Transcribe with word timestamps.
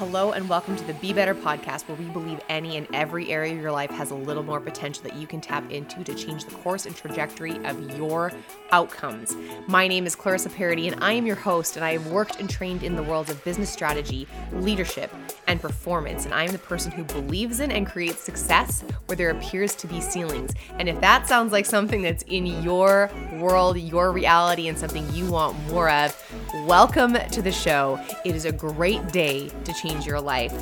Hello, 0.00 0.32
and 0.32 0.48
welcome 0.48 0.76
to 0.76 0.84
the 0.84 0.94
Be 0.94 1.12
Better 1.12 1.34
podcast, 1.34 1.86
where 1.86 1.94
we 1.98 2.06
believe 2.06 2.40
any 2.48 2.78
and 2.78 2.86
every 2.94 3.30
area 3.30 3.52
of 3.52 3.60
your 3.60 3.70
life 3.70 3.90
has 3.90 4.10
a 4.10 4.14
little 4.14 4.42
more 4.42 4.58
potential 4.58 5.02
that 5.02 5.14
you 5.14 5.26
can 5.26 5.42
tap 5.42 5.70
into 5.70 6.02
to 6.02 6.14
change 6.14 6.46
the 6.46 6.54
course 6.54 6.86
and 6.86 6.96
trajectory 6.96 7.62
of 7.66 7.98
your 7.98 8.32
outcomes. 8.72 9.36
My 9.66 9.86
name 9.86 10.06
is 10.06 10.16
Clarissa 10.16 10.48
Parody, 10.48 10.88
and 10.88 11.04
I 11.04 11.12
am 11.12 11.26
your 11.26 11.36
host, 11.36 11.76
and 11.76 11.84
I 11.84 11.92
have 11.92 12.06
worked 12.06 12.40
and 12.40 12.48
trained 12.48 12.82
in 12.82 12.96
the 12.96 13.02
worlds 13.02 13.28
of 13.28 13.44
business 13.44 13.70
strategy, 13.70 14.26
leadership, 14.52 15.12
and 15.46 15.60
performance. 15.60 16.24
And 16.24 16.32
I 16.32 16.44
am 16.44 16.52
the 16.52 16.58
person 16.58 16.92
who 16.92 17.04
believes 17.04 17.60
in 17.60 17.70
and 17.70 17.86
creates 17.86 18.22
success 18.22 18.82
where 19.04 19.16
there 19.16 19.28
appears 19.28 19.74
to 19.74 19.86
be 19.86 20.00
ceilings. 20.00 20.54
And 20.78 20.88
if 20.88 20.98
that 21.02 21.28
sounds 21.28 21.52
like 21.52 21.66
something 21.66 22.00
that's 22.00 22.22
in 22.22 22.46
your 22.46 23.10
world, 23.34 23.76
your 23.76 24.12
reality, 24.12 24.66
and 24.68 24.78
something 24.78 25.06
you 25.12 25.30
want 25.30 25.58
more 25.68 25.90
of, 25.90 26.16
welcome 26.54 27.14
to 27.14 27.42
the 27.42 27.52
show. 27.52 28.00
It 28.24 28.34
is 28.34 28.44
a 28.44 28.52
great 28.52 29.06
day 29.12 29.50
to 29.64 29.72
change 29.72 30.06
your 30.06 30.20
life. 30.20 30.52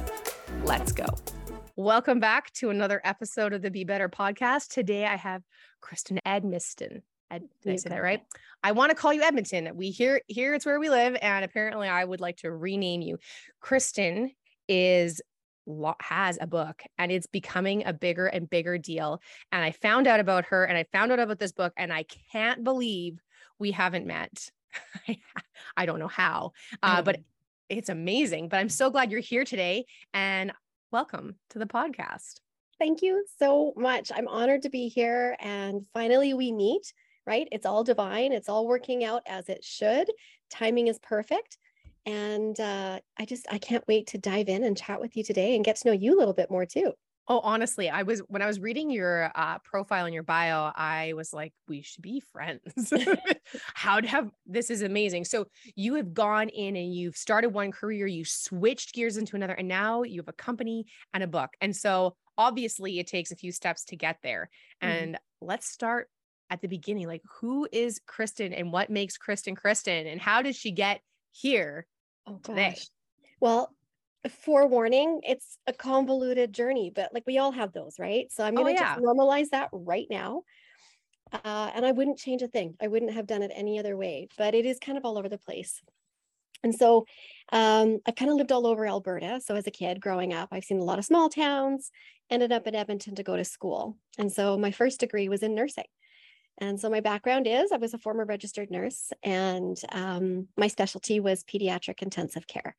Let's 0.64 0.92
go. 0.92 1.06
Welcome 1.76 2.20
back 2.20 2.52
to 2.54 2.70
another 2.70 3.00
episode 3.04 3.52
of 3.52 3.62
the 3.62 3.70
Be 3.70 3.84
Better 3.84 4.08
podcast. 4.08 4.68
Today 4.68 5.06
I 5.06 5.16
have 5.16 5.42
Kristen 5.80 6.20
Edmiston. 6.26 7.02
Ed, 7.30 7.44
did 7.62 7.72
I 7.72 7.76
say 7.76 7.90
that 7.90 8.02
right? 8.02 8.22
I 8.62 8.72
want 8.72 8.90
to 8.90 8.96
call 8.96 9.12
you 9.12 9.22
Edmonton. 9.22 9.70
We 9.76 9.90
here 9.90 10.20
here 10.26 10.54
it's 10.54 10.66
where 10.66 10.80
we 10.80 10.90
live, 10.90 11.16
and 11.20 11.44
apparently 11.44 11.88
I 11.88 12.04
would 12.04 12.20
like 12.20 12.38
to 12.38 12.50
rename 12.50 13.00
you. 13.00 13.18
Kristen 13.60 14.32
is 14.68 15.20
has 16.00 16.38
a 16.40 16.46
book 16.46 16.82
and 16.96 17.12
it's 17.12 17.26
becoming 17.26 17.84
a 17.84 17.92
bigger 17.92 18.26
and 18.26 18.48
bigger 18.48 18.78
deal. 18.78 19.20
And 19.52 19.62
I 19.62 19.72
found 19.72 20.06
out 20.06 20.18
about 20.18 20.46
her 20.46 20.64
and 20.64 20.78
I 20.78 20.84
found 20.92 21.12
out 21.12 21.18
about 21.18 21.38
this 21.38 21.52
book, 21.52 21.72
and 21.76 21.92
I 21.92 22.04
can't 22.32 22.64
believe 22.64 23.20
we 23.58 23.70
haven't 23.70 24.06
met. 24.06 24.50
I 25.76 25.86
don't 25.86 25.98
know 25.98 26.08
how, 26.08 26.52
uh, 26.82 27.02
but 27.02 27.20
it's 27.68 27.88
amazing. 27.88 28.48
But 28.48 28.58
I'm 28.58 28.68
so 28.68 28.90
glad 28.90 29.10
you're 29.10 29.20
here 29.20 29.44
today 29.44 29.86
and 30.14 30.52
welcome 30.90 31.36
to 31.50 31.58
the 31.58 31.66
podcast. 31.66 32.40
Thank 32.78 33.02
you 33.02 33.24
so 33.38 33.72
much. 33.76 34.12
I'm 34.14 34.28
honored 34.28 34.62
to 34.62 34.70
be 34.70 34.88
here 34.88 35.36
and 35.40 35.84
finally 35.92 36.34
we 36.34 36.52
meet, 36.52 36.92
right? 37.26 37.48
It's 37.50 37.66
all 37.66 37.84
divine, 37.84 38.32
it's 38.32 38.48
all 38.48 38.66
working 38.66 39.04
out 39.04 39.22
as 39.26 39.48
it 39.48 39.64
should. 39.64 40.10
Timing 40.50 40.86
is 40.86 40.98
perfect. 41.00 41.58
And 42.06 42.58
uh, 42.58 43.00
I 43.18 43.24
just, 43.24 43.46
I 43.50 43.58
can't 43.58 43.86
wait 43.86 44.06
to 44.08 44.18
dive 44.18 44.48
in 44.48 44.64
and 44.64 44.76
chat 44.76 45.00
with 45.00 45.16
you 45.16 45.24
today 45.24 45.56
and 45.56 45.64
get 45.64 45.76
to 45.76 45.88
know 45.88 45.92
you 45.92 46.16
a 46.16 46.18
little 46.18 46.32
bit 46.32 46.50
more 46.50 46.64
too. 46.64 46.92
Oh, 47.30 47.40
honestly, 47.40 47.90
I 47.90 48.04
was 48.04 48.20
when 48.28 48.40
I 48.40 48.46
was 48.46 48.58
reading 48.58 48.90
your 48.90 49.30
uh, 49.34 49.58
profile 49.58 50.06
and 50.06 50.14
your 50.14 50.22
bio, 50.22 50.72
I 50.74 51.12
was 51.14 51.34
like, 51.34 51.52
we 51.68 51.82
should 51.82 52.02
be 52.02 52.20
friends. 52.32 52.92
How 53.74 54.00
to 54.00 54.08
have 54.08 54.30
this 54.46 54.70
is 54.70 54.80
amazing. 54.80 55.26
So 55.26 55.46
you 55.76 55.94
have 55.96 56.14
gone 56.14 56.48
in 56.48 56.74
and 56.74 56.94
you've 56.94 57.16
started 57.16 57.50
one 57.50 57.70
career, 57.70 58.06
you 58.06 58.24
switched 58.24 58.94
gears 58.94 59.18
into 59.18 59.36
another, 59.36 59.52
and 59.52 59.68
now 59.68 60.04
you 60.04 60.20
have 60.20 60.28
a 60.28 60.32
company 60.32 60.86
and 61.12 61.22
a 61.22 61.26
book. 61.26 61.50
And 61.60 61.76
so 61.76 62.16
obviously, 62.38 62.98
it 62.98 63.06
takes 63.06 63.30
a 63.30 63.36
few 63.36 63.52
steps 63.52 63.84
to 63.86 63.96
get 63.96 64.18
there. 64.22 64.48
Mm-hmm. 64.82 65.04
And 65.04 65.18
let's 65.42 65.68
start 65.68 66.08
at 66.48 66.62
the 66.62 66.68
beginning. 66.68 67.08
Like, 67.08 67.22
who 67.40 67.68
is 67.70 68.00
Kristen, 68.06 68.54
and 68.54 68.72
what 68.72 68.88
makes 68.88 69.18
Kristen 69.18 69.54
Kristen, 69.54 70.06
and 70.06 70.18
how 70.18 70.40
did 70.40 70.56
she 70.56 70.70
get 70.70 71.02
here 71.30 71.86
oh, 72.26 72.40
today? 72.42 72.76
Well, 73.40 73.74
forewarning, 74.28 75.20
it's 75.22 75.58
a 75.66 75.72
convoluted 75.72 76.52
journey, 76.52 76.90
but 76.94 77.12
like 77.14 77.24
we 77.26 77.38
all 77.38 77.52
have 77.52 77.72
those, 77.72 77.98
right? 77.98 78.30
So 78.32 78.44
I'm 78.44 78.54
going 78.54 78.74
to 78.74 78.82
oh, 78.82 78.84
yeah. 78.84 78.94
just 78.94 79.04
normalize 79.04 79.50
that 79.50 79.68
right 79.72 80.06
now. 80.10 80.42
Uh, 81.32 81.70
and 81.74 81.84
I 81.84 81.92
wouldn't 81.92 82.18
change 82.18 82.42
a 82.42 82.48
thing. 82.48 82.74
I 82.80 82.88
wouldn't 82.88 83.12
have 83.12 83.26
done 83.26 83.42
it 83.42 83.52
any 83.54 83.78
other 83.78 83.96
way, 83.96 84.28
but 84.38 84.54
it 84.54 84.64
is 84.64 84.78
kind 84.78 84.96
of 84.96 85.04
all 85.04 85.18
over 85.18 85.28
the 85.28 85.38
place. 85.38 85.82
And 86.64 86.74
so 86.74 87.06
um, 87.52 87.98
I 88.06 88.10
kind 88.10 88.30
of 88.30 88.36
lived 88.36 88.50
all 88.50 88.66
over 88.66 88.86
Alberta. 88.86 89.40
So 89.44 89.54
as 89.54 89.66
a 89.66 89.70
kid 89.70 90.00
growing 90.00 90.32
up, 90.32 90.48
I've 90.50 90.64
seen 90.64 90.80
a 90.80 90.84
lot 90.84 90.98
of 90.98 91.04
small 91.04 91.28
towns, 91.28 91.90
ended 92.30 92.50
up 92.50 92.66
in 92.66 92.74
Edmonton 92.74 93.14
to 93.16 93.22
go 93.22 93.36
to 93.36 93.44
school. 93.44 93.96
And 94.18 94.32
so 94.32 94.56
my 94.58 94.70
first 94.70 95.00
degree 95.00 95.28
was 95.28 95.42
in 95.42 95.54
nursing. 95.54 95.84
And 96.60 96.80
so 96.80 96.90
my 96.90 97.00
background 97.00 97.46
is 97.46 97.70
I 97.70 97.76
was 97.76 97.94
a 97.94 97.98
former 97.98 98.24
registered 98.24 98.70
nurse, 98.70 99.12
and 99.22 99.80
um, 99.92 100.48
my 100.56 100.66
specialty 100.66 101.20
was 101.20 101.44
pediatric 101.44 102.02
intensive 102.02 102.48
care. 102.48 102.74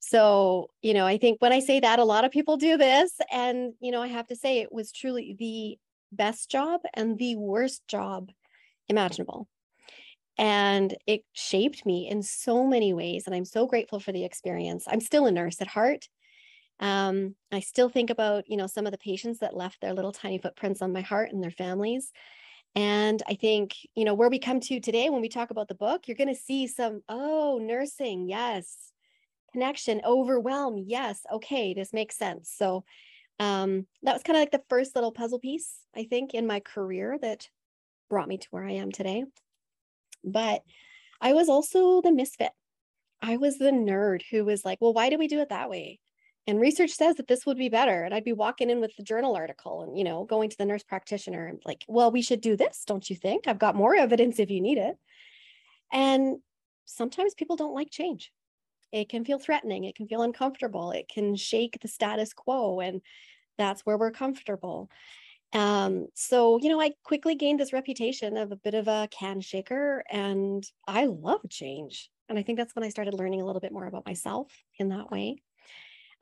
So, 0.00 0.70
you 0.82 0.94
know, 0.94 1.06
I 1.06 1.18
think 1.18 1.40
when 1.40 1.52
I 1.52 1.60
say 1.60 1.80
that, 1.80 1.98
a 1.98 2.04
lot 2.04 2.24
of 2.24 2.30
people 2.30 2.56
do 2.56 2.76
this. 2.76 3.12
And, 3.30 3.74
you 3.80 3.92
know, 3.92 4.02
I 4.02 4.08
have 4.08 4.26
to 4.28 4.36
say 4.36 4.58
it 4.58 4.72
was 4.72 4.92
truly 4.92 5.36
the 5.38 5.78
best 6.10 6.50
job 6.50 6.80
and 6.94 7.18
the 7.18 7.36
worst 7.36 7.86
job 7.86 8.30
imaginable. 8.88 9.46
And 10.38 10.96
it 11.06 11.22
shaped 11.32 11.84
me 11.84 12.08
in 12.08 12.22
so 12.22 12.66
many 12.66 12.94
ways. 12.94 13.24
And 13.26 13.34
I'm 13.34 13.44
so 13.44 13.66
grateful 13.66 14.00
for 14.00 14.10
the 14.10 14.24
experience. 14.24 14.84
I'm 14.88 15.00
still 15.00 15.26
a 15.26 15.30
nurse 15.30 15.60
at 15.60 15.66
heart. 15.68 16.08
Um, 16.80 17.36
I 17.52 17.60
still 17.60 17.90
think 17.90 18.08
about, 18.08 18.44
you 18.48 18.56
know, 18.56 18.66
some 18.66 18.86
of 18.86 18.92
the 18.92 18.98
patients 18.98 19.40
that 19.40 19.54
left 19.54 19.82
their 19.82 19.92
little 19.92 20.12
tiny 20.12 20.38
footprints 20.38 20.80
on 20.80 20.94
my 20.94 21.02
heart 21.02 21.30
and 21.30 21.42
their 21.42 21.50
families. 21.50 22.10
And 22.74 23.22
I 23.28 23.34
think, 23.34 23.74
you 23.94 24.06
know, 24.06 24.14
where 24.14 24.30
we 24.30 24.38
come 24.38 24.60
to 24.60 24.80
today 24.80 25.10
when 25.10 25.20
we 25.20 25.28
talk 25.28 25.50
about 25.50 25.68
the 25.68 25.74
book, 25.74 26.08
you're 26.08 26.16
going 26.16 26.34
to 26.34 26.40
see 26.40 26.66
some, 26.66 27.02
oh, 27.08 27.58
nursing, 27.60 28.28
yes, 28.28 28.92
connection, 29.52 30.00
overwhelm. 30.04 30.82
Yes. 30.86 31.20
Okay. 31.32 31.74
This 31.74 31.92
makes 31.92 32.16
sense. 32.16 32.52
So 32.54 32.84
um, 33.38 33.86
that 34.02 34.12
was 34.12 34.22
kind 34.22 34.36
of 34.36 34.42
like 34.42 34.50
the 34.50 34.62
first 34.68 34.94
little 34.94 35.12
puzzle 35.12 35.38
piece, 35.38 35.78
I 35.96 36.04
think, 36.04 36.34
in 36.34 36.46
my 36.46 36.60
career 36.60 37.18
that 37.22 37.48
brought 38.08 38.28
me 38.28 38.38
to 38.38 38.48
where 38.50 38.64
I 38.64 38.72
am 38.72 38.92
today. 38.92 39.24
But 40.22 40.62
I 41.20 41.32
was 41.32 41.48
also 41.48 42.02
the 42.02 42.12
misfit. 42.12 42.52
I 43.22 43.38
was 43.38 43.56
the 43.58 43.70
nerd 43.70 44.22
who 44.30 44.44
was 44.44 44.64
like, 44.64 44.78
well, 44.80 44.92
why 44.92 45.08
do 45.08 45.18
we 45.18 45.28
do 45.28 45.40
it 45.40 45.48
that 45.48 45.70
way? 45.70 46.00
And 46.46 46.60
research 46.60 46.90
says 46.90 47.16
that 47.16 47.28
this 47.28 47.46
would 47.46 47.58
be 47.58 47.68
better. 47.68 48.02
And 48.02 48.14
I'd 48.14 48.24
be 48.24 48.32
walking 48.32 48.70
in 48.70 48.80
with 48.80 48.94
the 48.96 49.02
journal 49.02 49.36
article 49.36 49.82
and, 49.82 49.96
you 49.96 50.04
know, 50.04 50.24
going 50.24 50.50
to 50.50 50.58
the 50.58 50.64
nurse 50.66 50.82
practitioner 50.82 51.46
and 51.46 51.62
like, 51.64 51.84
well, 51.86 52.10
we 52.10 52.22
should 52.22 52.40
do 52.40 52.56
this, 52.56 52.84
don't 52.86 53.08
you 53.08 53.16
think? 53.16 53.46
I've 53.46 53.58
got 53.58 53.76
more 53.76 53.94
evidence 53.94 54.38
if 54.38 54.50
you 54.50 54.60
need 54.60 54.78
it. 54.78 54.96
And 55.92 56.38
sometimes 56.86 57.34
people 57.34 57.56
don't 57.56 57.74
like 57.74 57.90
change 57.90 58.32
it 58.92 59.08
can 59.08 59.24
feel 59.24 59.38
threatening 59.38 59.84
it 59.84 59.94
can 59.94 60.08
feel 60.08 60.22
uncomfortable 60.22 60.90
it 60.90 61.08
can 61.08 61.36
shake 61.36 61.78
the 61.80 61.88
status 61.88 62.32
quo 62.32 62.80
and 62.80 63.00
that's 63.60 63.82
where 63.82 63.98
we're 63.98 64.10
comfortable. 64.10 64.90
Um, 65.52 66.06
so 66.14 66.60
you 66.62 66.68
know 66.68 66.80
i 66.80 66.92
quickly 67.02 67.34
gained 67.34 67.58
this 67.58 67.72
reputation 67.72 68.36
of 68.36 68.52
a 68.52 68.56
bit 68.56 68.74
of 68.74 68.86
a 68.86 69.08
can 69.10 69.40
shaker 69.40 70.04
and 70.08 70.64
i 70.86 71.06
love 71.06 71.40
change 71.50 72.08
and 72.28 72.38
i 72.38 72.42
think 72.42 72.56
that's 72.56 72.76
when 72.76 72.84
i 72.84 72.88
started 72.88 73.14
learning 73.14 73.42
a 73.42 73.44
little 73.44 73.60
bit 73.60 73.72
more 73.72 73.86
about 73.86 74.06
myself 74.06 74.52
in 74.78 74.90
that 74.90 75.10
way. 75.10 75.42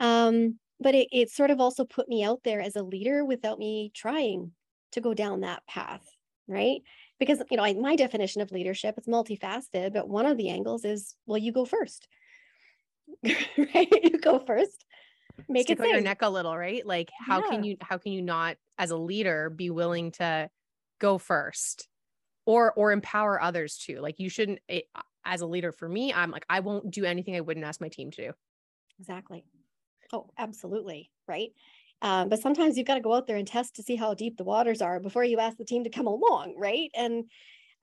Um, 0.00 0.58
but 0.80 0.94
it, 0.94 1.08
it 1.12 1.30
sort 1.30 1.50
of 1.50 1.60
also 1.60 1.84
put 1.84 2.08
me 2.08 2.24
out 2.24 2.40
there 2.42 2.62
as 2.62 2.76
a 2.76 2.82
leader 2.82 3.22
without 3.22 3.58
me 3.58 3.90
trying 3.94 4.52
to 4.92 5.02
go 5.02 5.12
down 5.12 5.40
that 5.40 5.66
path 5.66 6.06
right? 6.50 6.80
Because 7.18 7.42
you 7.50 7.58
know 7.58 7.64
I, 7.64 7.74
my 7.74 7.96
definition 7.96 8.40
of 8.40 8.50
leadership 8.50 8.94
is 8.96 9.06
multifaceted 9.06 9.92
but 9.92 10.08
one 10.08 10.24
of 10.24 10.38
the 10.38 10.48
angles 10.48 10.86
is 10.86 11.14
well 11.26 11.36
you 11.36 11.52
go 11.52 11.66
first 11.66 12.08
right? 13.74 13.88
You 14.02 14.18
go 14.18 14.38
first. 14.38 14.84
Make 15.48 15.66
Stick 15.66 15.78
it 15.78 15.82
on 15.82 15.90
your 15.90 16.00
neck 16.00 16.22
a 16.22 16.28
little, 16.28 16.56
right? 16.56 16.84
Like 16.84 17.10
how 17.18 17.42
yeah. 17.44 17.50
can 17.50 17.64
you 17.64 17.76
how 17.80 17.98
can 17.98 18.12
you 18.12 18.22
not 18.22 18.56
as 18.76 18.90
a 18.90 18.96
leader 18.96 19.50
be 19.50 19.70
willing 19.70 20.10
to 20.12 20.50
go 20.98 21.16
first 21.18 21.88
or 22.44 22.72
or 22.72 22.92
empower 22.92 23.40
others 23.40 23.78
too? 23.78 24.00
Like 24.00 24.18
you 24.18 24.28
shouldn't 24.28 24.58
it, 24.68 24.86
as 25.24 25.40
a 25.40 25.46
leader 25.46 25.70
for 25.70 25.88
me, 25.88 26.12
I'm 26.12 26.30
like 26.30 26.44
I 26.48 26.60
won't 26.60 26.90
do 26.90 27.04
anything 27.04 27.36
I 27.36 27.40
wouldn't 27.40 27.66
ask 27.66 27.80
my 27.80 27.88
team 27.88 28.10
to 28.12 28.26
do. 28.28 28.32
Exactly. 28.98 29.44
Oh, 30.12 30.28
absolutely, 30.38 31.10
right? 31.28 31.50
Um, 32.00 32.28
but 32.28 32.40
sometimes 32.40 32.76
you've 32.76 32.86
got 32.86 32.94
to 32.94 33.00
go 33.00 33.14
out 33.14 33.26
there 33.26 33.36
and 33.36 33.46
test 33.46 33.76
to 33.76 33.82
see 33.82 33.96
how 33.96 34.14
deep 34.14 34.36
the 34.36 34.44
waters 34.44 34.80
are 34.80 35.00
before 35.00 35.24
you 35.24 35.38
ask 35.38 35.56
the 35.56 35.64
team 35.64 35.84
to 35.84 35.90
come 35.90 36.06
along, 36.06 36.54
right? 36.56 36.90
And 36.94 37.24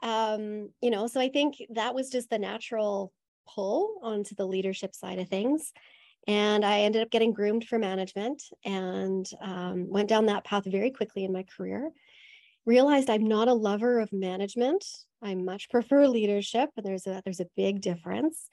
um, 0.01 0.69
you 0.81 0.89
know, 0.89 1.07
so 1.07 1.19
I 1.19 1.29
think 1.29 1.55
that 1.69 1.95
was 1.95 2.09
just 2.09 2.29
the 2.29 2.39
natural 2.39 3.13
pull 3.47 3.99
onto 4.01 4.35
the 4.35 4.45
leadership 4.45 4.95
side 4.95 5.19
of 5.19 5.29
things. 5.29 5.73
And 6.27 6.65
I 6.65 6.79
ended 6.81 7.03
up 7.03 7.11
getting 7.11 7.33
groomed 7.33 7.65
for 7.67 7.77
management 7.77 8.41
and 8.63 9.29
um, 9.41 9.89
went 9.89 10.09
down 10.09 10.25
that 10.25 10.43
path 10.43 10.65
very 10.65 10.89
quickly 10.89 11.23
in 11.23 11.31
my 11.31 11.43
career. 11.43 11.91
Realized 12.65 13.09
I'm 13.09 13.27
not 13.27 13.47
a 13.47 13.53
lover 13.53 13.99
of 13.99 14.11
management. 14.11 14.83
I 15.21 15.35
much 15.35 15.69
prefer 15.69 16.07
leadership, 16.07 16.69
and 16.75 16.85
there's 16.85 17.05
a 17.05 17.21
there's 17.23 17.39
a 17.39 17.49
big 17.55 17.81
difference. 17.81 18.49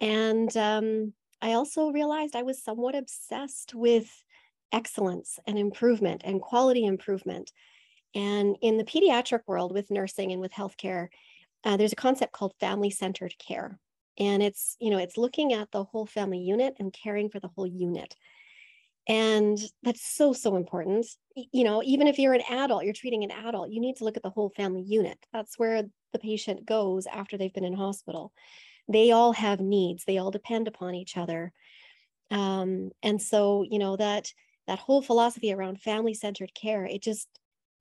And 0.00 0.56
um, 0.56 1.12
I 1.42 1.54
also 1.54 1.90
realized 1.90 2.36
I 2.36 2.42
was 2.42 2.62
somewhat 2.62 2.94
obsessed 2.94 3.74
with 3.74 4.08
excellence 4.72 5.40
and 5.46 5.58
improvement 5.58 6.22
and 6.24 6.40
quality 6.40 6.84
improvement. 6.84 7.50
And 8.14 8.56
in 8.62 8.78
the 8.78 8.84
pediatric 8.84 9.40
world, 9.48 9.72
with 9.72 9.90
nursing 9.90 10.30
and 10.30 10.40
with 10.40 10.52
healthcare, 10.52 11.08
uh, 11.64 11.76
there's 11.76 11.92
a 11.92 11.96
concept 11.96 12.32
called 12.32 12.54
family 12.60 12.90
centered 12.90 13.34
care 13.38 13.78
and 14.20 14.42
it's 14.42 14.76
you 14.78 14.90
know 14.90 14.98
it's 14.98 15.16
looking 15.16 15.52
at 15.54 15.72
the 15.72 15.82
whole 15.82 16.06
family 16.06 16.38
unit 16.38 16.76
and 16.78 16.92
caring 16.92 17.30
for 17.30 17.40
the 17.40 17.48
whole 17.48 17.66
unit. 17.66 18.14
And 19.08 19.58
that's 19.82 20.06
so 20.06 20.32
so 20.32 20.54
important. 20.54 21.06
You 21.34 21.64
know 21.64 21.82
even 21.84 22.06
if 22.06 22.18
you're 22.18 22.34
an 22.34 22.44
adult 22.48 22.84
you're 22.84 22.92
treating 22.92 23.24
an 23.24 23.32
adult 23.32 23.70
you 23.70 23.80
need 23.80 23.96
to 23.96 24.04
look 24.04 24.16
at 24.16 24.22
the 24.22 24.30
whole 24.30 24.50
family 24.50 24.82
unit. 24.82 25.18
That's 25.32 25.58
where 25.58 25.82
the 26.12 26.18
patient 26.18 26.66
goes 26.66 27.06
after 27.06 27.36
they've 27.36 27.52
been 27.52 27.64
in 27.64 27.74
hospital. 27.74 28.32
They 28.88 29.10
all 29.10 29.32
have 29.32 29.60
needs. 29.60 30.04
They 30.04 30.18
all 30.18 30.30
depend 30.30 30.68
upon 30.68 30.94
each 30.94 31.16
other. 31.16 31.52
Um, 32.30 32.90
and 33.02 33.20
so, 33.20 33.64
you 33.68 33.78
know, 33.78 33.96
that 33.96 34.32
that 34.66 34.78
whole 34.78 35.02
philosophy 35.02 35.52
around 35.52 35.80
family-centered 35.80 36.54
care, 36.54 36.84
it 36.84 37.02
just 37.02 37.28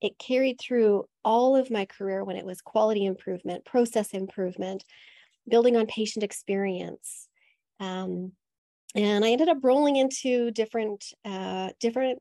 it 0.02 0.18
carried 0.18 0.60
through 0.60 1.06
all 1.26 1.56
of 1.56 1.70
my 1.70 1.86
career 1.86 2.24
when 2.24 2.38
it 2.38 2.46
was 2.46 2.62
quality 2.62 3.06
improvement, 3.06 3.66
process 3.66 4.12
improvement, 4.12 4.86
building 5.50 5.76
on 5.76 5.86
patient 5.88 6.24
experience. 6.24 7.28
Um, 7.80 8.34
and 8.96 9.24
I 9.24 9.32
ended 9.32 9.50
up 9.50 9.58
rolling 9.62 9.96
into 9.96 10.52
different 10.52 11.14
uh, 11.24 11.70
different 11.80 12.20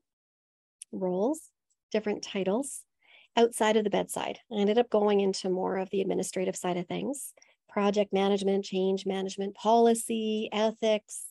roles, 0.93 1.41
different 1.91 2.23
titles 2.23 2.83
outside 3.37 3.77
of 3.77 3.85
the 3.85 3.91
bedside. 3.91 4.39
I 4.53 4.57
ended 4.57 4.79
up 4.79 4.91
going 4.91 5.21
into 5.21 5.49
more 5.49 5.79
of 5.79 5.89
the 5.91 6.01
administrative 6.01 6.57
side 6.57 6.77
of 6.77 6.87
things, 6.87 7.33
project 7.69 8.13
management, 8.13 8.65
change 8.65 9.07
management, 9.07 9.55
policy, 9.55 10.49
ethics. 10.53 11.25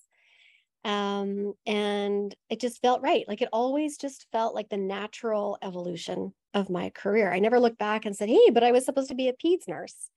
Um, 0.84 1.54
and 1.66 2.34
it 2.50 2.62
just 2.62 2.82
felt 2.82 3.02
right. 3.02 3.28
Like 3.28 3.42
it 3.42 3.50
always 3.52 3.98
just 3.98 4.28
felt 4.32 4.56
like 4.56 4.70
the 4.70 4.78
natural 4.78 5.58
evolution 5.62 6.34
of 6.54 6.70
my 6.70 6.92
career. 6.92 7.32
I 7.32 7.40
never 7.40 7.60
looked 7.60 7.78
back 7.78 8.06
and 8.06 8.16
said, 8.16 8.30
hey, 8.30 8.50
but 8.54 8.64
I 8.64 8.72
was 8.72 8.86
supposed 8.86 9.10
to 9.10 9.16
be 9.16 9.28
a 9.28 9.34
peds 9.34 9.68
nurse. 9.68 10.10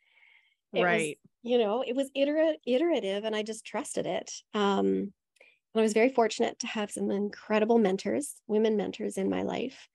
It 0.72 0.82
right. 0.82 1.18
You 1.42 1.58
know, 1.58 1.82
it 1.86 1.94
was 1.94 2.10
iter- 2.16 2.56
iterative 2.66 3.24
and 3.24 3.34
I 3.34 3.42
just 3.42 3.64
trusted 3.64 4.06
it. 4.06 4.30
Um, 4.54 4.86
and 4.86 5.80
I 5.80 5.82
was 5.82 5.92
very 5.92 6.10
fortunate 6.10 6.58
to 6.60 6.66
have 6.66 6.90
some 6.90 7.10
incredible 7.10 7.78
mentors, 7.78 8.34
women 8.46 8.76
mentors 8.76 9.16
in 9.16 9.30
my 9.30 9.42
life 9.42 9.88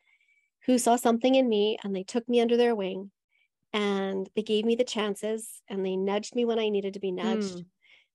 who 0.65 0.77
saw 0.77 0.95
something 0.95 1.35
in 1.35 1.47
me 1.47 1.77
and 1.83 1.95
they 1.95 2.03
took 2.03 2.27
me 2.27 2.41
under 2.41 2.57
their 2.57 2.75
wing 2.75 3.11
and 3.73 4.29
they 4.35 4.41
gave 4.41 4.65
me 4.65 4.75
the 4.75 4.83
chances 4.83 5.61
and 5.69 5.85
they 5.85 5.95
nudged 5.95 6.33
me 6.33 6.45
when 6.45 6.59
I 6.59 6.69
needed 6.69 6.93
to 6.93 6.99
be 6.99 7.11
nudged. 7.11 7.57
Mm. 7.57 7.65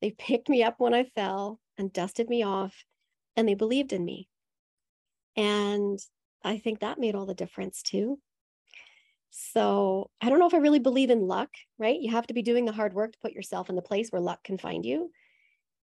They 0.00 0.10
picked 0.12 0.48
me 0.48 0.62
up 0.62 0.76
when 0.78 0.94
I 0.94 1.04
fell 1.04 1.60
and 1.76 1.92
dusted 1.92 2.28
me 2.28 2.42
off 2.42 2.74
and 3.36 3.46
they 3.46 3.54
believed 3.54 3.92
in 3.92 4.04
me. 4.04 4.28
And 5.36 5.98
I 6.42 6.58
think 6.58 6.80
that 6.80 6.98
made 6.98 7.14
all 7.14 7.26
the 7.26 7.34
difference 7.34 7.82
too. 7.82 8.18
So 9.30 10.10
I 10.20 10.28
don't 10.28 10.38
know 10.38 10.46
if 10.46 10.54
I 10.54 10.58
really 10.58 10.78
believe 10.80 11.10
in 11.10 11.26
luck, 11.26 11.50
right? 11.78 11.98
You 12.00 12.10
have 12.10 12.26
to 12.26 12.34
be 12.34 12.42
doing 12.42 12.64
the 12.64 12.72
hard 12.72 12.94
work 12.94 13.12
to 13.12 13.18
put 13.18 13.32
yourself 13.32 13.70
in 13.70 13.76
the 13.76 13.82
place 13.82 14.10
where 14.10 14.20
luck 14.20 14.42
can 14.44 14.58
find 14.58 14.84
you. 14.84 15.10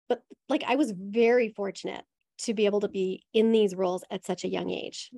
But 0.10 0.22
like 0.50 0.64
I 0.68 0.76
was 0.76 0.94
very 0.96 1.50
fortunate 1.50 2.04
to 2.40 2.54
be 2.54 2.66
able 2.66 2.82
to 2.82 2.88
be 2.88 3.24
in 3.34 3.52
these 3.52 3.76
roles 3.76 4.04
at 4.12 4.26
such 4.26 4.44
a 4.44 4.50
young 4.50 4.70
age. 4.70 5.10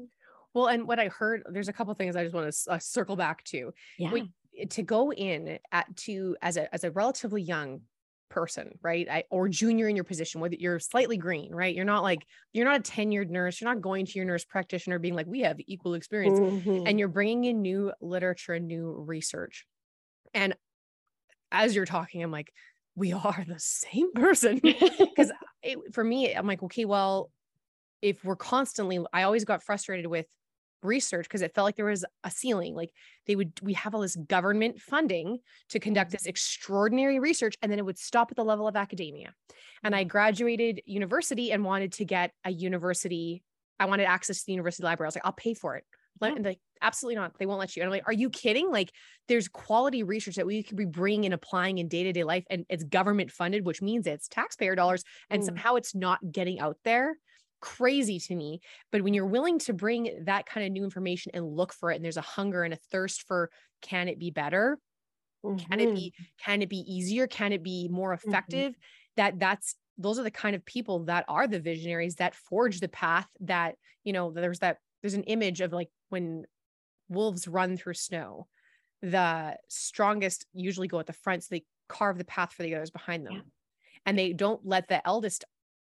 Well, 0.53 0.67
and 0.67 0.87
what 0.87 0.99
I 0.99 1.09
heard, 1.09 1.43
there's 1.51 1.67
a 1.67 1.73
couple 1.73 1.93
things 1.93 2.15
I 2.15 2.23
just 2.23 2.33
want 2.33 2.51
to 2.51 2.71
uh, 2.71 2.79
circle 2.79 3.15
back 3.15 3.43
to. 3.45 3.71
Yeah. 3.97 4.11
We, 4.11 4.31
to 4.69 4.81
go 4.81 5.11
in 5.13 5.59
at 5.71 5.95
to 5.95 6.35
as 6.41 6.57
a 6.57 6.73
as 6.73 6.83
a 6.83 6.91
relatively 6.91 7.41
young 7.41 7.81
person, 8.29 8.77
right? 8.81 9.07
I, 9.09 9.23
or 9.29 9.49
junior 9.49 9.87
in 9.87 9.95
your 9.95 10.05
position, 10.05 10.41
whether 10.41 10.55
you're 10.55 10.79
slightly 10.79 11.17
green, 11.17 11.53
right? 11.53 11.75
You're 11.75 11.85
not 11.85 12.03
like 12.03 12.25
you're 12.53 12.65
not 12.65 12.79
a 12.79 12.91
tenured 12.91 13.29
nurse. 13.29 13.59
You're 13.59 13.73
not 13.73 13.81
going 13.81 14.05
to 14.05 14.13
your 14.13 14.25
nurse 14.25 14.45
practitioner 14.45 14.99
being 14.99 15.15
like, 15.15 15.27
we 15.27 15.41
have 15.41 15.57
equal 15.67 15.93
experience, 15.95 16.39
mm-hmm. 16.39 16.87
and 16.87 16.99
you're 16.99 17.07
bringing 17.07 17.45
in 17.45 17.61
new 17.61 17.91
literature 18.01 18.53
and 18.53 18.67
new 18.67 19.03
research. 19.05 19.65
And 20.33 20.55
as 21.51 21.75
you're 21.75 21.85
talking, 21.85 22.23
I'm 22.23 22.31
like, 22.31 22.51
we 22.95 23.13
are 23.13 23.45
the 23.47 23.59
same 23.59 24.13
person 24.13 24.59
because 24.63 25.31
for 25.93 26.03
me, 26.03 26.33
I'm 26.33 26.47
like, 26.47 26.63
okay, 26.63 26.85
well, 26.85 27.31
if 28.01 28.23
we're 28.23 28.35
constantly, 28.35 28.99
I 29.11 29.23
always 29.23 29.45
got 29.45 29.63
frustrated 29.63 30.07
with 30.07 30.25
research 30.83 31.25
because 31.25 31.41
it 31.41 31.53
felt 31.53 31.65
like 31.65 31.75
there 31.75 31.85
was 31.85 32.05
a 32.23 32.31
ceiling 32.31 32.75
like 32.75 32.91
they 33.27 33.35
would 33.35 33.51
we 33.61 33.73
have 33.73 33.93
all 33.93 34.01
this 34.01 34.15
government 34.15 34.79
funding 34.79 35.39
to 35.69 35.79
conduct 35.79 36.11
this 36.11 36.25
extraordinary 36.25 37.19
research 37.19 37.55
and 37.61 37.71
then 37.71 37.79
it 37.79 37.85
would 37.85 37.97
stop 37.97 38.31
at 38.31 38.37
the 38.37 38.43
level 38.43 38.67
of 38.67 38.75
academia. 38.75 39.33
And 39.83 39.95
i 39.95 40.01
mm-hmm. 40.01 40.09
graduated 40.09 40.81
university 40.85 41.51
and 41.51 41.63
wanted 41.63 41.93
to 41.93 42.05
get 42.05 42.31
a 42.45 42.51
university 42.51 43.43
i 43.79 43.85
wanted 43.85 44.05
access 44.05 44.39
to 44.39 44.45
the 44.47 44.53
university 44.53 44.83
library. 44.83 45.07
I 45.07 45.09
was 45.09 45.15
like 45.15 45.25
i'll 45.25 45.33
pay 45.33 45.53
for 45.53 45.75
it. 45.75 45.83
Let, 46.21 46.35
yeah. 46.35 46.49
like 46.49 46.59
absolutely 46.81 47.15
not. 47.15 47.37
They 47.37 47.45
won't 47.45 47.59
let 47.59 47.75
you. 47.75 47.81
And 47.81 47.87
i'm 47.87 47.91
like 47.91 48.07
are 48.07 48.13
you 48.13 48.29
kidding? 48.29 48.71
Like 48.71 48.91
there's 49.27 49.47
quality 49.47 50.03
research 50.03 50.35
that 50.35 50.47
we 50.47 50.63
could 50.63 50.77
be 50.77 50.85
bringing 50.85 51.25
and 51.25 51.33
applying 51.33 51.77
in 51.77 51.87
day-to-day 51.87 52.23
life 52.23 52.45
and 52.49 52.65
it's 52.69 52.83
government 52.83 53.31
funded 53.31 53.65
which 53.65 53.81
means 53.81 54.07
it's 54.07 54.27
taxpayer 54.27 54.75
dollars 54.75 55.03
and 55.29 55.41
mm. 55.41 55.45
somehow 55.45 55.75
it's 55.75 55.93
not 55.93 56.19
getting 56.31 56.59
out 56.59 56.77
there 56.83 57.17
crazy 57.61 58.19
to 58.19 58.35
me. 58.35 58.61
But 58.91 59.01
when 59.01 59.13
you're 59.13 59.25
willing 59.25 59.59
to 59.59 59.73
bring 59.73 60.23
that 60.25 60.45
kind 60.45 60.65
of 60.65 60.71
new 60.71 60.83
information 60.83 61.31
and 61.33 61.45
look 61.45 61.73
for 61.73 61.91
it, 61.91 61.95
and 61.95 62.05
there's 62.05 62.17
a 62.17 62.21
hunger 62.21 62.63
and 62.63 62.73
a 62.73 62.79
thirst 62.91 63.23
for 63.27 63.49
can 63.81 64.07
it 64.07 64.19
be 64.19 64.31
better? 64.31 64.77
Mm-hmm. 65.45 65.57
Can 65.57 65.79
it 65.79 65.95
be, 65.95 66.13
mm-hmm. 66.13 66.23
can 66.43 66.61
it 66.61 66.69
be 66.69 66.79
easier? 66.79 67.27
Can 67.27 67.53
it 67.53 67.63
be 67.63 67.87
more 67.89 68.15
mm-hmm. 68.15 68.29
effective? 68.29 68.71
Mm-hmm. 68.71 68.81
That 69.17 69.39
that's 69.39 69.75
those 69.97 70.17
are 70.17 70.23
the 70.23 70.31
kind 70.31 70.55
of 70.55 70.65
people 70.65 71.05
that 71.05 71.25
are 71.27 71.47
the 71.47 71.59
visionaries 71.59 72.15
that 72.15 72.35
forge 72.35 72.79
the 72.79 72.87
path 72.87 73.27
that, 73.41 73.75
you 74.03 74.13
know, 74.13 74.31
there's 74.31 74.59
that 74.59 74.77
there's 75.01 75.13
an 75.13 75.23
image 75.23 75.61
of 75.61 75.73
like 75.73 75.89
when 76.09 76.45
wolves 77.09 77.47
run 77.47 77.75
through 77.75 77.95
snow, 77.95 78.47
the 79.01 79.57
strongest 79.67 80.45
usually 80.53 80.87
go 80.87 80.99
at 80.99 81.05
the 81.05 81.13
front. 81.13 81.43
So 81.43 81.47
they 81.51 81.65
carve 81.87 82.17
the 82.17 82.25
path 82.25 82.53
for 82.53 82.63
the 82.63 82.75
others 82.75 82.91
behind 82.91 83.25
them. 83.25 83.33
Yeah. 83.33 83.41
And 84.05 84.17
they 84.17 84.33
don't 84.33 84.65
let 84.65 84.87
the 84.87 85.05
eldest 85.05 85.43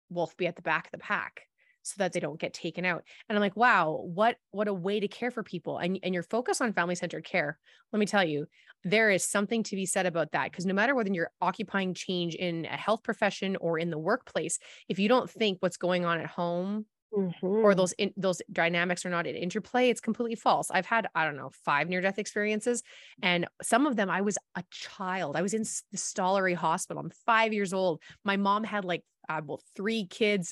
wolf 0.09 0.37
be 0.37 0.47
at 0.47 0.55
the 0.55 0.61
back 0.61 0.87
of 0.87 0.91
the 0.91 0.97
pack 0.97 1.41
so 1.85 1.93
that 1.99 2.13
they 2.13 2.19
don't 2.19 2.39
get 2.39 2.53
taken 2.53 2.83
out. 2.83 3.03
And 3.29 3.37
I'm 3.37 3.41
like, 3.41 3.55
wow, 3.55 4.01
what 4.03 4.37
what 4.51 4.67
a 4.67 4.73
way 4.73 4.99
to 4.99 5.07
care 5.07 5.31
for 5.31 5.43
people. 5.43 5.77
And 5.77 5.99
and 6.01 6.13
your 6.13 6.23
focus 6.23 6.59
on 6.59 6.73
family-centered 6.73 7.23
care. 7.23 7.59
Let 7.93 7.99
me 7.99 8.07
tell 8.07 8.23
you, 8.23 8.47
there 8.83 9.11
is 9.11 9.23
something 9.23 9.61
to 9.63 9.75
be 9.75 9.85
said 9.85 10.07
about 10.07 10.31
that 10.31 10.51
because 10.51 10.65
no 10.65 10.73
matter 10.73 10.95
whether 10.95 11.13
you're 11.13 11.31
occupying 11.41 11.93
change 11.93 12.33
in 12.33 12.65
a 12.65 12.75
health 12.75 13.03
profession 13.03 13.55
or 13.61 13.77
in 13.77 13.91
the 13.91 13.99
workplace, 13.99 14.57
if 14.89 14.97
you 14.97 15.07
don't 15.07 15.29
think 15.29 15.59
what's 15.61 15.77
going 15.77 16.05
on 16.05 16.19
at 16.19 16.27
home 16.27 16.87
Mm-hmm. 17.13 17.47
or 17.47 17.73
those 17.75 17.93
in, 17.93 18.11
those 18.17 18.41
dynamics 18.51 19.05
are 19.05 19.09
not 19.09 19.25
in 19.25 19.37
interplay 19.37 19.89
it's 19.89 20.01
completely 20.01 20.35
false 20.35 20.69
i've 20.69 20.87
had 20.87 21.07
i 21.15 21.23
don't 21.23 21.37
know 21.37 21.49
five 21.63 21.87
near 21.87 22.01
death 22.01 22.19
experiences 22.19 22.83
and 23.21 23.47
some 23.61 23.85
of 23.85 23.95
them 23.95 24.09
i 24.09 24.19
was 24.19 24.37
a 24.55 24.63
child 24.69 25.37
i 25.37 25.41
was 25.41 25.53
in 25.53 25.61
the 25.61 25.97
stollery 25.97 26.55
hospital 26.55 27.01
i'm 27.01 27.11
five 27.25 27.53
years 27.53 27.71
old 27.71 28.01
my 28.25 28.35
mom 28.35 28.65
had 28.65 28.83
like 28.83 29.01
uh, 29.29 29.39
well 29.45 29.61
three 29.77 30.05
kids 30.07 30.51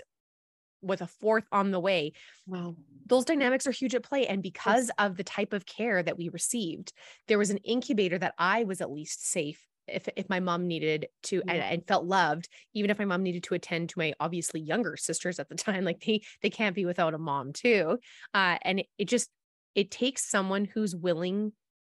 with 0.84 1.02
a 1.02 1.08
fourth 1.08 1.46
on 1.52 1.72
the 1.72 1.80
way. 1.80 2.14
Wow. 2.46 2.76
Those 3.06 3.26
dynamics 3.26 3.68
are 3.68 3.72
huge 3.72 3.96
at 3.96 4.04
play. 4.04 4.28
And 4.28 4.42
because 4.42 4.92
of 4.98 5.18
the 5.18 5.24
type 5.24 5.54
of 5.54 5.66
care 5.66 6.04
that 6.04 6.18
we 6.18 6.30
received, 6.30 6.94
there 7.28 7.38
was 7.38 7.50
an 7.50 7.58
incubator 7.58 8.18
that 8.18 8.36
I 8.38 8.64
was 8.64 8.82
at 8.82 8.92
least 8.92 9.30
safe 9.30 9.68
if 9.88 10.08
if 10.16 10.30
my 10.30 10.40
mom 10.40 10.68
needed 10.68 11.08
to 11.24 11.42
and, 11.48 11.62
and, 11.62 11.88
felt 11.88 12.06
loved 12.06 12.48
even 12.74 12.90
if 12.90 12.98
my 12.98 13.06
mom 13.06 13.22
needed 13.22 13.44
to 13.44 13.54
attend 13.54 13.90
to 13.90 14.00
my 14.00 14.14
obviously 14.20 14.62
younger 14.62 14.96
sisters 14.96 15.40
at 15.40 15.50
the 15.50 15.56
time 15.58 15.84
like 15.84 16.00
they 16.06 16.22
they 16.42 16.50
can't 16.50 16.76
be 16.76 16.86
without 16.86 17.14
a 17.14 17.18
mom 17.18 17.52
too 17.52 17.98
uh, 18.34 18.58
and 18.62 18.80
it, 18.80 18.86
it 18.98 19.10
just 19.10 19.30
it 19.76 19.92
takes 19.92 20.30
someone 20.30 20.66
who's 20.66 20.96
willing 20.96 21.52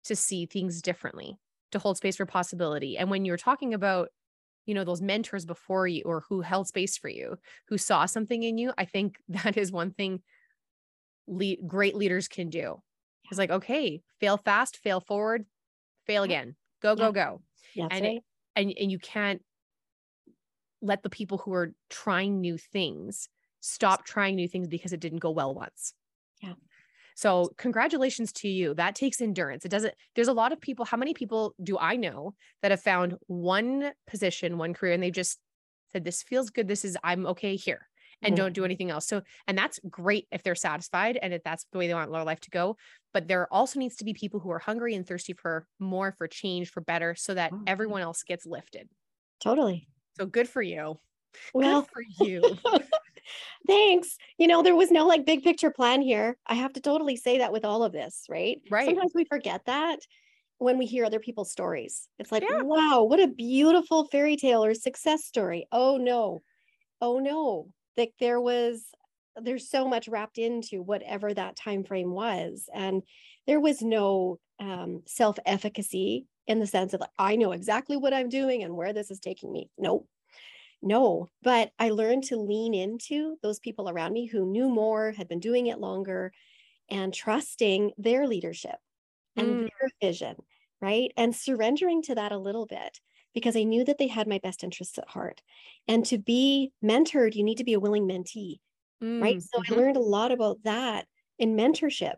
to 0.05 0.17
see 0.17 0.47
things 0.47 0.81
differently 0.81 1.37
to 1.73 1.79
hold 1.79 1.97
space 1.97 2.17
for 2.17 2.27
possibility 2.27 2.97
and 2.97 3.11
when 3.11 3.25
you're 3.25 3.37
talking 3.37 3.75
about 3.75 4.09
you 4.67 4.75
know 4.75 4.85
those 4.85 5.03
mentors 5.03 5.45
before 5.45 5.87
you 5.87 6.03
or 6.05 6.25
who 6.29 6.41
held 6.41 6.67
space 6.67 6.97
for 6.97 7.09
you 7.09 7.37
who 7.69 7.77
saw 7.77 8.07
something 8.07 8.43
in 8.43 8.59
you 8.59 8.73
i 8.79 8.85
think 8.85 9.19
that 9.29 9.57
is 9.57 9.71
one 9.71 9.91
thing 9.91 10.23
le- 11.27 11.57
great 11.67 11.95
leaders 11.95 12.29
can 12.29 12.51
do. 12.51 12.81
It's 13.31 13.39
like 13.39 13.51
okay 13.51 14.03
fail 14.21 14.37
fast 14.37 14.77
fail 14.77 15.01
forward 15.01 15.47
fail 16.07 16.23
again. 16.23 16.57
Go 16.83 16.95
go 16.95 17.13
go. 17.13 17.41
Yeah, 17.75 17.89
and 17.91 18.05
right. 18.05 18.21
and 18.55 18.73
and 18.79 18.93
you 18.93 18.99
can't 18.99 19.43
let 20.83 21.03
the 21.03 21.11
people 21.11 21.39
who 21.39 21.55
are 21.55 21.73
trying 21.89 22.41
new 22.41 22.59
things 22.59 23.29
stop 23.61 24.05
trying 24.05 24.37
new 24.37 24.47
things 24.47 24.69
because 24.69 24.93
it 24.93 25.01
didn't 25.01 25.21
go 25.21 25.31
well 25.31 25.55
once 25.55 25.95
so 27.15 27.51
congratulations 27.57 28.33
to 28.33 28.49
you. 28.49 28.75
That 28.75 28.95
takes 28.95 29.21
endurance. 29.21 29.65
It 29.65 29.71
doesn't, 29.71 29.95
there's 30.15 30.29
a 30.29 30.33
lot 30.33 30.53
of 30.53 30.61
people. 30.61 30.85
How 30.85 30.97
many 30.97 31.15
people 31.15 31.55
do 31.63 31.79
I 31.79 31.97
know 31.97 32.35
that 32.63 32.71
have 32.71 32.83
found 32.83 33.15
one 33.27 33.93
position, 34.07 34.59
one 34.59 34.75
career, 34.75 34.93
and 34.93 35.03
they 35.03 35.11
just 35.11 35.39
said, 35.93 36.05
this 36.05 36.23
feels 36.23 36.51
good. 36.51 36.67
This 36.67 36.85
is, 36.85 36.97
I'm 37.05 37.27
okay 37.27 37.57
here 37.57 37.89
and 38.23 38.35
mm-hmm. 38.35 38.45
don't 38.45 38.53
do 38.53 38.65
anything 38.65 38.91
else. 38.91 39.07
So, 39.07 39.23
and 39.47 39.57
that's 39.57 39.79
great 39.89 40.27
if 40.33 40.43
they're 40.43 40.55
satisfied 40.55 41.19
and 41.21 41.33
if 41.33 41.43
that's 41.45 41.67
the 41.73 41.79
way 41.79 41.87
they 41.87 41.95
want 41.95 42.11
their 42.11 42.25
life 42.25 42.41
to 42.41 42.51
go. 42.51 42.77
But 43.13 43.29
there 43.29 43.53
also 43.53 43.79
needs 43.79 43.97
to 43.97 44.05
be 44.05 44.13
people 44.13 44.41
who 44.41 44.51
are 44.51 44.59
hungry 44.59 44.95
and 44.95 45.07
thirsty 45.07 45.35
for 45.35 45.67
more, 45.79 46.13
for 46.17 46.27
change, 46.27 46.71
for 46.71 46.81
better, 46.81 47.15
so 47.15 47.35
that 47.35 47.53
mm-hmm. 47.53 47.65
everyone 47.67 48.03
else 48.03 48.23
gets 48.23 48.45
lifted. 48.47 48.89
Totally. 49.41 49.89
So 50.19 50.27
good 50.27 50.49
for 50.49 50.63
you. 50.63 50.99
Well, 51.53 51.83
good 51.83 51.91
for 51.91 52.25
you. 52.25 52.59
thanks. 53.67 54.17
You 54.39 54.47
know, 54.47 54.63
there 54.63 54.77
was 54.77 54.91
no 54.91 55.07
like 55.07 55.27
big 55.27 55.43
picture 55.43 55.71
plan 55.71 56.03
here. 56.03 56.37
I 56.47 56.55
have 56.55 56.73
to 56.75 56.81
totally 56.81 57.17
say 57.17 57.39
that 57.39 57.53
with 57.53 57.65
all 57.65 57.83
of 57.83 57.93
this, 57.93 58.25
right? 58.29 58.61
Right. 58.71 58.87
Sometimes 58.87 59.13
we 59.15 59.25
forget 59.25 59.63
that 59.67 60.01
when 60.59 60.79
we 60.79 60.87
hear 60.87 61.05
other 61.05 61.21
people's 61.21 61.51
stories. 61.51 62.09
It's 62.19 62.33
like, 62.33 62.45
yeah. 62.49 62.63
wow, 62.63 63.03
what 63.03 63.21
a 63.21 63.29
beautiful 63.29 64.07
fairy 64.07 64.37
tale 64.37 64.65
or 64.65 64.75
success 64.75 65.25
story. 65.25 65.67
Oh 65.73 65.97
no. 65.97 66.43
Oh 67.01 67.19
no. 67.19 67.69
Like 67.97 68.15
there 68.19 68.41
was 68.41 68.85
there's 69.41 69.69
so 69.69 69.89
much 69.89 70.09
wrapped 70.09 70.39
into 70.39 70.83
whatever 70.83 71.35
that 71.35 71.57
time 71.57 71.85
frame 71.85 72.13
was 72.13 72.69
and 72.73 73.03
there 73.47 73.61
was 73.61 73.83
no 73.83 74.39
um, 74.61 75.03
self-efficacy 75.07 76.27
in 76.47 76.61
the 76.61 76.67
sense 76.67 76.95
of 76.95 77.01
like 77.01 77.11
i 77.19 77.35
know 77.37 77.53
exactly 77.53 77.97
what 77.97 78.15
i'm 78.15 78.29
doing 78.29 78.63
and 78.63 78.77
where 78.77 78.93
this 78.93 79.11
is 79.11 79.19
taking 79.19 79.53
me 79.53 79.69
nope 79.79 80.07
No, 80.85 81.29
but 81.43 81.73
I 81.79 81.89
learned 81.89 82.25
to 82.25 82.37
lean 82.37 82.75
into 82.75 83.39
those 83.43 83.59
people 83.59 83.89
around 83.89 84.13
me 84.13 84.27
who 84.27 84.45
knew 84.45 84.69
more, 84.69 85.13
had 85.13 85.29
been 85.29 85.41
doing 85.41 85.67
it 85.67 85.81
longer, 85.81 86.31
and 86.91 87.13
trusting 87.13 87.93
their 87.97 88.27
leadership 88.27 88.77
and 89.35 89.47
mm. 89.47 89.61
their 89.81 89.91
vision, 90.03 90.37
right? 90.83 91.11
And 91.17 91.35
surrendering 91.35 92.03
to 92.03 92.15
that 92.17 92.33
a 92.33 92.39
little 92.39 92.67
bit 92.67 93.01
because 93.33 93.57
I 93.57 93.63
knew 93.63 93.83
that 93.85 93.97
they 93.97 94.09
had 94.09 94.29
my 94.29 94.39
best 94.39 94.63
interests 94.63 94.99
at 94.99 95.09
heart. 95.09 95.41
And 95.89 96.05
to 96.05 96.19
be 96.19 96.71
mentored, 96.85 97.35
you 97.35 97.45
need 97.45 97.59
to 97.59 97.65
be 97.65 97.73
a 97.73 97.81
willing 97.81 98.07
mentee, 98.07 98.59
mm. 99.03 99.23
right? 99.23 99.41
So 99.41 99.61
mm-hmm. 99.61 99.73
I 99.73 99.77
learned 99.77 99.97
a 99.97 100.01
lot 100.01 100.33
about 100.33 100.63
that 100.65 101.07
in 101.39 101.57
mentorship 101.57 102.17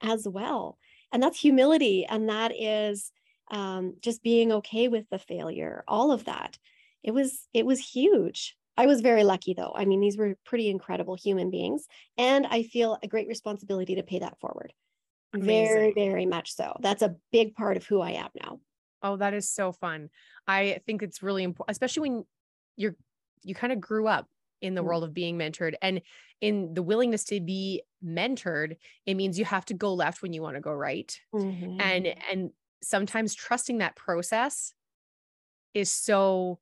as 0.00 0.28
well. 0.28 0.78
And 1.12 1.20
that's 1.20 1.40
humility. 1.40 2.06
And 2.06 2.28
that 2.28 2.52
is 2.56 3.10
um, 3.50 3.96
just 4.00 4.22
being 4.22 4.52
okay 4.52 4.86
with 4.86 5.06
the 5.10 5.18
failure, 5.18 5.82
all 5.88 6.12
of 6.12 6.24
that. 6.26 6.56
It 7.02 7.12
was, 7.12 7.46
it 7.54 7.66
was 7.66 7.78
huge. 7.78 8.56
I 8.76 8.86
was 8.86 9.00
very 9.00 9.24
lucky 9.24 9.54
though. 9.54 9.72
I 9.74 9.84
mean, 9.84 10.00
these 10.00 10.16
were 10.16 10.36
pretty 10.44 10.70
incredible 10.70 11.16
human 11.16 11.50
beings. 11.50 11.86
And 12.16 12.46
I 12.46 12.62
feel 12.62 12.98
a 13.02 13.08
great 13.08 13.28
responsibility 13.28 13.96
to 13.96 14.02
pay 14.02 14.20
that 14.20 14.38
forward. 14.40 14.72
Amazing. 15.34 15.74
Very, 15.74 15.92
very 15.94 16.26
much 16.26 16.54
so. 16.54 16.76
That's 16.80 17.02
a 17.02 17.16
big 17.32 17.54
part 17.54 17.76
of 17.76 17.86
who 17.86 18.00
I 18.00 18.12
am 18.12 18.28
now. 18.40 18.60
Oh, 19.02 19.16
that 19.16 19.34
is 19.34 19.50
so 19.50 19.72
fun. 19.72 20.10
I 20.46 20.80
think 20.86 21.02
it's 21.02 21.22
really 21.22 21.42
important, 21.42 21.72
especially 21.72 22.08
when 22.08 22.24
you're 22.76 22.96
you 23.42 23.54
kind 23.54 23.72
of 23.72 23.80
grew 23.80 24.06
up 24.06 24.26
in 24.60 24.74
the 24.74 24.80
mm-hmm. 24.80 24.88
world 24.88 25.04
of 25.04 25.14
being 25.14 25.38
mentored 25.38 25.74
and 25.82 26.00
in 26.40 26.74
the 26.74 26.82
willingness 26.82 27.24
to 27.24 27.40
be 27.40 27.82
mentored 28.04 28.76
it 29.06 29.14
means 29.14 29.38
you 29.38 29.44
have 29.44 29.64
to 29.64 29.74
go 29.74 29.94
left 29.94 30.22
when 30.22 30.32
you 30.32 30.42
want 30.42 30.56
to 30.56 30.60
go 30.60 30.72
right 30.72 31.20
mm-hmm. 31.34 31.80
and 31.80 32.08
and 32.30 32.50
sometimes 32.82 33.34
trusting 33.34 33.78
that 33.78 33.96
process 33.96 34.72
is 35.74 35.90
so 35.90 36.58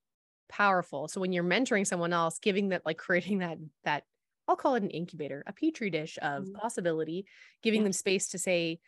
powerful 0.49 1.09
so 1.09 1.21
when 1.21 1.33
you're 1.33 1.45
mentoring 1.45 1.87
someone 1.87 2.13
else 2.13 2.39
giving 2.39 2.69
that 2.71 2.85
like 2.87 2.99
creating 2.99 3.39
that 3.39 3.59
that 3.85 4.05
i'll 4.49 4.57
call 4.57 4.75
it 4.75 4.83
an 4.83 4.91
incubator 4.91 5.43
a 5.47 5.53
petri 5.53 5.91
dish 5.91 6.19
of 6.23 6.45
mm-hmm. 6.45 6.57
possibility 6.57 7.27
giving 7.63 7.81
yeah. 7.81 7.85
them 7.85 7.93
space 7.93 8.29
to 8.29 8.39
say 8.39 8.79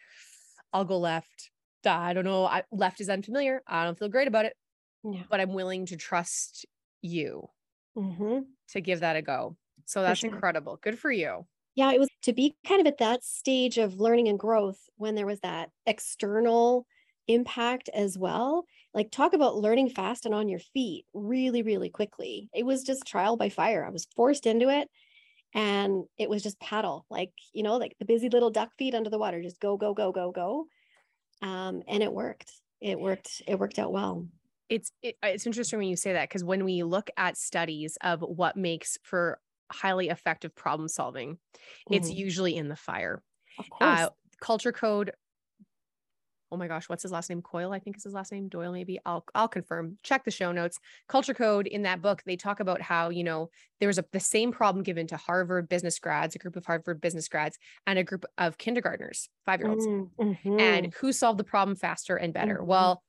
i'll 0.73 0.85
go 0.85 0.99
left 0.99 1.51
i 1.87 2.13
don't 2.13 2.25
know 2.25 2.45
I, 2.45 2.63
left 2.71 3.01
is 3.01 3.09
unfamiliar 3.09 3.63
i 3.67 3.85
don't 3.85 3.99
feel 3.99 4.09
great 4.09 4.29
about 4.29 4.45
it 4.45 4.57
yeah. 5.05 5.23
but 5.31 5.41
i'm 5.41 5.55
willing 5.55 5.87
to 5.87 5.97
trust 5.97 6.67
you 7.03 7.49
mm-hmm. 7.99 8.41
to 8.71 8.81
give 8.81 9.01
that 9.01 9.17
a 9.17 9.23
go. 9.23 9.57
So 9.87 10.03
that's 10.03 10.21
sure. 10.21 10.31
incredible. 10.31 10.79
Good 10.83 10.99
for 10.99 11.11
you. 11.11 11.47
Yeah, 11.75 11.93
it 11.93 12.01
was 12.01 12.09
to 12.23 12.33
be 12.33 12.57
kind 12.67 12.81
of 12.81 12.87
at 12.87 12.99
that 12.99 13.23
stage 13.23 13.79
of 13.79 14.01
learning 14.01 14.29
and 14.29 14.39
growth 14.39 14.81
when 14.97 15.15
there 15.15 15.27
was 15.27 15.41
that 15.41 15.71
external 15.87 16.87
impact 17.29 17.89
as 17.95 18.19
well. 18.19 18.65
Like, 18.95 19.11
talk 19.11 19.35
about 19.35 19.57
learning 19.57 19.91
fast 19.91 20.27
and 20.27 20.35
on 20.35 20.49
your 20.49 20.59
feet 20.59 21.05
really, 21.15 21.63
really 21.63 21.91
quickly. 21.91 22.49
It 22.55 22.65
was 22.65 22.83
just 22.83 23.07
trial 23.07 23.37
by 23.37 23.49
fire. 23.49 23.85
I 23.85 23.91
was 23.91 24.09
forced 24.17 24.47
into 24.47 24.69
it 24.69 24.89
and 25.55 26.05
it 26.19 26.29
was 26.29 26.43
just 26.43 26.61
paddle, 26.61 27.07
like, 27.11 27.33
you 27.53 27.63
know, 27.63 27.77
like 27.77 27.95
the 27.99 28.05
busy 28.05 28.29
little 28.29 28.51
duck 28.51 28.71
feet 28.79 28.95
under 28.95 29.11
the 29.11 29.19
water, 29.19 29.43
just 29.43 29.61
go, 29.61 29.77
go, 29.77 29.95
go, 29.95 30.11
go, 30.13 30.33
go. 30.33 30.67
Um, 31.43 31.83
and 31.87 32.03
it 32.03 32.13
worked. 32.13 32.51
It 32.81 32.99
worked. 32.99 33.43
It 33.47 33.59
worked 33.59 33.79
out 33.79 33.93
well 33.93 34.27
it's 34.69 34.93
it, 35.03 35.17
uh, 35.23 35.29
it's 35.29 35.47
interesting 35.47 35.79
when 35.79 35.89
you 35.89 35.97
say 35.97 36.13
that 36.13 36.29
because 36.29 36.45
when 36.45 36.65
we 36.65 36.83
look 36.83 37.11
at 37.17 37.37
studies 37.37 37.97
of 38.03 38.21
what 38.21 38.57
makes 38.57 38.99
for 39.03 39.41
highly 39.71 40.09
effective 40.09 40.55
problem 40.55 40.89
solving 40.89 41.35
mm-hmm. 41.35 41.95
it's 41.95 42.11
usually 42.11 42.57
in 42.57 42.69
the 42.69 42.77
fire 42.77 43.23
uh, 43.81 44.09
culture 44.41 44.73
code 44.73 45.13
oh 46.51 46.57
my 46.57 46.67
gosh 46.69 46.89
what's 46.89 47.03
his 47.03 47.13
last 47.13 47.31
name 47.31 47.43
coyle 47.43 47.73
i 47.73 47.79
think 47.79 47.97
is 47.97 48.05
his 48.05 48.15
last 48.15 48.33
name 48.33 48.49
doyle 48.49 48.73
maybe 48.73 48.99
i'll 49.05 49.25
i'll 49.35 49.49
confirm 49.49 49.99
check 50.03 50.25
the 50.25 50.31
show 50.31 50.53
notes 50.53 50.79
culture 51.09 51.35
code 51.35 51.67
in 51.67 51.83
that 51.83 52.03
book 52.03 52.23
they 52.27 52.37
talk 52.37 52.61
about 52.61 52.81
how 52.81 53.11
you 53.11 53.25
know 53.25 53.51
there 53.81 53.89
was 53.89 53.99
a 53.99 54.05
the 54.13 54.21
same 54.21 54.53
problem 54.53 54.83
given 54.83 55.07
to 55.07 55.17
harvard 55.17 55.69
business 55.69 55.99
grads 55.99 56.35
a 56.35 56.39
group 56.39 56.57
of 56.57 56.65
harvard 56.67 57.01
business 57.01 57.29
grads 57.29 57.59
and 57.87 57.99
a 57.99 58.05
group 58.05 58.25
of 58.39 58.59
kindergartners 58.59 59.29
five 59.47 59.61
year 59.61 59.71
olds 59.71 59.87
mm-hmm. 59.87 60.61
and 60.61 60.93
who 60.95 61.13
solved 61.13 61.39
the 61.39 61.45
problem 61.45 61.77
faster 61.77 62.17
and 62.17 62.33
better 62.33 62.57
mm-hmm. 62.57 62.67
well 62.67 63.03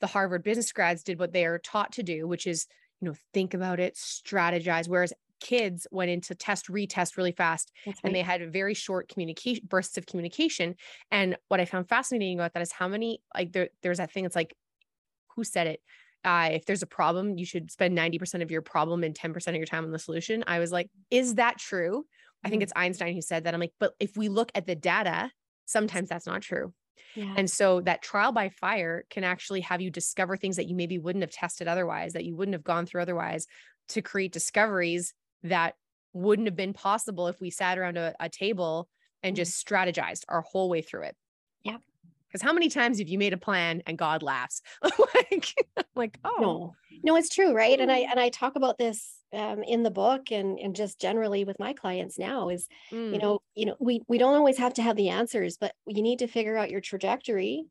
the 0.00 0.06
Harvard 0.06 0.42
business 0.42 0.72
grads 0.72 1.02
did 1.02 1.18
what 1.18 1.32
they 1.32 1.44
are 1.44 1.58
taught 1.58 1.92
to 1.92 2.02
do, 2.02 2.26
which 2.26 2.46
is, 2.46 2.66
you 3.00 3.08
know, 3.08 3.14
think 3.32 3.54
about 3.54 3.80
it, 3.80 3.94
strategize. 3.94 4.88
Whereas 4.88 5.12
kids 5.40 5.86
went 5.90 6.10
into 6.10 6.34
test, 6.34 6.68
retest 6.68 7.16
really 7.16 7.32
fast 7.32 7.72
right. 7.86 7.96
and 8.04 8.14
they 8.14 8.22
had 8.22 8.52
very 8.52 8.74
short 8.74 9.08
communication 9.08 9.64
bursts 9.68 9.96
of 9.96 10.06
communication. 10.06 10.74
And 11.10 11.36
what 11.48 11.60
I 11.60 11.64
found 11.64 11.88
fascinating 11.88 12.38
about 12.38 12.54
that 12.54 12.62
is 12.62 12.72
how 12.72 12.88
many, 12.88 13.20
like 13.34 13.52
there, 13.52 13.68
there's 13.82 13.98
that 13.98 14.12
thing, 14.12 14.24
it's 14.24 14.36
like, 14.36 14.54
who 15.36 15.44
said 15.44 15.66
it? 15.66 15.80
Uh, 16.24 16.50
if 16.52 16.66
there's 16.66 16.82
a 16.82 16.86
problem, 16.86 17.38
you 17.38 17.44
should 17.44 17.70
spend 17.70 17.96
90% 17.96 18.42
of 18.42 18.50
your 18.50 18.62
problem 18.62 19.04
and 19.04 19.14
10% 19.14 19.46
of 19.48 19.54
your 19.54 19.66
time 19.66 19.84
on 19.84 19.92
the 19.92 19.98
solution. 19.98 20.42
I 20.46 20.58
was 20.58 20.72
like, 20.72 20.90
is 21.10 21.36
that 21.36 21.58
true? 21.58 22.04
I 22.44 22.48
think 22.48 22.60
mm-hmm. 22.60 22.64
it's 22.64 22.72
Einstein 22.74 23.14
who 23.14 23.22
said 23.22 23.44
that. 23.44 23.54
I'm 23.54 23.60
like, 23.60 23.74
but 23.78 23.94
if 24.00 24.16
we 24.16 24.28
look 24.28 24.50
at 24.54 24.66
the 24.66 24.74
data, 24.74 25.30
sometimes 25.66 26.08
that's 26.08 26.26
not 26.26 26.42
true. 26.42 26.72
Yeah. 27.14 27.34
And 27.36 27.50
so 27.50 27.80
that 27.82 28.02
trial 28.02 28.32
by 28.32 28.48
fire 28.48 29.04
can 29.10 29.24
actually 29.24 29.60
have 29.62 29.80
you 29.80 29.90
discover 29.90 30.36
things 30.36 30.56
that 30.56 30.68
you 30.68 30.76
maybe 30.76 30.98
wouldn't 30.98 31.22
have 31.22 31.30
tested 31.30 31.68
otherwise, 31.68 32.12
that 32.12 32.24
you 32.24 32.36
wouldn't 32.36 32.54
have 32.54 32.64
gone 32.64 32.86
through 32.86 33.02
otherwise 33.02 33.46
to 33.88 34.02
create 34.02 34.32
discoveries 34.32 35.14
that 35.42 35.74
wouldn't 36.12 36.48
have 36.48 36.56
been 36.56 36.72
possible 36.72 37.28
if 37.28 37.40
we 37.40 37.50
sat 37.50 37.78
around 37.78 37.96
a, 37.96 38.14
a 38.20 38.28
table 38.28 38.88
and 39.22 39.34
mm-hmm. 39.34 39.42
just 39.42 39.64
strategized 39.64 40.24
our 40.28 40.40
whole 40.40 40.68
way 40.68 40.82
through 40.82 41.02
it. 41.02 41.16
Yeah. 41.62 41.78
Because 42.28 42.42
how 42.42 42.52
many 42.52 42.68
times 42.68 42.98
have 42.98 43.08
you 43.08 43.18
made 43.18 43.32
a 43.32 43.38
plan 43.38 43.82
and 43.86 43.96
God 43.96 44.22
laughs? 44.22 44.62
like, 45.14 45.54
like, 45.94 46.18
oh 46.24 46.36
no, 46.40 46.74
no, 47.02 47.16
it's 47.16 47.34
true, 47.34 47.54
right? 47.54 47.78
And 47.78 47.90
I 47.90 47.98
and 47.98 48.20
I 48.20 48.28
talk 48.28 48.56
about 48.56 48.78
this 48.78 49.18
um, 49.32 49.62
in 49.62 49.82
the 49.82 49.90
book 49.90 50.30
and 50.30 50.58
and 50.58 50.74
just 50.74 51.00
generally 51.00 51.44
with 51.44 51.58
my 51.58 51.72
clients 51.72 52.18
now 52.18 52.48
is 52.48 52.66
mm. 52.90 53.12
you 53.12 53.18
know 53.18 53.40
you 53.54 53.66
know 53.66 53.76
we 53.78 54.00
we 54.08 54.18
don't 54.18 54.34
always 54.34 54.58
have 54.58 54.74
to 54.74 54.82
have 54.82 54.96
the 54.96 55.10
answers 55.10 55.58
but 55.58 55.72
you 55.86 56.02
need 56.02 56.20
to 56.20 56.26
figure 56.26 56.56
out 56.56 56.70
your 56.70 56.80
trajectory 56.80 57.64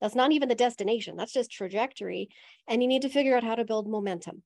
that's 0.00 0.14
not 0.14 0.32
even 0.32 0.48
the 0.48 0.54
destination 0.54 1.16
that's 1.16 1.32
just 1.32 1.50
trajectory 1.50 2.28
and 2.68 2.82
you 2.82 2.88
need 2.88 3.02
to 3.02 3.08
figure 3.08 3.36
out 3.36 3.42
how 3.42 3.56
to 3.56 3.64
build 3.64 3.88
momentum 3.88 4.42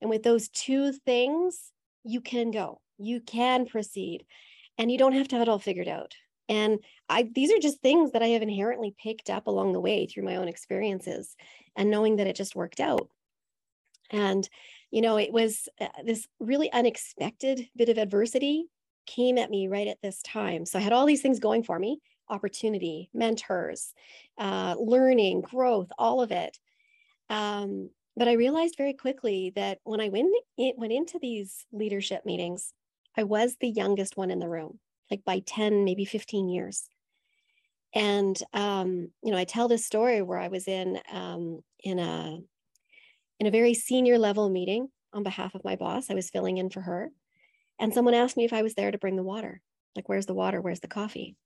and 0.00 0.08
with 0.08 0.22
those 0.22 0.48
two 0.48 0.92
things 0.92 1.72
you 2.04 2.20
can 2.20 2.50
go 2.50 2.80
you 2.98 3.20
can 3.20 3.66
proceed 3.66 4.24
and 4.76 4.90
you 4.90 4.98
don't 4.98 5.14
have 5.14 5.28
to 5.28 5.36
have 5.36 5.42
it 5.42 5.48
all 5.48 5.58
figured 5.58 5.88
out 5.88 6.14
and 6.48 6.78
i 7.08 7.28
these 7.34 7.52
are 7.52 7.58
just 7.58 7.80
things 7.80 8.12
that 8.12 8.22
i 8.22 8.28
have 8.28 8.42
inherently 8.42 8.94
picked 9.02 9.30
up 9.30 9.46
along 9.46 9.72
the 9.72 9.80
way 9.80 10.06
through 10.06 10.24
my 10.24 10.36
own 10.36 10.48
experiences 10.48 11.36
and 11.76 11.90
knowing 11.90 12.16
that 12.16 12.26
it 12.26 12.36
just 12.36 12.56
worked 12.56 12.80
out 12.80 13.08
and 14.10 14.48
you 14.90 15.02
know, 15.02 15.16
it 15.16 15.32
was 15.32 15.68
uh, 15.80 15.86
this 16.04 16.26
really 16.40 16.72
unexpected 16.72 17.68
bit 17.76 17.88
of 17.88 17.98
adversity 17.98 18.66
came 19.06 19.38
at 19.38 19.50
me 19.50 19.68
right 19.68 19.88
at 19.88 20.00
this 20.02 20.22
time. 20.22 20.64
So 20.64 20.78
I 20.78 20.82
had 20.82 20.92
all 20.92 21.06
these 21.06 21.22
things 21.22 21.38
going 21.40 21.62
for 21.62 21.78
me 21.78 22.00
opportunity, 22.30 23.08
mentors, 23.14 23.94
uh, 24.36 24.76
learning, 24.78 25.40
growth, 25.40 25.90
all 25.98 26.20
of 26.20 26.30
it. 26.30 26.58
Um, 27.30 27.88
but 28.18 28.28
I 28.28 28.32
realized 28.32 28.76
very 28.76 28.94
quickly 28.94 29.52
that 29.54 29.78
when 29.84 30.00
I 30.00 30.08
went, 30.08 30.34
went 30.56 30.92
into 30.92 31.18
these 31.20 31.64
leadership 31.72 32.26
meetings, 32.26 32.72
I 33.16 33.22
was 33.22 33.56
the 33.60 33.68
youngest 33.68 34.16
one 34.16 34.30
in 34.30 34.40
the 34.40 34.48
room, 34.48 34.80
like 35.10 35.24
by 35.24 35.40
10, 35.46 35.84
maybe 35.84 36.04
15 36.04 36.48
years. 36.48 36.88
And 37.94 38.38
um, 38.52 39.10
you 39.22 39.30
know, 39.30 39.38
I 39.38 39.44
tell 39.44 39.68
this 39.68 39.86
story 39.86 40.20
where 40.20 40.38
I 40.38 40.48
was 40.48 40.68
in 40.68 41.00
um, 41.12 41.62
in 41.82 41.98
a 41.98 42.38
in 43.40 43.46
a 43.46 43.50
very 43.50 43.72
senior 43.72 44.18
level 44.18 44.50
meeting 44.50 44.88
on 45.12 45.22
behalf 45.22 45.54
of 45.54 45.64
my 45.64 45.76
boss. 45.76 46.10
I 46.10 46.14
was 46.14 46.28
filling 46.28 46.58
in 46.58 46.70
for 46.70 46.82
her. 46.82 47.10
And 47.78 47.94
someone 47.94 48.14
asked 48.14 48.36
me 48.36 48.44
if 48.44 48.52
I 48.52 48.62
was 48.62 48.74
there 48.74 48.90
to 48.90 48.98
bring 48.98 49.16
the 49.16 49.22
water. 49.22 49.62
Like, 49.94 50.08
where's 50.08 50.26
the 50.26 50.34
water? 50.34 50.60
Where's 50.60 50.80
the 50.80 50.88
coffee? 50.88 51.36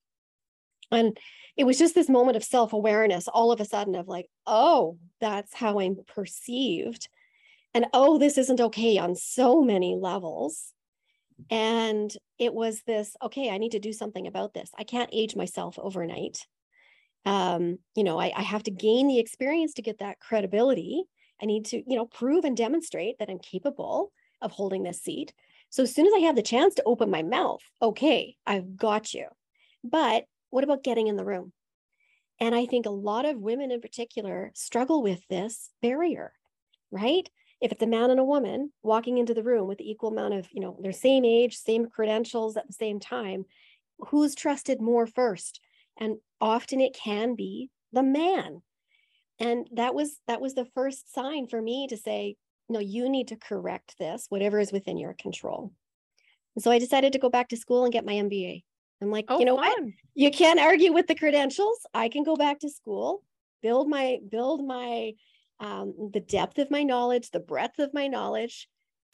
And 0.92 1.18
it 1.56 1.64
was 1.64 1.78
just 1.78 1.94
this 1.94 2.08
moment 2.08 2.36
of 2.36 2.44
self 2.44 2.72
awareness 2.72 3.28
all 3.28 3.52
of 3.52 3.60
a 3.60 3.64
sudden 3.64 3.94
of 3.94 4.08
like, 4.08 4.26
oh, 4.46 4.98
that's 5.20 5.54
how 5.54 5.80
I'm 5.80 5.96
perceived. 6.06 7.08
And 7.74 7.86
oh, 7.92 8.18
this 8.18 8.38
isn't 8.38 8.60
okay 8.60 8.98
on 8.98 9.16
so 9.16 9.62
many 9.62 9.96
levels. 9.96 10.72
And 11.50 12.14
it 12.38 12.54
was 12.54 12.82
this, 12.82 13.16
okay, 13.22 13.50
I 13.50 13.58
need 13.58 13.72
to 13.72 13.80
do 13.80 13.92
something 13.92 14.26
about 14.26 14.54
this. 14.54 14.70
I 14.78 14.84
can't 14.84 15.10
age 15.12 15.34
myself 15.34 15.78
overnight. 15.78 16.46
Um, 17.24 17.78
you 17.94 18.04
know, 18.04 18.20
I, 18.20 18.32
I 18.36 18.42
have 18.42 18.62
to 18.64 18.70
gain 18.70 19.08
the 19.08 19.18
experience 19.18 19.74
to 19.74 19.82
get 19.82 19.98
that 19.98 20.20
credibility 20.20 21.04
I 21.42 21.46
need 21.46 21.66
to, 21.66 21.78
you 21.78 21.96
know, 21.96 22.06
prove 22.06 22.44
and 22.44 22.56
demonstrate 22.56 23.18
that 23.18 23.28
I'm 23.28 23.40
capable 23.40 24.12
of 24.40 24.52
holding 24.52 24.84
this 24.84 25.02
seat. 25.02 25.32
So 25.70 25.82
as 25.82 25.94
soon 25.94 26.06
as 26.06 26.12
I 26.14 26.20
have 26.20 26.36
the 26.36 26.42
chance 26.42 26.74
to 26.76 26.84
open 26.86 27.10
my 27.10 27.22
mouth, 27.22 27.60
okay, 27.80 28.36
I've 28.46 28.76
got 28.76 29.12
you. 29.12 29.26
But 29.82 30.24
what 30.52 30.64
about 30.64 30.84
getting 30.84 31.08
in 31.08 31.16
the 31.16 31.24
room? 31.24 31.52
And 32.40 32.54
I 32.54 32.66
think 32.66 32.86
a 32.86 32.90
lot 32.90 33.24
of 33.24 33.38
women 33.38 33.70
in 33.70 33.80
particular 33.80 34.52
struggle 34.54 35.02
with 35.02 35.26
this 35.28 35.70
barrier, 35.82 36.32
right? 36.90 37.28
If 37.60 37.72
it's 37.72 37.82
a 37.82 37.86
man 37.86 38.10
and 38.10 38.20
a 38.20 38.24
woman 38.24 38.72
walking 38.82 39.18
into 39.18 39.34
the 39.34 39.42
room 39.42 39.68
with 39.68 39.78
the 39.78 39.90
equal 39.90 40.10
amount 40.10 40.34
of, 40.34 40.48
you 40.52 40.60
know, 40.60 40.76
their 40.80 40.92
same 40.92 41.24
age, 41.24 41.56
same 41.56 41.86
credentials 41.86 42.56
at 42.56 42.66
the 42.66 42.72
same 42.72 43.00
time, 43.00 43.44
who's 43.98 44.34
trusted 44.34 44.80
more 44.80 45.06
first? 45.06 45.60
And 45.98 46.16
often 46.40 46.80
it 46.80 46.94
can 46.94 47.34
be 47.34 47.70
the 47.92 48.02
man 48.02 48.62
and 49.42 49.68
that 49.72 49.94
was 49.94 50.18
that 50.28 50.40
was 50.40 50.54
the 50.54 50.68
first 50.74 51.12
sign 51.12 51.48
for 51.48 51.60
me 51.60 51.86
to 51.88 51.96
say 51.96 52.36
no, 52.68 52.78
you 52.78 53.10
need 53.10 53.28
to 53.28 53.36
correct 53.36 53.96
this, 53.98 54.26
whatever 54.28 54.58
is 54.58 54.72
within 54.72 54.96
your 54.96 55.14
control. 55.14 55.72
And 56.54 56.62
so 56.62 56.70
I 56.70 56.78
decided 56.78 57.12
to 57.12 57.18
go 57.18 57.28
back 57.28 57.48
to 57.48 57.56
school 57.56 57.84
and 57.84 57.92
get 57.92 58.06
my 58.06 58.14
MBA. 58.14 58.62
I'm 59.02 59.10
like, 59.10 59.26
oh, 59.28 59.38
you 59.38 59.44
know 59.44 59.56
fun. 59.56 59.66
what? 59.66 59.92
You 60.14 60.30
can't 60.30 60.60
argue 60.60 60.92
with 60.92 61.06
the 61.06 61.14
credentials. 61.14 61.78
I 61.92 62.08
can 62.08 62.22
go 62.22 62.36
back 62.36 62.60
to 62.60 62.70
school, 62.70 63.22
build 63.62 63.88
my 63.88 64.18
build 64.30 64.64
my 64.64 65.12
um, 65.60 66.10
the 66.12 66.20
depth 66.20 66.58
of 66.58 66.70
my 66.70 66.82
knowledge, 66.82 67.30
the 67.30 67.40
breadth 67.40 67.78
of 67.78 67.94
my 67.94 68.06
knowledge. 68.08 68.68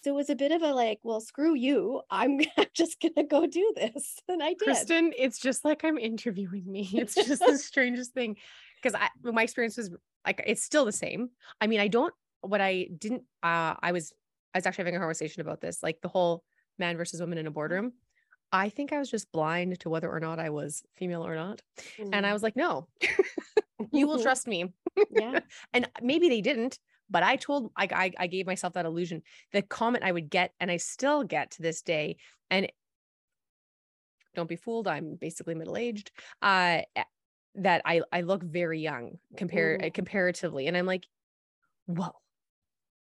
So 0.04 0.10
it 0.10 0.14
was 0.14 0.30
a 0.30 0.36
bit 0.36 0.52
of 0.52 0.62
a 0.62 0.72
like, 0.72 1.00
well, 1.02 1.20
screw 1.20 1.54
you. 1.54 2.02
I'm 2.10 2.40
just 2.74 3.00
gonna 3.00 3.26
go 3.26 3.46
do 3.46 3.72
this, 3.76 4.18
and 4.28 4.42
I 4.42 4.50
did. 4.50 4.60
Kristen, 4.60 5.12
it's 5.16 5.38
just 5.38 5.64
like 5.64 5.84
I'm 5.84 5.98
interviewing 5.98 6.70
me. 6.70 6.88
It's 6.94 7.14
just 7.14 7.44
the 7.44 7.58
strangest 7.58 8.12
thing 8.12 8.36
because 8.82 8.98
I 8.98 9.08
my 9.22 9.42
experience 9.42 9.76
was 9.76 9.90
like 10.26 10.42
it's 10.46 10.62
still 10.62 10.84
the 10.84 10.92
same. 10.92 11.30
I 11.60 11.66
mean, 11.66 11.80
I 11.80 11.88
don't. 11.88 12.14
What 12.40 12.60
I 12.60 12.88
didn't. 12.96 13.22
Uh, 13.42 13.74
I 13.80 13.92
was 13.92 14.12
I 14.54 14.58
was 14.58 14.66
actually 14.66 14.82
having 14.82 14.96
a 14.96 15.00
conversation 15.00 15.40
about 15.40 15.60
this, 15.60 15.82
like 15.82 16.00
the 16.00 16.08
whole 16.08 16.44
man 16.78 16.96
versus 16.96 17.20
woman 17.20 17.38
in 17.38 17.46
a 17.46 17.50
boardroom. 17.50 17.92
I 18.52 18.68
think 18.68 18.92
I 18.92 18.98
was 18.98 19.10
just 19.10 19.30
blind 19.32 19.80
to 19.80 19.90
whether 19.90 20.10
or 20.10 20.20
not 20.20 20.38
I 20.38 20.50
was 20.50 20.82
female 20.96 21.26
or 21.26 21.34
not. 21.34 21.60
Mm. 21.98 22.10
And 22.12 22.26
I 22.26 22.30
mm. 22.30 22.32
was 22.32 22.42
like, 22.42 22.56
no, 22.56 22.88
you 23.92 24.06
will 24.06 24.22
trust 24.22 24.46
me. 24.46 24.72
Yeah. 25.10 25.40
and 25.72 25.88
maybe 26.02 26.28
they 26.28 26.40
didn't, 26.40 26.78
but 27.10 27.22
I 27.22 27.36
told, 27.36 27.70
I, 27.76 27.88
I, 27.92 28.12
I 28.18 28.26
gave 28.26 28.46
myself 28.46 28.74
that 28.74 28.86
illusion. 28.86 29.22
The 29.52 29.62
comment 29.62 30.04
I 30.04 30.12
would 30.12 30.30
get, 30.30 30.52
and 30.60 30.70
I 30.70 30.78
still 30.78 31.24
get 31.24 31.52
to 31.52 31.62
this 31.62 31.82
day, 31.82 32.16
and 32.50 32.70
don't 34.34 34.48
be 34.48 34.56
fooled, 34.56 34.88
I'm 34.88 35.16
basically 35.16 35.54
middle 35.54 35.76
aged. 35.76 36.10
Uh, 36.40 36.82
that 37.54 37.82
I 37.84 38.02
I 38.12 38.20
look 38.20 38.42
very 38.42 38.80
young 38.80 39.18
compared 39.36 39.80
mm. 39.80 39.92
comparatively, 39.92 40.68
and 40.68 40.76
I'm 40.76 40.86
like, 40.86 41.04
well, 41.86 42.20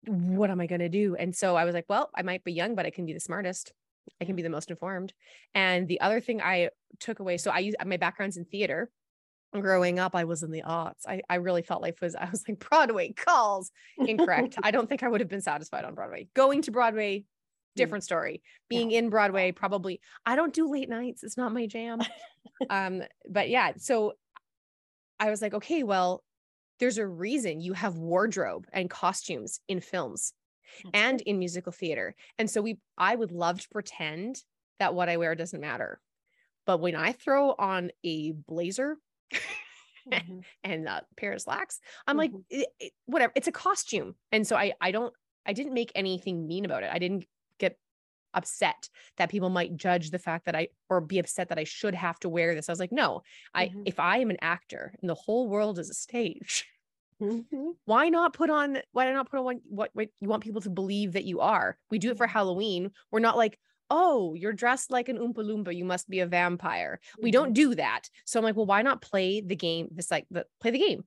what 0.07 0.51
am 0.51 0.61
I 0.61 0.67
going 0.67 0.81
to 0.81 0.89
do? 0.89 1.17
And 1.17 1.35
so 1.35 1.57
I 1.57 1.65
was 1.65 1.75
like, 1.75 1.87
well, 1.89 2.11
I 2.17 2.23
might 2.23 2.45
be 2.45 2.53
young, 2.53 2.75
but 2.75 2.87
I 2.87 2.91
can 2.91 3.07
be 3.07 3.13
the 3.13 3.21
smartest. 3.21 3.73
I 4.21 4.25
can 4.25 4.37
be 4.37 4.43
the 4.43 4.51
most 4.51 4.71
informed. 4.71 5.13
And 5.55 5.87
the 5.89 6.01
other 6.01 6.21
thing 6.21 6.41
I 6.41 6.71
took 7.01 7.21
away, 7.21 7.37
so 7.39 7.51
I 7.51 7.59
use 7.61 7.75
my 7.85 7.97
background's 7.97 8.37
in 8.37 8.45
theater. 8.45 8.91
Growing 9.53 9.99
up, 9.99 10.15
I 10.15 10.25
was 10.25 10.43
in 10.43 10.51
the 10.51 10.63
arts. 10.63 11.07
I, 11.07 11.23
I 11.31 11.37
really 11.37 11.63
felt 11.63 11.83
life 11.83 12.01
was, 12.01 12.15
I 12.21 12.29
was 12.31 12.45
like, 12.49 12.59
Broadway 12.59 13.13
calls. 13.13 13.71
Incorrect. 13.99 14.57
I 14.63 14.71
don't 14.71 14.89
think 14.89 15.03
I 15.03 15.09
would 15.09 15.21
have 15.21 15.31
been 15.31 15.41
satisfied 15.41 15.85
on 15.85 15.95
Broadway. 15.95 16.29
Going 16.35 16.63
to 16.63 16.71
Broadway, 16.71 17.21
mm. 17.21 17.25
different 17.77 18.05
story. 18.05 18.43
Being 18.69 18.91
yeah. 18.91 18.99
in 18.99 19.11
Broadway, 19.11 19.53
probably, 19.53 20.01
I 20.25 20.37
don't 20.37 20.53
do 20.53 20.71
late 20.71 20.89
nights. 20.89 21.23
It's 21.23 21.37
not 21.37 21.53
my 21.53 21.67
jam. 21.67 22.01
um, 22.71 23.03
but 23.29 23.49
yeah, 23.49 23.73
so 23.77 24.15
I 25.19 25.31
was 25.31 25.41
like, 25.41 25.55
okay, 25.55 25.83
well, 25.83 26.23
there's 26.79 26.99
a 26.99 27.07
reason 27.07 27.61
you 27.61 27.73
have 27.73 27.97
wardrobe 27.97 28.67
and 28.73 28.91
costumes 28.91 29.61
in 29.69 29.81
films 29.81 30.35
That's 30.85 30.95
and 30.95 31.21
in 31.23 31.39
musical 31.39 31.73
theater. 31.73 32.15
And 32.39 32.51
so 32.51 32.63
we 32.63 32.79
I 32.97 33.15
would 33.15 33.33
love 33.33 33.61
to 33.61 33.69
pretend 33.69 34.43
that 34.79 34.95
what 34.95 35.09
I 35.09 35.17
wear 35.17 35.35
doesn't 35.35 35.61
matter. 35.61 36.01
But 36.67 36.81
when 36.81 36.97
I 36.97 37.13
throw 37.13 37.53
on 37.53 37.91
a 38.05 38.33
blazer 38.33 38.97
mm-hmm. 39.33 40.41
and 40.65 40.89
a 40.89 41.03
pair 41.17 41.33
of 41.33 41.41
slacks, 41.41 41.81
I'm 42.07 42.19
mm-hmm. 42.19 42.19
like 42.19 42.33
it, 42.51 42.69
it, 42.81 42.93
whatever, 43.07 43.33
it's 43.37 43.49
a 43.49 43.53
costume. 43.53 44.15
And 44.33 44.47
so 44.47 44.57
I 44.57 44.73
I 44.81 44.91
don't 44.91 45.15
I 45.47 45.53
didn't 45.53 45.75
make 45.75 45.93
anything 45.95 46.47
mean 46.47 46.65
about 46.65 46.83
it. 46.83 46.91
I 46.93 46.99
didn't 46.99 47.25
get 47.59 47.79
upset 48.35 48.89
that 49.17 49.31
people 49.31 49.49
might 49.49 49.77
judge 49.77 50.11
the 50.11 50.19
fact 50.19 50.47
that 50.47 50.57
I 50.57 50.69
or 50.91 51.01
be 51.01 51.19
upset 51.19 51.49
that 51.49 51.59
I 51.59 51.65
should 51.65 51.95
have 51.95 52.19
to 52.21 52.29
wear 52.29 52.55
this. 52.55 52.69
I 52.69 52.73
was 52.73 52.81
like, 52.81 52.93
no, 52.93 53.23
I 53.55 53.67
mm-hmm. 53.67 53.83
if 53.87 54.01
I 54.01 54.19
am 54.19 54.31
an 54.31 54.39
actor 54.43 54.93
and 55.01 55.09
the 55.09 55.15
whole 55.15 55.49
world 55.49 55.79
is 55.79 55.91
a 55.91 55.95
stage, 55.95 56.67
mm-hmm. 57.21 57.71
why 57.85 58.09
not 58.09 58.33
put 58.33 58.51
on 58.51 58.79
why 58.93 59.11
not 59.11 59.31
put 59.31 59.39
on 59.39 59.45
what, 59.45 59.61
what 59.69 59.91
what 59.95 60.09
you 60.21 60.29
want 60.29 60.43
people 60.43 60.61
to 60.63 60.71
believe 60.71 61.13
that 61.13 61.25
you 61.25 61.41
are? 61.41 61.77
We 61.91 61.99
do 61.99 62.11
it 62.11 62.17
for 62.17 62.27
Halloween. 62.27 62.91
We're 63.11 63.21
not 63.21 63.37
like, 63.37 63.59
oh, 63.91 64.35
you're 64.35 64.53
dressed 64.53 64.91
like 64.91 65.09
an 65.09 65.19
Oompa 65.19 65.39
Loompa, 65.39 65.75
you 65.75 65.85
must 65.85 66.09
be 66.09 66.21
a 66.21 66.27
vampire. 66.27 67.01
Mm-hmm. 67.03 67.25
We 67.25 67.31
don't 67.31 67.53
do 67.53 67.75
that. 67.75 68.09
So 68.25 68.39
I'm 68.39 68.45
like, 68.45 68.57
well, 68.57 68.67
why 68.67 68.83
not 68.83 69.03
play 69.03 69.41
the 69.41 69.57
game? 69.57 69.89
This 69.93 70.11
like 70.11 70.27
the 70.31 70.47
play 70.61 70.71
the 70.71 70.79
game. 70.79 71.05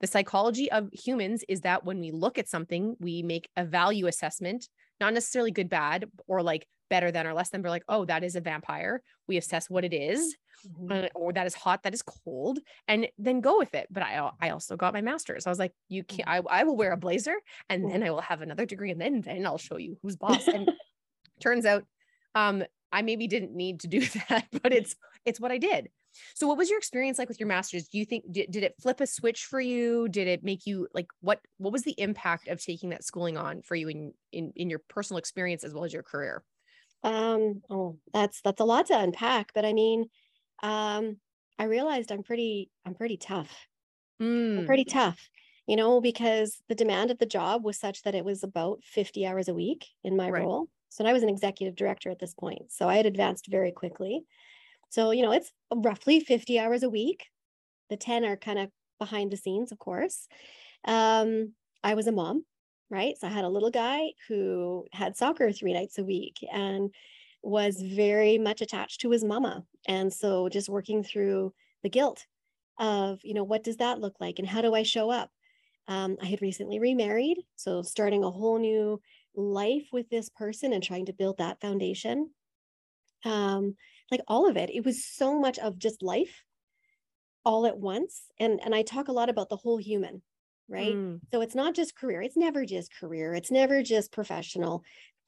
The 0.00 0.06
psychology 0.06 0.72
of 0.72 0.88
humans 0.92 1.44
is 1.46 1.60
that 1.60 1.84
when 1.84 2.00
we 2.00 2.10
look 2.10 2.38
at 2.38 2.48
something, 2.48 2.96
we 3.00 3.22
make 3.22 3.50
a 3.56 3.64
value 3.64 4.06
assessment 4.06 4.66
not 5.00 5.14
necessarily 5.14 5.50
good, 5.50 5.68
bad, 5.68 6.04
or 6.26 6.42
like 6.42 6.66
better 6.90 7.10
than 7.10 7.26
or 7.26 7.32
less 7.32 7.48
than. 7.48 7.62
We're 7.62 7.70
like, 7.70 7.84
oh, 7.88 8.04
that 8.04 8.22
is 8.22 8.36
a 8.36 8.40
vampire. 8.40 9.02
We 9.26 9.38
assess 9.38 9.70
what 9.70 9.84
it 9.84 9.94
is, 9.94 10.36
mm-hmm. 10.66 10.92
uh, 10.92 11.08
or 11.14 11.32
that 11.32 11.46
is 11.46 11.54
hot, 11.54 11.84
that 11.84 11.94
is 11.94 12.02
cold, 12.02 12.58
and 12.86 13.08
then 13.16 13.40
go 13.40 13.56
with 13.56 13.74
it. 13.74 13.86
But 13.90 14.02
I, 14.02 14.30
I 14.40 14.50
also 14.50 14.76
got 14.76 14.92
my 14.92 15.00
master's. 15.00 15.46
I 15.46 15.50
was 15.50 15.58
like, 15.58 15.72
you 15.88 16.04
can't. 16.04 16.28
I, 16.28 16.42
I 16.50 16.64
will 16.64 16.76
wear 16.76 16.92
a 16.92 16.98
blazer, 16.98 17.36
and 17.70 17.90
then 17.90 18.02
I 18.02 18.10
will 18.10 18.20
have 18.20 18.42
another 18.42 18.66
degree, 18.66 18.90
and 18.90 19.00
then 19.00 19.22
then 19.22 19.46
I'll 19.46 19.56
show 19.56 19.78
you 19.78 19.96
who's 20.02 20.16
boss. 20.16 20.46
And 20.48 20.70
turns 21.40 21.64
out, 21.64 21.84
um, 22.34 22.64
I 22.92 23.02
maybe 23.02 23.26
didn't 23.26 23.54
need 23.54 23.80
to 23.80 23.88
do 23.88 24.00
that, 24.28 24.46
but 24.62 24.72
it's 24.72 24.96
it's 25.24 25.40
what 25.40 25.52
I 25.52 25.58
did. 25.58 25.88
So 26.34 26.46
what 26.46 26.58
was 26.58 26.68
your 26.68 26.78
experience 26.78 27.18
like 27.18 27.28
with 27.28 27.40
your 27.40 27.46
masters? 27.46 27.88
Do 27.88 27.98
you 27.98 28.04
think 28.04 28.24
did, 28.30 28.50
did 28.50 28.64
it 28.64 28.74
flip 28.80 29.00
a 29.00 29.06
switch 29.06 29.44
for 29.44 29.60
you? 29.60 30.08
Did 30.08 30.28
it 30.28 30.44
make 30.44 30.66
you 30.66 30.88
like 30.94 31.06
what 31.20 31.40
what 31.58 31.72
was 31.72 31.82
the 31.82 31.94
impact 31.98 32.48
of 32.48 32.62
taking 32.62 32.90
that 32.90 33.04
schooling 33.04 33.36
on 33.36 33.62
for 33.62 33.74
you 33.74 33.88
in 33.88 34.12
in 34.32 34.52
in 34.56 34.70
your 34.70 34.80
personal 34.88 35.18
experience 35.18 35.64
as 35.64 35.72
well 35.72 35.84
as 35.84 35.92
your 35.92 36.02
career? 36.02 36.42
Um 37.02 37.62
oh 37.70 37.98
that's 38.12 38.40
that's 38.42 38.60
a 38.60 38.64
lot 38.64 38.86
to 38.86 38.98
unpack, 38.98 39.52
but 39.54 39.64
I 39.64 39.72
mean 39.72 40.06
um 40.62 41.18
I 41.58 41.64
realized 41.64 42.12
I'm 42.12 42.22
pretty 42.22 42.70
I'm 42.84 42.94
pretty 42.94 43.16
tough. 43.16 43.66
Mm. 44.20 44.58
I'm 44.58 44.66
pretty 44.66 44.84
tough, 44.84 45.28
you 45.66 45.76
know, 45.76 46.00
because 46.00 46.62
the 46.68 46.74
demand 46.74 47.10
of 47.10 47.18
the 47.18 47.26
job 47.26 47.64
was 47.64 47.78
such 47.78 48.02
that 48.02 48.14
it 48.14 48.24
was 48.24 48.42
about 48.42 48.82
50 48.84 49.26
hours 49.26 49.48
a 49.48 49.54
week 49.54 49.86
in 50.04 50.16
my 50.16 50.30
right. 50.30 50.42
role. 50.42 50.68
So 50.88 51.04
I 51.04 51.12
was 51.12 51.22
an 51.22 51.28
executive 51.28 51.76
director 51.76 52.10
at 52.10 52.18
this 52.18 52.34
point. 52.34 52.72
So 52.72 52.88
I 52.88 52.96
had 52.96 53.06
advanced 53.06 53.46
very 53.48 53.72
quickly. 53.72 54.24
So, 54.90 55.12
you 55.12 55.22
know, 55.22 55.32
it's 55.32 55.52
roughly 55.74 56.20
50 56.20 56.58
hours 56.58 56.82
a 56.82 56.90
week. 56.90 57.26
The 57.90 57.96
10 57.96 58.24
are 58.24 58.36
kind 58.36 58.58
of 58.58 58.70
behind 58.98 59.30
the 59.30 59.36
scenes, 59.36 59.72
of 59.72 59.78
course. 59.78 60.28
Um, 60.84 61.54
I 61.84 61.94
was 61.94 62.06
a 62.06 62.12
mom, 62.12 62.44
right? 62.90 63.16
So 63.18 63.26
I 63.26 63.30
had 63.30 63.44
a 63.44 63.48
little 63.48 63.70
guy 63.70 64.10
who 64.28 64.86
had 64.92 65.16
soccer 65.16 65.52
three 65.52 65.72
nights 65.72 65.98
a 65.98 66.04
week 66.04 66.44
and 66.52 66.92
was 67.42 67.80
very 67.80 68.36
much 68.36 68.60
attached 68.60 69.00
to 69.00 69.10
his 69.10 69.24
mama. 69.24 69.64
And 69.86 70.12
so 70.12 70.48
just 70.48 70.68
working 70.68 71.02
through 71.02 71.54
the 71.82 71.88
guilt 71.88 72.26
of, 72.78 73.20
you 73.22 73.34
know, 73.34 73.44
what 73.44 73.64
does 73.64 73.78
that 73.78 74.00
look 74.00 74.20
like 74.20 74.38
and 74.38 74.48
how 74.48 74.60
do 74.60 74.74
I 74.74 74.82
show 74.82 75.10
up? 75.10 75.30
Um, 75.88 76.16
I 76.20 76.26
had 76.26 76.42
recently 76.42 76.78
remarried. 76.78 77.38
So 77.56 77.82
starting 77.82 78.24
a 78.24 78.30
whole 78.30 78.58
new 78.58 79.00
life 79.34 79.88
with 79.92 80.08
this 80.10 80.28
person 80.28 80.72
and 80.72 80.82
trying 80.82 81.06
to 81.06 81.12
build 81.12 81.38
that 81.38 81.60
foundation. 81.60 82.30
Um, 83.24 83.76
like 84.10 84.22
all 84.26 84.48
of 84.48 84.56
it. 84.56 84.70
It 84.70 84.84
was 84.84 85.04
so 85.04 85.38
much 85.38 85.58
of 85.58 85.78
just 85.78 86.02
life 86.02 86.44
all 87.44 87.66
at 87.66 87.78
once. 87.78 88.22
And 88.38 88.60
and 88.64 88.74
I 88.74 88.82
talk 88.82 89.08
a 89.08 89.12
lot 89.12 89.28
about 89.30 89.48
the 89.48 89.56
whole 89.56 89.78
human, 89.78 90.22
right? 90.70 90.94
Mm. 90.94 91.20
So 91.32 91.40
it's 91.40 91.54
not 91.54 91.74
just 91.74 91.96
career. 91.96 92.22
It's 92.22 92.36
never 92.36 92.64
just 92.64 92.94
career. 92.94 93.34
It's 93.34 93.50
never 93.50 93.82
just 93.82 94.12
professional. 94.12 94.82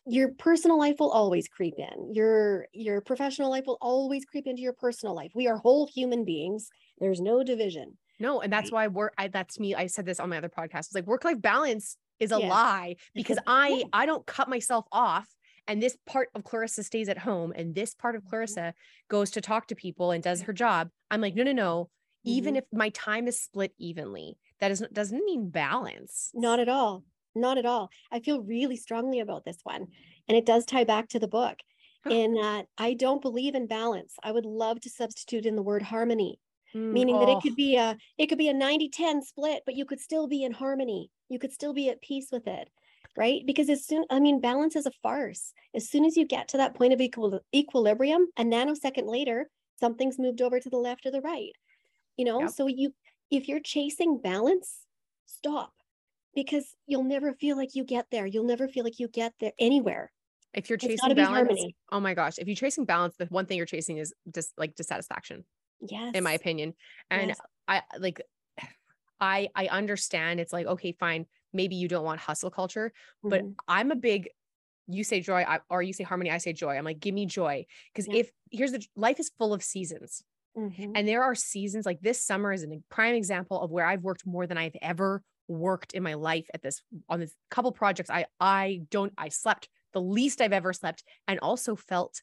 Your 0.06 0.30
personal 0.38 0.78
life 0.78 0.96
will 0.98 1.10
always 1.10 1.48
creep 1.48 1.74
in. 1.78 2.14
Your 2.14 2.66
your 2.72 3.00
professional 3.00 3.50
life 3.50 3.64
will 3.66 3.78
always 3.80 4.24
creep 4.24 4.46
into 4.46 4.62
your 4.62 4.72
personal 4.72 5.14
life. 5.14 5.32
We 5.34 5.48
are 5.48 5.56
whole 5.56 5.86
human 5.86 6.24
beings. 6.24 6.70
There's 6.98 7.20
no 7.20 7.42
division. 7.42 7.98
No, 8.18 8.40
and 8.40 8.52
that's 8.52 8.72
right? 8.72 8.84
why 8.84 8.88
work. 8.88 9.14
I, 9.18 9.28
that's 9.28 9.58
me. 9.58 9.74
I 9.74 9.86
said 9.86 10.06
this 10.06 10.20
on 10.20 10.30
my 10.30 10.38
other 10.38 10.48
podcast. 10.48 10.80
It's 10.80 10.94
like 10.94 11.06
work 11.06 11.24
life 11.24 11.40
balance 11.40 11.96
is 12.20 12.30
a 12.30 12.38
lie 12.38 12.96
because 13.14 13.38
I 13.46 13.84
I 13.92 14.06
don't 14.06 14.24
cut 14.26 14.48
myself 14.48 14.86
off 14.92 15.26
and 15.68 15.82
this 15.82 15.96
part 16.06 16.28
of 16.34 16.44
Clarissa 16.44 16.82
stays 16.82 17.08
at 17.08 17.18
home 17.18 17.52
and 17.54 17.74
this 17.74 17.94
part 17.94 18.14
of 18.14 18.22
mm-hmm. 18.22 18.30
Clarissa 18.30 18.74
goes 19.08 19.30
to 19.32 19.40
talk 19.40 19.68
to 19.68 19.74
people 19.74 20.10
and 20.10 20.22
does 20.22 20.42
her 20.42 20.52
job. 20.52 20.90
I'm 21.10 21.20
like, 21.20 21.34
no, 21.34 21.42
no, 21.44 21.52
no. 21.52 21.84
Mm-hmm. 22.26 22.30
Even 22.30 22.56
if 22.56 22.64
my 22.72 22.88
time 22.90 23.28
is 23.28 23.40
split 23.40 23.72
evenly, 23.78 24.36
that 24.62 24.70
is, 24.70 24.84
doesn't 24.92 25.24
mean 25.24 25.50
balance. 25.50 26.30
Not 26.34 26.60
at 26.60 26.68
all. 26.68 27.02
Not 27.34 27.58
at 27.58 27.66
all. 27.66 27.90
I 28.12 28.20
feel 28.20 28.42
really 28.42 28.76
strongly 28.76 29.18
about 29.18 29.44
this 29.44 29.58
one. 29.64 29.88
And 30.28 30.38
it 30.38 30.46
does 30.46 30.64
tie 30.64 30.84
back 30.84 31.08
to 31.08 31.18
the 31.18 31.26
book 31.26 31.58
in 32.08 32.34
that 32.34 32.66
I 32.78 32.94
don't 32.94 33.20
believe 33.20 33.56
in 33.56 33.66
balance. 33.66 34.14
I 34.22 34.30
would 34.30 34.46
love 34.46 34.80
to 34.82 34.88
substitute 34.88 35.46
in 35.46 35.56
the 35.56 35.62
word 35.62 35.82
harmony, 35.82 36.38
mm, 36.74 36.92
meaning 36.92 37.16
oh. 37.16 37.26
that 37.26 37.32
it 37.32 37.42
could 37.42 37.54
oh. 37.54 37.56
be 37.56 37.76
a 37.76 37.96
it 38.18 38.28
could 38.28 38.38
be 38.38 38.50
a 38.50 38.54
90-10 38.54 39.24
split, 39.24 39.64
but 39.66 39.74
you 39.74 39.84
could 39.84 40.00
still 40.00 40.28
be 40.28 40.44
in 40.44 40.52
harmony. 40.52 41.10
You 41.28 41.40
could 41.40 41.52
still 41.52 41.74
be 41.74 41.90
at 41.90 42.00
peace 42.00 42.28
with 42.30 42.46
it 42.46 42.68
right? 43.14 43.42
Because 43.44 43.68
as 43.68 43.84
soon, 43.84 44.06
I 44.08 44.20
mean, 44.20 44.40
balance 44.40 44.74
is 44.74 44.86
a 44.86 44.90
farce. 45.02 45.52
As 45.74 45.90
soon 45.90 46.06
as 46.06 46.16
you 46.16 46.26
get 46.26 46.48
to 46.48 46.56
that 46.56 46.74
point 46.74 46.94
of 46.94 47.00
equal, 47.02 47.40
equilibrium, 47.54 48.26
a 48.38 48.42
nanosecond 48.42 49.06
later, 49.06 49.50
something's 49.78 50.18
moved 50.18 50.40
over 50.40 50.58
to 50.58 50.70
the 50.70 50.78
left 50.78 51.04
or 51.04 51.10
the 51.10 51.20
right. 51.20 51.52
You 52.16 52.24
know, 52.24 52.40
yep. 52.40 52.50
so 52.50 52.66
you, 52.66 52.94
if 53.32 53.48
you're 53.48 53.60
chasing 53.60 54.18
balance, 54.18 54.86
stop 55.26 55.72
because 56.34 56.76
you'll 56.86 57.02
never 57.02 57.32
feel 57.32 57.56
like 57.56 57.74
you 57.74 57.82
get 57.82 58.06
there. 58.12 58.26
You'll 58.26 58.46
never 58.46 58.68
feel 58.68 58.84
like 58.84 59.00
you 59.00 59.08
get 59.08 59.32
there 59.40 59.52
anywhere. 59.58 60.12
If 60.54 60.68
you're 60.68 60.78
chasing 60.78 61.14
balance, 61.14 61.64
oh 61.90 61.98
my 61.98 62.12
gosh, 62.12 62.34
if 62.38 62.46
you're 62.46 62.54
chasing 62.54 62.84
balance, 62.84 63.16
the 63.16 63.24
one 63.26 63.46
thing 63.46 63.56
you're 63.56 63.66
chasing 63.66 63.96
is 63.96 64.12
just 64.32 64.52
like 64.58 64.74
dissatisfaction. 64.76 65.44
Yes. 65.80 66.12
In 66.14 66.22
my 66.22 66.32
opinion. 66.32 66.74
And 67.10 67.28
yes. 67.28 67.40
I 67.66 67.82
like 67.98 68.20
I 69.18 69.48
I 69.54 69.68
understand 69.68 70.38
it's 70.38 70.52
like, 70.52 70.66
okay, 70.66 70.92
fine 70.92 71.26
maybe 71.54 71.74
you 71.74 71.88
don't 71.88 72.04
want 72.04 72.18
hustle 72.20 72.50
culture, 72.50 72.92
but 73.22 73.42
mm-hmm. 73.42 73.52
I'm 73.68 73.90
a 73.90 73.96
big 73.96 74.28
you 74.88 75.04
say 75.04 75.20
joy 75.20 75.44
I, 75.46 75.60
or 75.70 75.80
you 75.80 75.92
say 75.92 76.02
harmony 76.02 76.32
i 76.32 76.38
say 76.38 76.52
joy 76.52 76.76
i'm 76.76 76.84
like 76.84 76.98
give 76.98 77.14
me 77.14 77.24
joy 77.24 77.64
because 77.92 78.08
yeah. 78.08 78.20
if 78.20 78.32
here's 78.50 78.72
the 78.72 78.84
life 78.96 79.20
is 79.20 79.30
full 79.38 79.54
of 79.54 79.62
seasons 79.62 80.24
mm-hmm. 80.56 80.92
and 80.94 81.06
there 81.06 81.22
are 81.22 81.34
seasons 81.34 81.86
like 81.86 82.00
this 82.00 82.24
summer 82.24 82.52
is 82.52 82.64
a 82.64 82.80
prime 82.88 83.14
example 83.14 83.60
of 83.60 83.70
where 83.70 83.86
i've 83.86 84.02
worked 84.02 84.26
more 84.26 84.46
than 84.46 84.58
i've 84.58 84.76
ever 84.80 85.22
worked 85.48 85.92
in 85.92 86.02
my 86.02 86.14
life 86.14 86.46
at 86.54 86.62
this 86.62 86.82
on 87.08 87.20
this 87.20 87.34
couple 87.50 87.72
projects 87.72 88.10
i 88.10 88.24
i 88.40 88.80
don't 88.90 89.12
i 89.18 89.28
slept 89.28 89.68
the 89.92 90.00
least 90.00 90.40
i've 90.40 90.52
ever 90.52 90.72
slept 90.72 91.04
and 91.28 91.38
also 91.40 91.76
felt 91.76 92.22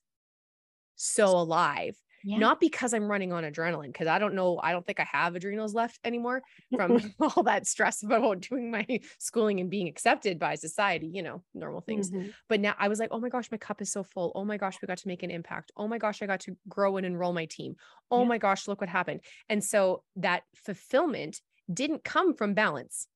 so 0.95 1.27
alive 1.27 1.95
yeah. 2.23 2.37
not 2.37 2.59
because 2.59 2.93
I'm 2.93 3.09
running 3.09 3.33
on 3.33 3.43
adrenaline, 3.43 3.87
because 3.87 4.07
I 4.07 4.19
don't 4.19 4.33
know, 4.33 4.59
I 4.61 4.71
don't 4.71 4.85
think 4.85 4.99
I 4.99 5.07
have 5.11 5.35
adrenals 5.35 5.73
left 5.73 5.99
anymore 6.03 6.41
from 6.75 7.13
all 7.19 7.43
that 7.43 7.67
stress 7.67 8.03
about 8.03 8.41
doing 8.41 8.71
my 8.71 8.85
schooling 9.19 9.59
and 9.59 9.69
being 9.69 9.87
accepted 9.87 10.39
by 10.39 10.55
society, 10.55 11.09
you 11.13 11.23
know, 11.23 11.43
normal 11.53 11.81
things. 11.81 12.11
Mm-hmm. 12.11 12.29
But 12.47 12.59
now 12.59 12.75
I 12.77 12.87
was 12.87 12.99
like, 12.99 13.09
oh 13.11 13.19
my 13.19 13.29
gosh, 13.29 13.51
my 13.51 13.57
cup 13.57 13.81
is 13.81 13.91
so 13.91 14.03
full. 14.03 14.31
Oh 14.35 14.45
my 14.45 14.57
gosh, 14.57 14.77
we 14.81 14.87
got 14.87 14.97
to 14.99 15.07
make 15.07 15.23
an 15.23 15.31
impact. 15.31 15.71
Oh 15.77 15.87
my 15.87 15.97
gosh, 15.97 16.21
I 16.21 16.25
got 16.25 16.41
to 16.41 16.57
grow 16.67 16.97
and 16.97 17.05
enroll 17.05 17.33
my 17.33 17.45
team. 17.45 17.75
Oh 18.11 18.21
yeah. 18.21 18.27
my 18.27 18.37
gosh, 18.37 18.67
look 18.67 18.81
what 18.81 18.89
happened. 18.89 19.21
And 19.47 19.63
so 19.63 20.03
that 20.17 20.43
fulfillment 20.55 21.41
didn't 21.71 22.03
come 22.03 22.33
from 22.33 22.53
balance. 22.53 23.07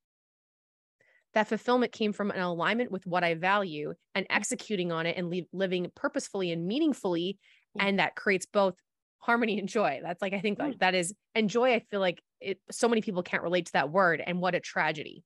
That 1.34 1.48
fulfillment 1.48 1.92
came 1.92 2.14
from 2.14 2.30
an 2.30 2.40
alignment 2.40 2.92
with 2.92 3.08
what 3.08 3.24
I 3.24 3.34
value 3.34 3.94
and 4.14 4.28
executing 4.30 4.92
on 4.92 5.08
it 5.08 5.18
and 5.18 5.30
li- 5.30 5.48
living 5.52 5.92
purposefully 5.96 6.52
and 6.52 6.68
meaningfully. 6.68 7.40
Yeah. 7.76 7.88
And 7.88 8.00
that 8.00 8.16
creates 8.16 8.46
both 8.46 8.76
harmony 9.24 9.58
and 9.58 9.70
joy. 9.70 10.02
That's 10.04 10.22
like 10.22 10.34
I 10.34 10.40
think 10.40 10.60
like 10.60 10.80
that 10.80 10.96
is 10.96 11.14
and 11.34 11.50
joy. 11.50 11.74
I 11.74 11.80
feel 11.80 12.02
like 12.02 12.22
it. 12.42 12.60
So 12.72 12.88
many 12.90 13.02
people 13.02 13.24
can't 13.24 13.42
relate 13.42 13.68
to 13.68 13.74
that 13.74 13.90
word, 13.90 14.22
and 14.26 14.42
what 14.42 14.54
a 14.54 14.60
tragedy. 14.60 15.24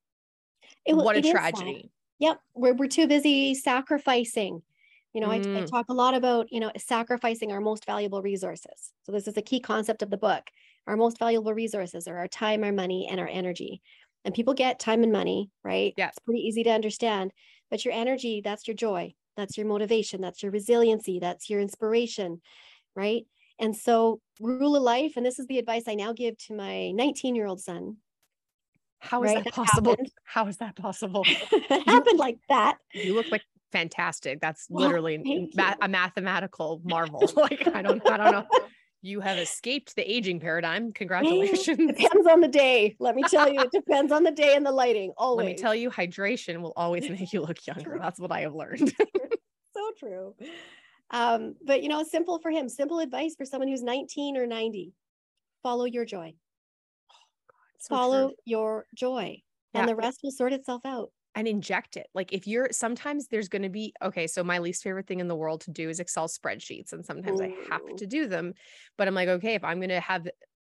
It, 0.85 0.95
what 0.95 1.17
a 1.17 1.21
tragedy. 1.21 1.91
Yep, 2.19 2.39
we're 2.53 2.73
we're 2.73 2.87
too 2.87 3.07
busy 3.07 3.55
sacrificing. 3.55 4.61
You 5.13 5.21
know, 5.21 5.29
mm. 5.29 5.31
I, 5.31 5.59
I 5.59 5.63
mm. 5.63 5.69
talk 5.69 5.87
a 5.89 5.93
lot 5.93 6.13
about 6.13 6.51
you 6.51 6.59
know 6.59 6.71
sacrificing 6.77 7.51
our 7.51 7.59
most 7.59 7.85
valuable 7.85 8.21
resources. 8.21 8.93
So 9.03 9.11
this 9.11 9.27
is 9.27 9.35
a 9.35 9.41
key 9.41 9.59
concept 9.59 10.03
of 10.03 10.11
the 10.11 10.17
book. 10.17 10.43
Our 10.85 10.95
most 10.95 11.17
valuable 11.17 11.53
resources 11.53 12.07
are 12.07 12.17
our 12.17 12.27
time, 12.27 12.63
our 12.63 12.71
money, 12.71 13.07
and 13.09 13.19
our 13.19 13.27
energy. 13.27 13.81
And 14.25 14.33
people 14.33 14.53
get 14.53 14.79
time 14.79 15.03
and 15.03 15.11
money, 15.11 15.49
right? 15.63 15.93
Yeah, 15.97 16.09
it's 16.09 16.19
pretty 16.19 16.41
easy 16.41 16.63
to 16.63 16.69
understand. 16.69 17.31
But 17.71 17.83
your 17.83 17.93
energy, 17.93 18.41
that's 18.43 18.67
your 18.67 18.75
joy, 18.75 19.13
that's 19.35 19.57
your 19.57 19.67
motivation, 19.67 20.21
that's 20.21 20.43
your 20.43 20.51
resiliency, 20.51 21.19
that's 21.19 21.49
your 21.49 21.59
inspiration, 21.59 22.41
right? 22.95 23.25
And 23.59 23.75
so, 23.75 24.19
rule 24.39 24.75
of 24.75 24.83
life, 24.83 25.13
and 25.17 25.25
this 25.25 25.39
is 25.39 25.47
the 25.47 25.57
advice 25.57 25.83
I 25.87 25.95
now 25.95 26.13
give 26.13 26.37
to 26.45 26.55
my 26.55 26.91
19 26.91 27.35
year 27.35 27.47
old 27.47 27.59
son. 27.59 27.97
How 28.99 29.23
is 29.23 29.33
right? 29.33 29.43
that 29.43 29.53
possible? 29.53 29.95
How 30.23 30.47
is 30.47 30.57
that 30.57 30.75
possible? 30.75 31.23
it 31.51 31.87
happened 31.87 32.19
like 32.19 32.37
that. 32.49 32.77
You 32.93 33.13
look 33.13 33.27
like 33.31 33.43
fantastic. 33.71 34.41
That's 34.41 34.67
literally 34.69 35.49
ma- 35.55 35.75
a 35.81 35.87
mathematical 35.87 36.81
marvel. 36.83 37.29
like 37.35 37.67
I 37.67 37.81
don't, 37.81 38.07
I 38.09 38.17
don't 38.17 38.31
know. 38.31 38.47
You 39.01 39.21
have 39.21 39.37
escaped 39.37 39.95
the 39.95 40.11
aging 40.11 40.39
paradigm. 40.39 40.91
Congratulations. 40.91 41.77
depends 41.77 42.27
on 42.27 42.41
the 42.41 42.47
day. 42.47 42.95
Let 42.99 43.15
me 43.15 43.23
tell 43.23 43.47
you, 43.47 43.61
it 43.61 43.71
depends 43.71 44.11
on 44.11 44.23
the 44.23 44.31
day 44.31 44.55
and 44.55 44.65
the 44.65 44.71
lighting. 44.71 45.13
Always. 45.17 45.45
Let 45.45 45.51
me 45.51 45.55
tell 45.55 45.75
you, 45.75 45.91
hydration 45.91 46.61
will 46.61 46.73
always 46.75 47.07
make 47.09 47.31
you 47.31 47.41
look 47.41 47.65
younger. 47.67 47.97
That's 48.01 48.19
what 48.19 48.31
I 48.31 48.41
have 48.41 48.55
learned. 48.55 48.93
so 49.73 49.91
true. 49.99 50.35
Um, 51.11 51.55
but 51.65 51.83
you 51.83 51.89
know, 51.89 52.03
simple 52.03 52.39
for 52.39 52.51
him, 52.51 52.67
simple 52.69 52.99
advice 52.99 53.35
for 53.35 53.45
someone 53.45 53.67
who's 53.67 53.83
19 53.83 54.37
or 54.37 54.45
90. 54.45 54.93
Follow 55.63 55.85
your 55.85 56.05
joy. 56.05 56.33
Oh, 57.11 57.25
God, 57.49 57.79
so 57.79 57.95
Follow 57.95 58.27
true. 58.27 58.35
your 58.45 58.85
joy. 58.95 59.41
Yeah. 59.73 59.81
And 59.81 59.89
the 59.89 59.95
rest 59.95 60.19
will 60.23 60.31
sort 60.31 60.53
itself 60.53 60.81
out. 60.85 61.11
And 61.35 61.47
inject 61.47 61.97
it. 61.97 62.07
Like 62.15 62.33
if 62.33 62.47
you're 62.47 62.69
sometimes 62.71 63.27
there's 63.27 63.47
going 63.47 63.61
to 63.61 63.69
be 63.69 63.93
okay. 64.03 64.25
So 64.25 64.43
my 64.43 64.57
least 64.57 64.81
favorite 64.83 65.07
thing 65.07 65.19
in 65.19 65.27
the 65.27 65.35
world 65.35 65.61
to 65.61 65.71
do 65.71 65.87
is 65.87 65.99
Excel 65.99 66.27
spreadsheets. 66.27 66.93
And 66.93 67.05
sometimes 67.05 67.39
Ooh. 67.39 67.45
I 67.45 67.53
have 67.69 67.95
to 67.97 68.07
do 68.07 68.27
them. 68.27 68.53
But 68.97 69.07
I'm 69.07 69.13
like, 69.13 69.29
okay, 69.29 69.53
if 69.53 69.63
I'm 69.63 69.79
gonna 69.79 69.99
have 69.99 70.27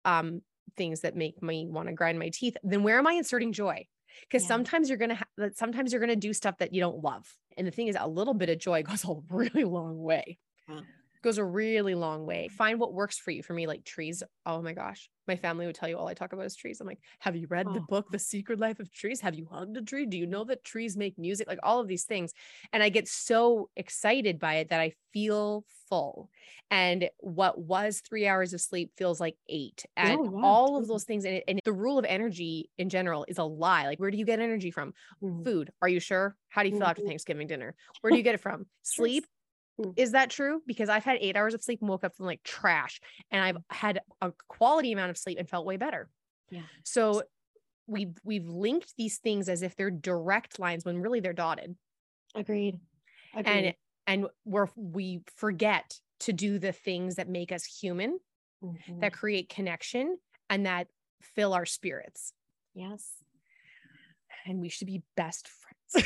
um 0.04 0.42
things 0.76 1.00
that 1.02 1.14
make 1.14 1.42
me 1.42 1.66
want 1.68 1.88
to 1.88 1.94
grind 1.94 2.18
my 2.18 2.30
teeth, 2.32 2.56
then 2.64 2.82
where 2.82 2.98
am 2.98 3.06
I 3.06 3.12
inserting 3.12 3.52
joy? 3.52 3.86
Because 4.22 4.42
yeah. 4.42 4.48
sometimes 4.48 4.88
you're 4.88 4.98
gonna 4.98 5.16
ha- 5.16 5.48
sometimes 5.54 5.92
you're 5.92 6.00
gonna 6.00 6.16
do 6.16 6.32
stuff 6.32 6.58
that 6.58 6.72
you 6.72 6.80
don't 6.80 7.02
love 7.02 7.36
and 7.56 7.66
the 7.66 7.70
thing 7.70 7.88
is 7.88 7.96
a 7.98 8.08
little 8.08 8.34
bit 8.34 8.48
of 8.48 8.58
joy 8.58 8.82
goes 8.84 9.04
a 9.04 9.14
really 9.30 9.64
long 9.64 10.02
way 10.02 10.38
yeah. 10.68 10.80
Goes 11.22 11.38
a 11.38 11.44
really 11.44 11.94
long 11.94 12.26
way 12.26 12.48
find 12.48 12.78
what 12.78 12.92
works 12.92 13.18
for 13.18 13.30
you 13.30 13.42
for 13.42 13.54
me 13.54 13.66
like 13.66 13.84
trees 13.84 14.22
oh 14.46 14.62
my 14.62 14.72
gosh 14.72 15.10
my 15.28 15.36
family 15.36 15.66
would 15.66 15.74
tell 15.74 15.88
you 15.88 15.96
all 15.96 16.08
I 16.08 16.14
talk 16.14 16.32
about 16.32 16.46
is 16.46 16.56
trees. 16.56 16.80
I'm 16.80 16.86
like, 16.86 17.00
have 17.20 17.36
you 17.36 17.46
read 17.48 17.66
oh. 17.68 17.74
the 17.74 17.80
book, 17.82 18.10
The 18.10 18.18
Secret 18.18 18.58
Life 18.58 18.80
of 18.80 18.90
Trees? 18.90 19.20
Have 19.20 19.34
you 19.34 19.46
hugged 19.52 19.76
a 19.76 19.82
tree? 19.82 20.06
Do 20.06 20.16
you 20.16 20.26
know 20.26 20.42
that 20.44 20.64
trees 20.64 20.96
make 20.96 21.18
music? 21.18 21.46
Like 21.46 21.60
all 21.62 21.78
of 21.78 21.86
these 21.86 22.04
things. 22.04 22.32
And 22.72 22.82
I 22.82 22.88
get 22.88 23.06
so 23.06 23.68
excited 23.76 24.40
by 24.40 24.54
it 24.54 24.70
that 24.70 24.80
I 24.80 24.94
feel 25.12 25.64
full. 25.88 26.30
And 26.70 27.08
what 27.18 27.60
was 27.60 28.00
three 28.00 28.26
hours 28.26 28.52
of 28.54 28.60
sleep 28.60 28.92
feels 28.96 29.20
like 29.20 29.36
eight. 29.48 29.84
And 29.96 30.18
oh, 30.18 30.40
all 30.42 30.76
of 30.76 30.88
those 30.88 31.04
things. 31.04 31.24
And, 31.24 31.34
it, 31.34 31.44
and, 31.46 31.60
the 31.64 31.72
rule 31.72 31.98
of 31.98 32.06
energy 32.06 32.70
in 32.78 32.88
general 32.88 33.26
is 33.28 33.38
a 33.38 33.44
lie. 33.44 33.84
Like, 33.84 34.00
where 34.00 34.10
do 34.10 34.16
you 34.16 34.24
get 34.24 34.40
energy 34.40 34.70
from? 34.70 34.94
Mm. 35.22 35.44
Food. 35.44 35.70
Are 35.82 35.88
you 35.88 36.00
sure? 36.00 36.36
How 36.48 36.62
do 36.62 36.68
you 36.68 36.74
feel 36.74 36.80
mm-hmm. 36.80 36.90
after 36.90 37.02
Thanksgiving 37.02 37.46
dinner? 37.46 37.74
Where 38.00 38.10
do 38.10 38.16
you 38.16 38.22
get 38.22 38.34
it 38.34 38.40
from? 38.40 38.66
Sleep. 38.82 39.26
Mm. 39.80 39.94
Is 39.96 40.12
that 40.12 40.30
true? 40.30 40.62
Because 40.66 40.88
I've 40.88 41.04
had 41.04 41.18
eight 41.20 41.36
hours 41.36 41.54
of 41.54 41.62
sleep 41.62 41.80
and 41.80 41.88
woke 41.88 42.04
up 42.04 42.16
feeling 42.16 42.28
like 42.28 42.42
trash, 42.42 43.00
and 43.30 43.42
I've 43.42 43.58
had 43.70 44.00
a 44.20 44.32
quality 44.48 44.92
amount 44.92 45.10
of 45.10 45.18
sleep 45.18 45.38
and 45.38 45.48
felt 45.48 45.66
way 45.66 45.76
better. 45.76 46.08
Yeah. 46.50 46.62
So 46.84 47.22
we've 47.86 48.16
we've 48.24 48.46
linked 48.46 48.94
these 48.96 49.18
things 49.18 49.48
as 49.48 49.62
if 49.62 49.76
they're 49.76 49.90
direct 49.90 50.58
lines 50.58 50.84
when 50.84 51.00
really 51.00 51.20
they're 51.20 51.32
dotted. 51.32 51.76
Agreed. 52.34 52.80
Agreed. 53.34 53.52
And 53.52 53.74
and 54.06 54.26
we're 54.44 54.68
we 54.76 55.20
forget 55.36 55.98
to 56.20 56.32
do 56.32 56.58
the 56.58 56.72
things 56.72 57.16
that 57.16 57.28
make 57.28 57.52
us 57.52 57.64
human, 57.64 58.18
mm-hmm. 58.62 59.00
that 59.00 59.12
create 59.12 59.48
connection, 59.48 60.18
and 60.50 60.66
that 60.66 60.88
fill 61.22 61.54
our 61.54 61.66
spirits. 61.66 62.32
Yes. 62.74 63.12
And 64.46 64.60
we 64.60 64.68
should 64.68 64.86
be 64.86 65.02
best 65.16 65.48
friends 65.48 65.67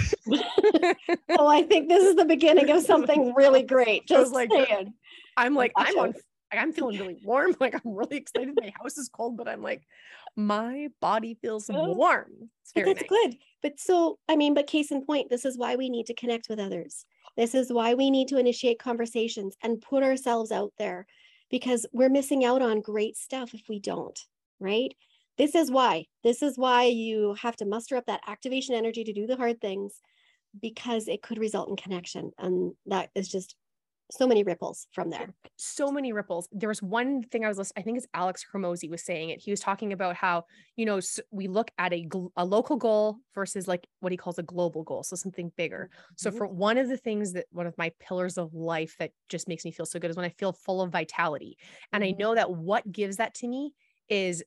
oh, 1.38 1.46
I 1.46 1.62
think 1.62 1.88
this 1.88 2.04
is 2.04 2.16
the 2.16 2.24
beginning 2.24 2.70
of 2.70 2.82
something 2.82 3.34
really 3.34 3.62
great. 3.62 4.06
Just 4.08 4.32
like 4.32 4.50
saying. 4.50 4.94
I'm 5.36 5.54
like, 5.54 5.72
I'm 5.76 5.98
on 5.98 6.14
I'm 6.58 6.72
feeling 6.72 6.98
really 6.98 7.18
warm. 7.24 7.54
Like 7.60 7.74
I'm 7.74 7.94
really 7.94 8.18
excited. 8.18 8.54
My 8.60 8.72
house 8.80 8.98
is 8.98 9.08
cold, 9.08 9.36
but 9.36 9.48
I'm 9.48 9.62
like, 9.62 9.82
my 10.36 10.88
body 11.00 11.38
feels 11.40 11.70
oh, 11.70 11.92
warm. 11.92 12.50
It's 12.62 12.72
very 12.74 12.92
that's 12.92 13.02
nice. 13.02 13.08
good. 13.08 13.36
But 13.62 13.80
so, 13.80 14.18
I 14.28 14.36
mean, 14.36 14.54
but 14.54 14.66
case 14.66 14.90
in 14.90 15.04
point, 15.04 15.30
this 15.30 15.44
is 15.44 15.56
why 15.56 15.76
we 15.76 15.88
need 15.88 16.06
to 16.06 16.14
connect 16.14 16.48
with 16.48 16.58
others. 16.58 17.04
This 17.36 17.54
is 17.54 17.72
why 17.72 17.94
we 17.94 18.10
need 18.10 18.28
to 18.28 18.38
initiate 18.38 18.78
conversations 18.78 19.56
and 19.62 19.80
put 19.80 20.02
ourselves 20.02 20.52
out 20.52 20.72
there 20.78 21.06
because 21.50 21.86
we're 21.92 22.08
missing 22.08 22.44
out 22.44 22.62
on 22.62 22.80
great 22.80 23.16
stuff 23.16 23.54
if 23.54 23.62
we 23.68 23.78
don't, 23.78 24.18
right? 24.58 24.94
This 25.38 25.54
is 25.54 25.70
why. 25.70 26.06
This 26.22 26.42
is 26.42 26.58
why 26.58 26.84
you 26.84 27.34
have 27.40 27.56
to 27.56 27.64
muster 27.64 27.96
up 27.96 28.06
that 28.06 28.20
activation 28.26 28.74
energy 28.74 29.04
to 29.04 29.12
do 29.12 29.26
the 29.26 29.36
hard 29.36 29.60
things 29.60 30.00
because 30.60 31.08
it 31.08 31.22
could 31.22 31.38
result 31.38 31.70
in 31.70 31.76
connection. 31.76 32.32
And 32.38 32.74
that 32.86 33.10
is 33.14 33.28
just 33.28 33.56
so 34.10 34.26
many 34.26 34.42
ripples 34.42 34.86
from 34.92 35.08
there. 35.08 35.32
So 35.56 35.90
many 35.90 36.12
ripples. 36.12 36.46
There 36.52 36.68
was 36.68 36.82
one 36.82 37.22
thing 37.22 37.44
I 37.44 37.48
was 37.48 37.56
listening, 37.56 37.80
I 37.80 37.84
think 37.84 37.96
it's 37.96 38.06
Alex 38.12 38.44
Hormozi 38.52 38.90
was 38.90 39.02
saying 39.02 39.30
it. 39.30 39.40
He 39.40 39.50
was 39.50 39.60
talking 39.60 39.94
about 39.94 40.16
how, 40.16 40.44
you 40.76 40.84
know, 40.84 41.00
we 41.30 41.48
look 41.48 41.70
at 41.78 41.94
a, 41.94 42.06
a 42.36 42.44
local 42.44 42.76
goal 42.76 43.16
versus 43.34 43.66
like 43.66 43.86
what 44.00 44.12
he 44.12 44.18
calls 44.18 44.38
a 44.38 44.42
global 44.42 44.82
goal. 44.82 45.02
So 45.02 45.16
something 45.16 45.50
bigger. 45.56 45.88
So 46.16 46.28
mm-hmm. 46.28 46.38
for 46.38 46.46
one 46.46 46.76
of 46.76 46.88
the 46.88 46.98
things 46.98 47.32
that 47.32 47.46
one 47.52 47.66
of 47.66 47.78
my 47.78 47.90
pillars 48.00 48.36
of 48.36 48.52
life 48.52 48.96
that 48.98 49.12
just 49.30 49.48
makes 49.48 49.64
me 49.64 49.70
feel 49.70 49.86
so 49.86 49.98
good 49.98 50.10
is 50.10 50.16
when 50.16 50.26
I 50.26 50.30
feel 50.30 50.52
full 50.52 50.82
of 50.82 50.92
vitality. 50.92 51.56
And 51.92 52.04
mm-hmm. 52.04 52.14
I 52.14 52.18
know 52.18 52.34
that 52.34 52.50
what 52.50 52.90
gives 52.92 53.16
that 53.16 53.34
to 53.36 53.48
me 53.48 53.72
is 54.10 54.44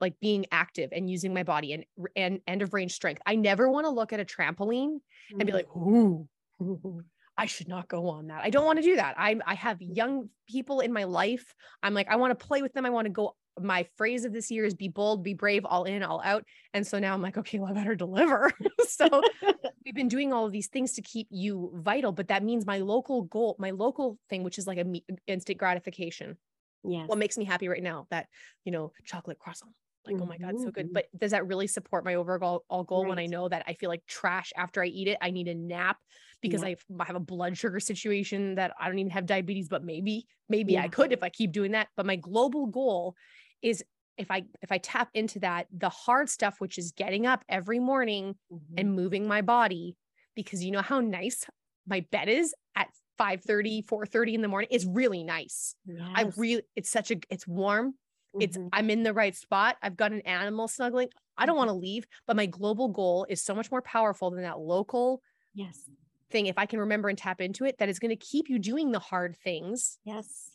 like 0.00 0.18
being 0.20 0.46
active 0.50 0.90
and 0.92 1.10
using 1.10 1.34
my 1.34 1.42
body 1.42 1.72
and 1.72 1.84
and 2.16 2.40
end 2.46 2.62
of 2.62 2.74
range 2.74 2.92
strength. 2.92 3.22
I 3.26 3.36
never 3.36 3.70
want 3.70 3.86
to 3.86 3.90
look 3.90 4.12
at 4.12 4.20
a 4.20 4.24
trampoline 4.24 4.98
and 5.30 5.46
be 5.46 5.52
like, 5.52 5.68
mm. 5.68 5.76
ooh, 5.76 6.28
ooh, 6.62 7.02
I 7.36 7.46
should 7.46 7.68
not 7.68 7.88
go 7.88 8.08
on 8.08 8.26
that. 8.28 8.42
I 8.44 8.50
don't 8.50 8.66
want 8.66 8.78
to 8.78 8.84
do 8.84 8.96
that. 8.96 9.14
I 9.18 9.38
I 9.46 9.54
have 9.54 9.80
young 9.80 10.28
people 10.48 10.80
in 10.80 10.92
my 10.92 11.04
life. 11.04 11.54
I'm 11.82 11.94
like, 11.94 12.08
I 12.08 12.16
want 12.16 12.38
to 12.38 12.46
play 12.46 12.62
with 12.62 12.72
them. 12.72 12.86
I 12.86 12.90
want 12.90 13.06
to 13.06 13.10
go. 13.10 13.36
My 13.58 13.86
phrase 13.96 14.24
of 14.24 14.32
this 14.32 14.50
year 14.50 14.64
is 14.64 14.74
be 14.74 14.88
bold, 14.88 15.22
be 15.22 15.34
brave, 15.34 15.64
all 15.64 15.84
in, 15.84 16.02
all 16.02 16.22
out. 16.24 16.44
And 16.72 16.86
so 16.86 16.98
now 16.98 17.12
I'm 17.12 17.20
like, 17.20 17.36
okay, 17.36 17.58
well, 17.58 17.70
I 17.70 17.74
better 17.74 17.94
deliver. 18.06 18.52
so 18.88 19.08
we've 19.84 19.94
been 19.94 20.08
doing 20.08 20.32
all 20.32 20.46
of 20.46 20.52
these 20.52 20.68
things 20.68 20.92
to 20.94 21.02
keep 21.02 21.28
you 21.30 21.70
vital, 21.74 22.12
but 22.12 22.28
that 22.28 22.44
means 22.44 22.64
my 22.64 22.78
local 22.78 23.22
goal, 23.22 23.56
my 23.58 23.70
local 23.70 24.18
thing, 24.30 24.44
which 24.44 24.58
is 24.58 24.66
like 24.66 24.78
a 24.78 24.86
instant 25.26 25.58
gratification. 25.58 26.36
Yeah. 26.84 27.04
What 27.04 27.18
makes 27.18 27.36
me 27.36 27.44
happy 27.44 27.68
right 27.68 27.82
now? 27.82 28.06
That, 28.10 28.26
you 28.64 28.72
know, 28.72 28.92
chocolate 29.04 29.38
croissant 29.38 29.72
like 30.06 30.14
mm-hmm. 30.14 30.22
oh 30.22 30.26
my 30.26 30.38
god 30.38 30.54
so 30.58 30.70
good 30.70 30.86
mm-hmm. 30.86 30.94
but 30.94 31.06
does 31.18 31.32
that 31.32 31.46
really 31.46 31.66
support 31.66 32.04
my 32.04 32.14
overall 32.14 32.64
goal 32.84 33.02
right. 33.02 33.08
when 33.10 33.18
i 33.18 33.26
know 33.26 33.48
that 33.48 33.62
i 33.66 33.74
feel 33.74 33.88
like 33.88 34.04
trash 34.06 34.52
after 34.56 34.82
i 34.82 34.86
eat 34.86 35.08
it 35.08 35.18
i 35.20 35.30
need 35.30 35.48
a 35.48 35.54
nap 35.54 35.98
because 36.40 36.62
yeah. 36.62 36.74
I 36.98 37.04
have 37.04 37.16
a 37.16 37.20
blood 37.20 37.56
sugar 37.56 37.80
situation 37.80 38.54
that 38.54 38.72
i 38.80 38.86
don't 38.86 38.98
even 38.98 39.10
have 39.10 39.26
diabetes 39.26 39.68
but 39.68 39.84
maybe 39.84 40.26
maybe 40.48 40.74
yeah. 40.74 40.82
i 40.82 40.88
could 40.88 41.12
if 41.12 41.22
i 41.22 41.28
keep 41.28 41.52
doing 41.52 41.72
that 41.72 41.88
but 41.96 42.06
my 42.06 42.16
global 42.16 42.66
goal 42.66 43.14
is 43.62 43.84
if 44.20 44.30
I 44.30 44.44
if 44.60 44.70
I 44.70 44.78
tap 44.78 45.08
into 45.14 45.40
that, 45.40 45.66
the 45.72 45.88
hard 45.88 46.28
stuff, 46.28 46.60
which 46.60 46.76
is 46.76 46.92
getting 46.92 47.26
up 47.26 47.42
every 47.48 47.78
morning 47.78 48.34
mm-hmm. 48.52 48.74
and 48.76 48.94
moving 48.94 49.26
my 49.26 49.40
body, 49.40 49.96
because 50.36 50.62
you 50.62 50.70
know 50.70 50.82
how 50.82 51.00
nice 51.00 51.46
my 51.86 52.04
bed 52.12 52.28
is 52.28 52.54
at 52.76 52.88
5 53.16 53.42
30, 53.42 53.82
4 53.82 54.06
30 54.06 54.34
in 54.34 54.42
the 54.42 54.48
morning. 54.48 54.68
is 54.70 54.84
really 54.84 55.24
nice. 55.24 55.74
Yes. 55.86 56.06
I 56.14 56.30
really 56.36 56.62
it's 56.76 56.90
such 56.90 57.10
a 57.10 57.16
it's 57.30 57.46
warm. 57.46 57.94
Mm-hmm. 58.34 58.42
It's 58.42 58.58
I'm 58.72 58.90
in 58.90 59.02
the 59.02 59.12
right 59.12 59.34
spot. 59.34 59.76
I've 59.82 59.96
got 59.96 60.12
an 60.12 60.20
animal 60.22 60.68
snuggling. 60.68 61.08
I 61.36 61.46
don't 61.46 61.54
mm-hmm. 61.54 61.58
want 61.58 61.68
to 61.68 61.74
leave, 61.74 62.06
but 62.26 62.36
my 62.36 62.46
global 62.46 62.88
goal 62.88 63.26
is 63.28 63.42
so 63.42 63.54
much 63.54 63.70
more 63.70 63.82
powerful 63.82 64.30
than 64.30 64.42
that 64.42 64.58
local 64.58 65.22
yes 65.54 65.90
thing 66.30 66.46
if 66.46 66.56
I 66.56 66.64
can 66.64 66.78
remember 66.78 67.08
and 67.08 67.18
tap 67.18 67.40
into 67.40 67.64
it 67.64 67.78
that 67.78 67.88
is 67.88 67.98
going 67.98 68.10
to 68.10 68.16
keep 68.16 68.48
you 68.48 68.60
doing 68.60 68.92
the 68.92 69.00
hard 69.00 69.36
things. 69.42 69.98
Yes 70.04 70.50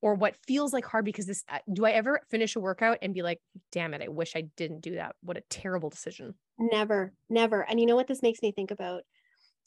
or 0.00 0.14
what 0.14 0.36
feels 0.46 0.72
like 0.72 0.84
hard 0.84 1.04
because 1.04 1.26
this 1.26 1.44
do 1.72 1.84
I 1.84 1.90
ever 1.90 2.20
finish 2.30 2.56
a 2.56 2.60
workout 2.60 2.98
and 3.02 3.14
be 3.14 3.22
like, 3.22 3.40
damn 3.72 3.94
it, 3.94 4.02
I 4.02 4.08
wish 4.08 4.36
I 4.36 4.42
didn't 4.56 4.80
do 4.80 4.94
that. 4.94 5.16
What 5.22 5.36
a 5.36 5.42
terrible 5.50 5.90
decision. 5.90 6.34
Never, 6.58 7.12
never. 7.28 7.62
And 7.68 7.80
you 7.80 7.86
know 7.86 7.96
what 7.96 8.06
this 8.06 8.22
makes 8.22 8.42
me 8.42 8.52
think 8.52 8.70
about 8.70 9.02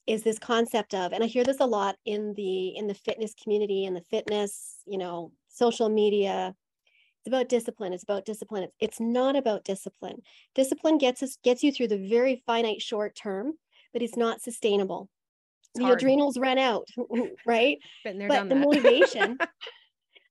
is 0.07 0.23
this 0.23 0.39
concept 0.39 0.93
of, 0.93 1.13
and 1.13 1.23
I 1.23 1.27
hear 1.27 1.43
this 1.43 1.59
a 1.59 1.65
lot 1.65 1.95
in 2.05 2.33
the 2.35 2.69
in 2.75 2.87
the 2.87 2.93
fitness 2.93 3.33
community 3.41 3.85
and 3.85 3.95
the 3.95 4.01
fitness, 4.01 4.77
you 4.85 4.97
know, 4.97 5.31
social 5.49 5.89
media. 5.89 6.55
It's 7.21 7.27
about 7.27 7.49
discipline. 7.49 7.93
It's 7.93 8.03
about 8.03 8.25
discipline. 8.25 8.63
It's, 8.63 8.75
it's 8.79 8.99
not 8.99 9.36
about 9.36 9.63
discipline. 9.63 10.21
Discipline 10.55 10.97
gets 10.97 11.21
us 11.21 11.38
gets 11.43 11.63
you 11.63 11.71
through 11.71 11.89
the 11.89 12.07
very 12.10 12.43
finite 12.45 12.81
short 12.81 13.15
term, 13.15 13.53
but 13.93 14.01
it's 14.01 14.17
not 14.17 14.41
sustainable. 14.41 15.10
It's 15.73 15.79
the 15.79 15.86
hard. 15.86 16.01
adrenals 16.01 16.38
run 16.38 16.57
out, 16.57 16.88
right? 17.45 17.77
but 18.03 18.49
the 18.49 18.55
motivation 18.55 19.38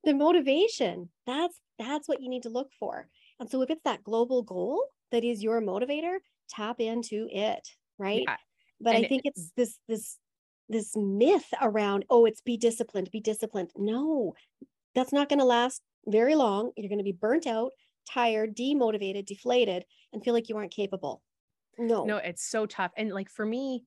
the 0.04 0.14
motivation 0.14 1.08
that's 1.26 1.60
that's 1.78 2.08
what 2.08 2.20
you 2.20 2.28
need 2.28 2.42
to 2.42 2.48
look 2.48 2.70
for 2.78 3.06
and 3.38 3.50
so 3.50 3.62
if 3.62 3.70
it's 3.70 3.82
that 3.84 4.02
global 4.02 4.42
goal 4.42 4.82
that 5.12 5.24
is 5.24 5.42
your 5.42 5.60
motivator 5.60 6.16
tap 6.48 6.80
into 6.80 7.28
it 7.30 7.66
right 7.98 8.22
yeah. 8.26 8.36
but 8.80 8.94
and 8.94 9.04
i 9.04 9.08
think 9.08 9.22
it, 9.24 9.32
it's 9.34 9.52
this 9.56 9.78
this 9.88 10.18
this 10.68 10.96
myth 10.96 11.46
around 11.60 12.04
oh 12.10 12.24
it's 12.24 12.40
be 12.40 12.56
disciplined 12.56 13.10
be 13.10 13.20
disciplined 13.20 13.70
no 13.76 14.34
that's 14.94 15.12
not 15.12 15.28
going 15.28 15.38
to 15.38 15.44
last 15.44 15.82
very 16.06 16.34
long 16.34 16.72
you're 16.76 16.88
going 16.88 16.98
to 16.98 17.04
be 17.04 17.12
burnt 17.12 17.46
out 17.46 17.70
tired 18.10 18.56
demotivated 18.56 19.26
deflated 19.26 19.84
and 20.12 20.22
feel 20.24 20.34
like 20.34 20.48
you 20.48 20.56
aren't 20.56 20.72
capable 20.72 21.22
no 21.78 22.04
no 22.04 22.16
it's 22.16 22.42
so 22.42 22.66
tough 22.66 22.90
and 22.96 23.10
like 23.10 23.28
for 23.28 23.44
me 23.44 23.84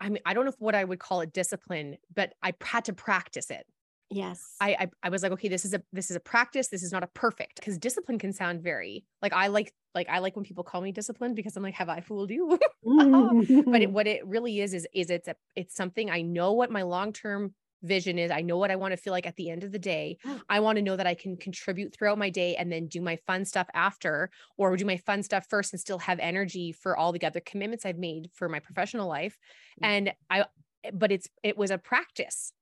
i 0.00 0.08
mean 0.08 0.22
i 0.24 0.34
don't 0.34 0.46
know 0.46 0.52
what 0.58 0.74
i 0.74 0.82
would 0.82 0.98
call 0.98 1.20
it 1.20 1.32
discipline 1.32 1.96
but 2.14 2.32
i 2.42 2.52
had 2.62 2.84
to 2.84 2.92
practice 2.92 3.50
it 3.50 3.66
Yes. 4.10 4.56
I, 4.60 4.76
I, 4.80 4.88
I 5.04 5.08
was 5.08 5.22
like, 5.22 5.30
okay, 5.32 5.48
this 5.48 5.64
is 5.64 5.72
a 5.72 5.80
this 5.92 6.10
is 6.10 6.16
a 6.16 6.20
practice. 6.20 6.68
This 6.68 6.82
is 6.82 6.90
not 6.90 7.04
a 7.04 7.06
perfect 7.06 7.56
because 7.56 7.78
discipline 7.78 8.18
can 8.18 8.32
sound 8.32 8.60
very 8.60 9.04
like 9.22 9.32
I 9.32 9.46
like 9.46 9.72
like 9.94 10.08
I 10.08 10.18
like 10.18 10.34
when 10.34 10.44
people 10.44 10.64
call 10.64 10.80
me 10.80 10.90
disciplined 10.90 11.36
because 11.36 11.56
I'm 11.56 11.62
like, 11.62 11.74
have 11.74 11.88
I 11.88 12.00
fooled 12.00 12.30
you? 12.30 12.58
Mm. 12.82 13.70
but 13.70 13.82
it, 13.82 13.90
what 13.92 14.06
it 14.06 14.26
really 14.26 14.58
is 14.58 14.72
is 14.72 14.88
is 14.94 15.10
it's 15.10 15.28
a 15.28 15.36
it's 15.54 15.74
something 15.74 16.10
I 16.10 16.22
know 16.22 16.54
what 16.54 16.70
my 16.70 16.80
long 16.80 17.12
term 17.12 17.54
vision 17.82 18.18
is. 18.18 18.30
I 18.30 18.42
know 18.42 18.56
what 18.56 18.70
I 18.70 18.76
want 18.76 18.92
to 18.92 18.96
feel 18.96 19.12
like 19.12 19.26
at 19.26 19.36
the 19.36 19.50
end 19.50 19.64
of 19.64 19.72
the 19.72 19.78
day. 19.78 20.18
I 20.48 20.60
want 20.60 20.76
to 20.76 20.82
know 20.82 20.96
that 20.96 21.06
I 21.06 21.14
can 21.14 21.36
contribute 21.36 21.94
throughout 21.94 22.18
my 22.18 22.30
day 22.30 22.56
and 22.56 22.70
then 22.70 22.86
do 22.86 23.00
my 23.00 23.16
fun 23.26 23.44
stuff 23.44 23.68
after, 23.74 24.30
or 24.56 24.76
do 24.76 24.84
my 24.84 24.96
fun 24.96 25.22
stuff 25.22 25.46
first 25.48 25.72
and 25.72 25.80
still 25.80 25.98
have 25.98 26.18
energy 26.18 26.72
for 26.72 26.96
all 26.96 27.12
the 27.12 27.22
other 27.24 27.40
commitments 27.40 27.86
I've 27.86 27.98
made 27.98 28.30
for 28.34 28.48
my 28.48 28.58
professional 28.58 29.08
life. 29.08 29.38
And 29.82 30.12
I, 30.28 30.44
but 30.92 31.12
it's 31.12 31.28
it 31.42 31.56
was 31.56 31.70
a 31.70 31.78
practice 31.78 32.52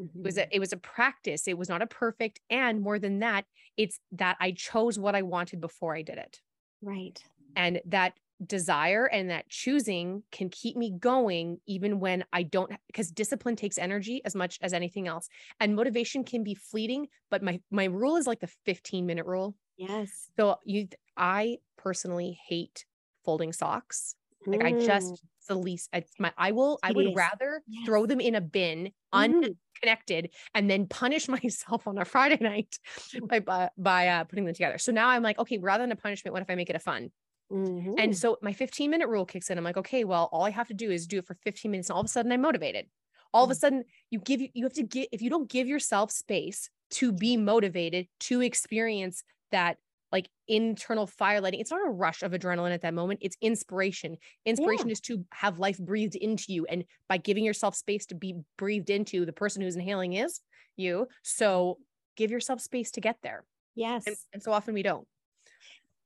Mm-hmm. 0.00 0.20
It 0.20 0.24
was 0.24 0.38
a 0.38 0.54
it 0.56 0.60
was 0.60 0.72
a 0.72 0.76
practice. 0.76 1.48
It 1.48 1.58
was 1.58 1.68
not 1.68 1.82
a 1.82 1.86
perfect 1.86 2.40
and 2.50 2.80
more 2.80 2.98
than 2.98 3.20
that, 3.20 3.44
it's 3.76 3.98
that 4.12 4.36
I 4.40 4.52
chose 4.52 4.98
what 4.98 5.14
I 5.14 5.22
wanted 5.22 5.60
before 5.60 5.94
I 5.94 6.02
did 6.02 6.18
it. 6.18 6.40
Right. 6.82 7.22
And 7.56 7.80
that 7.86 8.14
desire 8.44 9.06
and 9.06 9.30
that 9.30 9.48
choosing 9.48 10.22
can 10.30 10.48
keep 10.48 10.76
me 10.76 10.90
going 10.90 11.58
even 11.66 12.00
when 12.00 12.24
I 12.32 12.44
don't 12.44 12.72
because 12.86 13.10
discipline 13.10 13.56
takes 13.56 13.78
energy 13.78 14.22
as 14.24 14.34
much 14.34 14.58
as 14.62 14.72
anything 14.72 15.08
else. 15.08 15.28
And 15.60 15.74
motivation 15.74 16.24
can 16.24 16.44
be 16.44 16.54
fleeting, 16.54 17.08
but 17.30 17.42
my 17.42 17.60
my 17.70 17.84
rule 17.84 18.16
is 18.16 18.26
like 18.26 18.40
the 18.40 18.50
15 18.64 19.06
minute 19.06 19.26
rule. 19.26 19.56
Yes. 19.76 20.30
So 20.38 20.58
you 20.64 20.88
I 21.16 21.58
personally 21.76 22.38
hate 22.48 22.84
folding 23.24 23.52
socks. 23.52 24.14
Like 24.46 24.60
mm. 24.60 24.82
I 24.82 24.86
just 24.86 25.22
the 25.48 25.56
least 25.56 25.88
it's 25.92 26.12
my 26.18 26.32
I 26.36 26.52
will 26.52 26.78
I 26.82 26.92
would 26.92 27.16
rather 27.16 27.62
yes. 27.66 27.86
throw 27.86 28.06
them 28.06 28.20
in 28.20 28.34
a 28.34 28.40
bin 28.40 28.90
mm 29.12 29.56
connected 29.80 30.30
and 30.54 30.68
then 30.68 30.88
punish 30.88 31.28
myself 31.44 31.86
on 31.86 31.98
a 31.98 32.04
Friday 32.04 32.38
night 32.40 32.78
by 33.22 33.38
by, 33.38 33.70
by 33.78 34.08
uh, 34.08 34.24
putting 34.24 34.44
them 34.44 34.52
together. 34.52 34.76
So 34.76 34.90
now 34.90 35.08
I'm 35.08 35.22
like, 35.22 35.38
okay, 35.38 35.58
rather 35.58 35.84
than 35.84 35.92
a 35.92 35.96
punishment, 35.96 36.32
what 36.32 36.42
if 36.42 36.50
I 36.50 36.56
make 36.56 36.68
it 36.68 36.74
a 36.74 36.80
fun? 36.80 37.12
Mm-hmm. 37.52 37.94
And 37.98 38.16
so 38.16 38.36
my 38.42 38.52
15 38.52 38.90
minute 38.90 39.08
rule 39.08 39.24
kicks 39.24 39.50
in. 39.50 39.58
I'm 39.58 39.64
like, 39.64 39.76
okay, 39.78 40.04
well, 40.04 40.28
all 40.32 40.44
I 40.44 40.50
have 40.50 40.68
to 40.68 40.74
do 40.74 40.90
is 40.90 41.06
do 41.06 41.18
it 41.18 41.26
for 41.26 41.36
15 41.44 41.70
minutes. 41.70 41.88
And 41.88 41.94
all 41.94 42.00
of 42.00 42.06
a 42.06 42.08
sudden 42.08 42.32
I'm 42.32 42.42
motivated. 42.42 42.86
All 43.32 43.44
mm-hmm. 43.44 43.50
of 43.50 43.56
a 43.56 43.58
mm. 43.58 43.60
sudden 43.60 43.84
you 44.10 44.18
give 44.18 44.40
you 44.40 44.64
have 44.64 44.74
to 44.74 44.82
get 44.82 45.08
if 45.12 45.22
you 45.22 45.30
don't 45.30 45.50
give 45.50 45.66
yourself 45.66 46.10
space 46.10 46.70
to 46.90 47.12
be 47.12 47.36
motivated 47.36 48.06
to 48.20 48.40
experience 48.40 49.22
that 49.50 49.78
like 50.10 50.28
internal 50.46 51.06
fire 51.06 51.40
lighting. 51.40 51.60
It's 51.60 51.70
not 51.70 51.86
a 51.86 51.90
rush 51.90 52.22
of 52.22 52.32
adrenaline 52.32 52.72
at 52.72 52.82
that 52.82 52.94
moment. 52.94 53.20
It's 53.22 53.36
inspiration. 53.40 54.16
Inspiration 54.46 54.88
yeah. 54.88 54.92
is 54.92 55.00
to 55.02 55.24
have 55.32 55.58
life 55.58 55.78
breathed 55.78 56.16
into 56.16 56.52
you. 56.52 56.64
And 56.66 56.84
by 57.08 57.18
giving 57.18 57.44
yourself 57.44 57.74
space 57.74 58.06
to 58.06 58.14
be 58.14 58.36
breathed 58.56 58.90
into, 58.90 59.26
the 59.26 59.32
person 59.32 59.60
who's 59.60 59.76
inhaling 59.76 60.14
is 60.14 60.40
you. 60.76 61.08
So 61.22 61.78
give 62.16 62.30
yourself 62.30 62.60
space 62.60 62.90
to 62.92 63.00
get 63.00 63.16
there. 63.22 63.44
Yes. 63.74 64.06
And, 64.06 64.16
and 64.32 64.42
so 64.42 64.52
often 64.52 64.74
we 64.74 64.82
don't. 64.82 65.06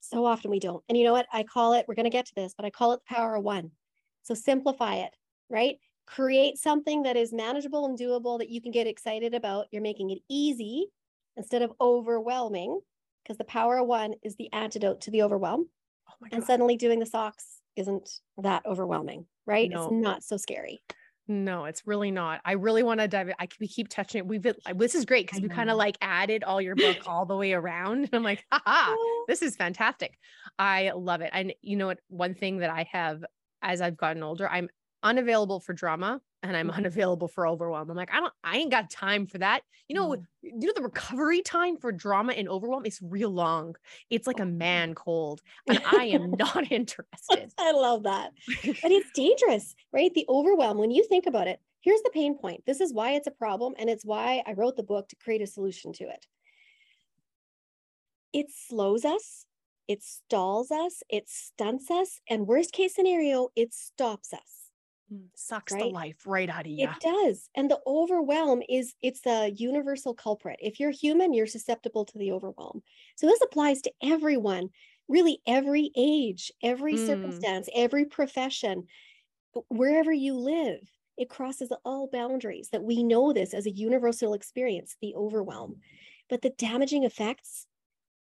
So 0.03 0.27
often 0.27 0.51
we 0.51 0.59
don't. 0.59 0.83
And 0.89 0.99
you 0.99 1.05
know 1.05 1.13
what? 1.13 1.27
I 1.33 1.45
call 1.45 1.75
it, 1.75 1.87
we're 1.87 1.95
going 1.95 2.05
to 2.05 2.11
get 2.11 2.27
to 2.27 2.35
this, 2.35 2.55
but 2.57 2.67
I 2.67 2.71
call 2.71 2.93
it 2.93 3.01
the 3.07 3.15
power 3.15 3.37
of 3.37 3.45
one. 3.45 3.71
So 4.23 4.35
simplify 4.35 4.97
it, 4.97 5.17
right? 5.49 5.77
Create 6.07 6.59
something 6.59 7.05
that 7.05 7.17
is 7.17 7.33
manageable 7.33 7.87
and 7.87 7.97
doable 7.99 8.39
that 8.39 8.51
you 8.51 8.61
can 8.61 8.73
get 8.73 8.89
excited 8.89 9.33
about. 9.33 9.67
You're 9.71 9.81
making 9.81 10.11
it 10.11 10.19
easy 10.29 10.89
instead 11.37 11.63
of 11.63 11.73
overwhelming 11.81 12.81
because 13.23 13.39
the 13.39 13.45
power 13.45 13.79
of 13.79 13.87
one 13.87 14.15
is 14.23 14.35
the 14.37 14.53
antidote 14.53 15.01
to 15.03 15.13
the 15.13 15.23
overwhelm. 15.23 15.69
Oh 16.09 16.27
and 16.33 16.43
suddenly 16.43 16.77
doing 16.77 16.99
the 16.99 17.07
socks 17.07 17.61
isn't 17.77 18.21
that 18.39 18.67
overwhelming, 18.67 19.27
right? 19.47 19.71
No. 19.71 19.85
It's 19.85 19.93
not 19.93 20.25
so 20.25 20.37
scary. 20.37 20.83
No, 21.29 21.67
it's 21.67 21.87
really 21.87 22.11
not. 22.11 22.41
I 22.45 22.53
really 22.53 22.83
want 22.83 23.01
to 23.01 23.09
dive 23.09 23.29
in. 23.29 23.35
I 23.39 23.47
we 23.61 23.69
keep 23.69 23.89
touching 23.89 24.19
it. 24.21 24.27
We've 24.27 24.43
been, 24.43 24.57
this 24.77 24.95
is 24.95 25.05
great 25.05 25.27
because 25.27 25.41
we 25.41 25.49
kind 25.49 25.71
of 25.71 25.77
like 25.77 25.97
added 26.01 26.43
all 26.43 26.61
your 26.61 26.75
book 26.75 26.99
all 27.07 27.27
the 27.27 27.37
way 27.37 27.53
around. 27.53 28.05
And 28.05 28.11
I'm 28.13 28.23
like, 28.25 28.45
haha, 28.51 28.95
oh. 28.97 29.25
this 29.29 29.41
is 29.41 29.55
fantastic. 29.55 30.19
I 30.59 30.91
love 30.97 31.21
it. 31.21 31.31
And 31.33 31.55
you 31.63 31.77
know 31.77 31.87
what? 31.87 32.01
One 32.09 32.35
thing 32.35 32.59
that 32.59 32.71
I 32.71 32.89
have 32.91 33.25
as 33.63 33.81
I've 33.81 33.97
gotten 33.97 34.23
older, 34.23 34.49
I'm 34.49 34.69
unavailable 35.03 35.61
for 35.61 35.73
drama 35.73 36.21
and 36.43 36.57
I'm 36.57 36.69
mm-hmm. 36.69 36.79
unavailable 36.79 37.29
for 37.29 37.47
overwhelm. 37.47 37.89
I'm 37.91 37.97
like, 37.97 38.13
I 38.13 38.21
don't, 38.21 38.33
I 38.43 38.57
ain't 38.57 38.71
got 38.71 38.91
time 38.91 39.27
for 39.27 39.39
that. 39.39 39.63
You 39.89 39.97
know, 39.97 40.09
mm. 40.11 40.25
you 40.43 40.67
know, 40.67 40.73
the 40.75 40.83
recovery 40.83 41.43
time 41.43 41.77
for 41.77 41.93
drama 41.93 42.33
and 42.33 42.49
overwhelm 42.49 42.85
is 42.87 42.99
real 43.03 43.31
long. 43.31 43.77
It's 44.11 44.27
like 44.27 44.41
a 44.41 44.45
oh, 44.45 44.47
man 44.47 44.95
cold, 44.95 45.41
and 45.69 45.81
I 45.93 46.07
am 46.07 46.33
not 46.33 46.71
interested. 46.71 47.53
I 47.59 47.73
love 47.73 48.05
that. 48.05 48.33
But 48.65 48.91
it's 48.91 49.11
dangerous, 49.15 49.75
right? 49.93 50.13
The 50.15 50.27
overwhelm, 50.29 50.79
when 50.79 50.91
you 50.91 51.05
think 51.09 51.27
about 51.27 51.49
it, 51.49 51.61
here's 51.81 52.03
the 52.03 52.11
pain 52.13 52.37
point. 52.37 52.65
This 52.67 52.81
is 52.81 52.93
why 52.93 53.13
it's 53.13 53.27
a 53.27 53.33
problem. 53.33 53.75
And 53.79 53.89
it's 53.89 54.05
why 54.05 54.43
I 54.47 54.53
wrote 54.55 54.77
the 54.77 54.83
book 54.83 55.09
to 55.09 55.17
create 55.17 55.43
a 55.43 55.47
solution 55.47 55.93
to 55.95 56.05
it. 56.05 56.27
It 58.33 58.47
slows 58.51 59.05
us, 59.05 59.47
it 59.89 60.03
stalls 60.03 60.71
us, 60.71 61.03
it 61.11 61.29
stunts 61.29 61.91
us, 61.91 62.21
and 62.31 62.47
worst 62.47 62.73
case 62.73 62.95
scenario, 62.95 63.49
it 63.55 63.75
stops 63.75 64.33
us 64.33 64.62
sucks 65.35 65.73
right? 65.73 65.83
the 65.83 65.89
life 65.89 66.27
right 66.27 66.49
out 66.49 66.67
of 66.67 66.73
you. 66.73 66.89
It 66.89 67.01
does. 67.01 67.49
And 67.57 67.71
the 67.71 67.81
overwhelm 67.87 68.63
is 68.69 68.95
it's 69.03 69.27
a 69.27 69.51
universal 69.51 70.15
culprit. 70.15 70.59
If 70.61 70.81
you're 70.81 70.91
human, 70.91 71.33
you're 71.33 71.47
susceptible 71.47 72.05
to 72.07 72.19
the 72.19 72.33
overwhelm. 72.33 72.83
So 73.17 73.27
this 73.27 73.41
applies 73.43 73.83
to 73.83 73.93
everyone, 74.03 74.71
really 75.09 75.41
every 75.47 75.91
age, 75.97 76.53
every 76.63 76.95
mm. 76.95 77.07
circumstance, 77.07 77.69
every 77.75 78.05
profession, 78.05 78.85
wherever 79.69 80.13
you 80.13 80.35
live. 80.35 80.81
It 81.19 81.29
crosses 81.29 81.71
all 81.85 82.09
boundaries 82.11 82.71
that 82.73 82.83
we 82.83 83.03
know 83.03 83.33
this 83.33 83.53
as 83.53 83.67
a 83.67 83.71
universal 83.71 84.33
experience, 84.33 84.97
the 85.03 85.15
overwhelm. 85.15 85.77
But 86.31 86.41
the 86.41 86.51
damaging 86.51 87.05
effects 87.05 87.67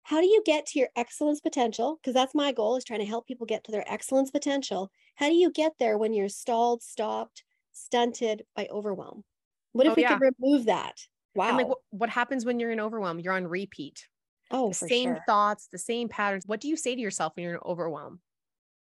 how 0.03 0.19
do 0.19 0.27
you 0.27 0.43
get 0.45 0.65
to 0.67 0.79
your 0.79 0.89
excellence 0.95 1.39
potential 1.39 1.97
because 2.01 2.13
that's 2.13 2.35
my 2.35 2.51
goal 2.51 2.75
is 2.75 2.83
trying 2.83 2.99
to 2.99 3.05
help 3.05 3.25
people 3.25 3.45
get 3.45 3.63
to 3.63 3.71
their 3.71 3.89
excellence 3.91 4.29
potential 4.29 4.91
how 5.15 5.27
do 5.27 5.35
you 5.35 5.51
get 5.51 5.73
there 5.79 5.97
when 5.97 6.13
you're 6.13 6.29
stalled 6.29 6.81
stopped 6.81 7.43
stunted 7.71 8.43
by 8.55 8.67
overwhelm 8.71 9.23
what 9.71 9.87
if 9.87 9.91
oh, 9.91 9.95
we 9.95 10.03
yeah. 10.03 10.17
could 10.17 10.33
remove 10.39 10.65
that 10.65 10.95
wow 11.35 11.49
and 11.49 11.57
like 11.57 11.67
what, 11.67 11.79
what, 11.89 12.09
happens 12.09 12.45
when 12.45 12.59
you're 12.59 12.71
in 12.71 12.79
overwhelm 12.79 13.19
you're 13.19 13.33
on 13.33 13.47
repeat 13.47 14.07
oh 14.51 14.69
the 14.69 14.75
same 14.75 15.09
sure. 15.09 15.23
thoughts 15.27 15.67
the 15.71 15.77
same 15.77 16.07
patterns 16.07 16.45
what 16.45 16.61
do 16.61 16.67
you 16.67 16.77
say 16.77 16.95
to 16.95 17.01
yourself 17.01 17.33
when 17.35 17.43
you're 17.43 17.55
in 17.55 17.59
overwhelm 17.65 18.19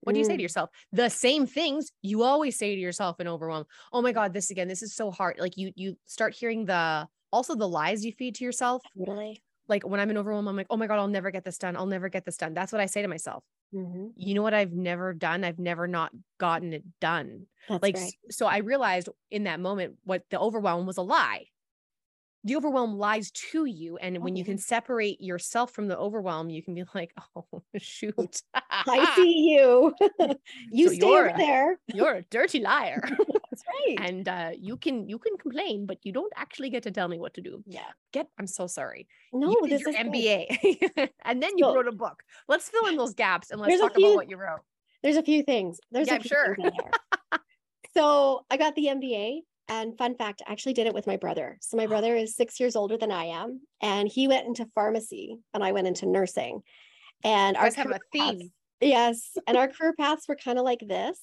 what 0.02 0.12
do 0.12 0.20
you 0.20 0.24
say 0.24 0.36
to 0.36 0.38
mm. 0.38 0.42
yourself? 0.42 0.70
The 0.92 1.10
same 1.10 1.48
things 1.48 1.90
you 2.00 2.22
always 2.22 2.56
say 2.56 2.76
to 2.76 2.80
yourself 2.80 3.18
in 3.18 3.26
overwhelm. 3.26 3.64
Oh 3.92 4.02
my 4.02 4.12
God, 4.12 4.32
this 4.32 4.50
again, 4.50 4.68
this 4.68 4.82
is 4.82 4.94
so 4.94 5.10
hard. 5.10 5.36
Like 5.40 5.56
you, 5.56 5.72
you 5.74 5.96
start 6.04 6.32
hearing 6.32 6.64
the 6.64 7.08
also 7.32 7.56
the 7.56 7.66
lies 7.66 8.04
you 8.04 8.12
feed 8.12 8.36
to 8.36 8.44
yourself. 8.44 8.82
Totally 8.96 9.42
like 9.68 9.86
when 9.86 10.00
I'm 10.00 10.10
in 10.10 10.18
overwhelm, 10.18 10.48
I'm 10.48 10.56
like, 10.56 10.68
oh 10.70 10.76
my 10.76 10.86
God, 10.86 10.98
I'll 10.98 11.08
never 11.08 11.30
get 11.30 11.44
this 11.44 11.58
done. 11.58 11.76
I'll 11.76 11.86
never 11.86 12.08
get 12.08 12.24
this 12.24 12.36
done. 12.36 12.54
That's 12.54 12.72
what 12.72 12.80
I 12.80 12.86
say 12.86 13.02
to 13.02 13.08
myself. 13.08 13.42
Mm-hmm. 13.74 14.08
You 14.14 14.34
know 14.34 14.42
what 14.42 14.54
I've 14.54 14.72
never 14.72 15.12
done? 15.12 15.44
I've 15.44 15.58
never 15.58 15.88
not 15.88 16.12
gotten 16.38 16.72
it 16.72 16.84
done. 17.00 17.46
That's 17.68 17.82
like, 17.82 17.96
right. 17.96 18.12
so 18.30 18.46
I 18.46 18.58
realized 18.58 19.08
in 19.30 19.44
that 19.44 19.60
moment 19.60 19.96
what 20.04 20.22
the 20.30 20.38
overwhelm 20.38 20.86
was 20.86 20.98
a 20.98 21.02
lie 21.02 21.46
the 22.46 22.54
overwhelm 22.54 22.96
lies 22.96 23.32
to 23.32 23.64
you 23.64 23.96
and 23.96 24.18
when 24.18 24.36
you 24.36 24.44
can 24.44 24.56
separate 24.56 25.20
yourself 25.20 25.72
from 25.72 25.88
the 25.88 25.98
overwhelm 25.98 26.48
you 26.48 26.62
can 26.62 26.74
be 26.74 26.84
like 26.94 27.12
oh 27.36 27.62
shoot. 27.76 28.40
I 28.54 29.12
see 29.16 29.56
you. 29.58 29.94
You 30.70 30.88
so 30.88 30.94
stay 30.94 31.06
over 31.06 31.32
there. 31.36 31.78
you're 31.92 32.14
a 32.14 32.22
dirty 32.30 32.60
liar. 32.60 33.02
That's 33.02 33.64
right. 33.66 33.96
And 34.00 34.28
uh, 34.28 34.50
you 34.58 34.76
can 34.76 35.08
you 35.08 35.18
can 35.18 35.36
complain 35.36 35.86
but 35.86 35.98
you 36.02 36.12
don't 36.12 36.32
actually 36.36 36.70
get 36.70 36.84
to 36.84 36.90
tell 36.90 37.08
me 37.08 37.18
what 37.18 37.34
to 37.34 37.40
do. 37.40 37.62
Yeah. 37.66 37.90
Get 38.12 38.28
i'm 38.38 38.46
so 38.46 38.66
sorry. 38.66 39.08
No 39.32 39.50
you 39.50 39.68
this 39.68 39.82
is 39.86 39.96
mba 39.96 41.10
and 41.24 41.42
then 41.42 41.58
you 41.58 41.64
so, 41.64 41.74
wrote 41.74 41.88
a 41.88 41.92
book. 41.92 42.22
Let's 42.48 42.68
fill 42.68 42.86
in 42.86 42.96
those 42.96 43.14
gaps 43.14 43.50
and 43.50 43.60
let's 43.60 43.80
talk 43.80 43.94
few, 43.94 44.06
about 44.06 44.16
what 44.16 44.30
you 44.30 44.36
wrote. 44.36 44.60
There's 45.02 45.16
a 45.16 45.22
few 45.22 45.42
things. 45.42 45.80
There's 45.90 46.06
yeah, 46.06 46.16
a 46.16 46.20
few 46.20 46.28
sure. 46.28 46.56
so 47.96 48.44
i 48.50 48.56
got 48.56 48.74
the 48.74 48.86
mba 48.86 49.40
and 49.68 49.96
fun 49.98 50.14
fact, 50.14 50.42
I 50.46 50.52
actually 50.52 50.74
did 50.74 50.86
it 50.86 50.94
with 50.94 51.06
my 51.06 51.16
brother. 51.16 51.58
So 51.60 51.76
my 51.76 51.84
oh. 51.84 51.88
brother 51.88 52.14
is 52.14 52.36
six 52.36 52.60
years 52.60 52.76
older 52.76 52.96
than 52.96 53.10
I 53.10 53.26
am, 53.26 53.60
and 53.80 54.08
he 54.08 54.28
went 54.28 54.46
into 54.46 54.66
pharmacy, 54.74 55.38
and 55.54 55.64
I 55.64 55.72
went 55.72 55.86
into 55.86 56.06
nursing. 56.06 56.62
And 57.24 57.56
our 57.56 57.70
have 57.74 57.90
a 57.90 57.98
theme. 58.12 58.38
Paths, 58.38 58.50
yes, 58.80 59.38
and 59.46 59.56
our 59.56 59.68
career 59.68 59.94
paths 59.98 60.28
were 60.28 60.36
kind 60.36 60.58
of 60.58 60.64
like 60.64 60.80
this. 60.86 61.18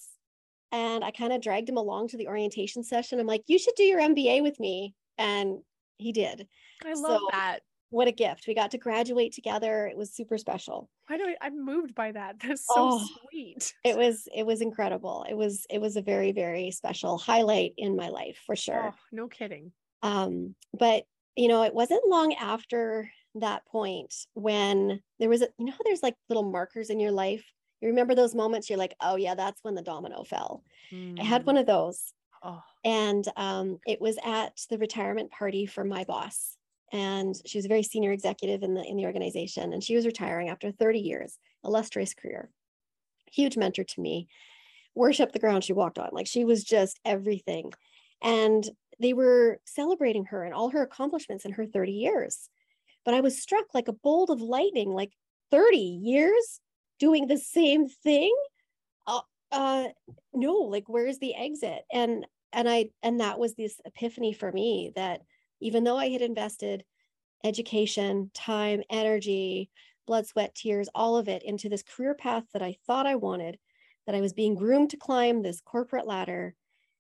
And 0.72 1.04
I 1.04 1.12
kind 1.12 1.32
of 1.32 1.42
dragged 1.42 1.70
him 1.70 1.78
along 1.78 2.10
to 2.10 2.18
the 2.18 2.28
orientation 2.28 2.84
session. 2.84 3.20
I'm 3.20 3.28
like, 3.28 3.44
"You 3.48 3.60
should 3.60 3.76
do 3.76 3.84
your 3.84 4.02
MBA 4.02 4.42
with 4.42 4.60
me," 4.60 4.96
and 5.18 5.60
he 5.98 6.12
did. 6.12 6.48
I 6.84 6.94
love 6.94 7.22
so, 7.22 7.28
that 7.32 7.60
what 7.94 8.08
a 8.08 8.12
gift. 8.12 8.46
We 8.48 8.56
got 8.56 8.72
to 8.72 8.80
graduate 8.80 9.34
together. 9.34 9.86
It 9.86 9.96
was 9.96 10.12
super 10.12 10.38
special. 10.40 10.90
Why 11.08 11.18
do 11.18 11.24
I, 11.24 11.36
I'm 11.46 11.64
moved 11.64 11.94
by 11.94 12.12
that. 12.12 12.38
That's 12.46 12.66
so 12.66 12.74
oh, 12.76 13.08
sweet. 13.30 13.74
It 13.84 13.96
was, 13.96 14.28
it 14.36 14.46
was 14.46 14.62
incredible. 14.62 15.26
It 15.30 15.36
was, 15.36 15.68
it 15.70 15.80
was 15.80 15.96
a 15.96 16.02
very, 16.02 16.32
very 16.32 16.72
special 16.72 17.20
highlight 17.20 17.74
in 17.78 17.96
my 17.96 18.10
life 18.10 18.40
for 18.46 18.56
sure. 18.56 18.94
Oh, 18.94 19.00
no 19.12 19.28
kidding. 19.28 19.72
Um, 20.02 20.56
but 20.78 21.04
you 21.36 21.48
know, 21.48 21.64
it 21.64 21.74
wasn't 21.74 22.08
long 22.08 22.34
after 22.34 23.10
that 23.36 23.66
point 23.66 24.14
when 24.34 25.02
there 25.20 25.30
was 25.30 25.42
a, 25.42 25.48
you 25.58 25.66
know, 25.66 25.72
how 25.72 25.80
there's 25.86 26.04
like 26.04 26.16
little 26.30 26.52
markers 26.52 26.90
in 26.90 27.00
your 27.00 27.12
life. 27.12 27.46
You 27.82 27.90
remember 27.90 28.16
those 28.16 28.36
moments 28.36 28.70
you're 28.70 28.80
like, 28.80 28.96
oh 29.02 29.16
yeah, 29.16 29.36
that's 29.36 29.64
when 29.64 29.76
the 29.76 29.82
domino 29.82 30.24
fell. 30.24 30.64
Mm. 30.92 31.20
I 31.20 31.24
had 31.24 31.44
mm. 31.44 31.46
one 31.46 31.58
of 31.58 31.66
those. 31.66 32.14
Oh. 32.42 32.62
And 32.84 33.26
um, 33.38 33.80
it 33.88 34.02
was 34.02 34.18
at 34.26 34.60
the 34.70 34.78
retirement 34.78 35.32
party 35.32 35.66
for 35.66 35.84
my 35.84 36.04
boss 36.04 36.58
and 36.94 37.36
she 37.46 37.58
was 37.58 37.66
a 37.66 37.70
very 37.70 37.84
senior 37.84 38.12
executive 38.12 38.62
in 38.62 38.76
the 38.76 38.84
in 38.84 38.96
the 38.96 39.06
organization 39.06 39.74
and 39.74 39.84
she 39.84 39.96
was 39.96 40.06
retiring 40.06 40.48
after 40.48 40.72
30 40.72 41.00
years 41.00 41.38
illustrious 41.66 42.14
career. 42.14 42.50
Huge 43.32 43.58
mentor 43.58 43.84
to 43.84 44.02
me. 44.02 44.28
Worship 44.96 45.32
the 45.32 45.40
ground 45.40 45.64
she 45.64 45.74
walked 45.74 45.98
on. 45.98 46.10
Like 46.12 46.28
she 46.28 46.46
was 46.46 46.64
just 46.64 47.00
everything. 47.04 47.74
And 48.22 48.70
they 49.00 49.14
were 49.14 49.60
celebrating 49.66 50.26
her 50.26 50.44
and 50.44 50.54
all 50.54 50.70
her 50.70 50.84
accomplishments 50.84 51.46
in 51.46 51.54
her 51.54 51.66
30 51.66 51.92
years. 51.92 52.50
But 53.04 53.16
i 53.16 53.22
was 53.22 53.42
struck 53.42 53.66
like 53.74 53.88
a 53.88 53.94
bolt 53.94 54.30
of 54.30 54.42
lightning 54.42 54.92
like 54.92 55.12
30 55.52 55.78
years 55.78 56.62
doing 57.00 57.28
the 57.28 57.40
same 57.40 57.90
thing? 57.90 58.34
Uh, 59.08 59.22
uh 59.52 59.88
no 60.34 60.54
like 60.54 60.88
where's 60.88 61.18
the 61.18 61.34
exit? 61.34 61.82
And 61.92 62.28
and 62.52 62.70
i 62.70 62.90
and 63.02 63.20
that 63.20 63.40
was 63.40 63.56
this 63.56 63.82
epiphany 63.84 64.32
for 64.32 64.52
me 64.52 64.92
that 64.96 65.22
even 65.64 65.84
though 65.84 65.98
I 65.98 66.10
had 66.10 66.22
invested 66.22 66.84
education, 67.44 68.32
time, 68.34 68.84
energy, 68.90 69.70
blood, 70.06 70.28
sweat, 70.28 70.56
tears, 70.56 70.90
all 70.94 71.18
of 71.18 71.28
it 71.28 71.44
into 71.44 71.70
this 71.70 71.84
career 71.84 72.14
path 72.14 72.44
that 72.54 72.62
I 72.62 72.76
thought 72.86 73.08
I 73.08 73.16
wanted, 73.16 73.58
that 74.06 74.16
I 74.16 74.22
was 74.22 74.34
being 74.34 74.56
groomed 74.56 74.90
to 74.92 74.98
climb 74.98 75.42
this 75.42 75.62
corporate 75.62 76.06
ladder 76.06 76.56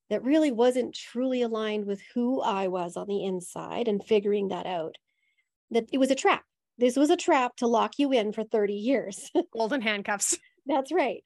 that 0.09 0.23
really 0.23 0.51
wasn't 0.51 0.95
truly 0.95 1.41
aligned 1.41 1.85
with 1.85 2.01
who 2.13 2.41
I 2.41 2.67
was 2.67 2.95
on 2.97 3.07
the 3.07 3.23
inside 3.25 3.87
and 3.87 4.03
figuring 4.03 4.49
that 4.49 4.65
out, 4.65 4.95
that 5.71 5.89
it 5.91 5.97
was 5.97 6.11
a 6.11 6.15
trap. 6.15 6.43
This 6.77 6.95
was 6.95 7.09
a 7.09 7.17
trap 7.17 7.57
to 7.57 7.67
lock 7.67 7.93
you 7.97 8.11
in 8.13 8.31
for 8.31 8.43
30 8.43 8.73
years. 8.73 9.29
Golden 9.53 9.81
handcuffs. 9.81 10.37
That's 10.65 10.91
right. 10.91 11.23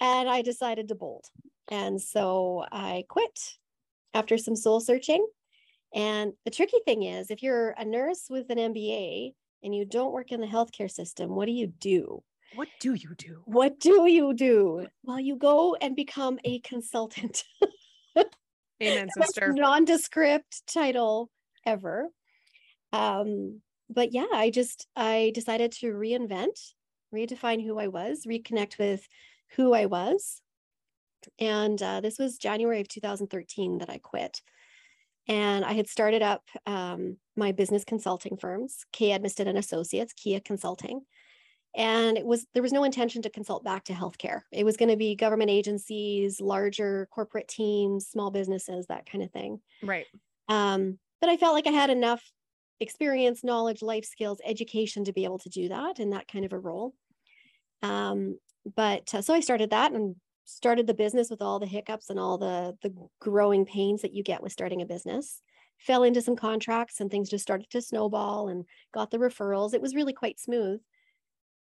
And 0.00 0.28
I 0.28 0.42
decided 0.42 0.88
to 0.88 0.94
bolt. 0.94 1.28
And 1.70 2.00
so 2.00 2.64
I 2.72 3.04
quit 3.08 3.38
after 4.14 4.38
some 4.38 4.56
soul 4.56 4.80
searching 4.80 5.26
and 5.94 6.32
the 6.44 6.50
tricky 6.50 6.78
thing 6.84 7.02
is, 7.02 7.30
if 7.30 7.42
you're 7.42 7.70
a 7.70 7.84
nurse 7.84 8.26
with 8.28 8.50
an 8.50 8.58
MBA 8.58 9.32
and 9.62 9.74
you 9.74 9.84
don't 9.84 10.12
work 10.12 10.32
in 10.32 10.40
the 10.40 10.46
healthcare 10.46 10.90
system, 10.90 11.34
what 11.34 11.46
do 11.46 11.52
you 11.52 11.66
do? 11.66 12.22
What 12.54 12.68
do 12.80 12.94
you 12.94 13.14
do? 13.16 13.42
What 13.44 13.78
do 13.78 14.06
you 14.08 14.32
do? 14.34 14.86
Well, 15.04 15.20
you 15.20 15.36
go 15.36 15.74
and 15.74 15.94
become 15.94 16.38
a 16.44 16.60
consultant. 16.60 17.44
Amen, 18.82 19.08
sister. 19.10 19.52
Nondescript 19.52 20.62
title 20.72 21.30
ever. 21.66 22.08
Um, 22.92 23.60
but 23.90 24.12
yeah, 24.12 24.26
I 24.32 24.50
just 24.50 24.86
I 24.96 25.32
decided 25.34 25.72
to 25.72 25.92
reinvent, 25.92 26.58
redefine 27.14 27.64
who 27.64 27.78
I 27.78 27.88
was, 27.88 28.24
reconnect 28.26 28.78
with 28.78 29.06
who 29.56 29.74
I 29.74 29.86
was. 29.86 30.40
And 31.38 31.82
uh, 31.82 32.00
this 32.00 32.18
was 32.18 32.38
January 32.38 32.80
of 32.80 32.88
2013 32.88 33.78
that 33.78 33.90
I 33.90 33.98
quit. 33.98 34.40
And 35.28 35.64
I 35.64 35.74
had 35.74 35.88
started 35.88 36.22
up 36.22 36.42
um, 36.66 37.18
my 37.36 37.52
business 37.52 37.84
consulting 37.84 38.38
firms, 38.38 38.86
K. 38.92 39.10
Edmiston 39.10 39.46
and 39.46 39.58
Associates, 39.58 40.14
KEA 40.14 40.40
Consulting. 40.40 41.02
And 41.76 42.16
it 42.16 42.24
was 42.24 42.46
there 42.54 42.62
was 42.62 42.72
no 42.72 42.82
intention 42.82 43.20
to 43.22 43.30
consult 43.30 43.62
back 43.62 43.84
to 43.84 43.92
healthcare. 43.92 44.40
It 44.50 44.64
was 44.64 44.78
going 44.78 44.88
to 44.88 44.96
be 44.96 45.14
government 45.14 45.50
agencies, 45.50 46.40
larger 46.40 47.08
corporate 47.12 47.46
teams, 47.46 48.06
small 48.08 48.30
businesses, 48.30 48.86
that 48.86 49.08
kind 49.08 49.22
of 49.22 49.30
thing. 49.30 49.60
Right. 49.82 50.06
Um, 50.48 50.98
but 51.20 51.28
I 51.28 51.36
felt 51.36 51.54
like 51.54 51.66
I 51.66 51.72
had 51.72 51.90
enough 51.90 52.22
experience, 52.80 53.44
knowledge, 53.44 53.82
life 53.82 54.06
skills, 54.06 54.40
education 54.44 55.04
to 55.04 55.12
be 55.12 55.24
able 55.24 55.38
to 55.40 55.50
do 55.50 55.68
that 55.68 55.98
in 55.98 56.10
that 56.10 56.26
kind 56.26 56.44
of 56.44 56.52
a 56.52 56.58
role. 56.58 56.94
Um, 57.82 58.38
but 58.74 59.14
uh, 59.14 59.22
so 59.22 59.34
I 59.34 59.40
started 59.40 59.70
that 59.70 59.92
and 59.92 60.16
started 60.48 60.86
the 60.86 60.94
business 60.94 61.28
with 61.28 61.42
all 61.42 61.58
the 61.58 61.66
hiccups 61.66 62.08
and 62.08 62.18
all 62.18 62.38
the 62.38 62.76
the 62.82 62.94
growing 63.20 63.66
pains 63.66 64.02
that 64.02 64.14
you 64.14 64.22
get 64.22 64.42
with 64.42 64.52
starting 64.52 64.80
a 64.80 64.86
business 64.86 65.42
fell 65.78 66.02
into 66.02 66.22
some 66.22 66.36
contracts 66.36 67.00
and 67.00 67.10
things 67.10 67.28
just 67.28 67.42
started 67.42 67.68
to 67.70 67.82
snowball 67.82 68.48
and 68.48 68.64
got 68.92 69.10
the 69.10 69.18
referrals. 69.18 69.74
It 69.74 69.82
was 69.82 69.94
really 69.94 70.12
quite 70.12 70.40
smooth. 70.40 70.80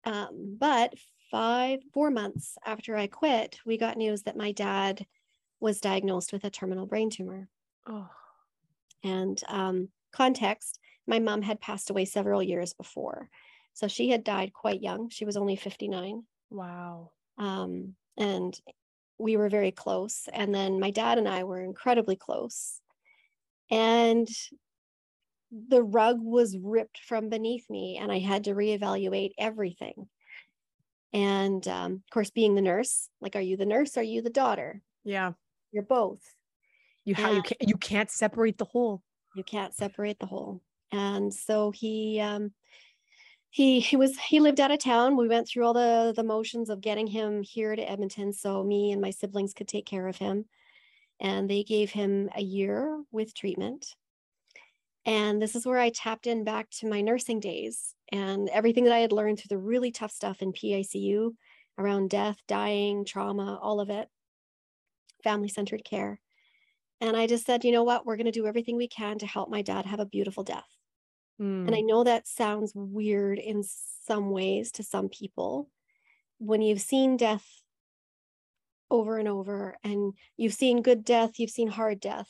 Um, 0.03 0.57
but 0.59 0.93
five 1.31 1.79
four 1.93 2.11
months 2.11 2.57
after 2.63 2.95
i 2.95 3.07
quit 3.07 3.57
we 3.65 3.75
got 3.77 3.97
news 3.97 4.23
that 4.23 4.37
my 4.37 4.51
dad 4.51 5.03
was 5.59 5.79
diagnosed 5.79 6.31
with 6.31 6.43
a 6.43 6.49
terminal 6.49 6.85
brain 6.85 7.09
tumor. 7.09 7.47
Oh. 7.87 8.09
and 9.03 9.41
um, 9.47 9.89
context 10.11 10.79
my 11.07 11.19
mom 11.19 11.41
had 11.41 11.59
passed 11.59 11.89
away 11.89 12.05
several 12.05 12.43
years 12.43 12.73
before. 12.73 13.29
So 13.73 13.87
she 13.87 14.09
had 14.09 14.23
died 14.23 14.53
quite 14.53 14.81
young. 14.81 15.09
She 15.09 15.25
was 15.25 15.37
only 15.37 15.55
59 15.55 16.23
wow. 16.51 17.11
Um, 17.37 17.95
and 18.17 18.57
we 19.17 19.37
were 19.37 19.49
very 19.49 19.71
close. 19.71 20.27
And 20.31 20.53
then 20.53 20.79
my 20.79 20.91
dad 20.91 21.17
and 21.17 21.27
I 21.27 21.43
were 21.43 21.61
incredibly 21.61 22.15
close. 22.15 22.79
And 23.71 24.27
the 25.51 25.83
rug 25.83 26.17
was 26.19 26.57
ripped 26.57 26.99
from 26.99 27.29
beneath 27.29 27.69
me, 27.69 27.97
and 28.01 28.11
I 28.11 28.19
had 28.19 28.45
to 28.45 28.55
reevaluate 28.55 29.31
everything. 29.37 30.09
And 31.13 31.65
um, 31.67 31.93
of 31.93 32.09
course, 32.11 32.31
being 32.31 32.55
the 32.55 32.61
nurse, 32.61 33.07
like, 33.21 33.35
are 33.35 33.41
you 33.41 33.55
the 33.55 33.65
nurse? 33.65 33.97
Are 33.97 34.03
you 34.03 34.21
the 34.21 34.31
daughter? 34.31 34.81
Yeah, 35.03 35.33
you're 35.71 35.83
both. 35.83 36.21
You 37.05 37.15
how 37.15 37.31
you 37.31 37.41
can't 37.43 37.69
you 37.69 37.77
can't 37.77 38.09
separate 38.09 38.57
the 38.57 38.65
whole. 38.65 39.03
You 39.35 39.43
can't 39.43 39.75
separate 39.75 40.19
the 40.19 40.25
whole. 40.25 40.61
And 40.91 41.33
so 41.33 41.71
he 41.71 42.19
um, 42.19 42.51
he 43.53 43.79
he 43.79 43.95
was 43.95 44.17
he 44.17 44.39
lived 44.39 44.59
out 44.59 44.71
of 44.71 44.79
town. 44.79 45.15
We 45.15 45.27
went 45.27 45.47
through 45.47 45.63
all 45.65 45.73
the 45.73 46.11
the 46.15 46.23
motions 46.23 46.71
of 46.71 46.81
getting 46.81 47.05
him 47.05 47.43
here 47.43 47.75
to 47.75 47.87
edmonton 47.87 48.33
so 48.33 48.63
me 48.63 48.91
and 48.91 48.99
my 48.99 49.11
siblings 49.11 49.53
could 49.53 49.67
take 49.67 49.85
care 49.85 50.07
of 50.07 50.17
him. 50.17 50.45
And 51.19 51.47
they 51.47 51.63
gave 51.63 51.91
him 51.91 52.31
a 52.35 52.41
year 52.41 53.03
with 53.11 53.35
treatment. 53.35 53.95
And 55.05 55.39
this 55.39 55.55
is 55.55 55.67
where 55.67 55.77
i 55.77 55.91
tapped 55.91 56.25
in 56.25 56.43
back 56.43 56.71
to 56.79 56.89
my 56.89 57.01
nursing 57.01 57.39
days 57.39 57.93
and 58.11 58.49
everything 58.49 58.85
that 58.85 58.93
i 58.93 58.99
had 58.99 59.11
learned 59.11 59.39
through 59.39 59.55
the 59.55 59.63
really 59.63 59.91
tough 59.91 60.11
stuff 60.11 60.41
in 60.41 60.51
picu 60.51 61.35
around 61.77 62.09
death 62.09 62.37
dying 62.47 63.05
trauma 63.05 63.59
all 63.61 63.79
of 63.79 63.91
it. 63.91 64.09
Family 65.23 65.47
centered 65.47 65.85
care. 65.85 66.19
And 67.01 67.15
i 67.15 67.27
just 67.27 67.45
said 67.45 67.63
you 67.63 67.71
know 67.71 67.83
what? 67.83 68.03
We're 68.03 68.17
going 68.17 68.25
to 68.25 68.31
do 68.31 68.47
everything 68.47 68.77
we 68.77 68.87
can 68.87 69.19
to 69.19 69.27
help 69.27 69.51
my 69.51 69.61
dad 69.61 69.85
have 69.85 69.99
a 69.99 70.07
beautiful 70.07 70.43
death 70.43 70.65
Mm. 71.41 71.67
And 71.67 71.75
I 71.75 71.81
know 71.81 72.03
that 72.03 72.27
sounds 72.27 72.73
weird 72.75 73.39
in 73.39 73.63
some 74.05 74.29
ways 74.31 74.71
to 74.73 74.83
some 74.83 75.09
people. 75.09 75.69
When 76.39 76.61
you've 76.61 76.81
seen 76.81 77.17
death 77.17 77.47
over 78.91 79.17
and 79.17 79.27
over, 79.27 79.77
and 79.83 80.13
you've 80.37 80.53
seen 80.53 80.81
good 80.81 81.03
death, 81.03 81.39
you've 81.39 81.49
seen 81.49 81.67
hard 81.67 81.99
death. 81.99 82.29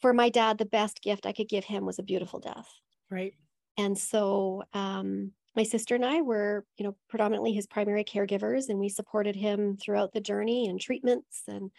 For 0.00 0.12
my 0.12 0.28
dad, 0.28 0.58
the 0.58 0.66
best 0.66 1.02
gift 1.02 1.26
I 1.26 1.32
could 1.32 1.48
give 1.48 1.64
him 1.64 1.84
was 1.84 1.98
a 1.98 2.04
beautiful 2.04 2.38
death. 2.38 2.68
Right. 3.10 3.34
And 3.76 3.96
so 3.96 4.64
um, 4.74 5.32
my 5.56 5.62
sister 5.62 5.94
and 5.94 6.04
I 6.04 6.20
were, 6.20 6.64
you 6.76 6.84
know, 6.84 6.96
predominantly 7.08 7.52
his 7.52 7.66
primary 7.66 8.04
caregivers, 8.04 8.68
and 8.68 8.78
we 8.78 8.88
supported 8.88 9.34
him 9.34 9.76
throughout 9.76 10.12
the 10.12 10.20
journey 10.20 10.68
and 10.68 10.80
treatments. 10.80 11.42
And 11.48 11.70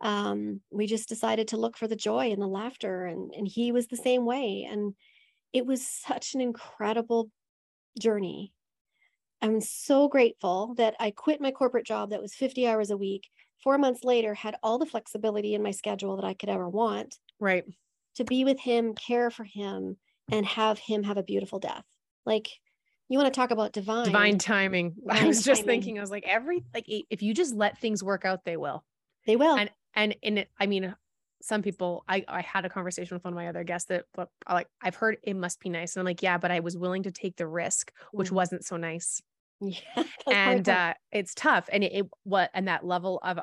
um, 0.00 0.60
we 0.70 0.86
just 0.86 1.08
decided 1.08 1.48
to 1.48 1.56
look 1.56 1.76
for 1.76 1.88
the 1.88 1.96
joy 1.96 2.30
and 2.30 2.40
the 2.40 2.46
laughter, 2.46 3.06
and 3.06 3.32
and 3.34 3.48
he 3.48 3.72
was 3.72 3.86
the 3.86 3.96
same 3.96 4.24
way. 4.24 4.68
And 4.70 4.94
it 5.52 5.66
was 5.66 5.86
such 5.86 6.34
an 6.34 6.40
incredible 6.40 7.30
journey. 7.98 8.52
I'm 9.40 9.60
so 9.60 10.08
grateful 10.08 10.74
that 10.76 10.94
I 10.98 11.10
quit 11.10 11.40
my 11.40 11.50
corporate 11.50 11.86
job 11.86 12.10
that 12.10 12.20
was 12.20 12.34
50 12.34 12.66
hours 12.66 12.90
a 12.90 12.96
week. 12.96 13.28
Four 13.62 13.78
months 13.78 14.04
later, 14.04 14.34
had 14.34 14.56
all 14.62 14.78
the 14.78 14.86
flexibility 14.86 15.54
in 15.54 15.62
my 15.62 15.70
schedule 15.70 16.16
that 16.16 16.24
I 16.24 16.34
could 16.34 16.48
ever 16.48 16.68
want. 16.68 17.16
Right. 17.40 17.64
To 18.16 18.24
be 18.24 18.44
with 18.44 18.58
him, 18.60 18.94
care 18.94 19.30
for 19.30 19.44
him, 19.44 19.96
and 20.30 20.44
have 20.44 20.78
him 20.78 21.04
have 21.04 21.18
a 21.18 21.22
beautiful 21.22 21.58
death. 21.58 21.84
Like 22.26 22.50
you 23.08 23.18
want 23.18 23.32
to 23.32 23.38
talk 23.38 23.50
about 23.50 23.72
divine 23.72 24.04
divine 24.04 24.38
timing 24.38 24.90
divine 25.06 25.24
i 25.24 25.26
was 25.26 25.42
just 25.42 25.62
timing. 25.62 25.80
thinking 25.80 25.98
i 25.98 26.00
was 26.00 26.10
like 26.10 26.24
every 26.26 26.64
like 26.74 26.84
if 26.86 27.22
you 27.22 27.34
just 27.34 27.54
let 27.54 27.78
things 27.78 28.02
work 28.02 28.24
out 28.24 28.44
they 28.44 28.56
will 28.56 28.84
they 29.26 29.36
will 29.36 29.56
and 29.56 29.70
and 29.94 30.14
in 30.22 30.44
i 30.60 30.66
mean 30.66 30.94
some 31.40 31.62
people 31.62 32.04
i 32.08 32.24
i 32.28 32.40
had 32.40 32.64
a 32.64 32.68
conversation 32.68 33.14
with 33.14 33.24
one 33.24 33.32
of 33.32 33.36
my 33.36 33.48
other 33.48 33.64
guests 33.64 33.88
that 33.88 34.04
but 34.14 34.28
like 34.50 34.68
i've 34.82 34.94
heard 34.94 35.16
it 35.22 35.34
must 35.34 35.60
be 35.60 35.68
nice 35.68 35.94
and 35.94 36.00
i'm 36.00 36.06
like 36.06 36.22
yeah 36.22 36.38
but 36.38 36.50
i 36.50 36.60
was 36.60 36.76
willing 36.76 37.02
to 37.02 37.12
take 37.12 37.36
the 37.36 37.46
risk 37.46 37.92
which 38.12 38.30
mm. 38.30 38.32
wasn't 38.32 38.64
so 38.64 38.76
nice 38.76 39.22
yeah 39.60 40.02
and 40.32 40.68
uh 40.68 40.94
it's 41.12 41.34
tough 41.34 41.68
and 41.72 41.84
it, 41.84 41.92
it 41.92 42.06
what 42.24 42.50
and 42.54 42.68
that 42.68 42.84
level 42.84 43.20
of 43.22 43.38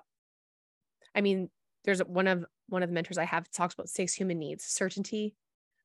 i 1.15 1.21
mean 1.21 1.49
there's 1.85 1.99
one 1.99 2.27
of 2.27 2.45
one 2.67 2.83
of 2.83 2.89
the 2.89 2.93
mentors 2.93 3.17
i 3.17 3.25
have 3.25 3.49
talks 3.51 3.73
about 3.73 3.89
six 3.89 4.13
human 4.13 4.39
needs 4.39 4.63
certainty 4.65 5.35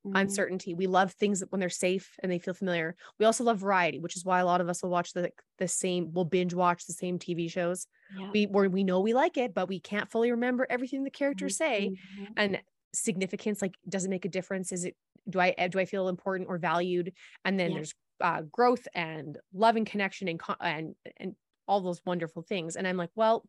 mm-hmm. 0.05 0.15
uncertainty. 0.15 0.73
We 0.73 0.87
love 0.87 1.13
things 1.13 1.43
when 1.49 1.59
they're 1.59 1.69
safe 1.69 2.15
and 2.21 2.31
they 2.31 2.39
feel 2.39 2.53
familiar. 2.53 2.95
We 3.19 3.25
also 3.25 3.43
love 3.43 3.59
variety, 3.59 3.99
which 3.99 4.15
is 4.15 4.25
why 4.25 4.39
a 4.39 4.45
lot 4.45 4.61
of 4.61 4.69
us 4.69 4.83
will 4.83 4.89
watch 4.89 5.13
the 5.13 5.31
the 5.57 5.67
same, 5.67 6.11
we'll 6.13 6.25
binge 6.25 6.53
watch 6.53 6.85
the 6.85 6.93
same 6.93 7.19
TV 7.19 7.49
shows. 7.49 7.87
Yeah. 8.17 8.29
We 8.33 8.45
where 8.45 8.69
we 8.69 8.83
know 8.83 8.99
we 8.99 9.13
like 9.13 9.37
it, 9.37 9.53
but 9.53 9.67
we 9.67 9.79
can't 9.79 10.09
fully 10.09 10.31
remember 10.31 10.65
everything 10.69 11.03
the 11.03 11.09
characters 11.09 11.57
say. 11.57 11.91
Mm-hmm. 11.91 12.33
And 12.37 12.61
significance 12.93 13.61
like 13.61 13.75
does 13.87 14.05
it 14.05 14.09
make 14.09 14.25
a 14.25 14.29
difference? 14.29 14.71
Is 14.71 14.85
it 14.85 14.95
do 15.29 15.39
I 15.39 15.53
do 15.69 15.79
I 15.79 15.85
feel 15.85 16.07
important 16.07 16.49
or 16.49 16.57
valued? 16.57 17.13
And 17.45 17.59
then 17.59 17.71
yeah. 17.71 17.77
there's 17.77 17.93
uh, 18.19 18.41
growth 18.51 18.87
and 18.93 19.37
love 19.53 19.75
and 19.75 19.85
connection 19.85 20.27
and 20.27 20.41
and 20.59 20.95
and 21.17 21.35
all 21.67 21.81
those 21.81 22.01
wonderful 22.05 22.41
things. 22.41 22.75
And 22.75 22.87
I'm 22.87 22.97
like, 22.97 23.11
well, 23.15 23.45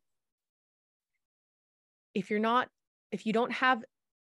if 2.15 2.31
you're 2.31 2.41
not 2.41 2.69
if 3.11 3.27
you 3.27 3.33
don't 3.33 3.53
have 3.53 3.83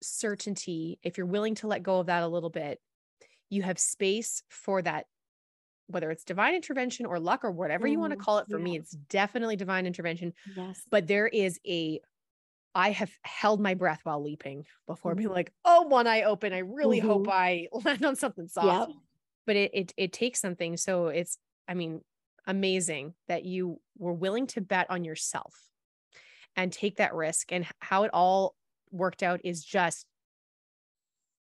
certainty, 0.03 0.99
if 1.03 1.17
you're 1.17 1.27
willing 1.27 1.55
to 1.55 1.67
let 1.67 1.83
go 1.83 1.99
of 1.99 2.07
that 2.07 2.23
a 2.23 2.27
little 2.27 2.49
bit, 2.49 2.79
you 3.49 3.61
have 3.63 3.79
space 3.79 4.43
for 4.49 4.81
that, 4.81 5.05
whether 5.87 6.11
it's 6.11 6.23
divine 6.23 6.55
intervention 6.55 7.05
or 7.05 7.19
luck 7.19 7.43
or 7.43 7.51
whatever 7.51 7.87
mm, 7.87 7.91
you 7.91 7.99
want 7.99 8.11
to 8.11 8.17
call 8.17 8.39
it. 8.39 8.47
For 8.49 8.57
yeah. 8.57 8.63
me, 8.63 8.77
it's 8.77 8.91
definitely 8.91 9.55
divine 9.55 9.85
intervention. 9.85 10.33
Yes. 10.55 10.81
But 10.89 11.07
there 11.07 11.27
is 11.27 11.59
a, 11.67 11.99
I 12.75 12.91
have 12.91 13.11
held 13.23 13.59
my 13.59 13.75
breath 13.75 14.01
while 14.03 14.23
leaping 14.23 14.65
before 14.87 15.11
mm-hmm. 15.11 15.19
being 15.19 15.29
like, 15.29 15.51
oh, 15.65 15.83
one 15.83 16.07
eye 16.07 16.23
open. 16.23 16.53
I 16.53 16.59
really 16.59 16.99
mm-hmm. 16.99 17.07
hope 17.07 17.27
I 17.29 17.67
land 17.85 18.03
on 18.03 18.15
something 18.15 18.47
soft. 18.47 18.89
Yep. 18.89 18.97
But 19.45 19.55
it, 19.57 19.71
it 19.73 19.93
it 19.97 20.13
takes 20.13 20.39
something. 20.39 20.77
So 20.77 21.07
it's, 21.07 21.37
I 21.67 21.73
mean, 21.73 22.01
amazing 22.47 23.13
that 23.27 23.45
you 23.45 23.79
were 23.97 24.13
willing 24.13 24.47
to 24.47 24.61
bet 24.61 24.89
on 24.89 25.03
yourself 25.03 25.53
and 26.55 26.71
take 26.71 26.97
that 26.97 27.13
risk 27.13 27.51
and 27.51 27.65
how 27.79 28.03
it 28.03 28.11
all 28.13 28.55
worked 28.93 29.23
out 29.23 29.41
is 29.43 29.63
just 29.63 30.05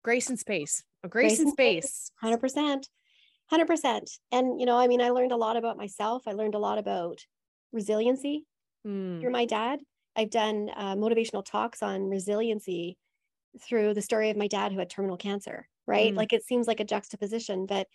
grace 0.02 0.28
and 0.28 0.38
space, 0.38 0.84
a 1.02 1.08
grace, 1.08 1.32
grace 1.32 1.40
and 1.40 1.50
space. 1.50 2.10
Hundred 2.20 2.38
percent, 2.38 2.88
hundred 3.46 3.66
percent. 3.66 4.10
And 4.32 4.60
you 4.60 4.66
know, 4.66 4.78
I 4.78 4.86
mean, 4.86 5.02
I 5.02 5.10
learned 5.10 5.32
a 5.32 5.36
lot 5.36 5.56
about 5.56 5.76
myself. 5.76 6.22
I 6.26 6.32
learned 6.32 6.54
a 6.54 6.58
lot 6.58 6.78
about 6.78 7.18
resiliency 7.72 8.44
mm. 8.86 9.20
through 9.20 9.32
my 9.32 9.44
dad. 9.44 9.80
I've 10.16 10.30
done 10.30 10.70
uh, 10.74 10.94
motivational 10.94 11.44
talks 11.44 11.82
on 11.82 12.08
resiliency 12.08 12.96
through 13.60 13.94
the 13.94 14.02
story 14.02 14.30
of 14.30 14.36
my 14.36 14.46
dad 14.46 14.72
who 14.72 14.78
had 14.78 14.90
terminal 14.90 15.16
cancer. 15.16 15.68
Right, 15.86 16.14
mm. 16.14 16.16
like 16.16 16.32
it 16.32 16.44
seems 16.44 16.66
like 16.66 16.80
a 16.80 16.84
juxtaposition, 16.84 17.66
but 17.66 17.88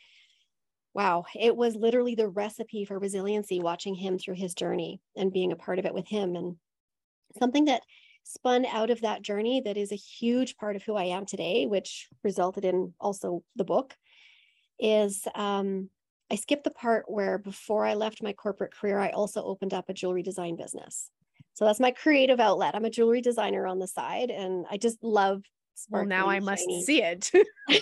wow, 0.93 1.25
it 1.39 1.55
was 1.55 1.75
literally 1.75 2.15
the 2.15 2.27
recipe 2.27 2.85
for 2.85 2.99
resiliency 2.99 3.59
watching 3.59 3.95
him 3.95 4.17
through 4.17 4.35
his 4.35 4.53
journey 4.53 4.99
and 5.15 5.31
being 5.31 5.51
a 5.51 5.55
part 5.55 5.79
of 5.79 5.85
it 5.85 5.93
with 5.93 6.07
him. 6.07 6.35
And 6.35 6.55
something 7.37 7.65
that 7.65 7.83
spun 8.23 8.65
out 8.65 8.89
of 8.89 9.01
that 9.01 9.21
journey 9.21 9.61
that 9.65 9.77
is 9.77 9.91
a 9.91 9.95
huge 9.95 10.57
part 10.57 10.75
of 10.75 10.83
who 10.83 10.95
I 10.95 11.05
am 11.05 11.25
today, 11.25 11.65
which 11.65 12.07
resulted 12.23 12.65
in 12.65 12.93
also 12.99 13.43
the 13.55 13.63
book, 13.63 13.95
is 14.79 15.27
um, 15.35 15.89
I 16.31 16.35
skipped 16.35 16.63
the 16.63 16.71
part 16.71 17.05
where 17.07 17.37
before 17.37 17.85
I 17.85 17.95
left 17.95 18.23
my 18.23 18.33
corporate 18.33 18.73
career, 18.73 18.99
I 18.99 19.09
also 19.09 19.43
opened 19.43 19.73
up 19.73 19.89
a 19.89 19.93
jewelry 19.93 20.23
design 20.23 20.55
business. 20.55 21.09
So 21.53 21.65
that's 21.65 21.79
my 21.79 21.91
creative 21.91 22.39
outlet. 22.39 22.75
I'm 22.75 22.85
a 22.85 22.89
jewelry 22.89 23.21
designer 23.21 23.67
on 23.67 23.79
the 23.79 23.87
side, 23.87 24.29
and 24.29 24.65
I 24.69 24.77
just 24.77 25.03
love. 25.03 25.43
Well, 25.89 26.05
now 26.05 26.27
I 26.27 26.39
must 26.39 26.63
shiny. 26.63 26.83
see 26.83 27.01
it. 27.01 27.31
I 27.69 27.81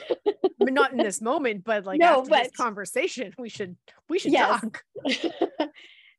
mean, 0.59 0.73
not 0.73 0.91
in 0.91 0.97
this 0.97 1.21
moment, 1.21 1.63
but 1.63 1.85
like 1.85 1.99
no, 1.99 2.19
after 2.19 2.29
but, 2.29 2.43
this 2.43 2.51
conversation, 2.53 3.33
we 3.37 3.49
should 3.49 3.75
we 4.09 4.19
should 4.19 4.31
yes. 4.31 4.61
talk. 4.61 4.83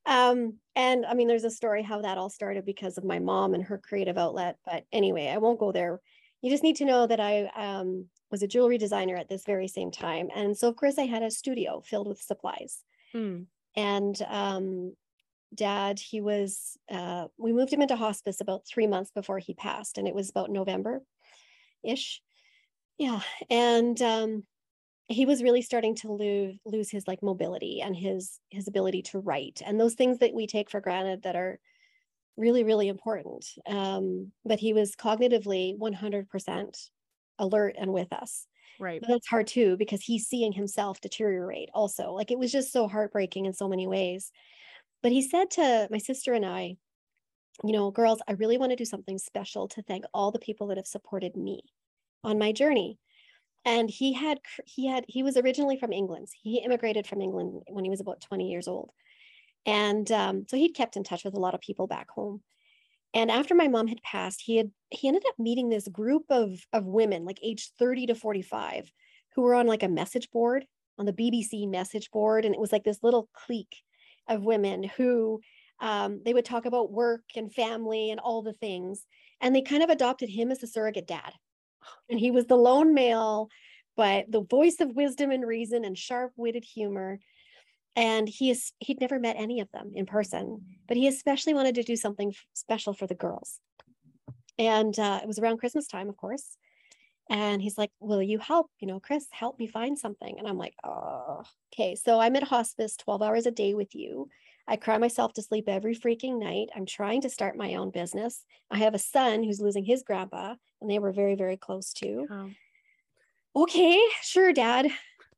Um, 0.08 0.54
and 0.74 1.04
I 1.04 1.12
mean, 1.12 1.28
there's 1.28 1.44
a 1.44 1.50
story 1.50 1.82
how 1.82 2.00
that 2.00 2.16
all 2.16 2.30
started 2.30 2.64
because 2.64 2.96
of 2.96 3.04
my 3.04 3.18
mom 3.18 3.52
and 3.52 3.62
her 3.64 3.76
creative 3.76 4.16
outlet. 4.16 4.56
But 4.64 4.84
anyway, 4.90 5.28
I 5.28 5.36
won't 5.36 5.60
go 5.60 5.70
there. 5.70 6.00
You 6.40 6.50
just 6.50 6.62
need 6.62 6.76
to 6.76 6.86
know 6.86 7.06
that 7.06 7.20
I 7.20 7.50
um, 7.54 8.06
was 8.30 8.42
a 8.42 8.48
jewelry 8.48 8.78
designer 8.78 9.16
at 9.16 9.28
this 9.28 9.44
very 9.44 9.68
same 9.68 9.90
time. 9.90 10.28
And 10.34 10.56
so, 10.56 10.66
of 10.66 10.76
course, 10.76 10.98
I 10.98 11.04
had 11.04 11.22
a 11.22 11.30
studio 11.30 11.82
filled 11.84 12.08
with 12.08 12.22
supplies. 12.22 12.82
Hmm. 13.12 13.42
And 13.76 14.20
um, 14.28 14.94
dad, 15.54 15.98
he 15.98 16.22
was, 16.22 16.78
uh, 16.90 17.26
we 17.36 17.52
moved 17.52 17.72
him 17.72 17.82
into 17.82 17.96
hospice 17.96 18.40
about 18.40 18.66
three 18.66 18.86
months 18.86 19.10
before 19.10 19.38
he 19.38 19.52
passed. 19.52 19.98
And 19.98 20.08
it 20.08 20.14
was 20.14 20.30
about 20.30 20.50
November 20.50 21.02
ish. 21.84 22.22
Yeah. 22.96 23.20
And 23.50 24.00
um, 24.00 24.44
he 25.08 25.26
was 25.26 25.42
really 25.42 25.62
starting 25.62 25.94
to 25.96 26.12
lose 26.12 26.56
lose 26.66 26.90
his 26.90 27.06
like 27.08 27.22
mobility 27.22 27.80
and 27.80 27.96
his 27.96 28.40
his 28.50 28.68
ability 28.68 29.02
to 29.02 29.18
write 29.18 29.62
and 29.64 29.80
those 29.80 29.94
things 29.94 30.18
that 30.18 30.34
we 30.34 30.46
take 30.46 30.70
for 30.70 30.80
granted 30.80 31.22
that 31.22 31.36
are 31.36 31.58
really 32.36 32.64
really 32.64 32.88
important 32.88 33.46
um, 33.66 34.32
but 34.44 34.60
he 34.60 34.72
was 34.72 34.96
cognitively 34.96 35.76
100% 35.78 36.90
alert 37.38 37.76
and 37.78 37.92
with 37.92 38.12
us. 38.12 38.46
Right. 38.80 39.00
But 39.00 39.08
that's 39.08 39.28
hard 39.28 39.46
too 39.48 39.76
because 39.76 40.02
he's 40.02 40.26
seeing 40.28 40.52
himself 40.52 41.00
deteriorate 41.00 41.70
also 41.74 42.12
like 42.12 42.30
it 42.30 42.38
was 42.38 42.52
just 42.52 42.72
so 42.72 42.88
heartbreaking 42.88 43.46
in 43.46 43.52
so 43.52 43.68
many 43.68 43.86
ways. 43.86 44.32
But 45.02 45.12
he 45.12 45.22
said 45.22 45.50
to 45.52 45.88
my 45.90 45.98
sister 45.98 46.34
and 46.34 46.46
i 46.46 46.76
you 47.64 47.72
know 47.72 47.90
girls 47.90 48.20
i 48.28 48.32
really 48.32 48.58
want 48.58 48.70
to 48.70 48.76
do 48.76 48.84
something 48.84 49.18
special 49.18 49.68
to 49.68 49.82
thank 49.82 50.04
all 50.14 50.30
the 50.30 50.38
people 50.38 50.66
that 50.68 50.76
have 50.76 50.86
supported 50.86 51.36
me 51.36 51.60
on 52.24 52.38
my 52.38 52.52
journey 52.52 52.98
and 53.68 53.90
he 53.90 54.14
had 54.14 54.40
he 54.64 54.86
had 54.86 55.04
he 55.08 55.22
was 55.22 55.36
originally 55.36 55.76
from 55.76 55.92
england. 55.92 56.28
He 56.42 56.62
immigrated 56.64 57.06
from 57.06 57.20
england 57.20 57.62
when 57.68 57.84
he 57.84 57.90
was 57.90 58.00
about 58.00 58.22
20 58.22 58.50
years 58.50 58.66
old. 58.66 58.90
And 59.66 60.10
um, 60.10 60.46
so 60.48 60.56
he'd 60.56 60.74
kept 60.74 60.96
in 60.96 61.04
touch 61.04 61.24
with 61.24 61.34
a 61.34 61.40
lot 61.40 61.54
of 61.54 61.60
people 61.60 61.86
back 61.86 62.08
home. 62.10 62.40
And 63.12 63.30
after 63.30 63.54
my 63.54 63.68
mom 63.68 63.86
had 63.86 64.02
passed 64.02 64.42
he 64.42 64.56
had 64.56 64.70
he 64.90 65.06
ended 65.06 65.24
up 65.28 65.38
meeting 65.38 65.68
this 65.68 65.86
group 65.86 66.24
of 66.30 66.58
of 66.72 66.86
women 66.86 67.26
like 67.26 67.38
aged 67.42 67.72
30 67.78 68.06
to 68.06 68.14
45 68.14 68.90
who 69.34 69.42
were 69.42 69.54
on 69.54 69.66
like 69.66 69.82
a 69.82 69.88
message 69.88 70.30
board 70.30 70.64
on 70.98 71.04
the 71.04 71.12
bbc 71.12 71.68
message 71.68 72.10
board. 72.10 72.46
And 72.46 72.54
it 72.54 72.60
was 72.60 72.72
like 72.72 72.84
this 72.84 73.02
little 73.02 73.28
clique 73.34 73.76
of 74.28 74.44
women 74.44 74.82
who 74.82 75.40
um, 75.80 76.22
they 76.24 76.32
would 76.32 76.46
talk 76.46 76.64
about 76.64 76.90
work 76.90 77.22
and 77.36 77.52
family 77.52 78.10
and 78.10 78.18
all 78.18 78.42
the 78.42 78.54
things. 78.54 79.04
And 79.42 79.54
they 79.54 79.62
kind 79.62 79.82
of 79.82 79.90
adopted 79.90 80.30
him 80.30 80.50
as 80.50 80.62
a 80.62 80.66
surrogate 80.66 81.06
dad 81.06 81.32
and 82.08 82.18
he 82.18 82.30
was 82.30 82.46
the 82.46 82.56
lone 82.56 82.94
male, 82.94 83.48
but 83.96 84.30
the 84.30 84.42
voice 84.42 84.80
of 84.80 84.94
wisdom 84.94 85.30
and 85.30 85.46
reason 85.46 85.84
and 85.84 85.96
sharp-witted 85.96 86.64
humor. 86.64 87.18
And 87.96 88.28
he 88.28 88.50
is 88.50 88.72
he'd 88.78 89.00
never 89.00 89.18
met 89.18 89.36
any 89.38 89.60
of 89.60 89.70
them 89.72 89.92
in 89.94 90.06
person, 90.06 90.60
but 90.86 90.96
he 90.96 91.08
especially 91.08 91.54
wanted 91.54 91.74
to 91.76 91.82
do 91.82 91.96
something 91.96 92.32
special 92.54 92.92
for 92.92 93.06
the 93.06 93.14
girls. 93.14 93.58
And 94.58 94.96
uh, 94.98 95.20
it 95.22 95.26
was 95.26 95.38
around 95.38 95.58
Christmas 95.58 95.86
time, 95.86 96.08
of 96.08 96.16
course. 96.16 96.56
And 97.30 97.60
he's 97.60 97.76
like, 97.76 97.90
Will 98.00 98.22
you 98.22 98.38
help? 98.38 98.70
You 98.80 98.88
know, 98.88 99.00
Chris, 99.00 99.26
help 99.30 99.58
me 99.58 99.66
find 99.66 99.98
something. 99.98 100.38
And 100.38 100.46
I'm 100.48 100.58
like, 100.58 100.74
Oh, 100.84 101.42
okay. 101.72 101.94
So 101.94 102.20
I'm 102.20 102.36
at 102.36 102.42
hospice 102.42 102.96
12 102.96 103.22
hours 103.22 103.46
a 103.46 103.50
day 103.50 103.74
with 103.74 103.94
you. 103.94 104.28
I 104.68 104.76
cry 104.76 104.98
myself 104.98 105.32
to 105.34 105.42
sleep 105.42 105.64
every 105.66 105.96
freaking 105.96 106.38
night. 106.38 106.68
I'm 106.76 106.84
trying 106.84 107.22
to 107.22 107.30
start 107.30 107.56
my 107.56 107.74
own 107.76 107.90
business. 107.90 108.44
I 108.70 108.76
have 108.78 108.94
a 108.94 108.98
son 108.98 109.42
who's 109.42 109.60
losing 109.60 109.84
his 109.84 110.02
grandpa, 110.02 110.56
and 110.80 110.90
they 110.90 110.98
were 110.98 111.10
very, 111.10 111.34
very 111.34 111.56
close 111.56 111.92
too. 111.94 112.26
Oh. 112.30 112.50
Okay, 113.62 113.98
sure, 114.22 114.52
dad. 114.52 114.88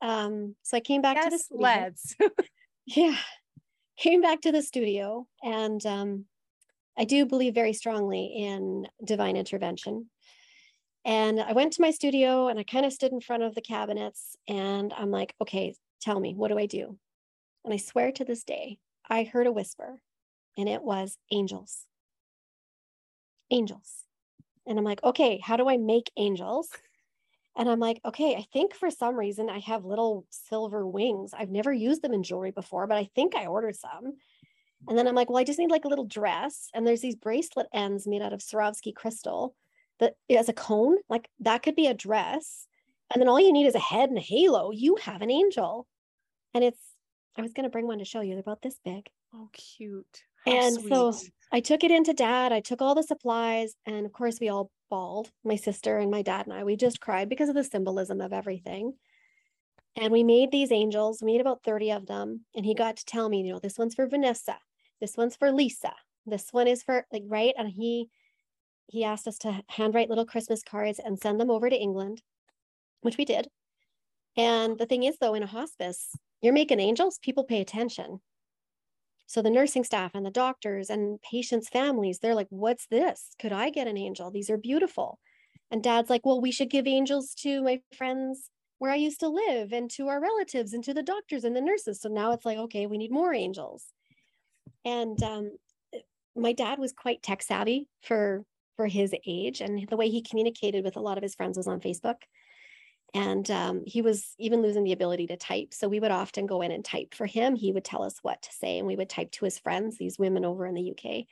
Um, 0.02 0.56
so 0.62 0.76
I 0.76 0.80
came 0.80 1.00
back 1.00 1.16
yes, 1.16 1.24
to 1.26 1.30
the 1.30 1.38
studio. 1.38 1.62
Let's. 1.62 2.16
yeah. 2.86 3.16
Came 3.98 4.20
back 4.20 4.40
to 4.42 4.52
the 4.52 4.62
studio 4.62 5.26
and 5.42 5.84
um, 5.84 6.24
I 6.98 7.04
do 7.04 7.26
believe 7.26 7.54
very 7.54 7.74
strongly 7.74 8.32
in 8.34 8.88
divine 9.04 9.36
intervention. 9.36 10.08
And 11.04 11.40
I 11.40 11.52
went 11.52 11.74
to 11.74 11.82
my 11.82 11.90
studio 11.90 12.48
and 12.48 12.58
I 12.58 12.62
kind 12.62 12.86
of 12.86 12.92
stood 12.92 13.12
in 13.12 13.20
front 13.20 13.42
of 13.42 13.54
the 13.54 13.60
cabinets 13.60 14.36
and 14.48 14.92
I'm 14.96 15.10
like, 15.10 15.34
okay, 15.40 15.74
tell 16.00 16.18
me, 16.18 16.34
what 16.34 16.48
do 16.48 16.58
I 16.58 16.66
do? 16.66 16.98
And 17.64 17.74
I 17.74 17.76
swear 17.76 18.10
to 18.12 18.24
this 18.24 18.42
day, 18.42 18.78
I 19.10 19.24
heard 19.24 19.48
a 19.48 19.52
whisper 19.52 20.00
and 20.56 20.68
it 20.68 20.82
was 20.82 21.18
angels. 21.32 21.86
Angels. 23.50 24.04
And 24.66 24.78
I'm 24.78 24.84
like, 24.84 25.02
okay, 25.02 25.40
how 25.42 25.56
do 25.56 25.68
I 25.68 25.76
make 25.76 26.12
angels? 26.16 26.68
And 27.56 27.68
I'm 27.68 27.80
like, 27.80 28.00
okay, 28.04 28.36
I 28.36 28.46
think 28.52 28.74
for 28.74 28.90
some 28.90 29.16
reason 29.16 29.50
I 29.50 29.58
have 29.58 29.84
little 29.84 30.24
silver 30.30 30.86
wings. 30.86 31.32
I've 31.36 31.50
never 31.50 31.72
used 31.72 32.02
them 32.02 32.14
in 32.14 32.22
jewelry 32.22 32.52
before, 32.52 32.86
but 32.86 32.96
I 32.96 33.10
think 33.16 33.34
I 33.34 33.46
ordered 33.46 33.74
some. 33.74 34.14
And 34.88 34.96
then 34.96 35.08
I'm 35.08 35.16
like, 35.16 35.28
well, 35.28 35.38
I 35.38 35.44
just 35.44 35.58
need 35.58 35.70
like 35.70 35.84
a 35.84 35.88
little 35.88 36.06
dress. 36.06 36.68
And 36.72 36.86
there's 36.86 37.00
these 37.00 37.16
bracelet 37.16 37.66
ends 37.74 38.06
made 38.06 38.22
out 38.22 38.32
of 38.32 38.40
Swarovski 38.40 38.94
crystal 38.94 39.56
that 39.98 40.14
as 40.30 40.48
a 40.48 40.54
cone, 40.54 40.96
like 41.08 41.28
that 41.40 41.62
could 41.62 41.74
be 41.74 41.88
a 41.88 41.94
dress. 41.94 42.66
And 43.12 43.20
then 43.20 43.28
all 43.28 43.40
you 43.40 43.52
need 43.52 43.66
is 43.66 43.74
a 43.74 43.80
head 43.80 44.08
and 44.08 44.18
a 44.18 44.22
halo. 44.22 44.70
You 44.70 44.96
have 45.02 45.20
an 45.20 45.30
angel. 45.30 45.86
And 46.54 46.62
it's, 46.62 46.80
I 47.36 47.42
was 47.42 47.52
going 47.52 47.64
to 47.64 47.70
bring 47.70 47.86
one 47.86 47.98
to 47.98 48.04
show 48.04 48.20
you. 48.20 48.32
They're 48.32 48.40
about 48.40 48.62
this 48.62 48.78
big. 48.84 49.08
Oh, 49.34 49.48
cute. 49.52 50.24
How 50.44 50.52
and 50.52 50.74
sweet. 50.74 50.88
so 50.88 51.14
I 51.52 51.60
took 51.60 51.84
it 51.84 51.90
into 51.90 52.12
dad. 52.12 52.52
I 52.52 52.60
took 52.60 52.82
all 52.82 52.94
the 52.94 53.02
supplies. 53.02 53.74
And 53.86 54.06
of 54.06 54.12
course, 54.12 54.38
we 54.40 54.48
all 54.48 54.70
bawled, 54.88 55.30
my 55.44 55.56
sister 55.56 55.98
and 55.98 56.10
my 56.10 56.22
dad 56.22 56.46
and 56.46 56.54
I. 56.54 56.64
We 56.64 56.76
just 56.76 57.00
cried 57.00 57.28
because 57.28 57.48
of 57.48 57.54
the 57.54 57.64
symbolism 57.64 58.20
of 58.20 58.32
everything. 58.32 58.94
And 59.96 60.12
we 60.12 60.22
made 60.22 60.50
these 60.50 60.72
angels. 60.72 61.20
We 61.22 61.32
made 61.32 61.40
about 61.40 61.62
30 61.64 61.92
of 61.92 62.06
them. 62.06 62.44
And 62.54 62.64
he 62.64 62.74
got 62.74 62.96
to 62.96 63.04
tell 63.04 63.28
me, 63.28 63.42
you 63.42 63.52
know, 63.52 63.58
this 63.58 63.78
one's 63.78 63.94
for 63.94 64.06
Vanessa. 64.06 64.56
This 65.00 65.16
one's 65.16 65.36
for 65.36 65.50
Lisa. 65.50 65.92
This 66.26 66.48
one 66.52 66.66
is 66.66 66.82
for 66.82 67.06
like, 67.12 67.24
right. 67.26 67.54
And 67.56 67.68
he, 67.68 68.08
he 68.86 69.04
asked 69.04 69.26
us 69.26 69.38
to 69.38 69.62
handwrite 69.68 70.08
little 70.08 70.26
Christmas 70.26 70.62
cards 70.62 71.00
and 71.02 71.18
send 71.18 71.40
them 71.40 71.50
over 71.50 71.70
to 71.70 71.76
England, 71.76 72.22
which 73.02 73.16
we 73.16 73.24
did. 73.24 73.48
And 74.36 74.78
the 74.78 74.86
thing 74.86 75.02
is, 75.02 75.18
though, 75.18 75.34
in 75.34 75.42
a 75.42 75.46
hospice, 75.46 76.16
you're 76.42 76.52
making 76.52 76.80
angels, 76.80 77.18
people 77.22 77.44
pay 77.44 77.60
attention. 77.60 78.20
So 79.26 79.42
the 79.42 79.50
nursing 79.50 79.84
staff 79.84 80.12
and 80.14 80.26
the 80.26 80.30
doctors 80.30 80.90
and 80.90 81.20
patients' 81.22 81.68
families, 81.68 82.18
they're 82.18 82.34
like, 82.34 82.48
what's 82.50 82.86
this? 82.86 83.34
Could 83.40 83.52
I 83.52 83.70
get 83.70 83.86
an 83.86 83.96
angel? 83.96 84.30
These 84.30 84.50
are 84.50 84.56
beautiful. 84.56 85.20
And 85.70 85.82
dad's 85.82 86.10
like, 86.10 86.26
well, 86.26 86.40
we 86.40 86.50
should 86.50 86.70
give 86.70 86.88
angels 86.88 87.34
to 87.42 87.62
my 87.62 87.80
friends 87.96 88.50
where 88.78 88.90
I 88.90 88.96
used 88.96 89.20
to 89.20 89.28
live 89.28 89.72
and 89.72 89.88
to 89.92 90.08
our 90.08 90.20
relatives 90.20 90.72
and 90.72 90.82
to 90.84 90.94
the 90.94 91.02
doctors 91.02 91.44
and 91.44 91.54
the 91.54 91.60
nurses. 91.60 92.00
So 92.00 92.08
now 92.08 92.32
it's 92.32 92.44
like, 92.44 92.58
okay, 92.58 92.86
we 92.86 92.98
need 92.98 93.12
more 93.12 93.32
angels. 93.32 93.84
And 94.84 95.22
um, 95.22 95.52
my 96.34 96.52
dad 96.52 96.78
was 96.78 96.92
quite 96.92 97.22
tech 97.22 97.42
savvy 97.42 97.88
for 98.02 98.44
for 98.76 98.86
his 98.86 99.14
age, 99.26 99.60
and 99.60 99.86
the 99.90 99.96
way 99.96 100.08
he 100.08 100.22
communicated 100.22 100.84
with 100.84 100.96
a 100.96 101.00
lot 101.00 101.18
of 101.18 101.22
his 101.22 101.34
friends 101.34 101.58
was 101.58 101.68
on 101.68 101.80
Facebook 101.80 102.16
and 103.14 103.50
um, 103.50 103.82
he 103.86 104.02
was 104.02 104.34
even 104.38 104.62
losing 104.62 104.84
the 104.84 104.92
ability 104.92 105.26
to 105.28 105.36
type 105.36 105.74
so 105.74 105.88
we 105.88 106.00
would 106.00 106.10
often 106.10 106.46
go 106.46 106.62
in 106.62 106.70
and 106.70 106.84
type 106.84 107.14
for 107.14 107.26
him. 107.26 107.56
He 107.56 107.72
would 107.72 107.84
tell 107.84 108.02
us 108.02 108.18
what 108.22 108.42
to 108.42 108.52
say 108.52 108.78
and 108.78 108.86
we 108.86 108.96
would 108.96 109.08
type 109.08 109.30
to 109.32 109.44
his 109.44 109.58
friends 109.58 109.98
these 109.98 110.18
women 110.18 110.44
over 110.44 110.66
in 110.66 110.74
the 110.74 110.90
uk 110.90 111.26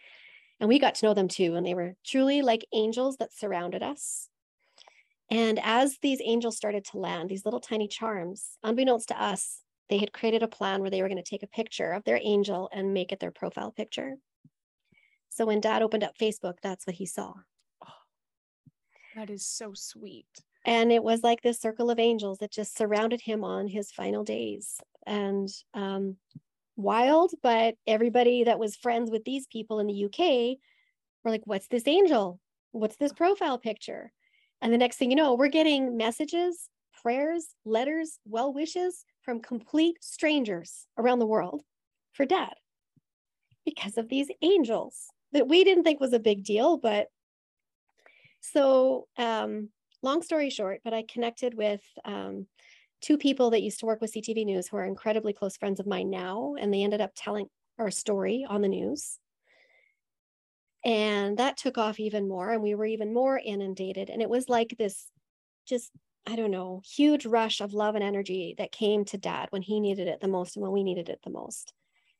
and 0.60 0.68
we 0.68 0.78
got 0.78 0.96
to 0.96 1.06
know 1.06 1.14
them 1.14 1.28
too 1.28 1.54
and 1.54 1.64
they 1.64 1.74
were 1.74 1.94
truly 2.04 2.42
like 2.42 2.66
angels 2.72 3.16
that 3.18 3.32
surrounded 3.32 3.82
us. 3.82 4.28
And 5.30 5.60
as 5.62 5.98
these 5.98 6.22
angels 6.24 6.56
started 6.56 6.86
to 6.86 6.98
land 6.98 7.28
these 7.28 7.44
little 7.44 7.60
tiny 7.60 7.86
charms 7.86 8.58
unbeknownst 8.62 9.08
to 9.08 9.22
us 9.22 9.62
they 9.88 9.98
had 9.98 10.12
created 10.12 10.42
a 10.42 10.48
plan 10.48 10.80
where 10.80 10.90
they 10.90 11.00
were 11.00 11.08
going 11.08 11.22
to 11.22 11.30
take 11.30 11.42
a 11.42 11.48
picture 11.48 11.92
of 11.92 12.04
their 12.04 12.20
angel 12.22 12.68
and 12.72 12.92
make 12.92 13.10
it 13.10 13.20
their 13.20 13.30
profile 13.30 13.70
picture. 13.70 14.16
So 15.30 15.46
when 15.46 15.60
dad 15.60 15.82
opened 15.82 16.02
up 16.02 16.18
facebook 16.18 16.56
that's 16.62 16.86
what 16.86 16.96
he 16.96 17.06
saw. 17.06 17.34
Oh, 17.86 17.92
that 19.14 19.30
is 19.30 19.46
so 19.46 19.72
sweet 19.74 20.26
and 20.68 20.92
it 20.92 21.02
was 21.02 21.22
like 21.22 21.40
this 21.40 21.58
circle 21.58 21.90
of 21.90 21.98
angels 21.98 22.38
that 22.38 22.52
just 22.52 22.76
surrounded 22.76 23.22
him 23.22 23.42
on 23.42 23.66
his 23.66 23.90
final 23.90 24.22
days. 24.22 24.78
And 25.06 25.48
um, 25.72 26.16
wild 26.76 27.32
but 27.42 27.74
everybody 27.86 28.44
that 28.44 28.58
was 28.58 28.76
friends 28.76 29.10
with 29.10 29.24
these 29.24 29.46
people 29.46 29.80
in 29.80 29.86
the 29.86 30.04
uk 30.04 30.18
were 31.24 31.30
like 31.30 31.40
what's 31.46 31.68
this 31.68 31.88
angel? 31.88 32.38
What's 32.72 32.96
this 32.96 33.14
profile 33.14 33.58
picture? 33.58 34.12
And 34.60 34.70
the 34.70 34.78
next 34.78 34.98
thing 34.98 35.10
you 35.10 35.16
know 35.16 35.34
we're 35.34 35.48
getting 35.48 35.96
messages 35.96 36.68
prayers 37.02 37.46
letters 37.64 38.18
well 38.26 38.52
wishes 38.52 39.06
from 39.22 39.40
complete 39.40 39.96
strangers 40.02 40.86
around 40.98 41.18
the 41.18 41.26
world 41.26 41.62
for 42.12 42.26
dad 42.26 42.52
because 43.64 43.96
of 43.96 44.08
these 44.10 44.28
angels 44.42 45.06
that 45.32 45.48
we 45.48 45.64
didn't 45.64 45.84
think 45.84 45.98
was 45.98 46.12
a 46.12 46.18
big 46.18 46.44
deal 46.44 46.76
but 46.76 47.06
so 48.40 49.06
um, 49.16 49.70
long 50.02 50.22
story 50.22 50.50
short, 50.50 50.80
but 50.84 50.94
I 50.94 51.04
connected 51.08 51.54
with 51.54 51.82
um, 52.04 52.46
two 53.00 53.18
people 53.18 53.50
that 53.50 53.62
used 53.62 53.80
to 53.80 53.86
work 53.86 54.00
with 54.00 54.12
CTV 54.12 54.44
News 54.44 54.68
who 54.68 54.76
are 54.76 54.84
incredibly 54.84 55.32
close 55.32 55.56
friends 55.56 55.80
of 55.80 55.86
mine 55.86 56.10
now, 56.10 56.54
and 56.58 56.72
they 56.72 56.82
ended 56.82 57.00
up 57.00 57.12
telling 57.14 57.46
our 57.78 57.90
story 57.90 58.46
on 58.48 58.62
the 58.62 58.68
news. 58.68 59.18
And 60.84 61.38
that 61.38 61.56
took 61.56 61.76
off 61.76 62.00
even 62.00 62.28
more, 62.28 62.50
and 62.50 62.62
we 62.62 62.74
were 62.74 62.86
even 62.86 63.12
more 63.12 63.38
inundated. 63.38 64.10
And 64.10 64.22
it 64.22 64.30
was 64.30 64.48
like 64.48 64.76
this 64.78 65.10
just, 65.66 65.90
I 66.26 66.36
don't 66.36 66.50
know, 66.50 66.82
huge 66.84 67.26
rush 67.26 67.60
of 67.60 67.74
love 67.74 67.94
and 67.94 68.04
energy 68.04 68.54
that 68.58 68.72
came 68.72 69.04
to 69.06 69.18
dad 69.18 69.48
when 69.50 69.62
he 69.62 69.80
needed 69.80 70.08
it 70.08 70.20
the 70.20 70.28
most 70.28 70.56
and 70.56 70.62
when 70.62 70.72
we 70.72 70.84
needed 70.84 71.08
it 71.08 71.20
the 71.24 71.30
most. 71.30 71.72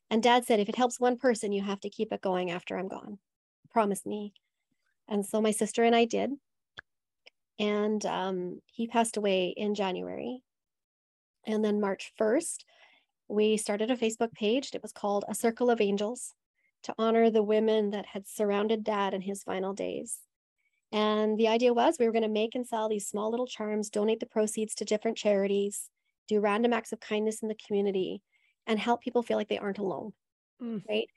And 0.09 0.23
dad 0.23 0.45
said, 0.45 0.59
if 0.59 0.69
it 0.69 0.75
helps 0.75 0.99
one 0.99 1.17
person, 1.17 1.51
you 1.51 1.61
have 1.63 1.79
to 1.81 1.89
keep 1.89 2.11
it 2.11 2.21
going 2.21 2.51
after 2.51 2.77
I'm 2.77 2.87
gone. 2.87 3.19
Promise 3.71 4.05
me. 4.05 4.33
And 5.07 5.25
so 5.25 5.41
my 5.41 5.51
sister 5.51 5.83
and 5.83 5.95
I 5.95 6.05
did. 6.05 6.31
And 7.59 8.05
um, 8.05 8.61
he 8.65 8.87
passed 8.87 9.17
away 9.17 9.53
in 9.55 9.75
January. 9.75 10.41
And 11.45 11.63
then 11.63 11.81
March 11.81 12.13
1st, 12.19 12.63
we 13.27 13.57
started 13.57 13.91
a 13.91 13.97
Facebook 13.97 14.33
page. 14.33 14.71
It 14.73 14.81
was 14.81 14.91
called 14.91 15.25
A 15.27 15.35
Circle 15.35 15.69
of 15.69 15.81
Angels 15.81 16.33
to 16.83 16.95
honor 16.97 17.29
the 17.29 17.43
women 17.43 17.91
that 17.91 18.05
had 18.05 18.27
surrounded 18.27 18.83
dad 18.83 19.13
in 19.13 19.21
his 19.21 19.43
final 19.43 19.73
days. 19.73 20.19
And 20.91 21.37
the 21.37 21.49
idea 21.49 21.73
was 21.73 21.97
we 21.99 22.05
were 22.05 22.11
going 22.11 22.23
to 22.23 22.29
make 22.29 22.55
and 22.55 22.65
sell 22.65 22.89
these 22.89 23.07
small 23.07 23.29
little 23.29 23.45
charms, 23.45 23.89
donate 23.89 24.19
the 24.19 24.25
proceeds 24.25 24.73
to 24.75 24.85
different 24.85 25.17
charities, 25.17 25.89
do 26.27 26.39
random 26.39 26.73
acts 26.73 26.91
of 26.91 26.99
kindness 26.99 27.41
in 27.41 27.47
the 27.47 27.57
community, 27.67 28.21
and 28.65 28.79
help 28.79 29.01
people 29.01 29.21
feel 29.21 29.37
like 29.37 29.49
they 29.49 29.57
aren't 29.57 29.77
alone. 29.77 30.13
Mm. 30.61 30.83
Right. 30.87 31.09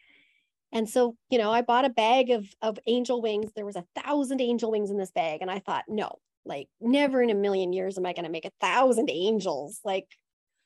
And 0.72 0.88
so, 0.88 1.16
you 1.30 1.38
know, 1.38 1.52
I 1.52 1.62
bought 1.62 1.84
a 1.84 1.90
bag 1.90 2.30
of, 2.30 2.46
of 2.62 2.78
angel 2.86 3.20
wings. 3.20 3.52
There 3.54 3.66
was 3.66 3.76
a 3.76 3.84
thousand 3.94 4.40
angel 4.40 4.70
wings 4.70 4.90
in 4.90 4.96
this 4.96 5.10
bag. 5.10 5.42
And 5.42 5.50
I 5.50 5.58
thought, 5.58 5.84
no, 5.86 6.18
like, 6.44 6.68
never 6.80 7.22
in 7.22 7.30
a 7.30 7.34
million 7.34 7.72
years 7.72 7.98
am 7.98 8.06
I 8.06 8.12
going 8.12 8.24
to 8.24 8.30
make 8.30 8.44
a 8.44 8.52
thousand 8.60 9.10
angels. 9.10 9.80
Like, 9.84 10.06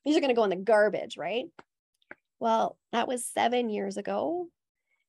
these 0.04 0.16
are 0.16 0.20
going 0.20 0.30
to 0.30 0.36
go 0.36 0.44
in 0.44 0.50
the 0.50 0.56
garbage, 0.56 1.16
right? 1.16 1.46
Well, 2.38 2.76
that 2.92 3.08
was 3.08 3.24
seven 3.24 3.68
years 3.70 3.96
ago. 3.96 4.48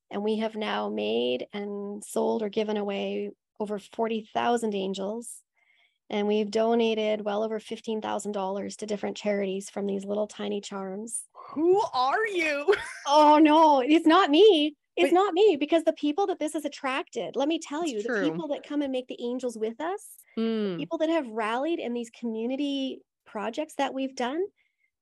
And 0.10 0.24
we 0.24 0.38
have 0.38 0.56
now 0.56 0.90
made 0.90 1.48
and 1.54 2.04
sold 2.04 2.42
or 2.42 2.50
given 2.50 2.78
away 2.78 3.32
over 3.60 3.80
40,000 3.80 4.74
angels. 4.74 5.42
And 6.10 6.28
we've 6.28 6.50
donated 6.50 7.26
well 7.26 7.44
over 7.44 7.60
$15,000 7.60 8.78
to 8.78 8.86
different 8.86 9.18
charities 9.18 9.70
from 9.70 9.86
these 9.86 10.06
little 10.06 10.28
tiny 10.28 10.62
charms. 10.62 11.24
Who 11.54 11.82
are 11.94 12.26
you? 12.28 12.74
oh, 13.08 13.40
no, 13.40 13.82
it's 13.82 14.08
not 14.08 14.30
me. 14.30 14.76
It's 14.96 15.14
not 15.14 15.34
me 15.34 15.58
because 15.60 15.84
the 15.84 15.94
people 15.94 16.26
that 16.28 16.40
this 16.40 16.54
has 16.54 16.66
attracted, 16.66 17.36
let 17.36 17.48
me 17.48 17.60
tell 17.60 17.86
you, 17.86 18.02
the 18.02 18.22
people 18.24 18.48
that 18.48 18.68
come 18.68 18.82
and 18.82 18.92
make 18.92 19.08
the 19.08 19.22
angels 19.22 19.56
with 19.56 19.80
us, 19.80 20.04
mm. 20.38 20.78
people 20.78 20.98
that 21.00 21.10
have 21.10 21.28
rallied 21.28 21.80
in 21.80 21.94
these 21.94 22.10
community 22.10 23.02
projects 23.26 23.76
that 23.76 23.94
we've 23.94 24.16
done. 24.16 24.44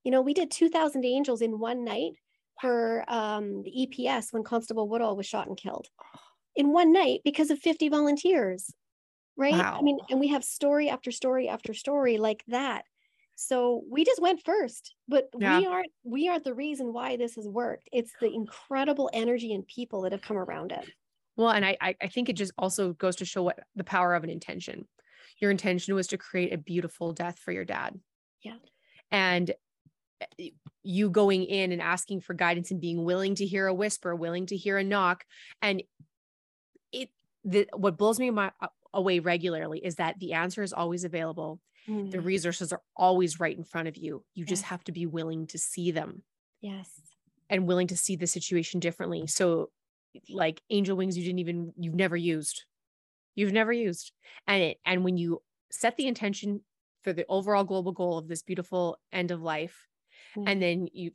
You 0.04 0.12
know, 0.12 0.22
we 0.22 0.34
did 0.34 0.52
2,000 0.52 1.04
angels 1.04 1.42
in 1.42 1.60
one 1.60 1.84
night 1.84 2.14
for 2.62 3.04
um, 3.08 3.64
the 3.64 3.88
EPS 3.88 4.32
when 4.32 4.44
Constable 4.44 4.88
Woodall 4.88 5.16
was 5.16 5.26
shot 5.26 5.48
and 5.48 5.58
killed 5.58 5.88
in 6.56 6.72
one 6.72 6.94
night 6.94 7.22
because 7.24 7.50
of 7.50 7.60
50 7.60 7.90
volunteers. 7.90 8.74
Right. 9.38 9.54
Wow. 9.54 9.78
I 9.80 9.82
mean, 9.82 10.00
and 10.10 10.20
we 10.20 10.30
have 10.30 10.44
story 10.44 10.90
after 10.90 11.12
story 11.12 11.50
after 11.50 11.74
story 11.74 12.18
like 12.18 12.44
that. 12.48 12.86
So 13.36 13.84
we 13.90 14.06
just 14.06 14.22
went 14.22 14.46
first, 14.46 14.96
but 15.10 15.28
yeah. 15.38 15.60
we 15.60 15.66
aren't 15.66 15.92
we 16.06 16.30
aren't 16.30 16.46
the 16.46 16.54
reason 16.54 16.94
why 16.94 17.18
this 17.18 17.36
has 17.36 17.50
worked. 17.50 17.90
It's 17.92 18.14
the 18.22 18.34
incredible 18.34 19.10
energy 19.12 19.54
and 19.54 19.68
people 19.68 20.04
that 20.04 20.14
have 20.14 20.22
come 20.22 20.38
around 20.38 20.72
it. 20.72 20.86
Well, 21.36 21.50
and 21.50 21.66
I 21.66 21.76
I 21.82 22.08
think 22.08 22.30
it 22.30 22.38
just 22.38 22.54
also 22.58 22.94
goes 22.94 23.18
to 23.18 23.26
show 23.26 23.44
what 23.44 23.60
the 23.76 23.84
power 23.84 24.16
of 24.16 24.24
an 24.24 24.30
intention 24.30 24.88
your 25.40 25.52
intention 25.52 25.96
was 25.96 26.08
to 26.08 26.18
create 26.18 26.54
a 26.54 26.58
beautiful 26.58 27.14
death 27.14 27.40
for 27.40 27.52
your 27.52 27.66
dad. 27.66 28.00
Yeah. 28.44 28.58
And 29.12 29.52
eh, 30.40 30.50
you 30.84 31.10
going 31.10 31.44
in 31.44 31.72
and 31.72 31.82
asking 31.82 32.22
for 32.22 32.34
guidance 32.34 32.72
and 32.72 32.80
being 32.80 33.04
willing 33.04 33.36
to 33.36 33.46
hear 33.46 33.68
a 33.68 33.74
whisper, 33.74 34.16
willing 34.16 34.46
to 34.48 34.58
hear 34.58 34.78
a 34.78 34.84
knock. 34.84 35.26
And 35.62 35.84
it, 36.92 37.10
the, 37.44 37.68
what 37.76 37.98
blows 37.98 38.20
me 38.20 38.30
my, 38.30 38.52
away 38.94 39.20
regularly 39.20 39.80
is 39.84 39.96
that 39.96 40.20
the 40.20 40.34
answer 40.34 40.64
is 40.64 40.74
always 40.74 41.04
available. 41.04 41.60
Mm. 41.88 42.12
The 42.12 42.22
resources 42.22 42.72
are 42.72 42.82
always 42.96 43.40
right 43.40 43.56
in 43.56 43.64
front 43.64 43.88
of 43.88 43.98
you. 43.98 44.24
You 44.34 44.44
yes. 44.44 44.50
just 44.50 44.64
have 44.64 44.84
to 44.86 44.92
be 44.92 45.06
willing 45.06 45.48
to 45.48 45.58
see 45.58 45.92
them. 45.92 46.24
Yes. 46.62 46.90
And 47.50 47.68
willing 47.68 47.88
to 47.88 47.98
see 47.98 48.16
the 48.16 48.26
situation 48.26 48.80
differently. 48.80 49.28
So, 49.28 49.70
like 50.30 50.62
angel 50.70 50.96
wings, 50.96 51.18
you 51.18 51.26
didn't 51.26 51.40
even, 51.40 51.74
you've 51.78 51.94
never 51.94 52.16
used 52.16 52.64
you've 53.36 53.54
never 53.54 53.72
used. 53.72 54.12
And 54.48 54.64
it, 54.64 54.78
and 54.86 55.04
when 55.04 55.18
you 55.18 55.42
set 55.72 55.98
the 55.98 56.08
intention 56.08 56.62
for 57.04 57.14
the 57.14 57.26
overall 57.30 57.64
global 57.64 57.92
goal 57.92 58.18
of 58.18 58.28
this 58.28 58.42
beautiful 58.42 58.98
end 59.12 59.32
of 59.32 59.42
life, 59.42 59.88
mm-hmm. 60.36 60.48
and 60.48 60.62
then 60.62 60.88
you 60.92 61.12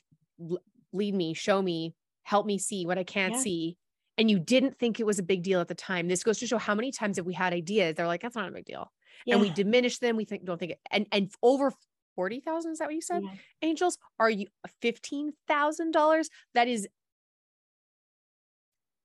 lead 0.92 1.14
me, 1.14 1.34
show 1.34 1.60
me, 1.60 1.94
help 2.22 2.46
me 2.46 2.58
see 2.58 2.86
what 2.86 2.98
I 2.98 3.04
can't 3.04 3.34
yeah. 3.34 3.40
see. 3.40 3.76
And 4.18 4.30
you 4.30 4.38
didn't 4.38 4.78
think 4.78 5.00
it 5.00 5.06
was 5.06 5.18
a 5.18 5.22
big 5.22 5.42
deal 5.42 5.60
at 5.60 5.68
the 5.68 5.74
time. 5.74 6.08
This 6.08 6.22
goes 6.22 6.38
to 6.38 6.46
show 6.46 6.58
how 6.58 6.74
many 6.74 6.92
times 6.92 7.16
have 7.16 7.26
we 7.26 7.34
had 7.34 7.52
ideas, 7.52 7.94
they're 7.94 8.06
like, 8.06 8.22
that's 8.22 8.36
not 8.36 8.48
a 8.48 8.52
big 8.52 8.66
deal. 8.66 8.92
Yeah. 9.24 9.34
And 9.34 9.42
we 9.42 9.50
diminish 9.50 9.98
them. 9.98 10.16
We 10.16 10.24
think, 10.24 10.44
don't 10.44 10.58
think 10.58 10.72
it. 10.72 10.80
And, 10.90 11.06
and 11.12 11.30
over 11.42 11.72
40,000, 12.16 12.72
is 12.72 12.78
that 12.78 12.86
what 12.86 12.94
you 12.94 13.00
said? 13.00 13.22
Yeah. 13.22 13.30
Angels, 13.62 13.98
are 14.18 14.30
you 14.30 14.46
$15,000? 14.82 16.26
That 16.54 16.68
is 16.68 16.88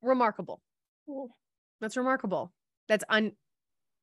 remarkable. 0.01 0.61
That's 1.81 1.97
remarkable. 1.97 2.51
That's 2.87 3.03
un 3.09 3.33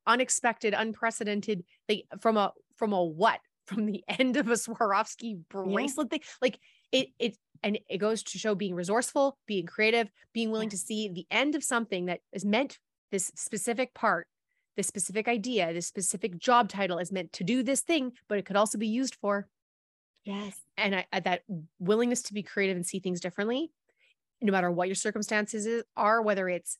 unexpected, 0.06 0.74
unprecedented. 0.74 1.64
Like 1.88 2.04
from 2.20 2.36
a 2.36 2.52
from 2.76 2.92
a 2.92 3.02
what? 3.02 3.40
From 3.66 3.86
the 3.86 4.02
end 4.08 4.36
of 4.36 4.48
a 4.48 4.54
Swarovski 4.54 5.38
bracelet 5.48 6.08
yeah. 6.10 6.18
thing. 6.18 6.20
Like 6.42 6.58
it 6.90 7.10
it 7.20 7.36
and 7.62 7.78
it 7.88 7.98
goes 7.98 8.24
to 8.24 8.38
show 8.38 8.56
being 8.56 8.74
resourceful, 8.74 9.38
being 9.46 9.66
creative, 9.66 10.10
being 10.32 10.50
willing 10.50 10.66
yeah. 10.66 10.72
to 10.72 10.78
see 10.78 11.08
the 11.08 11.26
end 11.30 11.54
of 11.54 11.62
something 11.62 12.06
that 12.06 12.20
is 12.32 12.44
meant 12.44 12.80
this 13.12 13.30
specific 13.36 13.94
part, 13.94 14.26
this 14.76 14.88
specific 14.88 15.28
idea, 15.28 15.72
this 15.72 15.86
specific 15.86 16.38
job 16.38 16.68
title 16.68 16.98
is 16.98 17.12
meant 17.12 17.32
to 17.34 17.44
do 17.44 17.62
this 17.62 17.82
thing, 17.82 18.12
but 18.28 18.38
it 18.38 18.44
could 18.44 18.56
also 18.56 18.78
be 18.78 18.88
used 18.88 19.14
for. 19.14 19.46
Yes. 20.24 20.60
And 20.76 20.96
I, 20.96 21.20
that 21.20 21.42
willingness 21.78 22.22
to 22.22 22.34
be 22.34 22.42
creative 22.42 22.76
and 22.76 22.86
see 22.86 22.98
things 22.98 23.20
differently, 23.20 23.70
no 24.40 24.52
matter 24.52 24.70
what 24.70 24.88
your 24.88 24.94
circumstances 24.94 25.84
are, 25.96 26.22
whether 26.22 26.48
it's 26.48 26.78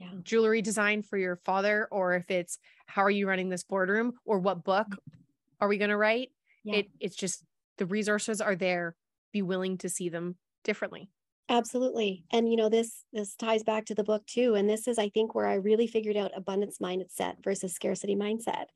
yeah. 0.00 0.08
jewelry 0.22 0.62
design 0.62 1.02
for 1.02 1.18
your 1.18 1.36
father 1.36 1.86
or 1.90 2.14
if 2.14 2.30
it's 2.30 2.58
how 2.86 3.02
are 3.02 3.10
you 3.10 3.28
running 3.28 3.48
this 3.48 3.62
boardroom 3.62 4.14
or 4.24 4.38
what 4.38 4.64
book 4.64 4.86
are 5.60 5.68
we 5.68 5.78
going 5.78 5.90
to 5.90 5.96
write? 5.96 6.30
Yeah. 6.64 6.76
it 6.76 6.90
it's 6.98 7.16
just 7.16 7.44
the 7.78 7.86
resources 7.86 8.40
are 8.40 8.56
there. 8.56 8.96
Be 9.32 9.42
willing 9.42 9.78
to 9.78 9.88
see 9.88 10.08
them 10.08 10.36
differently. 10.64 11.10
Absolutely. 11.48 12.24
And 12.32 12.50
you 12.50 12.56
know 12.56 12.68
this 12.68 13.04
this 13.12 13.34
ties 13.34 13.62
back 13.62 13.86
to 13.86 13.94
the 13.94 14.04
book 14.04 14.24
too 14.26 14.54
and 14.54 14.70
this 14.70 14.86
is 14.86 14.98
i 14.98 15.08
think 15.08 15.34
where 15.34 15.46
i 15.46 15.54
really 15.54 15.86
figured 15.86 16.16
out 16.16 16.30
abundance 16.36 16.78
mindset 16.78 17.42
versus 17.42 17.74
scarcity 17.74 18.16
mindset 18.16 18.66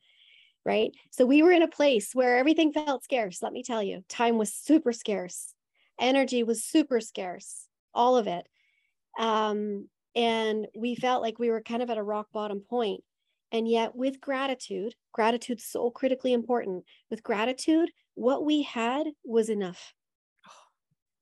right? 0.67 0.93
So 1.11 1.27
we 1.27 1.43
were 1.43 1.53
in 1.53 1.63
a 1.63 1.69
place 1.69 2.15
where 2.15 2.39
everything 2.39 2.73
felt 2.73 3.05
scarce 3.05 3.43
let 3.43 3.53
me 3.53 3.63
tell 3.63 3.83
you. 3.83 4.03
Time 4.09 4.39
was 4.39 4.53
super 4.53 4.93
scarce. 4.93 5.53
Energy 6.01 6.43
was 6.43 6.65
super 6.65 7.01
scarce. 7.01 7.69
All 7.93 8.17
of 8.17 8.27
it. 8.27 8.49
Um 9.19 9.89
and 10.15 10.67
we 10.77 10.95
felt 10.95 11.23
like 11.23 11.39
we 11.39 11.51
were 11.51 11.63
kind 11.63 11.83
of 11.83 11.91
at 11.91 11.99
a 11.99 12.03
rock 12.03 12.29
bottom 12.33 12.61
point. 12.61 13.03
And 13.53 13.69
yet 13.69 13.95
with 13.95 14.21
gratitude 14.21 14.95
gratitude's 15.13 15.65
so 15.65 15.91
critically 15.91 16.33
important. 16.33 16.85
With 17.11 17.23
gratitude 17.23 17.91
what 18.15 18.45
we 18.45 18.63
had 18.63 19.07
was 19.25 19.49
enough. 19.49 19.93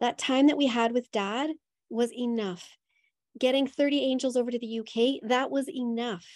That 0.01 0.19
time 0.19 0.49
that 0.49 0.57
we 0.57 0.67
had 0.67 0.91
with 0.91 1.13
dad 1.13 1.51
was 1.89 2.13
enough. 2.13 2.77
Getting 3.39 3.69
30 3.69 4.01
angels 4.01 4.37
over 4.37 4.51
to 4.51 4.59
the 4.59 4.81
uk 4.81 5.29
that 5.29 5.51
was 5.51 5.69
enough 5.69 6.27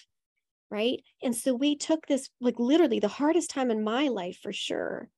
right? 0.69 1.01
And 1.23 1.33
so 1.35 1.55
we 1.55 1.77
took 1.77 2.07
this 2.07 2.29
like 2.41 2.59
literally 2.59 2.99
the 2.99 3.07
hardest 3.07 3.51
time 3.51 3.71
in 3.71 3.85
my 3.85 4.09
life 4.09 4.41
for 4.43 4.53
sure. 4.53 5.09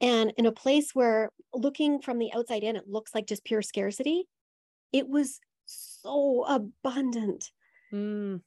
And 0.00 0.32
in 0.38 0.46
a 0.46 0.52
place 0.52 0.94
where 0.94 1.30
looking 1.52 2.00
from 2.00 2.18
the 2.18 2.32
outside 2.34 2.62
in 2.62 2.76
it 2.76 2.88
looks 2.88 3.14
like 3.14 3.26
just 3.26 3.44
pure 3.44 3.60
scarcity 3.60 4.24
it 4.92 5.08
was 5.08 5.40
so 6.06 6.44
abundant. 6.44 7.50
Mm. 7.92 8.40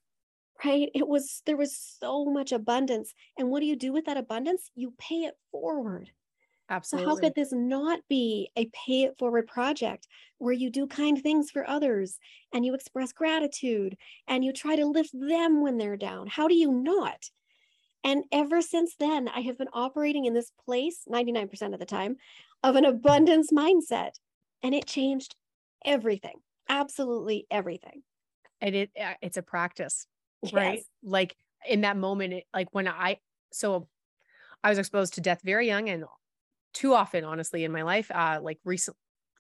Right? 0.64 0.90
It 0.94 1.08
was, 1.08 1.42
there 1.46 1.58
was 1.58 1.76
so 1.76 2.26
much 2.26 2.52
abundance. 2.52 3.14
And 3.38 3.50
what 3.50 3.62
do 3.62 3.66
you 3.66 3.76
do 3.76 3.94
with 3.94 4.06
that 4.06 4.18
abundance? 4.18 4.70
You 4.76 4.94
pay 4.98 5.24
it 5.24 5.36
forward. 5.52 6.12
Absolutely. 6.70 7.06
So, 7.06 7.10
how 7.10 7.20
could 7.20 7.36
this 7.36 7.52
not 7.52 8.00
be 8.10 8.52
a 8.56 8.66
pay 8.66 9.04
it 9.04 9.18
forward 9.18 9.48
project 9.48 10.08
where 10.38 10.54
you 10.54 10.70
do 10.70 10.86
kind 10.86 11.22
things 11.22 11.50
for 11.50 11.68
others 11.68 12.20
and 12.54 12.64
you 12.64 12.76
express 12.76 13.12
gratitude 13.12 13.98
and 14.28 14.46
you 14.46 14.54
try 14.54 14.76
to 14.76 14.86
lift 14.86 15.12
them 15.14 15.64
when 15.64 15.78
they're 15.78 15.98
down? 15.98 16.28
How 16.28 16.48
do 16.48 16.54
you 16.54 16.72
not? 16.72 17.30
And 18.04 18.24
ever 18.32 18.62
since 18.62 18.96
then, 19.00 19.28
I 19.28 19.42
have 19.42 19.58
been 19.58 19.70
operating 19.74 20.26
in 20.26 20.34
this 20.34 20.52
place 20.64 21.02
99% 21.12 21.74
of 21.74 21.80
the 21.80 21.86
time 21.86 22.18
of 22.64 22.76
an 22.76 22.86
abundance 22.86 23.52
mindset. 23.52 24.12
And 24.62 24.76
it 24.76 24.86
changed 24.86 25.36
everything 25.86 26.36
absolutely 26.70 27.46
everything. 27.52 28.04
And 28.62 28.76
it 28.76 28.92
uh, 29.00 29.14
it's 29.22 29.38
a 29.38 29.42
practice, 29.42 30.06
yes. 30.44 30.54
right? 30.54 30.82
Like 31.04 31.36
in 31.68 31.82
that 31.82 31.98
moment, 31.98 32.34
it, 32.34 32.44
like 32.54 32.68
when 32.72 32.88
I 32.88 33.18
so 33.52 33.88
I 34.64 34.70
was 34.70 34.78
exposed 34.78 35.16
to 35.16 35.22
death 35.22 35.42
very 35.44 35.68
young 35.68 35.90
and 35.90 36.04
too 36.74 36.94
often, 36.94 37.24
honestly, 37.24 37.64
in 37.64 37.72
my 37.72 37.82
life. 37.82 38.12
Uh, 38.14 38.40
like 38.42 38.60
recent, 38.64 38.96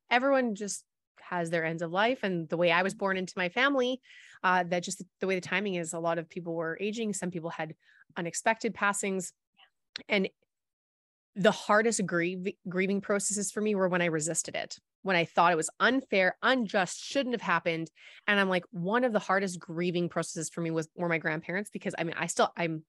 everyone 0.09 0.55
just 0.55 0.84
has 1.21 1.49
their 1.49 1.63
ends 1.63 1.82
of 1.82 1.91
life, 1.91 2.19
and 2.23 2.49
the 2.49 2.57
way 2.57 2.71
I 2.71 2.82
was 2.82 2.95
born 2.95 3.17
into 3.17 3.34
my 3.38 3.49
family, 3.49 4.01
uh, 4.43 4.63
that 4.69 4.84
just 4.84 5.03
the 5.19 5.27
way 5.27 5.36
the 5.36 5.41
timing 5.41 5.75
is. 5.75 5.93
A 5.93 5.99
lot 5.99 6.17
of 6.17 6.30
people 6.30 6.55
were 6.55 6.77
aging. 6.82 7.13
Some 7.13 7.32
people 7.32 7.49
had 7.49 7.75
unexpected 8.17 8.73
passings, 8.73 9.34
and 10.07 10.30
the 11.36 11.51
hardest 11.51 12.05
grieve, 12.05 12.47
grieving 12.67 13.01
processes 13.01 13.51
for 13.51 13.61
me 13.61 13.75
were 13.75 13.88
when 13.88 14.01
I 14.01 14.05
resisted 14.05 14.55
it 14.55 14.77
when 15.01 15.15
I 15.15 15.25
thought 15.25 15.51
it 15.51 15.57
was 15.57 15.69
unfair, 15.79 16.37
unjust, 16.41 17.03
shouldn't 17.03 17.33
have 17.33 17.41
happened. 17.41 17.89
And 18.27 18.39
I'm 18.39 18.49
like, 18.49 18.65
one 18.71 19.03
of 19.03 19.13
the 19.13 19.19
hardest 19.19 19.59
grieving 19.59 20.09
processes 20.09 20.49
for 20.49 20.61
me 20.61 20.71
was 20.71 20.87
were 20.95 21.09
my 21.09 21.17
grandparents 21.17 21.69
because 21.69 21.95
I 21.97 22.03
mean, 22.03 22.15
I 22.17 22.27
still 22.27 22.51
I'm 22.57 22.83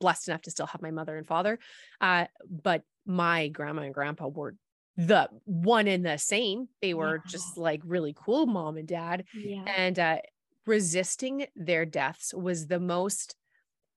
blessed 0.00 0.28
enough 0.28 0.42
to 0.42 0.50
still 0.50 0.66
have 0.66 0.82
my 0.82 0.90
mother 0.90 1.16
and 1.16 1.26
father, 1.26 1.58
uh, 2.00 2.26
but 2.48 2.82
my 3.06 3.48
grandma 3.48 3.82
and 3.82 3.94
grandpa 3.94 4.28
were 4.28 4.54
the 4.96 5.28
one 5.44 5.86
and 5.86 6.04
the 6.04 6.18
same. 6.18 6.68
They 6.82 6.94
were 6.94 7.16
yeah. 7.16 7.30
just 7.30 7.56
like 7.56 7.80
really 7.84 8.14
cool 8.16 8.46
mom 8.46 8.76
and 8.76 8.88
dad, 8.88 9.24
yeah. 9.34 9.64
and 9.66 9.98
uh, 9.98 10.18
resisting 10.66 11.46
their 11.56 11.84
deaths 11.84 12.34
was 12.34 12.66
the 12.66 12.80
most 12.80 13.34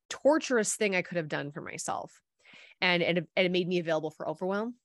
torturous 0.10 0.76
thing 0.76 0.96
I 0.96 1.02
could 1.02 1.18
have 1.18 1.28
done 1.28 1.52
for 1.52 1.62
myself. 1.62 2.22
And, 2.82 3.04
and, 3.04 3.20
it, 3.20 3.28
and 3.36 3.46
it 3.46 3.52
made 3.52 3.68
me 3.68 3.80
available 3.80 4.10
for 4.10 4.28
overwhelm 4.28 4.76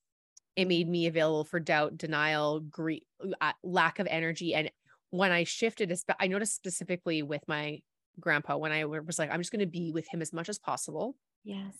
it 0.57 0.67
made 0.67 0.89
me 0.89 1.07
available 1.07 1.45
for 1.45 1.61
doubt, 1.61 1.99
denial, 1.99 2.61
grief, 2.61 3.03
uh, 3.41 3.53
lack 3.63 3.99
of 3.99 4.07
energy. 4.11 4.55
And 4.55 4.71
when 5.11 5.31
I 5.31 5.45
shifted, 5.45 5.97
I 6.19 6.27
noticed 6.27 6.57
specifically 6.57 7.23
with 7.23 7.43
my 7.47 7.81
grandpa 8.19 8.57
when 8.57 8.73
I 8.73 8.87
was 8.87 9.19
like, 9.19 9.31
I'm 9.31 9.41
just 9.41 9.53
going 9.53 9.61
to 9.61 9.67
be 9.67 9.93
with 9.93 10.07
him 10.13 10.23
as 10.23 10.33
much 10.33 10.49
as 10.49 10.59
possible. 10.59 11.15
Yes. 11.45 11.75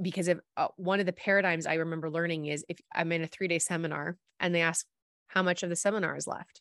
Because 0.00 0.28
if 0.28 0.38
uh, 0.58 0.68
one 0.76 1.00
of 1.00 1.06
the 1.06 1.12
paradigms 1.12 1.64
I 1.66 1.74
remember 1.74 2.10
learning 2.10 2.46
is 2.46 2.64
if 2.68 2.78
I'm 2.94 3.12
in 3.12 3.22
a 3.22 3.26
three 3.26 3.48
day 3.48 3.58
seminar 3.58 4.18
and 4.38 4.54
they 4.54 4.60
ask 4.60 4.86
how 5.28 5.42
much 5.42 5.62
of 5.62 5.70
the 5.70 5.76
seminar 5.76 6.16
is 6.16 6.26
left. 6.26 6.60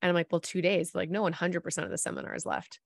And 0.00 0.08
I'm 0.08 0.14
like, 0.14 0.28
well, 0.30 0.40
two 0.40 0.62
days. 0.62 0.94
like, 0.94 1.10
no, 1.10 1.22
100% 1.22 1.84
of 1.84 1.90
the 1.90 1.98
seminar 1.98 2.34
is 2.34 2.46
left. 2.46 2.80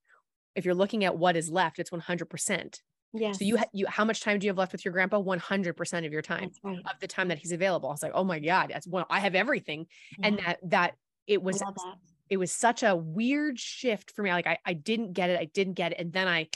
If 0.54 0.64
you're 0.64 0.74
looking 0.74 1.04
at 1.04 1.16
what 1.16 1.36
is 1.36 1.50
left, 1.50 1.78
it's 1.78 1.90
100%. 1.90 2.80
Yeah. 3.12 3.32
So 3.32 3.44
you 3.44 3.56
ha- 3.56 3.70
you 3.72 3.86
how 3.86 4.04
much 4.04 4.20
time 4.20 4.38
do 4.38 4.46
you 4.46 4.50
have 4.50 4.58
left 4.58 4.72
with 4.72 4.84
your 4.84 4.92
grandpa? 4.92 5.20
100% 5.20 6.06
of 6.06 6.12
your 6.12 6.22
time 6.22 6.50
right. 6.62 6.78
of 6.78 7.00
the 7.00 7.06
time 7.06 7.28
that 7.28 7.38
he's 7.38 7.52
available. 7.52 7.88
I 7.88 7.92
was 7.92 8.02
like, 8.02 8.12
"Oh 8.14 8.24
my 8.24 8.38
god, 8.38 8.70
that's 8.72 8.86
well 8.86 9.06
I 9.08 9.20
have 9.20 9.34
everything." 9.34 9.86
Yeah. 10.18 10.26
And 10.26 10.38
that 10.38 10.58
that 10.64 10.94
it 11.26 11.42
was 11.42 11.58
that. 11.60 11.74
it 12.28 12.36
was 12.36 12.52
such 12.52 12.82
a 12.82 12.94
weird 12.94 13.58
shift 13.58 14.10
for 14.10 14.22
me. 14.22 14.30
Like 14.30 14.46
I 14.46 14.58
I 14.64 14.74
didn't 14.74 15.14
get 15.14 15.30
it. 15.30 15.40
I 15.40 15.46
didn't 15.46 15.74
get 15.74 15.92
it 15.92 15.98
and 15.98 16.12
then 16.12 16.28
I 16.28 16.48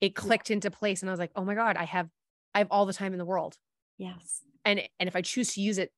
it 0.00 0.14
clicked 0.14 0.50
yeah. 0.50 0.54
into 0.54 0.70
place 0.70 1.02
and 1.02 1.10
I 1.10 1.12
was 1.12 1.20
like, 1.20 1.32
"Oh 1.36 1.44
my 1.44 1.54
god, 1.54 1.76
I 1.76 1.84
have 1.84 2.08
I 2.54 2.58
have 2.58 2.68
all 2.70 2.86
the 2.86 2.94
time 2.94 3.12
in 3.12 3.18
the 3.18 3.26
world." 3.26 3.56
Yes. 3.98 4.40
And 4.64 4.80
and 4.98 5.08
if 5.08 5.16
I 5.16 5.20
choose 5.20 5.54
to 5.54 5.60
use 5.60 5.78
it 5.78 5.92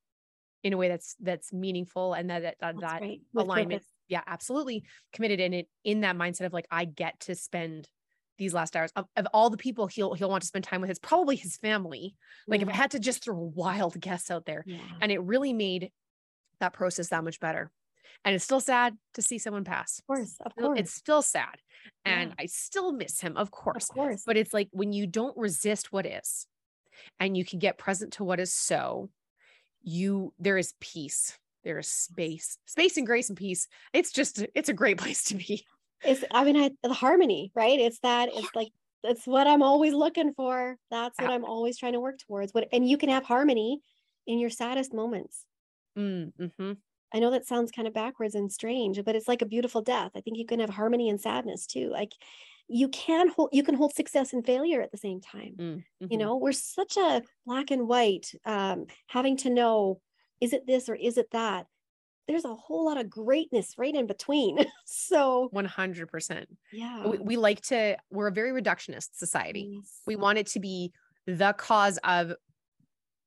in 0.63 0.73
a 0.73 0.77
way 0.77 0.89
that's 0.89 1.15
that's 1.21 1.53
meaningful 1.53 2.15
and 2.15 2.31
that 2.31 2.43
that 2.43 2.57
that, 2.61 2.81
that 2.81 3.03
alignment, 3.37 3.85
yeah, 4.09 4.23
absolutely 4.27 4.85
committed 5.13 5.39
in 5.39 5.55
it 5.55 5.69
in 5.85 6.01
that 6.01 6.17
mindset 6.17 6.47
of 6.47 6.53
like 6.53 6.67
I 6.71 6.85
get 6.85 7.21
to 7.21 7.35
spend 7.35 7.89
these 8.41 8.55
last 8.55 8.75
hours 8.75 8.91
of, 8.97 9.05
of, 9.17 9.27
all 9.35 9.51
the 9.51 9.57
people 9.57 9.87
he'll 9.87 10.15
he'll 10.15 10.31
want 10.31 10.43
to 10.43 10.47
spend 10.47 10.65
time 10.65 10.81
with 10.81 10.91
it's 10.91 10.99
probably 10.99 11.37
his 11.37 11.59
family. 11.59 12.17
Like 12.49 12.61
yeah. 12.61 12.67
if 12.67 12.73
i 12.73 12.77
had 12.77 12.91
to 12.93 12.99
just 12.99 13.23
throw 13.23 13.37
a 13.37 13.39
wild 13.61 14.01
guess 14.01 14.31
out 14.31 14.47
there 14.47 14.65
yeah. 14.67 14.79
and 15.01 15.13
it 15.13 15.23
really 15.23 15.53
made 15.53 15.93
that 16.59 16.73
process 16.73 17.09
that 17.11 17.23
much 17.23 17.39
better. 17.39 17.71
And 18.25 18.35
it's 18.35 18.45
still 18.45 18.61
sad 18.61 18.97
to 19.15 19.23
see 19.23 19.39
someone 19.39 19.65
pass. 19.65 20.01
Of 20.01 20.07
course 20.07 20.37
of 20.45 20.57
course 20.57 20.81
it's 20.81 20.95
still 20.95 21.23
sad. 21.23 21.57
And 22.05 22.31
yeah. 22.31 22.35
i 22.41 22.47
still 22.47 22.93
miss 22.93 23.21
him 23.21 23.37
of 23.37 23.51
course. 23.51 23.91
Of 23.91 23.95
course. 23.95 24.23
But 24.27 24.39
it's 24.39 24.55
like 24.55 24.69
when 24.73 24.93
you 24.93 25.07
don't 25.07 25.37
resist 25.37 25.93
what 25.93 26.07
is 26.07 26.47
and 27.21 27.37
you 27.37 27.45
can 27.45 27.59
get 27.59 27.79
present 27.79 28.15
to 28.15 28.25
what 28.25 28.41
is 28.41 28.53
so 28.53 29.11
you 29.83 30.33
there 30.39 30.59
is 30.59 30.75
peace. 30.81 31.39
There 31.63 31.79
is 31.79 31.89
space. 31.89 32.57
Space 32.65 32.97
and 32.97 33.07
grace 33.07 33.29
and 33.29 33.37
peace. 33.37 33.69
It's 33.93 34.13
just 34.13 34.47
it's 34.55 34.71
a 34.71 34.75
great 34.75 34.97
place 35.03 35.25
to 35.25 35.35
be 35.35 35.67
it's 36.05 36.25
i 36.31 36.45
mean 36.45 36.57
I, 36.57 36.71
the 36.83 36.93
harmony 36.93 37.53
right? 37.55 37.79
It's 37.79 37.99
that 38.01 38.31
it's 38.33 38.55
like 38.55 38.69
it's 39.03 39.27
what 39.27 39.47
i'm 39.47 39.63
always 39.63 39.95
looking 39.95 40.33
for. 40.35 40.77
That's 40.91 41.19
what 41.19 41.31
i'm 41.31 41.45
always 41.45 41.79
trying 41.79 41.95
to 41.95 42.01
work 42.01 42.19
towards. 42.27 42.53
What 42.53 42.69
and 42.73 42.89
you 42.89 42.97
can 42.97 43.09
have 43.09 43.25
harmony 43.25 43.81
in 44.27 44.39
your 44.39 44.51
saddest 44.51 44.93
moments. 44.95 45.45
Mm, 45.99 46.33
mm-hmm. 46.41 46.73
i 47.13 47.19
know 47.19 47.33
that 47.33 47.47
sounds 47.47 47.73
kind 47.73 47.89
of 47.89 47.93
backwards 47.93 48.37
and 48.37 48.53
strange 48.53 49.05
but 49.05 49.17
it's 49.17 49.27
like 49.27 49.43
a 49.43 49.47
beautiful 49.47 49.83
death. 49.83 50.13
I 50.15 50.21
think 50.21 50.39
you 50.39 50.47
can 50.47 50.61
have 50.61 50.71
harmony 50.71 51.09
and 51.09 51.21
sadness 51.21 51.67
too. 51.67 51.91
Like 51.91 52.13
you 52.69 52.89
can 52.89 53.29
hold 53.29 53.51
you 53.53 53.65
can 53.65 53.75
hold 53.75 53.95
success 53.95 54.33
and 54.33 54.47
failure 54.47 54.81
at 54.81 54.93
the 54.93 54.99
same 54.99 55.21
time. 55.21 55.55
Mm, 55.59 55.77
mm-hmm. 55.77 56.07
you 56.11 56.19
know 56.19 56.37
we're 56.37 56.53
such 56.53 56.97
a 56.97 57.23
black 57.47 57.71
and 57.71 57.89
white 57.89 58.31
um, 58.47 58.87
having 59.09 59.37
to 59.39 59.51
know 59.51 60.01
is 60.41 60.53
it 60.53 60.67
this 60.67 60.89
or 60.89 60.95
is 60.95 61.19
it 61.19 61.31
that 61.33 61.67
there's 62.31 62.45
a 62.45 62.55
whole 62.55 62.87
lot 62.87 62.97
of 62.97 63.11
greatness 63.11 63.75
right 63.77 63.95
in 63.95 64.07
between 64.07 64.59
so 64.85 65.51
100% 65.55 66.45
yeah 66.73 67.07
we, 67.07 67.19
we, 67.19 67.37
like 67.37 67.61
to 67.61 67.97
we're 68.11 68.29
a 68.29 68.33
very 68.33 68.51
reductionist 68.53 69.09
society 69.15 69.69
yes. 69.73 70.01
we 70.07 70.17
want 70.17 70.39
it 70.39 70.47
to 70.47 70.61
be 70.61 70.93
the 71.27 71.53
cause 71.55 71.99
of 72.05 72.33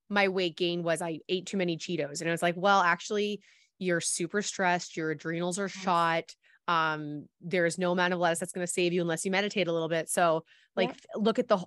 my 0.09 0.27
weight 0.27 0.55
gain 0.55 0.83
was 0.83 1.01
i 1.01 1.19
ate 1.29 1.45
too 1.45 1.57
many 1.57 1.77
cheetos 1.77 2.21
and 2.21 2.27
it 2.27 2.31
was 2.31 2.41
like 2.41 2.55
well 2.57 2.81
actually 2.81 3.41
you're 3.79 4.01
super 4.01 4.41
stressed 4.41 4.95
your 4.95 5.11
adrenals 5.11 5.59
are 5.59 5.63
yes. 5.63 5.71
shot 5.71 6.35
um 6.67 7.27
there's 7.41 7.77
no 7.77 7.91
amount 7.91 8.13
of 8.13 8.19
lettuce 8.19 8.39
that's 8.39 8.53
going 8.53 8.65
to 8.65 8.71
save 8.71 8.93
you 8.93 9.01
unless 9.01 9.25
you 9.25 9.31
meditate 9.31 9.67
a 9.67 9.73
little 9.73 9.89
bit 9.89 10.09
so 10.09 10.43
like 10.75 10.89
yeah. 10.89 10.95
look 11.15 11.39
at 11.39 11.47
the 11.47 11.57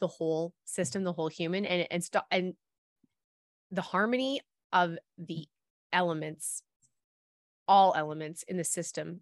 the 0.00 0.06
whole 0.06 0.52
system 0.64 1.02
the 1.02 1.12
whole 1.12 1.28
human 1.28 1.64
and 1.64 1.86
and 1.90 2.04
stop 2.04 2.24
and 2.30 2.54
the 3.70 3.82
harmony 3.82 4.40
of 4.72 4.96
the 5.18 5.46
elements 5.92 6.62
all 7.68 7.94
elements 7.96 8.42
in 8.44 8.56
the 8.56 8.64
system. 8.64 9.20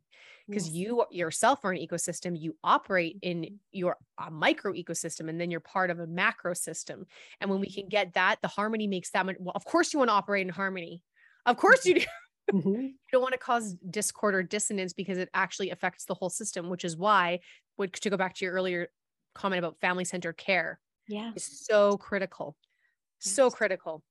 Because 0.49 0.69
yes. 0.69 0.75
you 0.75 1.05
yourself 1.11 1.65
are 1.65 1.73
an 1.73 1.79
ecosystem 1.79 2.39
you 2.39 2.57
operate 2.65 3.19
in 3.23 3.43
mm-hmm. 3.43 3.55
your 3.71 3.97
micro 4.31 4.73
ecosystem 4.73 5.29
and 5.29 5.41
then 5.41 5.51
you're 5.51 5.61
part 5.61 5.91
of 5.91 6.01
a 6.01 6.07
macro 6.07 6.55
system. 6.55 7.07
And 7.41 7.51
when 7.51 7.61
we 7.61 7.71
can 7.71 7.89
get 7.89 8.15
that 8.15 8.39
the 8.43 8.49
harmony 8.49 8.87
makes 8.87 9.11
that 9.11 9.25
much 9.25 9.37
well 9.39 9.53
of 9.55 9.65
course 9.65 9.93
you 9.93 9.99
want 9.99 10.09
to 10.09 10.15
operate 10.15 10.47
in 10.47 10.53
harmony. 10.53 11.03
Of 11.47 11.57
course 11.57 11.85
you 11.87 11.95
do. 11.95 12.05
Mm-hmm. 12.53 12.73
you 12.73 12.95
don't 13.13 13.23
want 13.23 13.35
to 13.35 13.39
cause 13.39 13.77
discord 13.89 14.35
or 14.35 14.43
dissonance 14.43 14.93
because 14.93 15.17
it 15.17 15.31
actually 15.33 15.71
affects 15.71 16.07
the 16.07 16.13
whole 16.13 16.29
system 16.29 16.69
which 16.69 16.85
is 16.85 16.97
why 16.97 17.39
would 17.79 17.93
to 17.93 18.11
go 18.11 18.17
back 18.17 18.35
to 18.35 18.45
your 18.45 18.53
earlier 18.53 18.89
comment 19.33 19.61
about 19.61 19.79
family 19.81 20.05
centered 20.05 20.37
care 20.37 20.81
yeah 21.07 21.31
is 21.37 21.65
so 21.65 21.97
critical. 21.97 22.57
Yes. 23.25 23.33
so 23.33 23.49
critical 23.49 24.03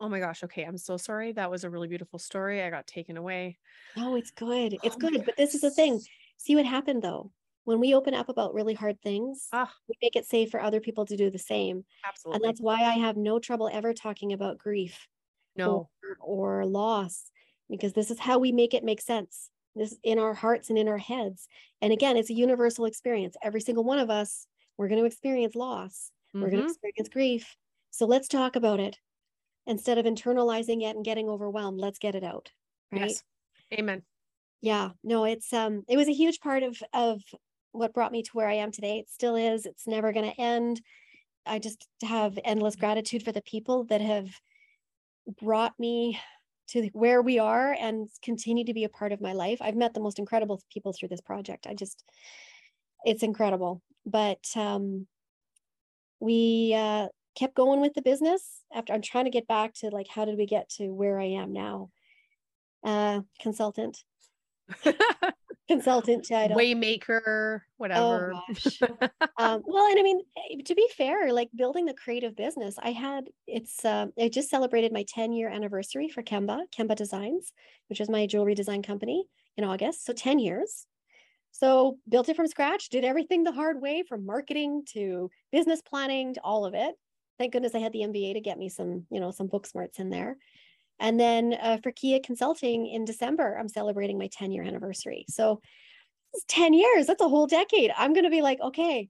Oh 0.00 0.08
my 0.08 0.20
gosh. 0.20 0.44
Okay. 0.44 0.62
I'm 0.62 0.78
so 0.78 0.96
sorry. 0.96 1.32
That 1.32 1.50
was 1.50 1.64
a 1.64 1.70
really 1.70 1.88
beautiful 1.88 2.18
story. 2.18 2.62
I 2.62 2.70
got 2.70 2.86
taken 2.86 3.16
away. 3.16 3.58
No, 3.96 4.14
it's 4.14 4.30
good. 4.30 4.76
It's 4.82 4.96
oh 4.96 4.98
good. 4.98 5.24
But 5.24 5.36
this 5.36 5.54
is 5.54 5.60
the 5.60 5.70
thing. 5.70 6.00
See 6.36 6.54
what 6.54 6.66
happened 6.66 7.02
though. 7.02 7.32
When 7.64 7.80
we 7.80 7.94
open 7.94 8.14
up 8.14 8.28
about 8.28 8.54
really 8.54 8.72
hard 8.72 9.00
things, 9.02 9.48
ah. 9.52 9.70
we 9.88 9.94
make 10.00 10.16
it 10.16 10.24
safe 10.24 10.50
for 10.50 10.62
other 10.62 10.80
people 10.80 11.04
to 11.04 11.16
do 11.16 11.30
the 11.30 11.38
same. 11.38 11.84
Absolutely. 12.06 12.36
And 12.36 12.48
that's 12.48 12.62
why 12.62 12.76
I 12.76 12.94
have 12.94 13.16
no 13.16 13.38
trouble 13.38 13.68
ever 13.70 13.92
talking 13.92 14.32
about 14.32 14.56
grief. 14.56 15.06
No. 15.54 15.90
Or, 16.20 16.60
or 16.60 16.66
loss, 16.66 17.30
because 17.68 17.92
this 17.92 18.10
is 18.10 18.18
how 18.18 18.38
we 18.38 18.52
make 18.52 18.72
it 18.72 18.84
make 18.84 19.02
sense. 19.02 19.50
This 19.74 19.98
in 20.02 20.18
our 20.18 20.32
hearts 20.32 20.70
and 20.70 20.78
in 20.78 20.88
our 20.88 20.98
heads. 20.98 21.46
And 21.82 21.92
again, 21.92 22.16
it's 22.16 22.30
a 22.30 22.34
universal 22.34 22.86
experience. 22.86 23.36
Every 23.42 23.60
single 23.60 23.84
one 23.84 23.98
of 23.98 24.08
us, 24.08 24.46
we're 24.78 24.88
going 24.88 25.00
to 25.00 25.06
experience 25.06 25.54
loss. 25.54 26.10
Mm-hmm. 26.34 26.42
We're 26.42 26.50
going 26.50 26.62
to 26.62 26.68
experience 26.68 27.08
grief. 27.10 27.56
So 27.90 28.06
let's 28.06 28.28
talk 28.28 28.56
about 28.56 28.80
it 28.80 28.96
instead 29.68 29.98
of 29.98 30.06
internalizing 30.06 30.82
it 30.82 30.96
and 30.96 31.04
getting 31.04 31.28
overwhelmed 31.28 31.78
let's 31.78 31.98
get 31.98 32.14
it 32.14 32.24
out 32.24 32.50
right? 32.90 33.02
Yes. 33.02 33.22
amen. 33.78 34.02
Yeah 34.60 34.90
no 35.04 35.24
it's 35.24 35.52
um 35.52 35.84
it 35.88 35.96
was 35.96 36.08
a 36.08 36.12
huge 36.12 36.40
part 36.40 36.62
of 36.62 36.76
of 36.92 37.22
what 37.72 37.94
brought 37.94 38.12
me 38.12 38.22
to 38.22 38.30
where 38.32 38.48
i 38.48 38.54
am 38.54 38.72
today. 38.72 38.98
It 38.98 39.08
still 39.08 39.36
is. 39.36 39.66
It's 39.66 39.86
never 39.86 40.12
going 40.12 40.30
to 40.30 40.40
end. 40.40 40.80
I 41.46 41.58
just 41.58 41.86
have 42.02 42.38
endless 42.44 42.76
gratitude 42.76 43.22
for 43.22 43.32
the 43.32 43.42
people 43.42 43.84
that 43.84 44.00
have 44.00 44.28
brought 45.40 45.78
me 45.78 46.18
to 46.68 46.88
where 46.92 47.22
we 47.22 47.38
are 47.38 47.74
and 47.80 48.08
continue 48.22 48.64
to 48.64 48.74
be 48.74 48.84
a 48.84 48.88
part 48.88 49.12
of 49.12 49.20
my 49.20 49.32
life. 49.32 49.58
I've 49.60 49.76
met 49.76 49.94
the 49.94 50.00
most 50.00 50.18
incredible 50.18 50.60
people 50.72 50.92
through 50.92 51.08
this 51.08 51.20
project. 51.20 51.66
I 51.66 51.74
just 51.74 52.04
it's 53.04 53.22
incredible. 53.22 53.82
But 54.04 54.44
um 54.56 55.06
we 56.20 56.74
uh 56.76 57.08
kept 57.38 57.54
going 57.54 57.80
with 57.80 57.94
the 57.94 58.02
business 58.02 58.64
after 58.74 58.92
I'm 58.92 59.02
trying 59.02 59.24
to 59.24 59.30
get 59.30 59.46
back 59.46 59.74
to 59.74 59.90
like 59.90 60.08
how 60.08 60.24
did 60.24 60.36
we 60.36 60.46
get 60.46 60.68
to 60.70 60.88
where 60.88 61.20
I 61.20 61.26
am 61.26 61.52
now? 61.52 61.90
Uh 62.84 63.20
consultant. 63.40 64.02
consultant 65.68 66.26
title. 66.26 66.56
Waymaker, 66.56 67.60
whatever. 67.76 68.32
Oh, 68.34 68.40
um, 69.38 69.62
well, 69.64 69.90
and 69.90 69.98
I 69.98 70.02
mean, 70.02 70.20
eh, 70.50 70.62
to 70.64 70.74
be 70.74 70.88
fair, 70.96 71.32
like 71.32 71.50
building 71.54 71.84
the 71.84 71.94
creative 71.94 72.34
business, 72.34 72.76
I 72.82 72.92
had 72.92 73.28
it's 73.46 73.84
uh, 73.84 74.06
I 74.18 74.28
just 74.28 74.50
celebrated 74.50 74.92
my 74.92 75.04
10 75.08 75.32
year 75.32 75.48
anniversary 75.48 76.08
for 76.08 76.22
Kemba, 76.22 76.62
Kemba 76.76 76.96
Designs, 76.96 77.52
which 77.88 78.00
is 78.00 78.10
my 78.10 78.26
jewelry 78.26 78.54
design 78.54 78.82
company 78.82 79.26
in 79.56 79.64
August. 79.64 80.04
So 80.04 80.12
10 80.12 80.38
years. 80.38 80.86
So 81.52 81.98
built 82.08 82.28
it 82.28 82.36
from 82.36 82.46
scratch, 82.46 82.88
did 82.88 83.04
everything 83.04 83.42
the 83.42 83.52
hard 83.52 83.80
way 83.80 84.04
from 84.08 84.26
marketing 84.26 84.84
to 84.92 85.30
business 85.50 85.80
planning 85.82 86.34
to 86.34 86.40
all 86.40 86.64
of 86.64 86.74
it 86.74 86.94
thank 87.38 87.52
goodness 87.52 87.74
I 87.74 87.78
had 87.78 87.92
the 87.92 88.00
MBA 88.00 88.34
to 88.34 88.40
get 88.40 88.58
me 88.58 88.68
some, 88.68 89.06
you 89.10 89.20
know, 89.20 89.30
some 89.30 89.46
book 89.46 89.66
smarts 89.66 89.98
in 89.98 90.10
there. 90.10 90.36
And 91.00 91.18
then 91.18 91.56
uh, 91.60 91.78
for 91.82 91.92
KEA 91.92 92.20
Consulting 92.20 92.86
in 92.86 93.04
December, 93.04 93.56
I'm 93.58 93.68
celebrating 93.68 94.18
my 94.18 94.28
10 94.32 94.50
year 94.50 94.64
anniversary. 94.64 95.24
So 95.28 95.60
10 96.48 96.74
years, 96.74 97.06
that's 97.06 97.22
a 97.22 97.28
whole 97.28 97.46
decade. 97.46 97.92
I'm 97.96 98.12
going 98.12 98.24
to 98.24 98.30
be 98.30 98.42
like, 98.42 98.60
okay, 98.60 99.08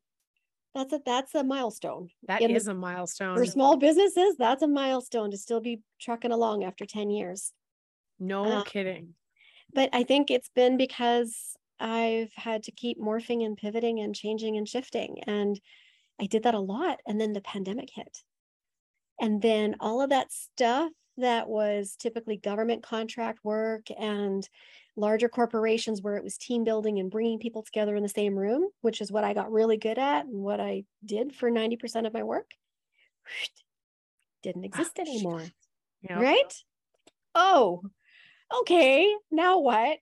that's 0.74 0.92
a, 0.92 1.00
that's 1.04 1.34
a 1.34 1.42
milestone. 1.42 2.10
That 2.26 2.42
in 2.42 2.50
is 2.50 2.66
the, 2.66 2.72
a 2.72 2.74
milestone. 2.74 3.36
For 3.36 3.46
small 3.46 3.76
businesses, 3.76 4.36
that's 4.38 4.62
a 4.62 4.68
milestone 4.68 5.30
to 5.30 5.38
still 5.38 5.60
be 5.60 5.80
trucking 6.00 6.32
along 6.32 6.64
after 6.64 6.84
10 6.84 7.10
years. 7.10 7.52
No 8.20 8.44
uh, 8.44 8.62
kidding. 8.64 9.14
But 9.74 9.90
I 9.92 10.02
think 10.02 10.30
it's 10.30 10.50
been 10.54 10.76
because 10.76 11.56
I've 11.80 12.32
had 12.34 12.64
to 12.64 12.72
keep 12.72 13.00
morphing 13.00 13.44
and 13.44 13.56
pivoting 13.56 14.00
and 14.00 14.14
changing 14.14 14.56
and 14.56 14.68
shifting. 14.68 15.22
And 15.26 15.60
I 16.20 16.26
did 16.26 16.42
that 16.44 16.54
a 16.54 16.60
lot. 16.60 17.00
And 17.06 17.20
then 17.20 17.32
the 17.32 17.40
pandemic 17.40 17.90
hit. 17.94 18.22
And 19.20 19.42
then 19.42 19.76
all 19.80 20.00
of 20.00 20.10
that 20.10 20.32
stuff 20.32 20.92
that 21.16 21.48
was 21.48 21.96
typically 21.96 22.36
government 22.36 22.82
contract 22.82 23.40
work 23.44 23.88
and 23.98 24.48
larger 24.96 25.28
corporations 25.28 26.00
where 26.00 26.16
it 26.16 26.24
was 26.24 26.36
team 26.36 26.64
building 26.64 26.98
and 26.98 27.10
bringing 27.10 27.38
people 27.38 27.62
together 27.62 27.96
in 27.96 28.02
the 28.02 28.08
same 28.08 28.36
room, 28.36 28.68
which 28.80 29.00
is 29.00 29.12
what 29.12 29.24
I 29.24 29.34
got 29.34 29.50
really 29.50 29.76
good 29.76 29.98
at 29.98 30.26
and 30.26 30.42
what 30.42 30.60
I 30.60 30.84
did 31.04 31.34
for 31.34 31.50
90% 31.50 32.06
of 32.06 32.14
my 32.14 32.22
work, 32.22 32.50
didn't 34.42 34.64
exist 34.64 34.98
anymore. 34.98 35.42
Right? 36.08 36.54
Oh, 37.34 37.82
okay. 38.60 39.12
Now 39.30 39.58
what? 39.58 39.98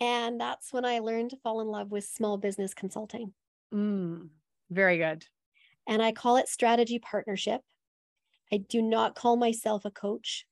And 0.00 0.40
that's 0.40 0.72
when 0.72 0.84
I 0.84 0.98
learned 0.98 1.30
to 1.30 1.36
fall 1.38 1.60
in 1.60 1.68
love 1.68 1.90
with 1.90 2.04
small 2.04 2.36
business 2.36 2.74
consulting. 2.74 3.32
Mm, 3.72 4.28
very 4.70 4.98
good 4.98 5.24
and 5.86 6.02
I 6.02 6.12
call 6.12 6.36
it 6.36 6.48
strategy 6.48 6.98
partnership. 6.98 7.60
I 8.52 8.58
do 8.58 8.82
not 8.82 9.14
call 9.14 9.36
myself 9.36 9.84
a 9.84 9.90
coach. 9.90 10.46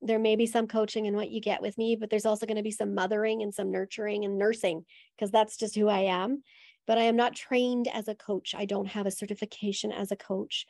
There 0.00 0.18
may 0.18 0.36
be 0.36 0.46
some 0.46 0.68
coaching 0.68 1.06
in 1.06 1.16
what 1.16 1.30
you 1.30 1.40
get 1.40 1.62
with 1.62 1.76
me, 1.76 1.96
but 1.96 2.10
there's 2.10 2.26
also 2.26 2.46
going 2.46 2.56
to 2.56 2.62
be 2.62 2.70
some 2.70 2.94
mothering 2.94 3.42
and 3.42 3.52
some 3.52 3.70
nurturing 3.70 4.24
and 4.24 4.38
nursing 4.38 4.84
because 5.16 5.30
that's 5.30 5.56
just 5.56 5.74
who 5.74 5.88
I 5.88 6.00
am. 6.00 6.42
But 6.86 6.98
I 6.98 7.02
am 7.02 7.16
not 7.16 7.34
trained 7.34 7.88
as 7.88 8.08
a 8.08 8.14
coach. 8.14 8.54
I 8.56 8.64
don't 8.64 8.88
have 8.88 9.06
a 9.06 9.10
certification 9.10 9.92
as 9.92 10.12
a 10.12 10.16
coach. 10.16 10.66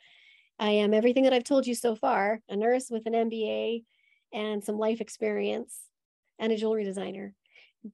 I 0.57 0.71
am 0.71 0.93
everything 0.93 1.23
that 1.23 1.33
I've 1.33 1.43
told 1.43 1.67
you 1.67 1.75
so 1.75 1.95
far 1.95 2.41
a 2.49 2.55
nurse 2.55 2.89
with 2.89 3.05
an 3.05 3.13
MBA 3.13 3.83
and 4.33 4.63
some 4.63 4.77
life 4.77 4.99
experience 4.99 5.79
and 6.37 6.51
a 6.51 6.57
jewelry 6.57 6.83
designer. 6.83 7.33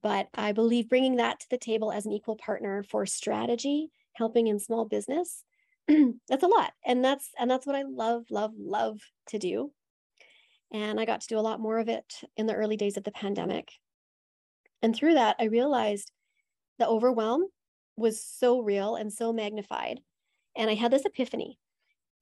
But 0.02 0.28
I 0.34 0.52
believe 0.52 0.88
bringing 0.88 1.16
that 1.16 1.40
to 1.40 1.46
the 1.50 1.58
table 1.58 1.92
as 1.92 2.06
an 2.06 2.12
equal 2.12 2.36
partner 2.36 2.82
for 2.82 3.06
strategy, 3.06 3.90
helping 4.14 4.48
in 4.48 4.58
small 4.58 4.84
business, 4.84 5.44
that's 6.28 6.42
a 6.42 6.48
lot 6.48 6.72
and 6.84 7.04
that's 7.04 7.30
and 7.38 7.50
that's 7.50 7.66
what 7.66 7.76
i 7.76 7.82
love 7.82 8.24
love 8.30 8.52
love 8.58 9.00
to 9.28 9.38
do. 9.38 9.72
And 10.72 10.98
i 10.98 11.04
got 11.04 11.20
to 11.20 11.28
do 11.28 11.38
a 11.38 11.40
lot 11.40 11.60
more 11.60 11.78
of 11.78 11.88
it 11.88 12.22
in 12.36 12.46
the 12.46 12.54
early 12.54 12.76
days 12.76 12.96
of 12.96 13.04
the 13.04 13.12
pandemic. 13.12 13.70
And 14.82 14.94
through 14.94 15.14
that 15.14 15.36
i 15.38 15.44
realized 15.44 16.10
the 16.78 16.88
overwhelm 16.88 17.46
was 17.96 18.22
so 18.22 18.60
real 18.60 18.96
and 18.96 19.12
so 19.12 19.32
magnified. 19.32 20.00
And 20.56 20.70
i 20.70 20.74
had 20.74 20.90
this 20.90 21.04
epiphany. 21.04 21.58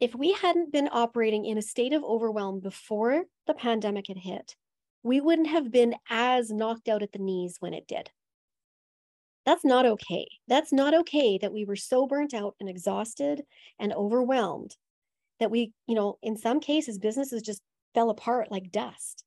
If 0.01 0.15
we 0.15 0.33
hadn't 0.33 0.73
been 0.73 0.89
operating 0.91 1.45
in 1.47 1.57
a 1.57 1.63
state 1.63 1.93
of 1.93 2.05
overwhelm 2.05 2.61
before 2.61 3.25
the 3.47 3.55
pandemic 3.55 4.09
had 4.09 4.19
hit 4.19 4.57
we 5.05 5.21
wouldn't 5.21 5.49
have 5.49 5.71
been 5.71 5.95
as 6.09 6.51
knocked 6.51 6.89
out 6.89 7.03
at 7.03 7.13
the 7.13 7.19
knees 7.19 7.59
when 7.61 7.75
it 7.75 7.87
did 7.87 8.11
that's 9.45 9.65
not 9.65 9.85
okay. 9.85 10.27
That's 10.49 10.73
not 10.73 10.95
okay 10.95 11.39
that 11.39 11.53
we 11.53 11.65
were 11.65 11.77
so 11.77 12.07
burnt 12.07 12.33
out 12.35 12.55
and 12.61 12.69
exhausted 12.69 13.43
and 13.79 13.93
overwhelmed 13.93 14.77
that 15.41 15.51
we, 15.51 15.73
you 15.87 15.95
know, 15.95 16.19
in 16.23 16.37
some 16.37 16.61
cases, 16.61 16.99
businesses 16.99 17.43
just 17.43 17.61
fell 17.95 18.11
apart 18.11 18.51
like 18.51 18.71
dust. 18.71 19.25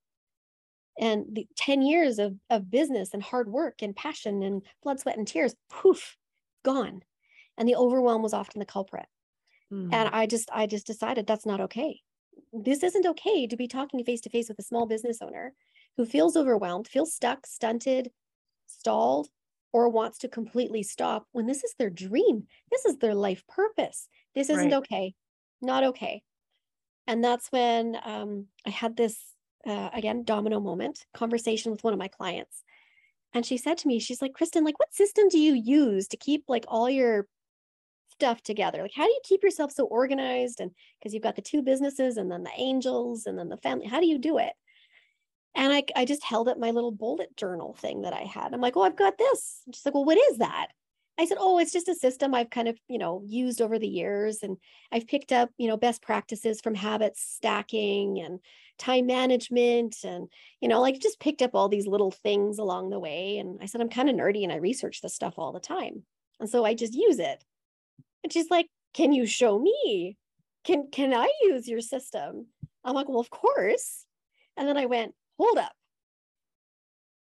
And 1.00 1.26
the 1.32 1.48
10 1.58 1.84
years 1.84 2.18
of, 2.18 2.36
of 2.50 2.72
business 2.72 3.14
and 3.14 3.22
hard 3.22 3.50
work 3.50 3.84
and 3.84 3.96
passion 3.96 4.42
and 4.42 4.64
blood, 4.82 5.00
sweat, 5.00 5.18
and 5.18 5.28
tears, 5.28 5.56
poof, 5.70 6.18
gone. 6.64 7.02
And 7.58 7.70
the 7.70 7.76
overwhelm 7.76 8.24
was 8.24 8.34
often 8.34 8.60
the 8.60 8.66
culprit. 8.66 9.06
Mm-hmm. 9.72 9.94
And 9.94 10.10
I 10.12 10.26
just, 10.26 10.50
I 10.52 10.66
just 10.66 10.88
decided 10.88 11.28
that's 11.28 11.46
not 11.46 11.62
okay. 11.62 12.02
This 12.52 12.82
isn't 12.82 13.06
okay 13.06 13.46
to 13.46 13.58
be 13.58 13.68
talking 13.68 14.04
face 14.04 14.22
to 14.22 14.30
face 14.30 14.50
with 14.50 14.58
a 14.58 14.64
small 14.64 14.88
business 14.88 15.22
owner 15.22 15.54
who 15.98 16.06
feels 16.06 16.36
overwhelmed, 16.36 16.88
feels 16.88 17.14
stuck, 17.14 17.46
stunted, 17.46 18.10
stalled, 18.66 19.30
or 19.74 19.90
wants 19.90 20.20
to 20.20 20.28
completely 20.28 20.84
stop 20.84 21.26
when 21.32 21.46
this 21.46 21.64
is 21.64 21.74
their 21.78 21.90
dream. 21.90 22.48
This 22.72 22.86
is 22.86 22.98
their 22.98 23.16
life 23.16 23.44
purpose. 23.48 24.08
This 24.36 24.50
isn't 24.50 24.72
right. 24.72 24.78
okay. 24.78 25.14
Not 25.62 25.84
okay. 25.84 26.22
And 27.08 27.24
that's 27.24 27.52
when 27.52 27.98
um, 28.04 28.48
I 28.66 28.70
had 28.70 28.98
this, 28.98 29.18
uh, 29.66 29.90
again, 29.94 30.24
domino 30.24 30.60
moment 30.60 31.06
conversation 31.14 31.72
with 31.72 31.84
one 31.84 31.94
of 31.94 32.00
my 32.00 32.08
clients. 32.08 32.64
And 33.34 33.46
she 33.46 33.58
said 33.58 33.78
to 33.80 33.88
me, 33.88 34.00
she's 34.00 34.22
like, 34.22 34.34
Kristen, 34.34 34.64
like, 34.64 34.80
what 34.80 34.94
system 34.94 35.28
do 35.30 35.40
you 35.40 35.54
use 35.54 36.08
to 36.10 36.18
keep 36.18 36.46
like 36.48 36.66
all 36.68 36.90
your 36.90 37.28
stuff 38.12 38.42
together? 38.42 38.82
Like, 38.82 38.94
how 38.96 39.06
do 39.06 39.12
you 39.12 39.22
keep 39.24 39.44
yourself 39.44 39.72
so 39.72 39.86
organized? 39.86 40.60
And 40.60 40.72
because 41.00 41.14
you've 41.14 41.24
got 41.24 41.36
the 41.36 41.42
two 41.42 41.62
businesses 41.62 42.18
and 42.18 42.32
then 42.32 42.44
the 42.44 42.52
angels 42.58 43.26
and 43.26 43.38
then 43.38 43.50
the 43.50 43.58
family, 43.58 43.88
how 43.88 44.00
do 44.00 44.08
you 44.08 44.18
do 44.18 44.38
it? 44.38 44.54
And 45.58 45.74
I, 45.74 45.84
I 45.96 46.06
just 46.06 46.24
held 46.24 46.48
up 46.48 46.60
my 46.60 46.70
little 46.70 46.92
bullet 46.92 47.36
journal 47.36 47.74
thing 47.74 48.04
that 48.04 48.14
I 48.14 48.22
had. 48.22 48.54
I'm 48.54 48.62
like, 48.62 48.78
oh, 48.78 48.84
I've 48.84 48.96
got 48.96 49.18
this. 49.18 49.64
She's 49.74 49.84
like, 49.84 49.96
well, 49.96 50.06
what 50.06 50.20
is 50.32 50.38
that? 50.38 50.68
I 51.18 51.26
said, 51.26 51.40
oh, 51.40 51.58
it's 51.58 51.74
just 51.74 51.88
a 51.88 51.96
system 51.96 52.36
I've 52.36 52.52
kind 52.52 52.68
of, 52.68 52.78
you 52.88 53.00
know, 53.00 53.24
used 53.26 53.60
over 53.60 53.80
the 53.80 53.88
years. 53.88 54.44
And 54.44 54.58
I've 54.92 55.08
picked 55.08 55.32
up, 55.32 55.50
you 55.58 55.68
know, 55.68 55.76
best 55.76 56.04
practices 56.04 56.62
from 56.62 56.76
habits 56.76 57.24
stacking 57.24 58.20
and 58.20 58.40
time 58.78 59.08
management. 59.08 59.96
And, 60.04 60.28
you 60.62 60.68
know, 60.68 60.80
like 60.80 61.02
just 61.02 61.20
picked 61.20 61.42
up 61.42 61.56
all 61.56 61.70
these 61.70 61.88
little 61.88 62.12
things 62.12 62.60
along 62.60 62.92
the 62.92 63.00
way. 63.00 63.40
And 63.40 63.58
I 63.60 63.66
said, 63.66 63.82
I'm 63.82 63.90
kind 63.90 64.12
of 64.12 64.16
nerdy 64.16 64.44
and 64.44 64.54
I 64.54 64.58
research 64.58 65.02
this 65.02 65.16
stuff 65.16 65.34
all 65.38 65.54
the 65.54 65.60
time. 65.60 66.04
And 66.40 66.48
so 66.48 66.66
I 66.66 66.76
just 66.76 66.94
use 66.94 67.18
it. 67.18 67.44
And 68.24 68.32
she's 68.32 68.52
like, 68.52 68.68
can 68.94 69.12
you 69.12 69.26
show 69.26 69.58
me? 69.58 70.18
Can, 70.64 70.90
can 70.92 71.16
I 71.16 71.32
use 71.42 71.68
your 71.68 71.82
system? 71.82 72.46
I'm 72.84 72.94
like, 72.94 73.10
well, 73.10 73.20
of 73.20 73.32
course. 73.32 74.06
And 74.56 74.68
then 74.68 74.78
I 74.78 74.86
went, 74.86 75.16
hold 75.38 75.58
up. 75.58 75.74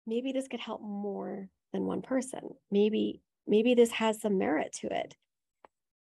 Maybe 0.07 0.32
this 0.32 0.47
could 0.47 0.59
help 0.59 0.82
more 0.82 1.49
than 1.74 1.86
one 1.86 2.01
person. 2.01 2.55
Maybe, 2.72 3.22
maybe 3.47 3.74
this 3.74 3.91
has 3.91 4.22
some 4.22 4.38
merit 4.38 4.74
to 4.82 4.88
it. 4.88 5.16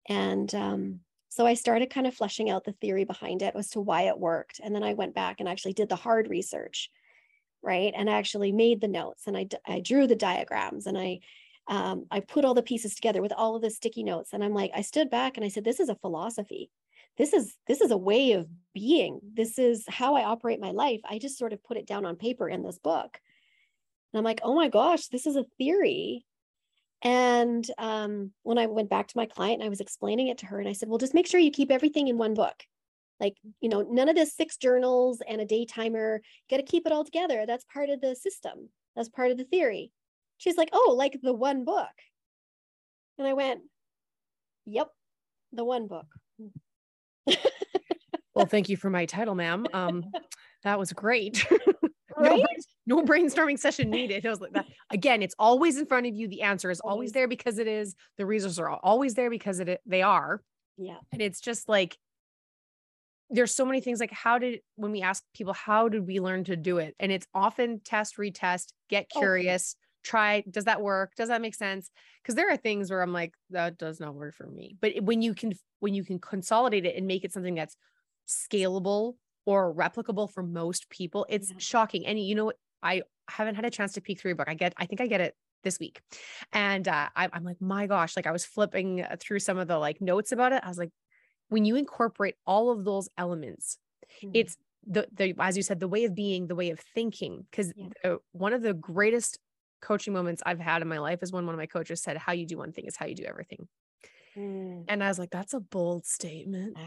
And 0.08 0.54
um, 0.54 1.00
so 1.30 1.46
I 1.46 1.54
started 1.54 1.90
kind 1.90 2.06
of 2.06 2.14
fleshing 2.14 2.50
out 2.50 2.66
the 2.66 2.74
theory 2.74 3.06
behind 3.06 3.42
it 3.42 3.56
as 3.56 3.70
to 3.72 3.82
why 3.82 4.04
it 4.04 4.20
worked. 4.20 4.60
And 4.64 4.76
then 4.76 4.84
I 4.84 4.94
went 4.94 5.16
back 5.16 5.40
and 5.40 5.48
actually 5.48 5.74
did 5.74 5.90
the 5.90 5.96
hard 5.96 6.30
research, 6.30 6.90
right? 7.62 7.94
And 7.96 8.10
I 8.10 8.14
actually 8.14 8.52
made 8.52 8.82
the 8.82 8.88
notes 8.88 9.26
and 9.28 9.38
I, 9.38 9.48
I 9.66 9.80
drew 9.80 10.06
the 10.06 10.16
diagrams 10.16 10.86
and 10.86 10.98
I 10.98 11.20
um, 11.68 12.08
I 12.12 12.20
put 12.20 12.44
all 12.44 12.54
the 12.54 12.62
pieces 12.62 12.94
together 12.94 13.22
with 13.22 13.32
all 13.32 13.56
of 13.56 13.62
the 13.62 13.70
sticky 13.70 14.04
notes. 14.04 14.34
And 14.34 14.44
I'm 14.44 14.54
like, 14.54 14.72
I 14.76 14.82
stood 14.82 15.10
back 15.10 15.38
and 15.38 15.46
I 15.46 15.48
said, 15.48 15.64
this 15.64 15.80
is 15.80 15.88
a 15.88 15.96
philosophy 15.96 16.70
this 17.18 17.34
is 17.34 17.56
this 17.68 17.82
is 17.82 17.92
a 17.92 17.98
way 17.98 18.34
of 18.34 18.48
being. 18.74 19.20
This 19.34 19.60
is 19.60 19.86
how 19.88 20.16
i 20.16 20.24
operate 20.24 20.60
my 20.60 20.72
life. 20.72 21.02
I 21.08 21.20
just 21.20 21.38
sort 21.38 21.54
of 21.54 21.64
put 21.64 21.78
it 21.78 21.86
down 21.88 22.06
on 22.06 22.16
paper 22.16 22.50
in 22.50 22.64
this 22.64 22.80
book. 22.80 23.20
And 24.12 24.18
i'm 24.18 24.24
like 24.24 24.42
oh 24.44 24.56
my 24.56 24.70
gosh 24.70 25.08
this 25.08 25.28
is 25.28 25.36
a 25.36 25.46
theory. 25.58 26.26
And 27.04 27.70
um, 27.78 28.32
when 28.44 28.58
i 28.58 28.66
went 28.66 28.90
back 28.90 29.08
to 29.10 29.18
my 29.18 29.26
client 29.26 29.60
and 29.60 29.64
i 29.64 29.70
was 29.70 29.82
explaining 29.82 30.28
it 30.30 30.40
to 30.40 30.48
her 30.48 30.60
and 30.60 30.68
i 30.68 30.74
said 30.74 30.90
well 30.90 30.98
just 30.98 31.14
make 31.14 31.28
sure 31.28 31.40
you 31.40 31.52
keep 31.52 31.72
everything 31.72 32.08
in 32.08 32.18
one 32.18 32.34
book. 32.34 32.64
Like 33.20 33.38
you 33.62 33.70
know 33.70 33.82
none 33.82 34.10
of 34.10 34.16
this 34.16 34.36
six 34.36 34.58
journals 34.58 35.22
and 35.28 35.40
a 35.40 35.46
day 35.46 35.66
timer 35.66 36.22
got 36.50 36.58
to 36.58 36.64
keep 36.64 36.86
it 36.86 36.92
all 36.92 37.06
together. 37.06 37.46
That's 37.46 37.66
part 37.66 37.90
of 37.90 38.02
the 38.02 38.16
system. 38.16 38.70
That's 38.96 39.10
part 39.10 39.32
of 39.32 39.38
the 39.38 39.46
theory. 39.46 39.92
She's 40.38 40.58
like 40.58 40.70
oh 40.74 40.96
like 40.98 41.20
the 41.22 41.34
one 41.34 41.64
book. 41.64 41.94
And 43.20 43.28
i 43.28 43.34
went 43.34 43.62
yep 44.66 44.90
the 45.52 45.64
one 45.64 45.88
book 45.88 46.08
well, 48.36 48.46
thank 48.46 48.70
you 48.70 48.78
for 48.78 48.90
my 48.90 49.06
title, 49.06 49.36
ma'am. 49.36 49.66
Um, 49.74 50.06
that 50.64 50.80
was 50.80 50.94
great. 50.94 51.46
Right? 52.16 52.46
no, 52.86 53.02
no, 53.02 53.04
brainstorming 53.04 53.58
session 53.58 53.90
needed. 53.90 54.24
It 54.24 54.30
was 54.30 54.40
like 54.40 54.54
that. 54.54 54.68
Again, 54.92 55.24
it's 55.24 55.34
always 55.40 55.80
in 55.80 55.88
front 55.88 56.06
of 56.06 56.14
you. 56.14 56.28
The 56.28 56.44
answer 56.44 56.70
is 56.70 56.80
always, 56.80 56.94
always 56.94 57.12
there 57.12 57.28
because 57.28 57.58
it 57.58 57.66
is. 57.68 57.96
The 58.18 58.26
reasons 58.28 58.60
are 58.60 58.70
always 58.70 59.16
there 59.16 59.32
because 59.32 59.60
it 59.60 59.82
they 59.88 60.04
are. 60.04 60.40
Yeah. 60.78 60.98
And 61.12 61.24
it's 61.24 61.42
just 61.42 61.68
like 61.68 61.98
there's 63.30 63.54
so 63.54 63.66
many 63.66 63.82
things 63.82 64.00
like 64.00 64.12
how 64.12 64.38
did 64.38 64.60
when 64.76 64.92
we 64.92 65.02
ask 65.02 65.24
people 65.34 65.54
how 65.54 65.90
did 65.90 66.06
we 66.06 66.20
learn 66.20 66.44
to 66.44 66.56
do 66.56 66.78
it 66.78 66.96
and 67.00 67.12
it's 67.12 67.26
often 67.34 67.80
test 67.84 68.18
retest 68.18 68.74
get 68.90 69.08
oh, 69.16 69.20
curious 69.20 69.76
try 70.04 70.44
does 70.50 70.66
that 70.66 70.82
work? 70.82 71.14
Does 71.16 71.30
that 71.30 71.42
make 71.42 71.56
sense? 71.56 71.90
Because 72.22 72.36
there 72.36 72.52
are 72.52 72.58
things 72.58 72.90
where 72.90 73.02
i'm 73.02 73.14
like 73.14 73.34
that 73.50 73.78
does 73.78 74.00
not 74.00 74.16
work 74.16 74.36
for 74.36 74.48
me. 74.48 74.78
But 74.82 75.02
when 75.02 75.22
you 75.22 75.34
can 75.34 75.54
when 75.80 75.94
you 75.94 76.04
can 76.04 76.20
consolidate 76.20 76.86
it 76.86 76.96
and 76.96 77.08
make 77.08 77.24
it 77.24 77.34
something 77.34 77.56
that's 77.56 77.76
scalable 78.28 79.16
or 79.46 79.74
replicable 79.74 80.32
for 80.32 80.44
most 80.44 80.90
people 80.90 81.26
it's 81.30 81.50
yeah. 81.52 81.58
shocking. 81.58 82.06
And 82.06 82.20
you 82.20 82.36
know 82.36 82.52
i 82.82 83.04
haven't 83.30 83.56
had 83.56 83.66
a 83.66 83.70
chance 83.70 83.94
to 83.94 84.02
peek 84.02 84.20
through 84.20 84.34
a 84.34 84.36
book. 84.36 84.50
I 84.50 84.54
get 84.54 84.74
i 84.78 84.86
think 84.86 85.02
i 85.02 85.08
get 85.08 85.22
it 85.22 85.36
this 85.64 85.80
week. 85.80 86.02
And 86.52 86.88
uh, 86.88 87.10
I, 87.16 87.30
i'm 87.32 87.44
like 87.44 87.62
my 87.62 87.88
gosh 87.88 88.16
like 88.16 88.28
i 88.28 88.32
was 88.32 88.46
flipping 88.46 89.02
uh, 89.02 89.16
through 89.20 89.40
some 89.40 89.58
of 89.58 89.68
the 89.68 89.78
like 89.78 90.02
notes 90.02 90.32
about 90.32 90.54
it. 90.54 90.62
I 90.64 90.68
was 90.68 90.78
like 90.78 90.92
when 91.50 91.66
you 91.66 91.76
incorporate 91.76 92.36
all 92.46 92.72
of 92.72 92.84
those 92.84 93.10
elements 93.18 93.78
mm-hmm. 94.24 94.32
it's 94.34 94.58
the, 94.86 95.08
the 95.14 95.34
as 95.40 95.58
you 95.58 95.64
said 95.64 95.80
the 95.80 95.88
way 95.88 96.06
of 96.06 96.16
being 96.16 96.48
the 96.48 96.56
way 96.56 96.70
of 96.70 96.80
thinking. 96.80 97.46
Because 97.50 97.74
yeah. 97.76 98.16
one 98.32 98.54
of 98.54 98.62
the 98.62 98.74
greatest 98.74 99.40
coaching 99.84 100.14
moments 100.14 100.42
I've 100.46 100.60
had 100.60 100.82
in 100.82 100.88
my 100.88 101.00
life 101.00 101.22
is 101.22 101.32
when 101.32 101.46
one 101.46 101.54
of 101.54 101.60
my 101.60 101.66
coaches 101.66 102.02
said, 102.02 102.18
How 102.18 102.32
you 102.32 102.48
do 102.48 102.58
one 102.58 102.72
thing 102.72 102.86
is 102.86 102.96
how 102.96 103.06
you 103.06 103.16
do 103.16 103.26
everything. 103.26 103.68
Mm. 104.36 104.86
And 104.88 105.04
I 105.04 105.10
was 105.10 105.20
like, 105.20 105.30
That's 105.30 105.54
a 105.54 105.60
bold 105.60 106.06
statement. 106.06 106.78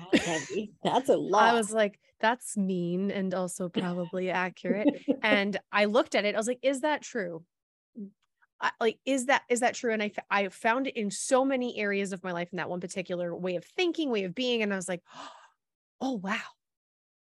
That's 0.82 1.08
a 1.10 1.16
lot. 1.16 1.42
I 1.42 1.52
was 1.52 1.72
like, 1.72 2.00
That's 2.20 2.56
mean 2.56 3.10
and 3.10 3.34
also 3.34 3.68
probably 3.68 4.30
accurate. 4.30 4.88
and 5.22 5.56
I 5.70 5.84
looked 5.84 6.14
at 6.14 6.24
it, 6.24 6.34
I 6.34 6.38
was 6.38 6.48
like, 6.48 6.60
Is 6.62 6.80
that 6.80 7.02
true? 7.02 7.44
I, 8.58 8.70
like 8.80 8.98
is 9.04 9.26
that 9.26 9.42
is 9.50 9.60
that 9.60 9.74
true 9.74 9.92
and 9.92 10.02
I, 10.02 10.12
I 10.30 10.48
found 10.48 10.86
it 10.86 10.96
in 10.96 11.10
so 11.10 11.44
many 11.44 11.78
areas 11.78 12.14
of 12.14 12.24
my 12.24 12.32
life 12.32 12.48
in 12.52 12.56
that 12.56 12.70
one 12.70 12.80
particular 12.80 13.36
way 13.36 13.56
of 13.56 13.66
thinking 13.66 14.08
way 14.08 14.24
of 14.24 14.34
being 14.34 14.62
and 14.62 14.72
i 14.72 14.76
was 14.76 14.88
like 14.88 15.02
oh 16.00 16.12
wow 16.12 16.40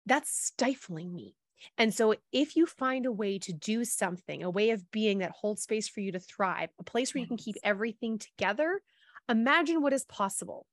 that's 0.06 0.30
stifling 0.30 1.12
me 1.12 1.34
and 1.76 1.92
so, 1.92 2.14
if 2.32 2.56
you 2.56 2.66
find 2.66 3.06
a 3.06 3.12
way 3.12 3.38
to 3.40 3.52
do 3.52 3.84
something, 3.84 4.42
a 4.42 4.50
way 4.50 4.70
of 4.70 4.90
being 4.90 5.18
that 5.18 5.32
holds 5.32 5.62
space 5.62 5.88
for 5.88 6.00
you 6.00 6.12
to 6.12 6.20
thrive, 6.20 6.70
a 6.78 6.84
place 6.84 7.14
where 7.14 7.20
you 7.20 7.26
can 7.26 7.36
keep 7.36 7.56
everything 7.62 8.18
together, 8.18 8.80
imagine 9.28 9.82
what 9.82 9.92
is 9.92 10.04
possible. 10.04 10.66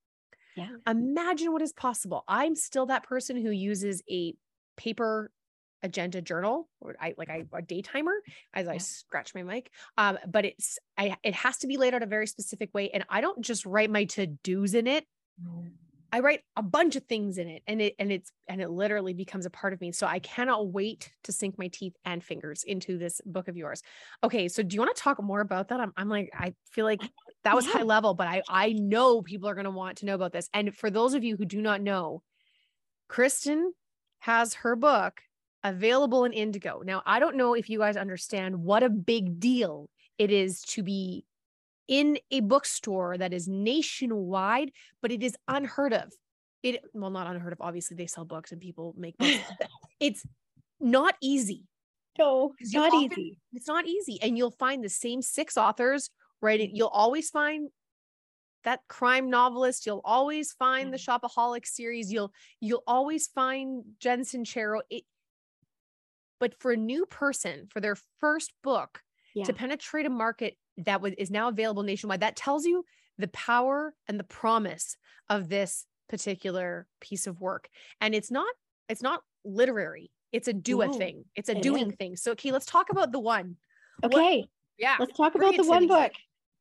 Yeah. 0.55 0.69
Imagine 0.87 1.51
what 1.51 1.61
is 1.61 1.73
possible. 1.73 2.23
I'm 2.27 2.55
still 2.55 2.85
that 2.87 3.03
person 3.03 3.35
who 3.35 3.51
uses 3.51 4.01
a 4.09 4.33
paper 4.77 5.31
agenda 5.83 6.21
journal 6.21 6.67
or 6.81 6.95
I 6.99 7.13
like 7.17 7.29
I 7.29 7.43
a 7.53 7.61
day 7.61 7.81
timer 7.81 8.13
as 8.53 8.67
I 8.67 8.77
scratch 8.77 9.35
my 9.35 9.43
mic. 9.43 9.69
Um, 9.97 10.17
but 10.27 10.45
it's 10.45 10.79
I 10.97 11.17
it 11.23 11.33
has 11.35 11.57
to 11.59 11.67
be 11.67 11.77
laid 11.77 11.93
out 11.93 12.03
a 12.03 12.07
very 12.07 12.27
specific 12.27 12.73
way. 12.73 12.89
And 12.89 13.05
I 13.09 13.21
don't 13.21 13.41
just 13.41 13.65
write 13.65 13.91
my 13.91 14.05
to-dos 14.05 14.73
in 14.73 14.87
it. 14.87 15.05
Mm. 15.41 15.71
I 16.15 16.21
write 16.21 16.39
a 16.55 16.63
bunch 16.63 16.95
of 16.95 17.03
things 17.03 17.37
in 17.37 17.49
it 17.49 17.61
and 17.67 17.81
it 17.81 17.93
and 17.99 18.09
it's 18.09 18.31
and 18.47 18.61
it 18.61 18.69
literally 18.69 19.13
becomes 19.13 19.45
a 19.45 19.49
part 19.49 19.73
of 19.73 19.81
me. 19.81 19.91
So 19.91 20.07
I 20.07 20.19
cannot 20.19 20.69
wait 20.69 21.11
to 21.25 21.33
sink 21.33 21.59
my 21.59 21.67
teeth 21.67 21.93
and 22.05 22.23
fingers 22.23 22.63
into 22.63 22.97
this 22.97 23.19
book 23.25 23.49
of 23.49 23.57
yours. 23.57 23.81
Okay, 24.23 24.47
so 24.47 24.63
do 24.63 24.75
you 24.75 24.79
want 24.79 24.95
to 24.95 25.01
talk 25.01 25.21
more 25.21 25.41
about 25.41 25.67
that? 25.67 25.81
I'm, 25.81 25.91
I'm 25.97 26.07
like 26.07 26.29
I 26.33 26.53
feel 26.71 26.85
like 26.85 27.01
that 27.43 27.53
was 27.53 27.65
yeah. 27.65 27.73
high 27.73 27.81
level, 27.81 28.13
but 28.13 28.29
I 28.29 28.43
I 28.47 28.71
know 28.71 29.23
people 29.23 29.49
are 29.49 29.55
going 29.55 29.65
to 29.65 29.71
want 29.71 29.97
to 29.97 30.05
know 30.05 30.15
about 30.15 30.31
this. 30.31 30.47
And 30.53 30.73
for 30.73 30.89
those 30.89 31.15
of 31.15 31.25
you 31.25 31.35
who 31.35 31.43
do 31.43 31.61
not 31.61 31.81
know, 31.81 32.23
Kristen 33.09 33.73
has 34.19 34.53
her 34.53 34.77
book 34.77 35.19
available 35.65 36.23
in 36.23 36.31
Indigo. 36.31 36.81
Now, 36.85 37.03
I 37.05 37.19
don't 37.19 37.35
know 37.35 37.55
if 37.55 37.69
you 37.69 37.79
guys 37.79 37.97
understand 37.97 38.63
what 38.63 38.83
a 38.83 38.89
big 38.89 39.41
deal 39.41 39.89
it 40.17 40.31
is 40.31 40.61
to 40.61 40.81
be 40.81 41.25
in 41.87 42.17
a 42.31 42.39
bookstore 42.41 43.17
that 43.17 43.33
is 43.33 43.47
nationwide, 43.47 44.71
but 45.01 45.11
it 45.11 45.23
is 45.23 45.35
unheard 45.47 45.93
of. 45.93 46.11
It 46.63 46.83
well, 46.93 47.11
not 47.11 47.27
unheard 47.27 47.53
of. 47.53 47.61
Obviously, 47.61 47.95
they 47.95 48.07
sell 48.07 48.25
books 48.25 48.51
and 48.51 48.59
people 48.59 48.95
make 48.97 49.17
books. 49.17 49.37
it's 49.99 50.23
not 50.79 51.15
easy. 51.21 51.63
No, 52.17 52.53
it's 52.59 52.73
not 52.73 52.93
often, 52.93 53.11
easy. 53.11 53.39
It's 53.53 53.67
not 53.67 53.85
easy. 53.85 54.19
And 54.21 54.37
you'll 54.37 54.51
find 54.51 54.83
the 54.83 54.89
same 54.89 55.21
six 55.21 55.57
authors 55.57 56.09
writing. 56.41 56.71
You'll 56.73 56.87
always 56.87 57.29
find 57.29 57.69
that 58.63 58.81
crime 58.87 59.29
novelist. 59.29 59.85
You'll 59.85 60.01
always 60.03 60.53
find 60.53 60.91
the 60.93 60.97
mm. 60.97 61.19
Shopaholic 61.21 61.65
series. 61.65 62.11
You'll 62.11 62.31
you'll 62.59 62.83
always 62.87 63.27
find 63.27 63.83
Jen 63.99 64.21
Sincero. 64.21 64.81
It, 64.89 65.03
but 66.39 66.59
for 66.59 66.71
a 66.71 66.77
new 66.77 67.05
person, 67.05 67.67
for 67.69 67.79
their 67.79 67.97
first 68.19 68.51
book, 68.63 69.01
yeah. 69.33 69.45
to 69.45 69.53
penetrate 69.53 70.05
a 70.05 70.09
market 70.09 70.57
that 70.77 71.01
is 71.17 71.31
now 71.31 71.49
available 71.49 71.83
nationwide. 71.83 72.21
That 72.21 72.35
tells 72.35 72.65
you 72.65 72.85
the 73.17 73.27
power 73.29 73.93
and 74.07 74.19
the 74.19 74.23
promise 74.23 74.97
of 75.29 75.49
this 75.49 75.85
particular 76.09 76.87
piece 77.01 77.27
of 77.27 77.41
work. 77.41 77.69
And 78.01 78.13
it's 78.13 78.31
not, 78.31 78.53
it's 78.89 79.01
not 79.01 79.21
literary. 79.43 80.11
It's 80.31 80.47
a 80.47 80.53
do 80.53 80.81
a 80.81 80.91
thing. 80.91 81.25
It's 81.35 81.49
a 81.49 81.57
it 81.57 81.63
doing 81.63 81.91
is. 81.91 81.95
thing. 81.95 82.15
So, 82.17 82.31
okay, 82.31 82.51
let's 82.51 82.65
talk 82.65 82.89
about 82.89 83.11
the 83.11 83.19
one. 83.19 83.55
Okay. 84.03 84.39
What, 84.39 84.49
yeah. 84.77 84.97
Let's 84.99 85.15
talk 85.15 85.35
about 85.35 85.55
the 85.55 85.63
one 85.63 85.87
book. 85.87 86.11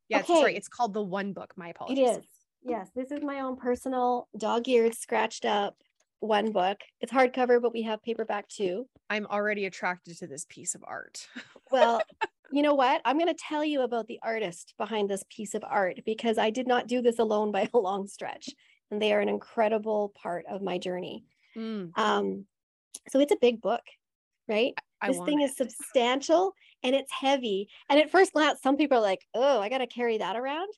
Yeah, 0.09 0.19
okay. 0.21 0.35
sorry. 0.35 0.57
It's 0.57 0.69
called 0.69 0.95
the 0.95 1.03
one 1.03 1.33
book. 1.33 1.55
My 1.57 1.69
apologies. 1.69 1.99
It 1.99 2.19
is. 2.19 2.25
Yes. 2.63 2.91
This 2.95 3.11
is 3.11 3.23
my 3.23 3.41
own 3.41 3.57
personal 3.57 4.29
dog 4.39 4.69
eared, 4.69 4.95
scratched 4.95 5.45
up 5.45 5.77
one 6.21 6.53
book. 6.53 6.79
It's 7.01 7.13
hardcover, 7.13 7.61
but 7.61 7.73
we 7.73 7.83
have 7.83 8.03
paperback 8.03 8.49
too. 8.49 8.87
I'm 9.11 9.27
already 9.27 9.67
attracted 9.67 10.19
to 10.19 10.27
this 10.27 10.47
piece 10.49 10.75
of 10.75 10.85
art. 10.87 11.27
well, 11.71 12.01
you 12.55 12.63
know 12.63 12.75
what? 12.75 13.01
I'm 13.05 13.19
going 13.19 13.35
to 13.35 13.45
tell 13.49 13.65
you 13.65 13.83
about 13.83 14.07
the 14.07 14.21
artist 14.23 14.75
behind 14.79 15.11
this 15.11 15.25
piece 15.29 15.55
of 15.55 15.65
art 15.69 15.99
because 16.07 16.39
I 16.39 16.51
did 16.51 16.69
not 16.69 16.87
do 16.87 17.03
this 17.03 17.19
alone 17.19 17.51
by 17.51 17.69
a 17.75 17.79
long 17.79 18.07
stretch. 18.07 18.49
And 18.91 19.03
they 19.03 19.13
are 19.13 19.19
an 19.19 19.29
incredible 19.29 20.13
part 20.15 20.45
of 20.49 20.63
my 20.63 20.79
journey. 20.79 21.25
Mm. 21.57 21.91
Um, 21.99 22.45
so 23.09 23.19
it's 23.19 23.33
a 23.33 23.39
big 23.41 23.61
book, 23.61 23.83
right? 24.49 24.73
I 25.01 25.09
this 25.09 25.21
thing 25.25 25.41
it. 25.41 25.47
is 25.47 25.57
substantial 25.57 26.55
and 26.85 26.95
it's 26.95 27.11
heavy. 27.11 27.69
And 27.89 27.99
at 27.99 28.13
first 28.13 28.33
glance, 28.33 28.63
some 28.63 28.77
people 28.77 28.99
are 28.99 29.03
like, 29.03 29.23
oh, 29.35 29.61
I 29.61 29.69
got 29.69 29.79
to 29.79 29.89
carry 29.89 30.19
that 30.19 30.37
around. 30.37 30.69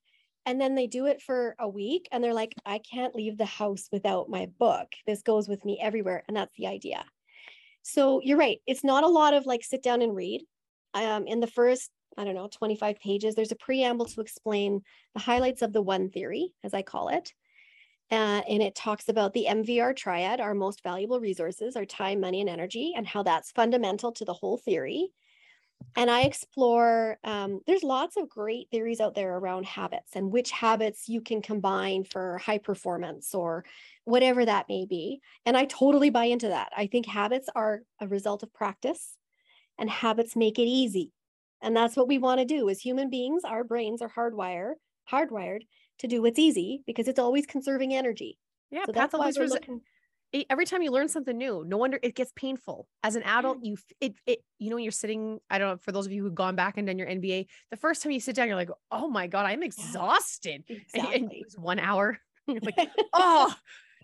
And 0.46 0.58
then 0.58 0.76
they 0.76 0.86
do 0.86 1.04
it 1.06 1.20
for 1.20 1.56
a 1.58 1.68
week 1.68 2.08
and 2.10 2.24
they're 2.24 2.32
like, 2.32 2.54
I 2.64 2.78
can't 2.90 3.14
leave 3.14 3.36
the 3.36 3.44
house 3.44 3.88
without 3.92 4.30
my 4.30 4.46
book. 4.58 4.88
This 5.06 5.20
goes 5.20 5.46
with 5.46 5.62
me 5.66 5.78
everywhere. 5.82 6.22
And 6.26 6.38
that's 6.38 6.56
the 6.56 6.68
idea. 6.68 7.04
So 7.82 8.22
you're 8.24 8.38
right. 8.38 8.60
It's 8.66 8.82
not 8.84 9.04
a 9.04 9.08
lot 9.08 9.34
of 9.34 9.44
like 9.44 9.62
sit 9.62 9.82
down 9.82 10.00
and 10.00 10.16
read. 10.16 10.42
Um, 10.94 11.26
in 11.26 11.40
the 11.40 11.46
first, 11.46 11.90
I 12.16 12.24
don't 12.24 12.34
know, 12.34 12.48
25 12.48 12.98
pages, 12.98 13.34
there's 13.34 13.52
a 13.52 13.56
preamble 13.56 14.06
to 14.06 14.20
explain 14.20 14.82
the 15.14 15.20
highlights 15.20 15.62
of 15.62 15.72
the 15.72 15.82
one 15.82 16.08
theory, 16.08 16.52
as 16.64 16.74
I 16.74 16.82
call 16.82 17.08
it. 17.08 17.32
Uh, 18.10 18.40
and 18.48 18.62
it 18.62 18.74
talks 18.74 19.08
about 19.08 19.34
the 19.34 19.46
MVR 19.48 19.94
triad, 19.94 20.40
our 20.40 20.54
most 20.54 20.82
valuable 20.82 21.18
resources, 21.18 21.76
our 21.76 21.84
time, 21.84 22.20
money, 22.20 22.40
and 22.40 22.48
energy, 22.48 22.94
and 22.96 23.06
how 23.06 23.22
that's 23.22 23.50
fundamental 23.50 24.12
to 24.12 24.24
the 24.24 24.32
whole 24.32 24.58
theory. 24.58 25.10
And 25.96 26.10
I 26.10 26.22
explore, 26.22 27.18
um, 27.24 27.60
there's 27.66 27.82
lots 27.82 28.16
of 28.16 28.28
great 28.28 28.68
theories 28.70 29.00
out 29.00 29.14
there 29.14 29.36
around 29.36 29.64
habits 29.64 30.12
and 30.14 30.30
which 30.30 30.50
habits 30.50 31.08
you 31.08 31.20
can 31.20 31.42
combine 31.42 32.04
for 32.04 32.38
high 32.38 32.58
performance 32.58 33.34
or 33.34 33.64
whatever 34.04 34.44
that 34.44 34.68
may 34.68 34.84
be. 34.84 35.20
And 35.44 35.56
I 35.56 35.64
totally 35.64 36.10
buy 36.10 36.26
into 36.26 36.48
that. 36.48 36.70
I 36.76 36.86
think 36.86 37.06
habits 37.06 37.48
are 37.54 37.82
a 38.00 38.06
result 38.06 38.42
of 38.42 38.52
practice 38.52 39.16
and 39.78 39.90
habits 39.90 40.36
make 40.36 40.58
it 40.58 40.66
easy. 40.66 41.12
And 41.62 41.76
that's 41.76 41.96
what 41.96 42.08
we 42.08 42.18
want 42.18 42.40
to 42.40 42.44
do 42.44 42.68
as 42.68 42.80
human 42.80 43.10
beings. 43.10 43.42
Our 43.44 43.64
brains 43.64 44.02
are 44.02 44.10
hardwired, 44.10 44.74
hardwired 45.10 45.62
to 45.98 46.06
do 46.06 46.22
what's 46.22 46.38
easy 46.38 46.82
because 46.86 47.08
it's 47.08 47.18
always 47.18 47.46
conserving 47.46 47.94
energy. 47.94 48.38
Yeah, 48.70 48.84
so 48.86 48.92
that's 48.92 49.14
why 49.14 49.32
we're 49.36 49.46
looking. 49.46 49.80
Every 50.50 50.66
time 50.66 50.82
you 50.82 50.90
learn 50.90 51.08
something 51.08 51.36
new, 51.36 51.64
no 51.66 51.78
wonder 51.78 51.98
it 52.02 52.14
gets 52.14 52.32
painful. 52.36 52.88
As 53.02 53.16
an 53.16 53.22
adult, 53.22 53.58
you 53.62 53.76
it 54.00 54.16
it 54.26 54.40
you 54.58 54.68
know 54.68 54.76
when 54.76 54.84
you're 54.84 54.92
sitting. 54.92 55.38
I 55.48 55.58
don't 55.58 55.70
know 55.70 55.76
for 55.78 55.92
those 55.92 56.04
of 56.04 56.12
you 56.12 56.22
who've 56.22 56.34
gone 56.34 56.56
back 56.56 56.76
and 56.76 56.86
done 56.86 56.98
your 56.98 57.08
MBA. 57.08 57.46
The 57.70 57.76
first 57.76 58.02
time 58.02 58.12
you 58.12 58.20
sit 58.20 58.36
down, 58.36 58.48
you're 58.48 58.56
like, 58.56 58.70
oh 58.90 59.08
my 59.08 59.28
god, 59.28 59.46
I'm 59.46 59.62
exhausted. 59.62 60.64
Exactly. 60.68 61.14
And, 61.14 61.32
and 61.32 61.44
one 61.56 61.78
hour. 61.78 62.18
You're 62.48 62.60
like, 62.60 62.76
oh, 63.12 63.52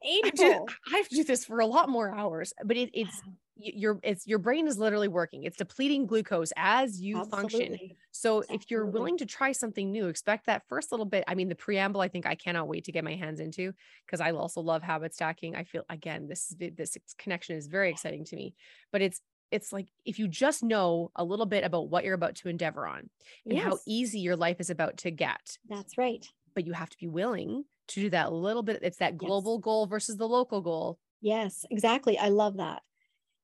I, 0.04 0.30
do, 0.34 0.66
I 0.92 0.96
have 0.96 1.08
to 1.08 1.14
do 1.14 1.22
this 1.22 1.44
for 1.44 1.60
a 1.60 1.66
lot 1.66 1.88
more 1.88 2.12
hours. 2.12 2.52
But 2.64 2.76
it, 2.76 2.90
it's 2.92 3.22
your 3.62 4.00
it's 4.02 4.26
your 4.26 4.38
brain 4.38 4.66
is 4.66 4.78
literally 4.78 5.08
working 5.08 5.44
it's 5.44 5.56
depleting 5.56 6.06
glucose 6.06 6.52
as 6.56 7.00
you 7.00 7.18
Absolutely. 7.18 7.58
function 7.58 7.96
so 8.10 8.38
Absolutely. 8.38 8.56
if 8.56 8.70
you're 8.70 8.86
willing 8.86 9.16
to 9.18 9.26
try 9.26 9.52
something 9.52 9.90
new 9.90 10.08
expect 10.08 10.46
that 10.46 10.62
first 10.68 10.90
little 10.90 11.06
bit 11.06 11.24
i 11.26 11.34
mean 11.34 11.48
the 11.48 11.54
preamble 11.54 12.00
i 12.00 12.08
think 12.08 12.26
i 12.26 12.34
cannot 12.34 12.68
wait 12.68 12.84
to 12.84 12.92
get 12.92 13.04
my 13.04 13.14
hands 13.14 13.40
into 13.40 13.72
because 14.06 14.20
i 14.20 14.30
also 14.30 14.60
love 14.60 14.82
habit 14.82 15.14
stacking 15.14 15.54
i 15.54 15.64
feel 15.64 15.84
again 15.88 16.28
this 16.28 16.54
this 16.58 16.96
connection 17.18 17.56
is 17.56 17.66
very 17.66 17.90
exciting 17.90 18.24
to 18.24 18.36
me 18.36 18.54
but 18.90 19.02
it's 19.02 19.20
it's 19.50 19.72
like 19.72 19.88
if 20.04 20.18
you 20.18 20.26
just 20.26 20.62
know 20.62 21.10
a 21.14 21.22
little 21.22 21.46
bit 21.46 21.62
about 21.62 21.90
what 21.90 22.04
you're 22.04 22.14
about 22.14 22.34
to 22.36 22.48
endeavor 22.48 22.86
on 22.86 23.10
and 23.44 23.54
yes. 23.54 23.64
how 23.64 23.78
easy 23.86 24.18
your 24.18 24.36
life 24.36 24.60
is 24.60 24.70
about 24.70 24.96
to 24.96 25.10
get 25.10 25.58
that's 25.68 25.96
right 25.98 26.26
but 26.54 26.66
you 26.66 26.72
have 26.72 26.90
to 26.90 26.98
be 26.98 27.08
willing 27.08 27.64
to 27.88 28.00
do 28.00 28.10
that 28.10 28.32
little 28.32 28.62
bit 28.62 28.78
it's 28.82 28.98
that 28.98 29.16
global 29.16 29.56
yes. 29.56 29.64
goal 29.64 29.86
versus 29.86 30.16
the 30.16 30.26
local 30.26 30.60
goal 30.60 30.98
yes 31.20 31.64
exactly 31.70 32.18
i 32.18 32.28
love 32.28 32.56
that 32.56 32.82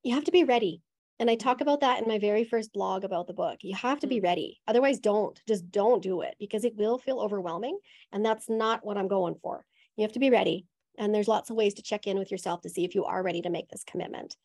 you 0.03 0.15
have 0.15 0.25
to 0.25 0.31
be 0.31 0.43
ready. 0.43 0.81
And 1.19 1.29
I 1.29 1.35
talk 1.35 1.57
mm-hmm. 1.57 1.63
about 1.63 1.81
that 1.81 2.01
in 2.01 2.07
my 2.07 2.17
very 2.17 2.43
first 2.43 2.71
blog 2.73 3.03
about 3.03 3.27
the 3.27 3.33
book. 3.33 3.59
You 3.61 3.75
have 3.75 3.99
to 3.99 4.07
be 4.07 4.19
mm. 4.19 4.23
ready. 4.23 4.59
Otherwise, 4.67 4.99
don't 4.99 5.39
just 5.47 5.69
don't 5.69 6.01
do 6.01 6.21
it 6.21 6.35
because 6.39 6.63
it 6.63 6.75
will 6.75 6.97
feel 6.97 7.19
overwhelming. 7.19 7.77
And 8.11 8.25
that's 8.25 8.49
not 8.49 8.85
what 8.85 8.97
I'm 8.97 9.09
going 9.09 9.35
for. 9.41 9.65
You 9.97 10.03
have 10.03 10.13
to 10.13 10.19
be 10.19 10.29
ready. 10.29 10.65
And 10.97 11.13
there's 11.13 11.27
lots 11.27 11.49
of 11.49 11.55
ways 11.55 11.73
to 11.75 11.81
check 11.81 12.07
in 12.07 12.17
with 12.17 12.31
yourself 12.31 12.61
to 12.61 12.69
see 12.69 12.85
if 12.85 12.95
you 12.95 13.05
are 13.05 13.23
ready 13.23 13.41
to 13.41 13.49
make 13.49 13.69
this 13.69 13.83
commitment. 13.83 14.35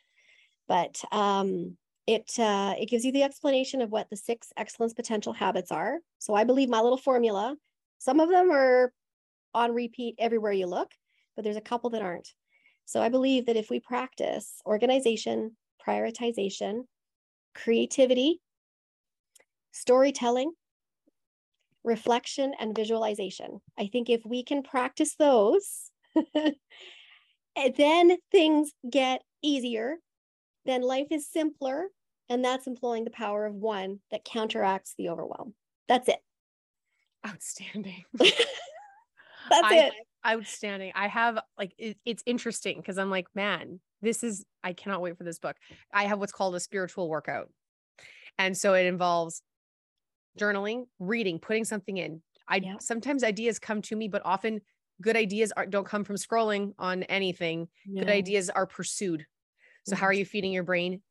But 0.67 1.01
um, 1.13 1.77
it 2.07 2.39
uh, 2.39 2.75
it 2.79 2.89
gives 2.89 3.05
you 3.05 3.13
the 3.13 3.23
explanation 3.23 3.81
of 3.81 3.91
what 3.91 4.11
the 4.11 4.17
six 4.17 4.53
excellence 4.57 4.93
potential 4.93 5.33
habits 5.33 5.71
are. 5.71 5.99
So 6.19 6.35
I 6.35 6.45
believe 6.45 6.69
my 6.69 6.81
little 6.81 6.99
formula. 6.99 7.57
Some 7.99 8.21
of 8.21 8.29
them 8.29 8.51
are 8.51 8.93
on 9.55 9.73
repeat 9.73 10.17
everywhere 10.19 10.53
you 10.53 10.67
look, 10.67 10.91
but 11.35 11.45
there's 11.45 11.57
a 11.57 11.63
couple 11.63 11.91
that 11.91 12.03
aren't. 12.03 12.29
So 12.87 13.03
I 13.03 13.09
believe 13.09 13.47
that 13.47 13.57
if 13.57 13.71
we 13.71 13.81
practice 13.81 14.61
organization, 14.67 15.57
prioritization, 15.87 16.85
creativity, 17.55 18.41
storytelling, 19.73 20.53
reflection, 21.83 22.53
and 22.59 22.77
visualization, 22.77 23.61
I 23.79 23.87
think 23.87 24.11
if 24.11 24.25
we 24.25 24.45
can 24.45 24.63
practice 24.63 25.17
those, 25.17 25.91
eh, 26.35 26.53
then 27.77 28.17
things 28.31 28.73
get 28.89 29.23
easier, 29.43 29.97
then 30.67 30.83
life 30.83 31.09
is 31.11 31.31
simpler. 31.31 31.89
And 32.31 32.43
that's 32.43 32.67
employing 32.67 33.05
the 33.05 33.11
power 33.11 33.45
of 33.45 33.55
one 33.55 34.01
that 34.11 34.25
counteracts 34.25 34.95
the 34.97 35.11
overwhelm. 35.11 35.55
That's 35.89 36.09
it. 36.09 36.21
Outstanding. 37.27 38.05
that's 38.19 38.43
I, 39.53 39.77
it 39.77 39.93
outstanding. 40.27 40.93
I 40.95 41.09
have 41.09 41.39
like 41.59 41.75
it, 41.79 41.99
it's 42.05 42.23
interesting 42.27 42.79
because 42.79 42.99
I'm 42.99 43.11
like, 43.11 43.27
man, 43.35 43.81
this 44.03 44.23
is 44.23 44.45
I 44.63 44.73
cannot 44.73 45.01
wait 45.01 45.17
for 45.19 45.25
this 45.25 45.39
book. 45.39 45.57
I 45.93 46.05
have 46.05 46.19
what's 46.19 46.33
called 46.33 46.55
a 46.55 46.61
spiritual 46.61 47.09
workout. 47.09 47.51
And 48.39 48.57
so 48.57 48.75
it 48.75 48.87
involves 48.87 49.43
journaling, 50.39 50.85
reading, 50.99 51.39
putting 51.39 51.65
something 51.65 51.97
in. 51.97 52.23
I 52.49 52.57
yeah. 52.57 52.75
sometimes 52.81 53.25
ideas 53.25 53.59
come 53.59 53.81
to 53.83 53.97
me, 53.97 54.09
but 54.09 54.23
often 54.25 54.61
good 55.01 55.17
ideas 55.17 55.53
are, 55.57 55.67
don't 55.67 55.87
come 55.87 56.05
from 56.05 56.17
scrolling 56.17 56.73
on 56.79 57.05
anything. 57.05 57.69
No. 57.87 58.03
Good 58.03 58.11
ideas 58.11 58.51
are 58.51 58.67
pursued. 58.67 59.25
So 59.87 59.97
how 59.97 60.07
are 60.07 60.13
you 60.13 60.25
feeding 60.25 60.53
your 60.53 60.63
brain? 60.63 61.03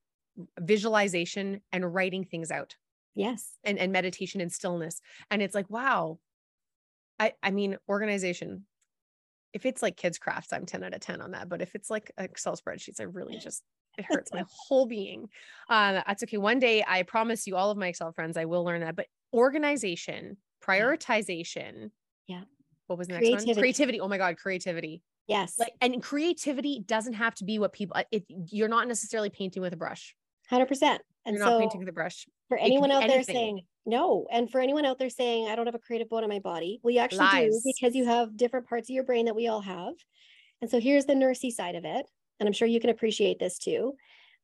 Visualization 0.60 1.62
and 1.72 1.94
writing 1.94 2.26
things 2.26 2.52
out. 2.52 2.76
Yes. 3.16 3.52
And 3.64 3.78
and 3.78 3.92
meditation 3.92 4.42
and 4.42 4.52
stillness. 4.52 5.00
And 5.30 5.42
it's 5.42 5.54
like, 5.54 5.70
wow. 5.70 6.20
I 7.20 7.34
I 7.44 7.52
mean, 7.52 7.78
organization 7.88 8.66
if 9.54 9.66
it's 9.66 9.82
like 9.82 9.98
kids 9.98 10.18
crafts, 10.18 10.52
I'm 10.52 10.66
10 10.66 10.84
out 10.84 10.94
of 10.94 11.02
10 11.02 11.22
on 11.22 11.32
that. 11.32 11.50
But 11.50 11.62
if 11.62 11.76
it's 11.76 11.90
like 11.90 12.12
Excel 12.18 12.58
spreadsheets, 12.58 13.00
I 13.00 13.04
really 13.04 13.38
just 13.44 13.64
it 13.98 14.06
hurts 14.06 14.34
my 14.34 14.44
whole 14.50 14.86
being. 14.86 15.30
Uh, 15.70 16.02
that's 16.06 16.24
okay. 16.24 16.38
One 16.38 16.60
day, 16.60 16.84
I 16.88 17.04
promise 17.04 17.46
you, 17.46 17.56
all 17.56 17.72
of 17.72 17.78
my 17.78 17.88
Excel 17.88 18.12
friends, 18.12 18.38
I 18.38 18.46
will 18.46 18.64
learn 18.64 18.82
that. 18.82 18.96
But 18.96 19.08
organization, 19.34 20.38
prioritization. 20.64 21.92
Yeah. 22.28 22.42
What 22.88 22.98
was 22.98 23.08
the 23.08 23.14
next 23.14 23.24
creativity. 23.24 23.52
one? 23.52 23.56
Creativity. 23.56 24.02
Oh 24.02 24.08
my 24.08 24.18
God, 24.18 24.38
creativity. 24.38 25.04
Yes. 25.28 25.56
Like, 25.58 25.74
and 25.80 26.02
creativity 26.02 26.84
doesn't 26.86 27.14
have 27.14 27.36
to 27.36 27.46
be 27.46 27.60
what 27.60 27.72
people. 27.72 27.98
It, 28.12 28.26
you're 28.30 28.68
not 28.68 28.88
necessarily 28.88 29.30
painting 29.30 29.62
with 29.62 29.74
a 29.74 29.78
brush. 29.78 30.16
Hundred 30.50 30.68
percent. 30.68 31.02
And 31.26 31.36
you're 31.36 31.46
so, 31.46 31.52
not 31.52 31.60
painting 31.62 31.80
with 31.80 31.90
a 31.90 31.94
brush. 31.94 32.26
For 32.50 32.58
anyone 32.58 32.92
out 32.92 33.04
anything. 33.04 33.16
there 33.16 33.24
saying, 33.24 33.62
no. 33.86 34.28
And 34.32 34.50
for 34.50 34.62
anyone 34.62 34.86
out 34.86 35.00
there 35.00 35.10
saying, 35.10 35.48
I 35.48 35.56
don't 35.56 35.66
have 35.66 35.76
a 35.76 35.80
creative 35.80 36.10
bone 36.10 36.24
in 36.24 36.30
my 36.30 36.40
body, 36.40 36.80
well, 36.84 36.94
you 36.94 37.00
actually 37.00 37.26
Lies. 37.26 37.52
do 37.64 37.74
because 37.76 37.96
you 37.96 38.06
have 38.06 38.38
different 38.38 38.68
parts 38.68 38.90
of 38.90 38.94
your 38.94 39.04
brain 39.04 39.26
that 39.26 39.36
we 39.36 39.48
all 39.48 39.62
have. 39.62 39.94
And 40.62 40.70
so 40.70 40.80
here's 40.80 41.06
the 41.06 41.14
nursey 41.14 41.52
side 41.52 41.76
of 41.76 41.86
it. 41.86 42.06
And 42.40 42.48
I'm 42.48 42.54
sure 42.54 42.68
you 42.68 42.80
can 42.80 42.90
appreciate 42.90 43.40
this 43.40 43.58
too. 43.58 43.96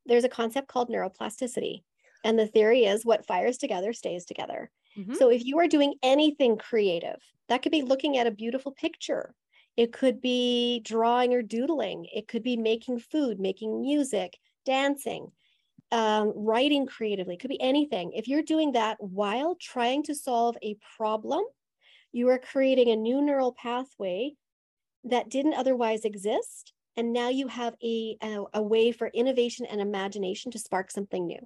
There's 0.06 0.24
a 0.24 0.30
concept 0.30 0.68
called 0.68 0.90
neuroplasticity. 0.90 1.84
And 2.24 2.38
the 2.38 2.48
theory 2.48 2.86
is 2.86 3.06
what 3.06 3.26
fires 3.26 3.58
together 3.58 3.94
stays 3.94 4.26
together. 4.26 4.70
Mm-hmm. 4.98 5.14
So 5.14 5.30
if 5.30 5.46
you 5.46 5.60
are 5.60 5.68
doing 5.68 5.96
anything 6.04 6.58
creative, 6.58 7.20
that 7.48 7.62
could 7.62 7.72
be 7.72 7.82
looking 7.82 8.18
at 8.18 8.28
a 8.28 8.32
beautiful 8.32 8.72
picture. 8.74 9.34
It 9.78 9.94
could 9.94 10.20
be 10.20 10.82
drawing 10.84 11.34
or 11.34 11.42
doodling. 11.42 12.08
It 12.14 12.28
could 12.28 12.44
be 12.44 12.58
making 12.58 13.00
food, 13.00 13.40
making 13.40 13.80
music, 13.80 14.38
dancing 14.66 15.32
um, 15.92 16.34
writing 16.36 16.86
creatively, 16.86 17.38
could 17.38 17.50
be 17.50 17.62
anything. 17.62 18.12
If 18.14 18.28
you're 18.28 18.44
doing 18.44 18.74
that 18.74 18.98
while 19.00 19.56
trying 19.60 20.04
to 20.04 20.16
solve 20.16 20.56
a 20.62 20.78
problem, 20.98 21.44
you 22.12 22.30
are 22.30 22.40
creating 22.40 22.90
a 22.90 22.96
new 22.96 23.22
neural 23.22 23.54
pathway 23.54 24.34
that 25.04 25.30
didn't 25.30 25.54
otherwise 25.54 26.06
exist. 26.06 26.74
And 26.98 27.14
now 27.14 27.30
you 27.30 27.48
have 27.48 27.76
a, 27.84 28.18
a, 28.22 28.44
a 28.56 28.62
way 28.62 28.92
for 28.92 29.08
innovation 29.14 29.66
and 29.66 29.80
imagination 29.80 30.52
to 30.52 30.60
spark 30.60 30.92
something 30.92 31.26
new. 31.26 31.40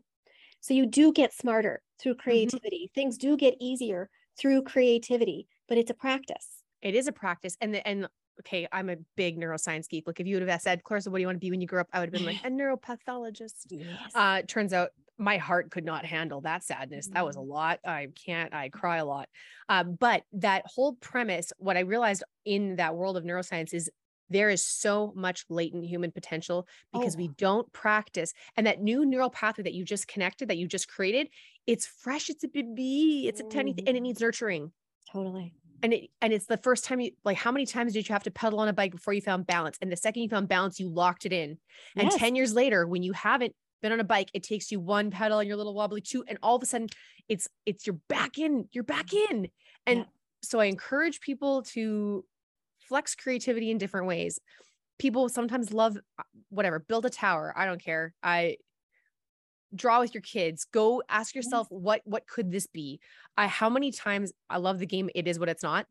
So 0.61 0.73
you 0.73 0.85
do 0.85 1.11
get 1.11 1.33
smarter 1.33 1.81
through 1.99 2.13
mm-hmm. 2.13 2.21
creativity. 2.21 2.85
Mm-hmm. 2.87 2.99
Things 2.99 3.17
do 3.17 3.37
get 3.37 3.55
easier 3.59 4.09
through 4.37 4.63
creativity, 4.63 5.47
but 5.67 5.77
it's 5.77 5.91
a 5.91 5.93
practice. 5.93 6.63
It 6.81 6.95
is 6.95 7.07
a 7.07 7.11
practice. 7.11 7.55
And 7.61 7.75
the, 7.75 7.87
and 7.87 8.07
okay, 8.41 8.67
I'm 8.71 8.89
a 8.89 8.97
big 9.15 9.39
neuroscience 9.39 9.87
geek. 9.87 10.05
Like 10.07 10.19
if 10.19 10.27
you 10.27 10.39
would 10.39 10.47
have 10.47 10.61
said, 10.61 10.83
Clarissa, 10.83 11.11
what 11.11 11.17
do 11.17 11.21
you 11.21 11.27
want 11.27 11.37
to 11.37 11.39
be 11.39 11.51
when 11.51 11.61
you 11.61 11.67
grow 11.67 11.81
up? 11.81 11.87
I 11.93 11.99
would 11.99 12.09
have 12.09 12.13
been 12.13 12.25
like 12.25 12.41
a 12.43 12.49
neuropathologist. 12.49 13.65
Yes. 13.69 14.11
Uh, 14.13 14.41
turns 14.47 14.73
out 14.73 14.89
my 15.17 15.37
heart 15.37 15.71
could 15.71 15.85
not 15.85 16.05
handle 16.05 16.41
that 16.41 16.63
sadness. 16.63 17.07
Mm-hmm. 17.07 17.15
That 17.15 17.25
was 17.25 17.35
a 17.35 17.39
mm-hmm. 17.39 17.51
lot. 17.51 17.79
I 17.85 18.07
can't, 18.25 18.53
I 18.53 18.69
cry 18.69 18.97
a 18.97 19.05
lot. 19.05 19.29
Um, 19.69 19.95
but 19.99 20.23
that 20.33 20.63
whole 20.65 20.93
premise, 20.93 21.53
what 21.57 21.77
I 21.77 21.81
realized 21.81 22.23
in 22.45 22.77
that 22.77 22.95
world 22.95 23.17
of 23.17 23.23
neuroscience 23.23 23.73
is 23.73 23.89
there 24.29 24.49
is 24.49 24.63
so 24.63 25.13
much 25.15 25.45
latent 25.49 25.85
human 25.85 26.11
potential 26.11 26.67
because 26.91 27.15
oh. 27.15 27.19
we 27.19 27.27
don't 27.37 27.71
practice. 27.71 28.33
And 28.57 28.65
that 28.65 28.81
new 28.81 29.05
neural 29.05 29.29
pathway 29.29 29.63
that 29.63 29.73
you 29.73 29.85
just 29.85 30.07
connected, 30.07 30.49
that 30.49 30.57
you 30.57 30.67
just 30.67 30.87
created, 30.87 31.27
it's 31.67 31.85
fresh, 31.85 32.29
it's 32.29 32.43
a 32.43 32.47
baby, 32.47 33.27
it's 33.27 33.39
a 33.39 33.43
tiny, 33.43 33.75
and 33.77 33.89
it 33.89 33.99
mm. 33.99 34.03
needs 34.03 34.21
nurturing. 34.21 34.71
Totally. 35.11 35.53
And 35.83 35.93
it 35.93 36.09
and 36.21 36.33
it's 36.33 36.45
the 36.45 36.57
first 36.57 36.85
time 36.85 37.01
you 37.01 37.11
like 37.23 37.37
how 37.37 37.51
many 37.51 37.65
times 37.65 37.93
did 37.93 38.07
you 38.07 38.13
have 38.13 38.23
to 38.23 38.31
pedal 38.31 38.59
on 38.59 38.69
a 38.69 38.73
bike 38.73 38.91
before 38.91 39.13
you 39.13 39.21
found 39.21 39.45
balance? 39.45 39.77
And 39.81 39.91
the 39.91 39.97
second 39.97 40.23
you 40.23 40.29
found 40.29 40.47
balance, 40.47 40.79
you 40.79 40.89
locked 40.89 41.25
it 41.25 41.33
in. 41.33 41.57
And 41.95 42.09
yes. 42.09 42.15
10 42.15 42.35
years 42.35 42.53
later, 42.53 42.87
when 42.87 43.03
you 43.03 43.11
haven't 43.11 43.53
been 43.81 43.91
on 43.91 43.99
a 43.99 44.05
bike, 44.05 44.29
it 44.33 44.43
takes 44.43 44.71
you 44.71 44.79
one 44.79 45.11
pedal 45.11 45.39
and 45.39 45.47
you're 45.47 45.55
a 45.55 45.57
little 45.57 45.73
wobbly 45.73 46.01
too. 46.01 46.23
And 46.27 46.39
all 46.41 46.55
of 46.55 46.63
a 46.63 46.65
sudden 46.65 46.87
it's 47.29 47.47
it's 47.65 47.85
you're 47.85 47.99
back 48.09 48.37
in, 48.39 48.67
you're 48.71 48.83
back 48.83 49.13
in. 49.13 49.49
And 49.85 49.99
yeah. 49.99 50.05
so 50.41 50.59
I 50.59 50.65
encourage 50.65 51.19
people 51.19 51.63
to 51.73 52.25
flex 52.79 53.13
creativity 53.15 53.69
in 53.69 53.77
different 53.77 54.07
ways. 54.07 54.39
People 54.99 55.27
sometimes 55.29 55.73
love 55.73 55.97
uh, 56.17 56.23
whatever, 56.49 56.79
build 56.79 57.05
a 57.05 57.09
tower. 57.09 57.53
I 57.55 57.65
don't 57.65 57.83
care. 57.83 58.13
I 58.23 58.57
draw 59.75 59.99
with 59.99 60.13
your 60.13 60.21
kids. 60.21 60.65
Go 60.65 61.03
ask 61.09 61.35
yourself 61.35 61.67
what 61.69 62.01
what 62.05 62.27
could 62.27 62.51
this 62.51 62.67
be? 62.67 62.99
I 63.37 63.47
how 63.47 63.69
many 63.69 63.91
times 63.91 64.31
I 64.49 64.57
love 64.57 64.79
the 64.79 64.85
game 64.85 65.09
it 65.15 65.27
is 65.27 65.39
what 65.39 65.49
it's 65.49 65.63
not. 65.63 65.85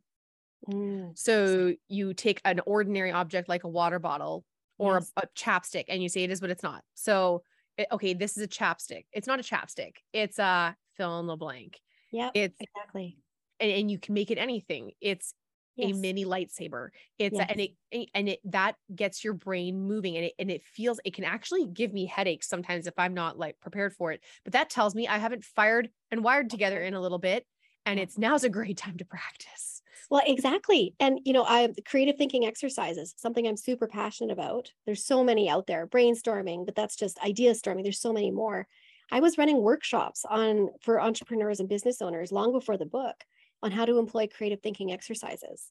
Mm. 0.68 1.18
So 1.18 1.74
you 1.88 2.14
take 2.14 2.40
an 2.44 2.60
ordinary 2.66 3.10
object 3.10 3.48
like 3.48 3.64
a 3.64 3.68
water 3.68 3.98
bottle 3.98 4.44
or 4.78 4.94
yes. 4.94 5.12
a, 5.16 5.22
a, 5.22 5.26
chapstick 5.36 5.84
and 5.88 6.02
you 6.02 6.08
say 6.08 6.22
it 6.22 6.30
is 6.30 6.40
what 6.40 6.50
it's 6.50 6.62
not. 6.62 6.82
So 6.94 7.42
it, 7.76 7.88
okay, 7.90 8.14
this 8.14 8.36
is 8.36 8.44
a 8.44 8.48
chapstick. 8.48 9.06
It's 9.12 9.26
not 9.26 9.40
a 9.40 9.42
chapstick. 9.42 9.96
It's 10.12 10.38
a 10.38 10.76
fill 10.96 11.18
in 11.20 11.26
the 11.26 11.36
blank. 11.36 11.80
Yeah, 12.12 12.30
it's 12.34 12.56
exactly. 12.60 13.18
And, 13.58 13.72
and 13.72 13.90
you 13.90 13.98
can 13.98 14.14
make 14.14 14.30
it 14.30 14.38
anything. 14.38 14.92
It's 15.00 15.34
yes. 15.76 15.96
a 15.96 16.00
mini 16.00 16.24
lightsaber. 16.24 16.88
It's 17.18 17.36
yes. 17.36 17.46
a, 17.48 17.50
and 17.50 17.60
it 17.60 18.08
and 18.14 18.28
it 18.28 18.40
that 18.44 18.76
gets 18.94 19.24
your 19.24 19.34
brain 19.34 19.86
moving 19.86 20.16
and 20.16 20.26
it 20.26 20.32
and 20.38 20.50
it 20.50 20.62
feels 20.62 21.00
it 21.04 21.14
can 21.14 21.24
actually 21.24 21.66
give 21.66 21.92
me 21.92 22.06
headaches 22.06 22.48
sometimes 22.48 22.86
if 22.86 22.94
i'm 22.98 23.14
not 23.14 23.38
like 23.38 23.60
prepared 23.60 23.92
for 23.92 24.12
it 24.12 24.22
but 24.44 24.54
that 24.54 24.70
tells 24.70 24.94
me 24.94 25.06
i 25.06 25.18
haven't 25.18 25.44
fired 25.44 25.90
and 26.10 26.24
wired 26.24 26.50
together 26.50 26.80
in 26.80 26.94
a 26.94 27.00
little 27.00 27.18
bit 27.18 27.46
and 27.86 27.98
it's 27.98 28.18
now's 28.18 28.44
a 28.44 28.48
great 28.48 28.76
time 28.76 28.96
to 28.96 29.04
practice. 29.04 29.82
Well 30.10 30.22
exactly 30.26 30.94
and 31.00 31.20
you 31.24 31.32
know 31.32 31.44
i 31.44 31.60
have 31.60 31.74
creative 31.86 32.16
thinking 32.16 32.44
exercises 32.44 33.14
something 33.16 33.46
i'm 33.46 33.56
super 33.56 33.86
passionate 33.86 34.32
about. 34.32 34.70
There's 34.86 35.04
so 35.04 35.24
many 35.24 35.48
out 35.48 35.66
there 35.66 35.86
brainstorming 35.86 36.64
but 36.66 36.74
that's 36.74 36.96
just 36.96 37.18
idea 37.20 37.54
storming 37.54 37.82
there's 37.82 38.00
so 38.00 38.12
many 38.12 38.30
more. 38.30 38.66
I 39.10 39.20
was 39.20 39.36
running 39.36 39.60
workshops 39.60 40.24
on 40.28 40.70
for 40.80 41.00
entrepreneurs 41.00 41.60
and 41.60 41.68
business 41.68 42.00
owners 42.00 42.32
long 42.32 42.52
before 42.52 42.78
the 42.78 42.86
book 42.86 43.24
on 43.62 43.70
how 43.70 43.84
to 43.84 43.98
employ 43.98 44.26
creative 44.26 44.60
thinking 44.60 44.92
exercises. 44.92 45.70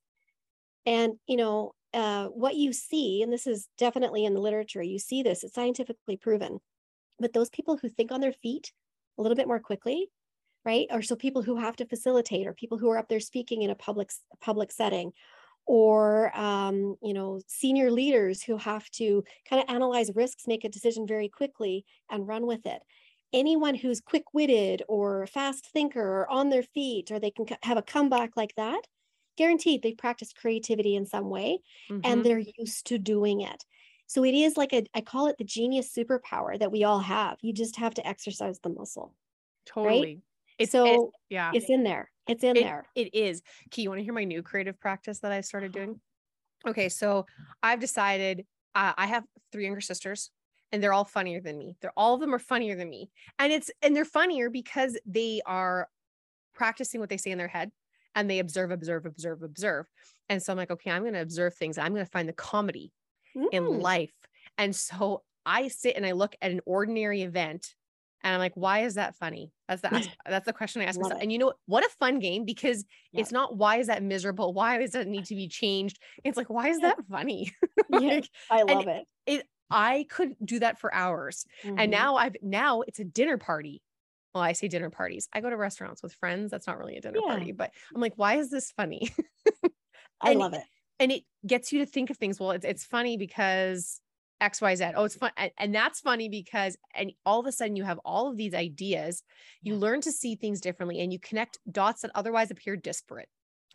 And, 0.86 1.14
you 1.28 1.38
know, 1.38 1.74
uh, 1.94 2.28
what 2.28 2.56
you 2.56 2.74
see, 2.74 3.22
and 3.22 3.32
this 3.32 3.46
is 3.46 3.68
definitely 3.78 4.26
in 4.26 4.34
the 4.34 4.40
literature, 4.40 4.82
you 4.82 4.98
see 4.98 5.24
this, 5.24 5.44
it's 5.44 5.54
scientifically 5.54 6.18
proven. 6.18 6.60
But 7.20 7.34
those 7.34 7.50
people 7.50 7.78
who 7.78 7.90
think 7.90 8.12
on 8.12 8.22
their 8.22 8.34
feet 8.34 8.72
a 9.18 9.22
little 9.22 9.36
bit 9.36 9.48
more 9.48 9.60
quickly, 9.60 10.10
right? 10.66 10.88
Or 10.90 11.02
so 11.02 11.16
people 11.16 11.42
who 11.42 11.58
have 11.58 11.76
to 11.78 11.86
facilitate, 11.86 12.48
or 12.48 12.54
people 12.54 12.78
who 12.78 12.90
are 12.90 12.98
up 12.98 13.10
there 13.10 13.20
speaking 13.20 13.62
in 13.62 13.70
a 13.70 13.76
public 13.76 14.10
public 14.40 14.72
setting, 14.72 15.12
or 15.66 16.36
um, 16.38 16.96
you 17.04 17.14
know, 17.14 17.40
senior 17.48 17.92
leaders 17.92 18.42
who 18.42 18.58
have 18.58 18.90
to 18.92 19.24
kind 19.48 19.62
of 19.62 19.74
analyze 19.74 20.12
risks, 20.16 20.48
make 20.48 20.64
a 20.64 20.70
decision 20.70 21.06
very 21.06 21.30
quickly, 21.30 21.86
and 22.10 22.28
run 22.28 22.48
with 22.48 22.66
it 22.66 22.82
anyone 23.34 23.76
who's 23.76 24.02
quick-witted 24.02 24.84
or 24.88 25.26
fast 25.28 25.68
thinker 25.68 26.02
or 26.02 26.30
on 26.30 26.50
their 26.50 26.64
feet 26.64 27.12
or 27.12 27.20
they 27.20 27.32
can 27.32 27.46
have 27.64 27.78
a 27.78 27.82
comeback 27.82 28.36
like 28.36 28.54
that 28.56 28.82
guaranteed 29.38 29.82
they've 29.82 29.98
practiced 29.98 30.36
creativity 30.36 30.96
in 30.96 31.06
some 31.06 31.30
way 31.30 31.60
mm-hmm. 31.90 32.02
and 32.04 32.24
they're 32.24 32.44
used 32.58 32.88
to 32.88 32.98
doing 32.98 33.42
it. 33.42 33.64
So 34.08 34.26
it 34.26 34.34
is 34.34 34.58
like 34.58 34.74
a 34.74 34.86
i 34.94 35.02
call 35.02 35.28
it 35.28 35.38
the 35.38 35.44
genius 35.44 35.94
superpower 35.96 36.60
that 36.60 36.72
we 36.72 36.84
all 36.84 37.00
have. 37.00 37.38
You 37.42 37.54
just 37.54 37.78
have 37.78 37.94
to 37.96 38.08
exercise 38.08 38.60
the 38.60 38.70
muscle 38.70 39.16
totally. 39.66 40.00
Right? 40.00 40.20
it's 40.60 40.72
so 40.72 40.86
it, 40.86 41.10
yeah. 41.30 41.52
it's 41.54 41.70
in 41.70 41.84
there. 41.84 42.12
It's 42.28 42.44
in 42.44 42.56
it, 42.58 42.64
there. 42.64 42.86
it 42.96 43.16
is. 43.16 43.42
Key 43.72 43.84
you 43.84 43.90
want 43.90 44.00
to 44.00 44.04
hear 44.04 44.14
my 44.14 44.26
new 44.26 44.44
creative 44.44 44.80
practice 44.80 45.20
that 45.20 45.32
i 45.32 45.42
started 45.42 45.72
doing? 45.80 46.00
Okay 46.68 46.90
so 46.90 47.26
i've 47.64 47.80
decided 47.80 48.46
uh, 48.76 48.94
i 48.98 49.08
have 49.08 49.24
three 49.52 49.66
younger 49.66 49.82
sisters 49.82 50.30
and 50.72 50.82
they're 50.82 50.94
all 50.94 51.06
funnier 51.06 51.42
than 51.42 51.58
me. 51.58 51.76
They're 51.82 51.94
all 51.98 52.14
of 52.14 52.22
them 52.22 52.34
are 52.34 52.40
funnier 52.40 52.76
than 52.76 52.90
me. 52.90 53.10
And 53.40 53.52
it's 53.52 53.72
and 53.82 53.96
they're 53.96 54.06
funnier 54.06 54.50
because 54.50 54.98
they 55.06 55.42
are 55.46 55.88
practicing 56.54 57.00
what 57.00 57.10
they 57.10 57.18
say 57.18 57.32
in 57.32 57.38
their 57.38 57.48
head 57.48 57.72
and 58.16 58.30
they 58.30 58.40
observe, 58.40 58.72
observe, 58.72 59.06
observe, 59.06 59.42
observe. 59.44 59.86
And 60.30 60.42
so 60.42 60.54
I'm 60.54 60.58
like, 60.58 60.72
okay, 60.72 60.92
I'm 60.92 61.04
going 61.04 61.14
to 61.14 61.22
observe 61.22 61.56
things. 61.56 61.78
I'm 61.78 61.94
going 61.94 62.06
to 62.06 62.12
find 62.12 62.28
the 62.28 62.34
comedy 62.34 62.92
mm. 63.36 63.48
in 63.52 63.80
life. 63.80 64.14
And 64.58 64.76
so 64.76 65.24
I 65.46 65.70
sit 65.70 65.96
and 65.96 66.06
I 66.06 66.12
look 66.12 66.36
at 66.42 66.52
an 66.52 66.62
ordinary 66.66 67.22
event 67.22 67.74
and 68.24 68.34
I'm 68.34 68.40
like, 68.40 68.54
why 68.56 68.80
is 68.84 68.96
that 68.96 69.16
funny? 69.16 69.52
That's 69.68 69.82
the 69.82 70.08
that's 70.26 70.46
the 70.46 70.54
question 70.54 70.82
I 70.82 70.86
ask 70.86 71.00
myself. 71.00 71.20
It. 71.20 71.24
And 71.24 71.32
you 71.32 71.40
know 71.40 71.48
what? 71.48 71.56
What 71.66 71.86
a 71.86 71.90
fun 72.00 72.20
game 72.20 72.46
because 72.46 72.86
yep. 73.12 73.22
it's 73.22 73.32
not 73.32 73.58
why 73.58 73.78
is 73.78 73.88
that 73.88 74.04
miserable? 74.04 74.54
Why 74.54 74.78
does 74.78 74.92
that 74.92 75.08
need 75.08 75.26
to 75.26 75.36
be 75.36 75.48
changed? 75.48 76.00
It's 76.24 76.38
like, 76.38 76.50
why 76.50 76.70
is 76.70 76.80
that 76.82 76.98
funny? 77.10 77.52
like, 77.90 78.04
yeah, 78.04 78.22
I 78.50 78.64
love 78.64 78.88
it. 78.88 79.06
It 79.26 79.48
I 79.72 80.06
could 80.10 80.36
do 80.44 80.60
that 80.60 80.80
for 80.80 80.94
hours. 80.94 81.46
Mm-hmm. 81.64 81.80
And 81.80 81.92
now 81.92 82.16
I've 82.16 82.36
now 82.42 82.82
it's 82.82 83.00
a 83.00 83.04
dinner 83.04 83.38
party. 83.38 83.82
Well, 84.34 84.44
I 84.44 84.54
say 84.54 84.68
dinner 84.68 84.90
parties. 84.90 85.28
I 85.34 85.42
go 85.42 85.50
to 85.50 85.58
restaurants 85.58 86.02
with 86.02 86.14
friends. 86.14 86.52
That's 86.52 86.68
not 86.68 86.78
really 86.78 86.96
a 86.96 87.02
dinner 87.02 87.20
yeah. 87.22 87.36
party, 87.36 87.52
but 87.52 87.72
I'm 87.94 88.02
like, 88.02 88.14
why 88.16 88.38
is 88.38 88.50
this 88.50 88.72
funny? 88.72 89.14
I 90.22 90.34
love 90.34 90.54
it. 90.54 90.64
And 91.00 91.12
it 91.12 91.24
gets 91.46 91.74
you 91.74 91.80
to 91.80 91.86
think 91.86 92.10
of 92.10 92.18
things. 92.18 92.40
Well, 92.40 92.52
it's, 92.52 92.64
it's 92.64 92.86
funny 92.86 93.18
because 93.18 94.00
X, 94.40 94.62
Y, 94.62 94.76
Z. 94.76 94.92
Oh, 94.96 95.04
it's 95.04 95.16
fun. 95.16 95.32
And, 95.38 95.52
and, 95.58 95.76
that's 95.76 96.00
funny 96.00 96.30
because, 96.30 96.78
and 96.96 97.12
all 97.26 97.40
of 97.40 97.46
a 97.46 97.52
sudden 97.52 97.76
you 97.76 97.84
have 97.84 98.00
all 98.06 98.30
of 98.30 98.38
these 98.38 98.54
ideas. 98.54 99.24
You 99.62 99.76
learn 99.76 100.02
to 100.02 100.12
see 100.12 100.36
things 100.36 100.62
differently 100.62 101.00
and 101.00 101.12
you 101.14 101.20
connect 101.20 101.60
dots 101.72 102.02
that 102.02 102.12
otherwise 102.16 102.52
appear 102.52 102.76
disparate. 102.76 103.30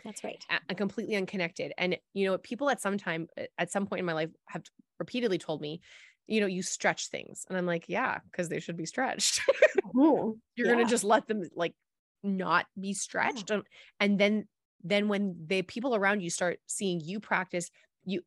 That's 0.04 0.22
right. 0.22 0.44
And 0.68 0.76
completely 0.76 1.16
unconnected. 1.16 1.72
And, 1.78 1.96
you 2.14 2.26
know, 2.26 2.38
people 2.38 2.68
at 2.68 2.80
some 2.80 2.98
time, 2.98 3.28
at 3.58 3.72
some 3.72 3.86
point 3.86 4.00
in 4.00 4.06
my 4.06 4.12
life 4.12 4.30
have 4.48 4.62
repeatedly 4.98 5.38
told 5.38 5.60
me, 5.60 5.80
you 6.26 6.40
know, 6.40 6.46
you 6.46 6.62
stretch 6.62 7.08
things. 7.08 7.44
And 7.48 7.56
I'm 7.56 7.66
like, 7.66 7.84
yeah, 7.88 8.18
because 8.30 8.48
they 8.48 8.60
should 8.60 8.76
be 8.76 8.86
stretched. 8.86 9.40
You're 9.94 10.34
yeah. 10.56 10.72
going 10.72 10.84
to 10.84 10.90
just 10.90 11.04
let 11.04 11.26
them 11.28 11.48
like 11.54 11.74
not 12.22 12.66
be 12.78 12.92
stretched. 12.92 13.50
Yeah. 13.50 13.60
And 14.00 14.18
then, 14.18 14.46
then 14.82 15.08
when 15.08 15.36
the 15.46 15.62
people 15.62 15.94
around 15.94 16.22
you 16.22 16.30
start 16.30 16.58
seeing 16.66 17.00
you 17.00 17.20
practice, 17.20 17.70
you, 18.04 18.22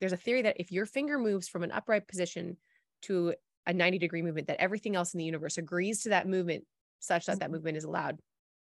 there's 0.00 0.12
a 0.12 0.16
theory 0.16 0.42
that 0.42 0.56
if 0.58 0.72
your 0.72 0.86
finger 0.86 1.18
moves 1.18 1.48
from 1.48 1.62
an 1.62 1.72
upright 1.72 2.08
position 2.08 2.56
to 3.02 3.34
a 3.66 3.72
90 3.72 3.98
degree 3.98 4.22
movement, 4.22 4.48
that 4.48 4.60
everything 4.60 4.96
else 4.96 5.14
in 5.14 5.18
the 5.18 5.24
universe 5.24 5.58
agrees 5.58 6.02
to 6.02 6.10
that 6.10 6.28
movement 6.28 6.64
such 7.00 7.26
that 7.26 7.32
mm-hmm. 7.32 7.38
that 7.40 7.50
movement 7.50 7.76
is 7.76 7.84
allowed. 7.84 8.18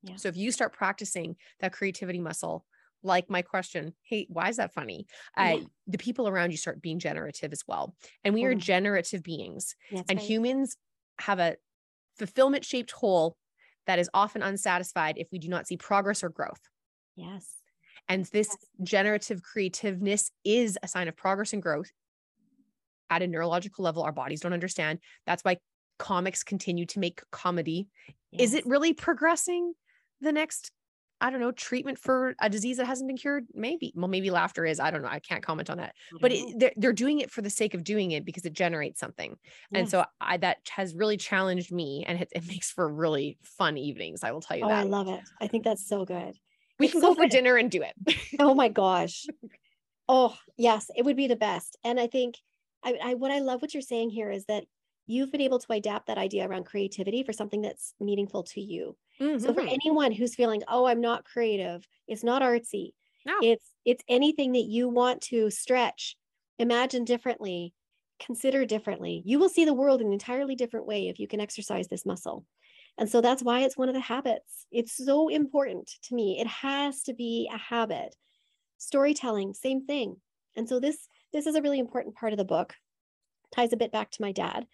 Yeah. 0.04 0.16
So 0.16 0.30
if 0.30 0.38
you 0.38 0.52
start 0.52 0.74
practicing 0.74 1.36
that 1.60 1.74
creativity 1.74 2.20
muscle, 2.20 2.66
like 3.04 3.30
my 3.30 3.42
question, 3.42 3.94
hey, 4.04 4.28
why 4.30 4.50
is 4.50 4.58
that 4.58 4.74
funny? 4.74 5.08
Yeah. 5.38 5.56
Uh, 5.56 5.60
the 5.88 5.98
people 5.98 6.28
around 6.28 6.52
you 6.52 6.58
start 6.58 6.82
being 6.82 7.00
generative 7.00 7.52
as 7.52 7.64
well. 7.68 7.96
And 8.24 8.34
we 8.34 8.46
are 8.46 8.56
generative 8.56 9.24
beings. 9.24 9.76
That's 9.92 10.10
and 10.10 10.20
right. 10.20 10.28
humans 10.28 10.76
have 11.20 11.40
a 11.40 11.56
fulfillment 12.18 12.66
shaped 12.66 12.92
hole 12.92 13.38
that 13.88 14.00
is 14.00 14.10
often 14.14 14.44
unsatisfied 14.44 15.18
if 15.18 15.28
we 15.32 15.40
do 15.40 15.48
not 15.48 15.68
see 15.68 15.78
progress 15.78 16.24
or 16.24 16.30
growth. 16.30 16.62
Yes. 17.16 17.48
And 18.08 18.26
this 18.26 18.50
yes. 18.50 18.58
generative 18.84 19.42
creativeness 19.42 20.32
is 20.44 20.78
a 20.84 20.88
sign 20.88 21.08
of 21.08 21.16
progress 21.16 21.54
and 21.54 21.62
growth 21.62 21.92
at 23.10 23.22
a 23.22 23.28
neurological 23.28 23.84
level. 23.84 24.04
Our 24.04 24.12
bodies 24.12 24.42
don't 24.42 24.54
understand. 24.54 25.00
That's 25.26 25.44
why 25.44 25.58
comics 25.98 26.44
continue 26.44 26.86
to 26.88 27.00
make 27.00 27.22
comedy. 27.32 27.88
Yes. 28.32 28.50
Is 28.50 28.54
it 28.54 28.66
really 28.66 28.94
progressing? 28.94 29.74
the 30.22 30.32
next 30.32 30.72
I 31.22 31.30
don't 31.30 31.40
know, 31.40 31.52
treatment 31.52 31.98
for 31.98 32.36
a 32.40 32.50
disease 32.50 32.78
that 32.78 32.86
hasn't 32.86 33.08
been 33.08 33.18
cured? 33.18 33.46
Maybe. 33.54 33.94
Well, 33.96 34.08
maybe 34.08 34.32
laughter 34.32 34.66
is. 34.66 34.80
I 34.80 34.90
don't 34.90 35.02
know. 35.02 35.10
I 35.10 35.20
can't 35.20 35.44
comment 35.44 35.70
on 35.70 35.78
that. 35.78 35.94
But 36.22 36.32
it, 36.32 36.58
they're, 36.58 36.72
they're 36.78 36.94
doing 36.94 37.20
it 37.20 37.30
for 37.30 37.42
the 37.42 37.50
sake 37.50 37.74
of 37.74 37.84
doing 37.84 38.12
it 38.12 38.26
because 38.26 38.46
it 38.46 38.54
generates 38.54 39.00
something. 39.00 39.38
And 39.74 39.90
so 39.90 40.06
I, 40.22 40.38
that 40.38 40.58
has 40.70 40.96
really 40.96 41.18
challenged 41.18 41.72
me 41.72 42.06
and 42.08 42.22
it, 42.22 42.30
it, 42.32 42.48
makes 42.48 42.72
for 42.72 42.88
really 42.88 43.38
fun 43.44 43.78
evenings. 43.78 44.24
I 44.24 44.32
will 44.32 44.42
tell 44.42 44.58
you 44.58 44.66
oh, 44.66 44.70
that. 44.70 44.80
I 44.80 44.84
love 44.84 45.08
it. 45.08 45.22
I 45.42 45.48
think 45.48 45.64
that's 45.64 45.88
so 45.88 46.06
good. 46.06 46.36
We 46.80 46.86
it's 46.86 46.94
can 46.94 47.02
so 47.02 47.14
go 47.14 47.16
for 47.16 47.28
dinner 47.28 47.58
and 47.58 47.70
do 47.70 47.84
it. 47.84 48.16
oh 48.40 48.54
my 48.56 48.70
gosh. 48.70 49.26
Oh, 50.12 50.36
yes. 50.58 50.90
It 50.96 51.06
would 51.06 51.16
be 51.16 51.28
the 51.28 51.36
best. 51.36 51.78
And 51.84 52.00
I 52.00 52.08
think 52.08 52.34
I, 52.84 52.98
I 53.00 53.14
what 53.14 53.30
I 53.30 53.42
love 53.42 53.62
what 53.62 53.76
you're 53.76 53.82
saying 53.82 54.10
here 54.10 54.32
is 54.32 54.46
that 54.46 54.64
you've 55.10 55.32
been 55.32 55.42
able 55.42 55.60
to 55.60 55.74
adapt 55.74 56.08
that 56.08 56.18
idea 56.18 56.48
around 56.48 56.66
creativity 56.66 57.24
for 57.24 57.34
something 57.34 57.62
that's 57.62 57.94
meaningful 58.00 58.44
to 58.44 58.62
you 58.62 58.96
Mm-hmm. 59.22 59.40
So 59.40 59.54
for 59.54 59.62
mm-hmm. 59.62 59.74
anyone 59.74 60.12
who's 60.12 60.36
feeling, 60.36 60.64
oh, 60.68 60.86
I'm 60.86 61.02
not 61.02 61.26
creative, 61.26 61.86
it's 62.08 62.24
not 62.24 62.42
artsy. 62.42 62.92
No. 63.26 63.36
It's 63.42 63.66
it's 63.86 64.04
anything 64.08 64.54
that 64.54 64.66
you 64.66 64.88
want 64.88 65.22
to 65.24 65.50
stretch, 65.50 66.16
imagine 66.58 67.04
differently, 67.04 67.74
consider 68.20 68.66
differently. 68.66 69.22
You 69.26 69.40
will 69.40 69.50
see 69.50 69.66
the 69.66 69.74
world 69.74 70.02
in 70.02 70.08
an 70.08 70.14
entirely 70.14 70.56
different 70.56 70.86
way 70.86 71.10
if 71.10 71.20
you 71.20 71.28
can 71.28 71.42
exercise 71.42 71.88
this 71.88 72.06
muscle. 72.06 72.46
And 72.98 73.10
so 73.10 73.22
that's 73.22 73.44
why 73.44 73.62
it's 73.62 73.78
one 73.78 73.90
of 73.90 73.96
the 73.96 74.02
habits. 74.02 74.66
It's 74.72 74.96
so 74.96 75.30
important 75.30 75.90
to 76.04 76.16
me. 76.16 76.40
It 76.40 76.48
has 76.48 77.04
to 77.04 77.14
be 77.14 77.50
a 77.54 77.58
habit. 77.58 78.16
Storytelling, 78.78 79.54
same 79.54 79.86
thing. 79.86 80.18
And 80.56 80.68
so 80.68 80.80
this 80.80 81.08
this 81.34 81.46
is 81.46 81.56
a 81.56 81.62
really 81.62 81.80
important 81.80 82.16
part 82.16 82.32
of 82.32 82.38
the 82.38 82.46
book, 82.46 82.74
ties 83.54 83.74
a 83.74 83.78
bit 83.78 83.92
back 83.92 84.12
to 84.12 84.22
my 84.22 84.32
dad, 84.32 84.66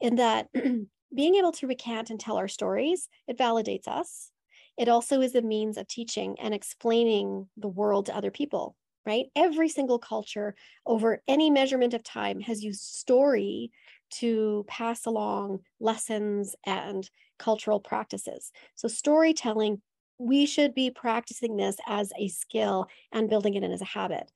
in 0.00 0.16
that 0.16 0.48
being 1.14 1.34
able 1.36 1.52
to 1.52 1.66
recant 1.66 2.10
and 2.10 2.20
tell 2.20 2.36
our 2.36 2.48
stories, 2.48 3.08
it 3.26 3.38
validates 3.38 3.88
us. 3.88 4.30
It 4.76 4.88
also 4.88 5.20
is 5.20 5.34
a 5.34 5.42
means 5.42 5.76
of 5.76 5.88
teaching 5.88 6.36
and 6.40 6.54
explaining 6.54 7.48
the 7.56 7.68
world 7.68 8.06
to 8.06 8.16
other 8.16 8.30
people, 8.30 8.76
right? 9.04 9.26
Every 9.34 9.68
single 9.68 9.98
culture 9.98 10.54
over 10.86 11.22
any 11.26 11.50
measurement 11.50 11.94
of 11.94 12.04
time 12.04 12.40
has 12.40 12.62
used 12.62 12.82
story 12.82 13.72
to 14.10 14.64
pass 14.68 15.04
along 15.04 15.60
lessons 15.80 16.54
and 16.64 17.08
cultural 17.38 17.80
practices. 17.80 18.52
So, 18.74 18.88
storytelling, 18.88 19.82
we 20.18 20.46
should 20.46 20.74
be 20.74 20.90
practicing 20.90 21.56
this 21.56 21.76
as 21.86 22.12
a 22.18 22.28
skill 22.28 22.86
and 23.12 23.28
building 23.28 23.54
it 23.54 23.62
in 23.62 23.72
as 23.72 23.82
a 23.82 23.86
habit. 23.86 24.30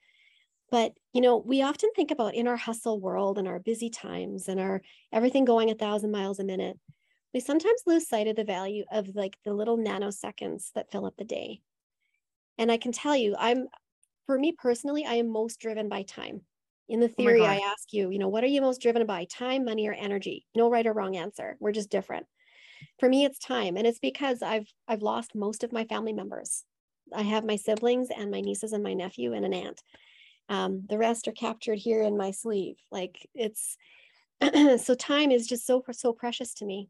But, 0.73 0.95
you 1.13 1.21
know, 1.21 1.37
we 1.37 1.63
often 1.63 1.91
think 1.95 2.11
about 2.11 2.35
in 2.35 2.49
our 2.49 2.57
hustle 2.57 2.99
world 2.99 3.39
and 3.39 3.47
our 3.47 3.61
busy 3.61 3.91
times 3.91 4.49
and 4.49 4.59
our 4.59 4.83
everything 5.13 5.45
going 5.45 5.71
a 5.71 5.75
thousand 5.75 6.11
miles 6.11 6.41
a 6.41 6.45
minute, 6.45 6.79
we 7.35 7.41
sometimes 7.41 7.83
lose 7.87 8.09
sight 8.09 8.27
of 8.27 8.37
the 8.37 8.45
value 8.45 8.85
of 8.91 9.15
like 9.15 9.37
the 9.45 9.53
little 9.53 9.79
nanoseconds 9.79 10.73
that 10.75 10.91
fill 10.91 11.07
up 11.07 11.15
the 11.19 11.25
day. 11.25 11.61
And 12.59 12.73
I 12.73 12.79
can 12.79 12.93
tell 12.93 13.15
you, 13.15 13.37
I'm, 13.39 13.69
for 14.27 14.39
me 14.39 14.53
personally, 14.53 15.05
I 15.05 15.15
am 15.15 15.29
most 15.29 15.61
driven 15.61 15.91
by 15.91 16.05
time. 16.05 16.43
In 16.89 17.01
the 17.01 17.09
oh 17.09 17.09
theory, 17.09 17.43
oh 17.43 17.45
I 17.45 17.57
ask 17.57 17.93
you, 17.93 18.11
you 18.11 18.19
know, 18.19 18.29
what 18.29 18.45
are 18.45 18.49
you 18.49 18.63
most 18.63 18.81
driven 18.81 19.07
by? 19.07 19.27
Time, 19.27 19.65
money, 19.65 19.87
or 19.89 19.95
energy? 19.95 20.47
No 20.57 20.71
right 20.71 20.87
or 20.87 20.95
wrong 20.95 21.17
answer. 21.17 21.57
We're 21.61 21.73
just 21.73 21.91
different. 21.91 22.27
For 22.99 23.09
me, 23.09 23.25
it's 23.25 23.39
time. 23.39 23.77
And 23.77 23.87
it's 23.87 23.99
because 23.99 24.43
I've 24.43 24.73
I've 24.89 25.03
lost 25.03 25.35
most 25.35 25.65
of 25.65 25.73
my 25.73 25.85
family 25.85 26.13
members. 26.13 26.65
I 27.15 27.23
have 27.23 27.45
my 27.45 27.57
siblings 27.57 28.09
and 28.11 28.31
my 28.31 28.41
nieces 28.41 28.73
and 28.73 28.83
my 28.83 28.95
nephew 28.95 29.35
and 29.35 29.45
an 29.45 29.55
aunt. 29.55 29.83
Um, 30.49 30.85
the 30.89 30.99
rest 30.99 31.29
are 31.29 31.33
captured 31.33 31.79
here 31.79 32.03
in 32.03 32.17
my 32.17 32.31
sleeve. 32.31 32.77
Like 32.91 33.29
it's 33.35 33.77
so 34.85 34.95
time 34.95 35.31
is 35.31 35.47
just 35.47 35.67
so 35.67 35.83
so 35.93 36.13
precious 36.13 36.55
to 36.55 36.65
me. 36.65 36.89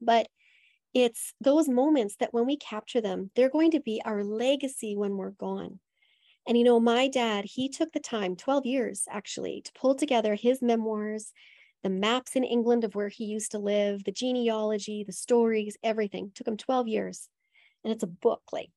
But 0.00 0.28
it's 0.94 1.34
those 1.40 1.68
moments 1.68 2.16
that 2.16 2.32
when 2.32 2.46
we 2.46 2.56
capture 2.56 3.00
them, 3.00 3.30
they're 3.34 3.50
going 3.50 3.72
to 3.72 3.80
be 3.80 4.00
our 4.04 4.24
legacy 4.24 4.96
when 4.96 5.16
we're 5.16 5.30
gone. 5.30 5.80
And 6.46 6.56
you 6.56 6.64
know, 6.64 6.80
my 6.80 7.08
dad, 7.08 7.44
he 7.44 7.68
took 7.68 7.92
the 7.92 8.00
time, 8.00 8.34
12 8.34 8.64
years 8.64 9.04
actually, 9.10 9.60
to 9.62 9.72
pull 9.74 9.94
together 9.94 10.34
his 10.34 10.62
memoirs, 10.62 11.32
the 11.82 11.90
maps 11.90 12.36
in 12.36 12.44
England 12.44 12.84
of 12.84 12.94
where 12.94 13.08
he 13.08 13.24
used 13.24 13.50
to 13.52 13.58
live, 13.58 14.04
the 14.04 14.12
genealogy, 14.12 15.04
the 15.04 15.12
stories, 15.12 15.76
everything. 15.82 16.32
Took 16.34 16.48
him 16.48 16.56
12 16.56 16.88
years. 16.88 17.28
And 17.84 17.92
it's 17.92 18.02
a 18.02 18.08
book 18.08 18.42
like 18.52 18.70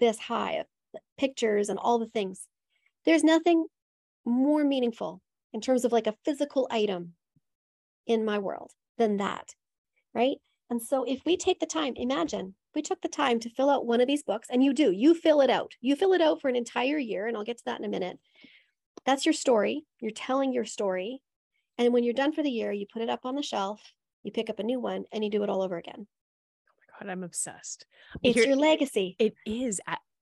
this 0.00 0.18
high 0.18 0.54
of 0.54 0.66
pictures 1.18 1.68
and 1.68 1.78
all 1.78 1.98
the 1.98 2.06
things 2.06 2.48
there's 3.04 3.24
nothing 3.24 3.66
more 4.24 4.64
meaningful 4.64 5.22
in 5.52 5.60
terms 5.60 5.84
of 5.84 5.92
like 5.92 6.06
a 6.06 6.16
physical 6.24 6.68
item 6.70 7.14
in 8.06 8.24
my 8.24 8.38
world 8.38 8.72
than 8.98 9.16
that. 9.18 9.54
Right. 10.14 10.36
And 10.68 10.80
so 10.80 11.04
if 11.04 11.20
we 11.24 11.36
take 11.36 11.60
the 11.60 11.66
time, 11.66 11.94
imagine 11.96 12.54
we 12.74 12.82
took 12.82 13.00
the 13.00 13.08
time 13.08 13.40
to 13.40 13.50
fill 13.50 13.70
out 13.70 13.86
one 13.86 14.00
of 14.00 14.06
these 14.06 14.22
books, 14.22 14.48
and 14.50 14.62
you 14.62 14.72
do, 14.72 14.92
you 14.92 15.14
fill 15.14 15.40
it 15.40 15.50
out. 15.50 15.72
You 15.80 15.96
fill 15.96 16.12
it 16.12 16.20
out 16.20 16.40
for 16.40 16.48
an 16.48 16.56
entire 16.56 16.98
year, 16.98 17.26
and 17.26 17.36
I'll 17.36 17.44
get 17.44 17.58
to 17.58 17.64
that 17.66 17.80
in 17.80 17.84
a 17.84 17.88
minute. 17.88 18.18
That's 19.04 19.26
your 19.26 19.32
story. 19.32 19.84
You're 19.98 20.12
telling 20.12 20.52
your 20.52 20.64
story. 20.64 21.22
And 21.78 21.92
when 21.92 22.04
you're 22.04 22.14
done 22.14 22.32
for 22.32 22.42
the 22.42 22.50
year, 22.50 22.70
you 22.70 22.86
put 22.92 23.02
it 23.02 23.08
up 23.08 23.24
on 23.24 23.34
the 23.34 23.42
shelf, 23.42 23.80
you 24.22 24.30
pick 24.30 24.50
up 24.50 24.58
a 24.58 24.64
new 24.64 24.78
one, 24.78 25.04
and 25.12 25.24
you 25.24 25.30
do 25.30 25.42
it 25.42 25.50
all 25.50 25.62
over 25.62 25.76
again. 25.76 26.06
Oh 26.06 26.74
my 26.78 27.06
God, 27.06 27.10
I'm 27.10 27.24
obsessed. 27.24 27.86
It's 28.22 28.36
Here, 28.36 28.48
your 28.48 28.56
legacy. 28.56 29.16
It 29.18 29.34
is. 29.46 29.80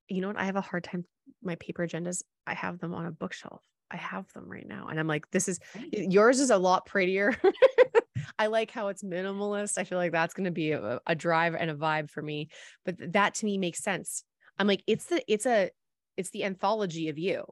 You 0.09 0.20
know 0.20 0.28
what? 0.28 0.39
I 0.39 0.44
have 0.44 0.56
a 0.56 0.60
hard 0.60 0.85
time 0.85 1.05
my 1.43 1.55
paper 1.56 1.86
agendas, 1.86 2.22
I 2.47 2.55
have 2.55 2.78
them 2.78 2.94
on 2.94 3.06
a 3.06 3.10
bookshelf. 3.10 3.62
I 3.90 3.97
have 3.97 4.30
them 4.32 4.48
right 4.48 4.66
now. 4.66 4.89
And 4.89 5.01
I'm 5.01 5.06
like, 5.06 5.30
this 5.30 5.48
is 5.48 5.60
yours 5.93 6.40
is 6.40 6.51
a 6.51 6.59
lot 6.59 6.85
prettier. 6.86 7.35
I 8.39 8.48
like 8.48 8.70
how 8.70 8.89
it's 8.89 9.02
minimalist. 9.02 9.78
I 9.78 9.85
feel 9.85 9.98
like 9.98 10.12
that's 10.12 10.35
going 10.35 10.44
to 10.44 10.51
be 10.51 10.72
a, 10.72 11.01
a, 11.06 11.14
drive 11.14 11.55
and 11.55 11.70
a 11.70 11.74
vibe 11.74 12.10
for 12.10 12.22
me. 12.22 12.48
But 12.85 12.97
that 13.12 13.35
to 13.36 13.47
me 13.47 13.56
makes 13.56 13.82
sense. 13.82 14.24
I'm 14.59 14.66
like, 14.66 14.82
it's 14.86 15.06
the, 15.06 15.22
it's 15.26 15.47
a, 15.47 15.70
it's 16.16 16.30
the 16.30 16.44
anthology 16.44 17.09
of 17.09 17.18
you. 17.18 17.44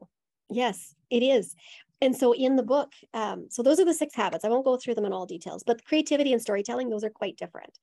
Yes, 0.49 0.93
it 1.09 1.23
is. 1.23 1.55
And 2.01 2.15
so 2.15 2.33
in 2.33 2.55
the 2.55 2.63
book, 2.63 2.91
um, 3.13 3.47
so 3.49 3.63
those 3.63 3.79
are 3.79 3.85
the 3.85 3.93
six 3.93 4.13
habits. 4.13 4.45
I 4.45 4.49
won't 4.49 4.65
go 4.65 4.77
through 4.77 4.95
them 4.95 5.05
in 5.05 5.13
all 5.13 5.25
details, 5.25 5.63
but 5.65 5.83
creativity 5.83 6.31
and 6.31 6.41
storytelling, 6.41 6.89
those 6.89 7.03
are 7.03 7.09
quite 7.09 7.37
different. 7.37 7.79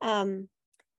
Um, 0.00 0.48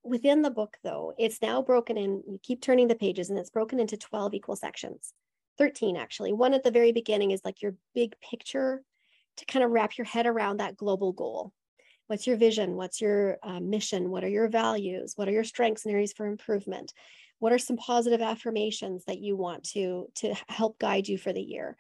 within 0.04 0.42
the 0.42 0.50
book 0.50 0.78
though 0.84 1.14
it's 1.18 1.42
now 1.42 1.62
broken 1.62 1.98
in 1.98 2.24
you 2.28 2.40
keep 2.42 2.62
turning 2.62 2.88
the 2.88 2.96
pages 2.96 3.30
and 3.30 3.38
it's 3.38 3.50
broken 3.50 3.80
into 3.80 3.98
12 3.98 4.34
equal 4.34 4.56
sections. 4.56 5.14
13 5.58 5.98
actually. 5.98 6.34
One 6.34 6.54
at 6.54 6.64
the 6.64 6.72
very 6.72 6.92
beginning 6.92 7.32
is 7.32 7.42
like 7.46 7.62
your 7.62 7.76
big 7.94 8.16
picture 8.20 8.82
to 9.38 9.46
kind 9.46 9.64
of 9.64 9.72
wrap 9.72 9.98
your 9.98 10.06
head 10.06 10.26
around 10.26 10.58
that 10.58 10.78
global 10.78 11.12
goal. 11.12 11.54
What's 12.08 12.28
your 12.28 12.38
vision? 12.38 12.76
What's 12.76 13.00
your 13.00 13.38
uh, 13.44 13.60
mission? 13.60 14.10
What 14.10 14.24
are 14.24 14.30
your 14.30 14.50
values? 14.50 15.14
What 15.16 15.28
are 15.28 15.32
your 15.32 15.44
strengths 15.44 15.86
and 15.86 15.94
areas 15.94 16.14
for 16.14 16.26
improvement? 16.26 16.94
What 17.40 17.54
are 17.54 17.58
some 17.58 17.78
positive 17.78 18.22
affirmations 18.22 19.06
that 19.06 19.20
you 19.20 19.36
want 19.36 19.64
to 19.72 20.08
to 20.16 20.36
help 20.48 20.78
guide 20.78 21.08
you 21.08 21.18
for 21.18 21.32
the 21.32 21.42
year? 21.42 21.78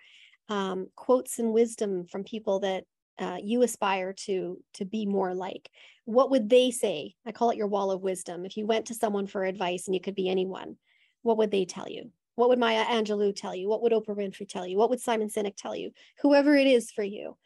Um, 0.47 0.87
quotes 0.95 1.39
and 1.39 1.53
wisdom 1.53 2.05
from 2.05 2.23
people 2.23 2.59
that 2.61 2.85
uh, 3.19 3.37
you 3.41 3.61
aspire 3.61 4.13
to 4.13 4.61
to 4.75 4.85
be 4.85 5.05
more 5.05 5.33
like 5.33 5.69
what 6.05 6.31
would 6.31 6.49
they 6.49 6.71
say? 6.71 7.15
I 7.25 7.31
call 7.31 7.51
it 7.51 7.57
your 7.57 7.67
wall 7.67 7.91
of 7.91 8.01
wisdom. 8.01 8.45
If 8.45 8.57
you 8.57 8.65
went 8.65 8.87
to 8.87 8.95
someone 8.95 9.27
for 9.27 9.43
advice 9.43 9.85
and 9.85 9.93
you 9.93 10.01
could 10.01 10.15
be 10.15 10.29
anyone 10.29 10.77
what 11.23 11.37
would 11.37 11.51
they 11.51 11.65
tell 11.65 11.87
you? 11.89 12.11
What 12.35 12.49
would 12.49 12.59
maya 12.59 12.85
angelou 12.85 13.35
tell 13.35 13.55
you? 13.55 13.67
What 13.67 13.81
would 13.81 13.91
oprah 13.91 14.17
winfrey 14.17 14.47
tell 14.47 14.65
you? 14.65 14.77
What 14.77 14.89
would 14.89 15.01
simon 15.01 15.29
sinek 15.29 15.55
tell 15.55 15.75
you? 15.75 15.91
Whoever 16.21 16.55
it 16.55 16.67
is 16.67 16.91
for 16.91 17.03
you. 17.03 17.37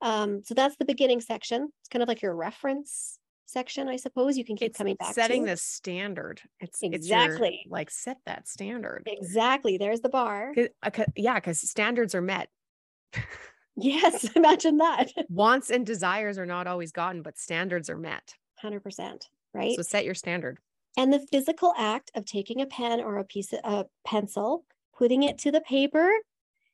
Um, 0.00 0.42
so 0.44 0.54
that's 0.54 0.76
the 0.76 0.84
beginning 0.84 1.20
section. 1.20 1.68
It's 1.80 1.88
kind 1.88 2.02
of 2.02 2.08
like 2.08 2.22
your 2.22 2.34
reference 2.34 3.18
section 3.50 3.88
i 3.88 3.96
suppose 3.96 4.36
you 4.36 4.44
can 4.44 4.58
keep 4.58 4.66
it's 4.66 4.76
coming 4.76 4.94
back 4.96 5.14
setting 5.14 5.46
the 5.46 5.56
standard. 5.56 6.38
It's 6.60 6.82
exactly 6.82 7.48
it's 7.48 7.64
your, 7.64 7.72
like 7.72 7.90
set 7.90 8.18
that 8.26 8.46
standard. 8.46 9.04
Exactly 9.06 9.78
there's 9.78 10.02
the 10.02 10.10
bar. 10.10 10.52
Cause, 10.54 10.68
uh, 10.82 11.04
yeah 11.16 11.36
because 11.36 11.58
standards 11.58 12.14
are 12.14 12.20
met 12.20 12.50
Yes, 13.78 14.24
imagine 14.36 14.78
that. 14.78 15.12
Wants 15.28 15.70
and 15.70 15.86
desires 15.86 16.38
are 16.38 16.46
not 16.46 16.66
always 16.66 16.92
gotten, 16.92 17.22
but 17.22 17.38
standards 17.38 17.88
are 17.88 17.96
met. 17.96 18.34
100%. 18.62 19.22
Right. 19.54 19.76
So 19.76 19.82
set 19.82 20.04
your 20.04 20.14
standard. 20.14 20.58
And 20.96 21.12
the 21.12 21.24
physical 21.30 21.74
act 21.78 22.10
of 22.14 22.24
taking 22.24 22.60
a 22.60 22.66
pen 22.66 23.00
or 23.00 23.18
a 23.18 23.24
piece 23.24 23.52
of 23.52 23.60
a 23.62 23.86
pencil, 24.04 24.64
putting 24.96 25.22
it 25.22 25.38
to 25.38 25.52
the 25.52 25.60
paper, 25.60 26.10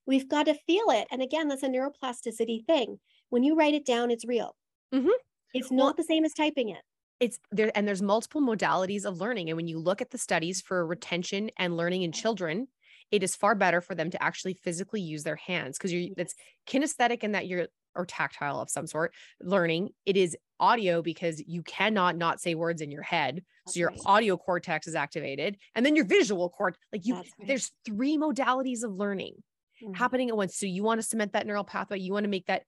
we've 0.07 0.29
got 0.29 0.47
to 0.47 0.55
feel 0.55 0.87
it. 0.89 1.07
And 1.11 1.21
again, 1.21 1.49
that's 1.49 1.63
a 1.63 1.69
neuroplasticity 1.69 2.65
thing. 2.65 2.99
When 3.29 3.43
you 3.43 3.55
write 3.55 3.75
it 3.75 3.85
down, 3.85 4.11
it's 4.11 4.25
real. 4.25 4.57
Mm-hmm. 4.95 5.09
It's 5.53 5.71
not 5.71 5.85
well, 5.85 5.95
the 5.99 6.05
same 6.05 6.25
as 6.25 6.33
typing 6.33 6.71
it. 6.71 6.83
It's 7.21 7.39
there, 7.53 7.71
and 7.75 7.87
there's 7.87 8.03
multiple 8.03 8.41
modalities 8.41 9.05
of 9.05 9.21
learning. 9.21 9.51
And 9.51 9.57
when 9.57 9.69
you 9.69 9.79
look 9.79 10.01
at 10.01 10.11
the 10.11 10.19
studies 10.19 10.61
for 10.61 10.87
retention 10.87 11.51
and 11.59 11.77
learning 11.77 12.03
in 12.03 12.13
children, 12.13 12.69
it 13.15 13.23
is 13.23 13.37
far 13.37 13.55
better 13.55 13.81
for 13.81 13.95
them 13.95 14.11
to 14.11 14.21
actually 14.21 14.55
physically 14.55 15.01
use 15.01 15.23
their 15.23 15.37
hands 15.37 15.79
because 15.79 15.93
you're 15.93 16.13
it's 16.17 16.35
kinesthetic 16.67 17.23
in 17.23 17.33
that 17.33 17.47
you're 17.47 17.69
or 17.95 18.05
tactile 18.05 18.61
of 18.61 18.69
some 18.69 18.89
sort 18.89 19.15
learning 19.41 19.91
it 20.05 20.17
is 20.17 20.37
audio 20.59 21.01
because 21.01 21.41
you 21.47 21.63
cannot 21.63 22.17
not 22.17 22.41
say 22.41 22.57
words 22.57 22.81
in 22.81 22.91
your 22.91 23.03
head 23.03 23.45
That's 23.65 23.75
so 23.75 23.81
your 23.81 23.91
right. 23.91 24.01
audio 24.05 24.37
cortex 24.37 24.89
is 24.89 24.97
activated 24.97 25.59
and 25.77 25.87
then 25.87 25.95
your 25.95 26.07
visual 26.07 26.51
cord 26.51 26.77
like 26.93 27.07
you 27.07 27.15
right. 27.15 27.31
there's 27.47 27.71
three 27.87 28.19
modalities 28.19 28.83
of 28.83 28.93
learning 28.93 29.35
mm-hmm. 29.81 29.95
happening 29.95 30.29
at 30.29 30.37
once 30.37 30.57
so 30.57 30.67
you 30.67 30.83
want 30.83 31.01
to 31.01 31.07
cement 31.07 31.35
that 31.35 31.47
neural 31.47 31.63
pathway 31.63 32.01
you 32.01 32.13
want 32.13 32.25
to 32.25 32.31
make 32.31 32.47
that 32.47 32.65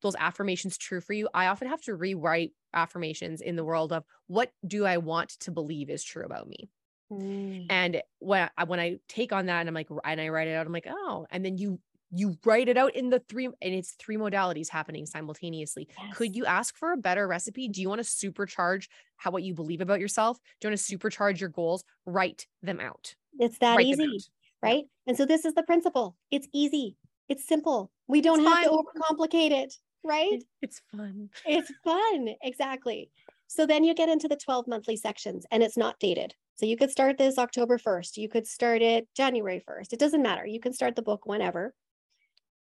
those 0.00 0.16
affirmations 0.18 0.78
true 0.78 1.02
for 1.02 1.12
you 1.12 1.28
i 1.34 1.48
often 1.48 1.68
have 1.68 1.82
to 1.82 1.94
rewrite 1.94 2.52
affirmations 2.72 3.42
in 3.42 3.56
the 3.56 3.64
world 3.64 3.92
of 3.92 4.04
what 4.26 4.50
do 4.66 4.86
i 4.86 4.96
want 4.96 5.28
to 5.40 5.50
believe 5.50 5.90
is 5.90 6.02
true 6.02 6.24
about 6.24 6.48
me 6.48 6.70
Mm. 7.12 7.66
And 7.70 8.02
when 8.18 8.48
I, 8.56 8.64
when 8.64 8.80
I 8.80 8.98
take 9.08 9.32
on 9.32 9.46
that 9.46 9.60
and 9.60 9.68
I'm 9.68 9.74
like, 9.74 9.88
and 10.04 10.20
I 10.20 10.28
write 10.28 10.48
it 10.48 10.54
out, 10.54 10.66
I'm 10.66 10.72
like, 10.72 10.88
oh, 10.88 11.26
and 11.30 11.44
then 11.44 11.58
you 11.58 11.80
you 12.14 12.36
write 12.44 12.68
it 12.68 12.76
out 12.76 12.94
in 12.94 13.08
the 13.08 13.20
three 13.20 13.46
and 13.46 13.56
it's 13.62 13.92
three 13.92 14.16
modalities 14.16 14.68
happening 14.68 15.06
simultaneously. 15.06 15.88
Yes. 15.98 16.16
could 16.16 16.36
you 16.36 16.44
ask 16.44 16.76
for 16.76 16.92
a 16.92 16.96
better 16.96 17.26
recipe? 17.26 17.68
Do 17.68 17.80
you 17.80 17.88
want 17.88 18.04
to 18.04 18.06
supercharge 18.06 18.88
how 19.16 19.30
what 19.30 19.42
you 19.42 19.54
believe 19.54 19.80
about 19.80 19.98
yourself? 19.98 20.38
Do 20.60 20.68
you 20.68 20.70
want 20.72 20.80
to 20.80 20.98
supercharge 20.98 21.40
your 21.40 21.48
goals? 21.48 21.84
Write 22.04 22.46
them 22.62 22.80
out. 22.80 23.14
It's 23.38 23.58
that 23.58 23.76
write 23.76 23.86
easy 23.86 24.24
right? 24.62 24.84
And 25.06 25.16
so 25.16 25.26
this 25.26 25.44
is 25.44 25.54
the 25.54 25.62
principle. 25.62 26.16
It's 26.30 26.46
easy. 26.52 26.96
It's 27.28 27.48
simple. 27.48 27.90
We 28.08 28.20
don't 28.20 28.40
it's 28.40 28.48
have 28.48 28.64
fun. 28.64 28.84
to 28.84 29.14
overcomplicate 29.14 29.50
it 29.50 29.74
right? 30.04 30.42
It's 30.60 30.80
fun. 30.94 31.30
It's 31.46 31.72
fun. 31.84 32.28
Exactly. 32.42 33.10
So 33.46 33.66
then 33.66 33.84
you 33.84 33.94
get 33.94 34.08
into 34.08 34.28
the 34.28 34.36
12 34.36 34.66
monthly 34.66 34.96
sections 34.96 35.44
and 35.50 35.62
it's 35.62 35.76
not 35.76 35.98
dated 36.00 36.34
so 36.54 36.66
you 36.66 36.76
could 36.76 36.90
start 36.90 37.18
this 37.18 37.38
October 37.38 37.78
1st. 37.78 38.16
You 38.16 38.28
could 38.28 38.46
start 38.46 38.82
it 38.82 39.08
January 39.16 39.62
1st. 39.68 39.92
It 39.92 39.98
doesn't 39.98 40.22
matter. 40.22 40.46
You 40.46 40.60
can 40.60 40.72
start 40.72 40.96
the 40.96 41.02
book 41.02 41.26
whenever. 41.26 41.74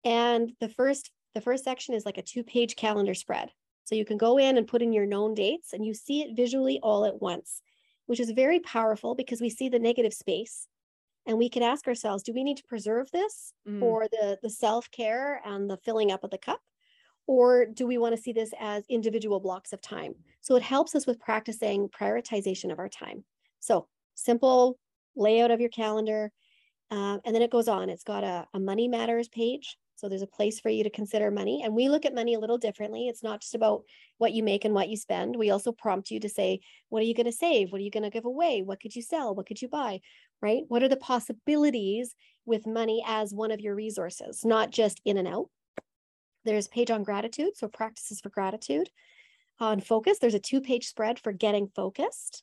And 0.05 0.53
the 0.61 0.69
first 0.69 1.11
the 1.35 1.41
first 1.41 1.65
section 1.65 1.95
is 1.95 2.05
like 2.05 2.19
a 2.19 2.23
two-page 2.23 2.77
calendar 2.77 3.15
spread. 3.15 3.51
So 3.85 3.95
you 3.95 4.05
can 4.05 4.19
go 4.19 4.39
in 4.39 4.59
and 4.59 4.67
put 4.67 4.83
in 4.83 4.93
your 4.93 5.07
known 5.07 5.33
dates 5.35 5.73
and 5.73 5.85
you 5.85 5.95
see 5.95 6.21
it 6.21 6.37
visually 6.37 6.79
all 6.83 7.07
at 7.07 7.23
once, 7.23 7.63
which 8.07 8.21
is 8.21 8.31
very 8.33 8.61
powerful 8.61 9.15
because 9.15 9.41
we 9.41 9.49
see 9.49 9.71
the 9.71 9.79
negative 9.79 10.13
space 10.13 10.69
and 11.27 11.39
we 11.39 11.49
can 11.49 11.63
ask 11.63 11.87
ourselves 11.87 12.23
do 12.23 12.33
we 12.33 12.45
need 12.45 12.57
to 12.57 12.65
preserve 12.65 13.11
this 13.11 13.53
mm. 13.69 13.81
for 13.81 14.07
the 14.09 14.39
the 14.43 14.51
self-care 14.51 15.41
and 15.45 15.69
the 15.69 15.77
filling 15.79 16.11
up 16.11 16.25
of 16.25 16.31
the 16.31 16.39
cup 16.39 16.61
or 17.27 17.67
do 17.67 17.87
we 17.87 17.99
want 17.99 18.15
to 18.15 18.21
see 18.21 18.33
this 18.33 18.51
as 18.59 18.85
individual 18.89 19.41
blocks 19.41 19.73
of 19.73 19.81
time 19.81 20.15
so 20.41 20.57
it 20.57 20.63
helps 20.63 20.95
us 20.95 21.07
with 21.07 21.21
practicing 21.21 21.89
prioritization 21.89 22.73
of 22.73 22.79
our 22.79 22.89
time 22.89 23.25
so 23.63 23.89
simple 24.15 24.79
layout 25.17 25.51
of 25.51 25.61
your 25.61 25.71
calendar 25.71 26.31
uh, 26.91 27.19
and 27.25 27.35
then 27.35 27.43
it 27.43 27.51
goes 27.51 27.69
on 27.69 27.89
it's 27.89 28.05
got 28.05 28.25
a, 28.25 28.47
a 28.55 28.61
money 28.61 28.89
matters 28.89 29.29
page 29.29 29.77
so 30.03 30.09
there's 30.09 30.23
a 30.23 30.27
place 30.27 30.59
for 30.59 30.69
you 30.69 30.83
to 30.83 30.91
consider 30.91 31.31
money. 31.31 31.63
And 31.63 31.77
we 31.77 31.89
look 31.89 32.05
at 32.05 32.13
money 32.13 32.35
a 32.35 32.41
little 32.41 32.59
differently. 32.59 33.07
It's 33.07 33.23
not 33.23 33.41
just 33.41 33.55
about 33.55 33.85
what 34.19 34.33
you 34.33 34.43
make 34.43 34.65
and 34.65 34.75
what 34.75 34.89
you 34.89 34.97
spend. 34.97 35.37
We 35.37 35.51
also 35.51 35.71
prompt 35.71 36.11
you 36.11 36.19
to 36.19 36.29
say, 36.29 36.59
what 36.89 37.03
are 37.03 37.07
you 37.07 37.15
going 37.15 37.27
to 37.27 37.33
save? 37.33 37.71
What 37.71 37.81
are 37.81 37.85
you 37.85 37.91
going 37.91 38.03
to 38.03 38.11
give 38.11 38.25
away? 38.25 38.63
What 38.63 38.81
could 38.81 38.97
you 38.97 39.03
sell? 39.03 39.33
What 39.33 39.47
could 39.47 39.63
you 39.63 39.69
buy? 39.69 40.01
Right? 40.41 40.65
What 40.67 40.83
are 40.83 40.89
the 40.89 40.97
possibilities 40.97 42.17
with 42.45 42.67
money 42.67 43.05
as 43.07 43.33
one 43.33 43.53
of 43.53 43.61
your 43.61 43.77
resources, 43.77 44.45
not 44.45 44.73
just 44.73 45.01
in 45.05 45.19
and 45.19 45.29
out? 45.29 45.51
There's 46.45 46.67
page 46.67 46.91
on 46.91 47.05
gratitude. 47.05 47.57
So 47.57 47.69
practices 47.69 48.21
for 48.21 48.31
gratitude. 48.31 48.91
On 49.61 49.81
focus, 49.81 50.19
there's 50.19 50.35
a 50.35 50.41
two 50.41 50.61
page 50.61 50.89
spread 50.89 51.21
for 51.21 51.31
getting 51.31 51.69
focused, 51.77 52.43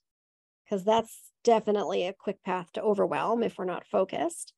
because 0.70 0.84
that's 0.84 1.32
definitely 1.44 2.06
a 2.06 2.14
quick 2.14 2.44
path 2.44 2.72
to 2.74 2.82
overwhelm 2.82 3.44
if 3.44 3.58
we're 3.58 3.66
not 3.66 3.88
focused. 3.88 4.54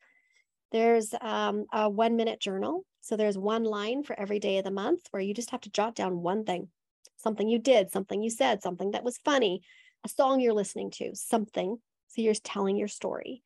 There's 0.72 1.14
um, 1.22 1.66
a 1.72 1.90
one 1.90 2.16
minute 2.16 2.40
journal. 2.40 2.86
So 3.02 3.18
there's 3.18 3.38
one 3.38 3.64
line 3.64 4.04
for 4.04 4.20
every 4.20 4.40
day 4.40 4.58
of 4.58 4.64
the 4.64 4.72
month 4.72 5.02
where 5.12 5.22
you 5.22 5.34
just 5.34 5.52
have 5.52 5.62
to 5.62 5.72
jot 5.72 5.96
down 5.96 6.22
one 6.22 6.44
thing 6.44 6.70
something 7.18 7.48
you 7.48 7.60
did, 7.60 7.92
something 7.92 8.24
you 8.24 8.32
said, 8.32 8.64
something 8.64 8.92
that 8.92 9.04
was 9.04 9.20
funny, 9.20 9.62
a 10.04 10.10
song 10.10 10.40
you're 10.40 10.56
listening 10.56 10.90
to, 10.90 11.12
something. 11.14 11.78
So 12.08 12.24
you're 12.24 12.34
telling 12.34 12.78
your 12.78 12.88
story. 12.88 13.44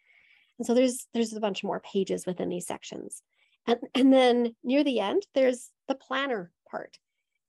And 0.57 0.65
so 0.65 0.73
there's 0.73 1.07
there's 1.13 1.33
a 1.33 1.41
bunch 1.41 1.61
more 1.61 1.81
pages 1.81 2.25
within 2.25 2.47
these 2.47 2.65
sections. 2.65 3.21
And, 3.67 3.79
and 3.93 4.13
then 4.13 4.55
near 4.63 4.83
the 4.83 5.01
end, 5.01 5.23
there's 5.35 5.71
the 5.89 5.95
planner 5.95 6.51
part 6.71 6.97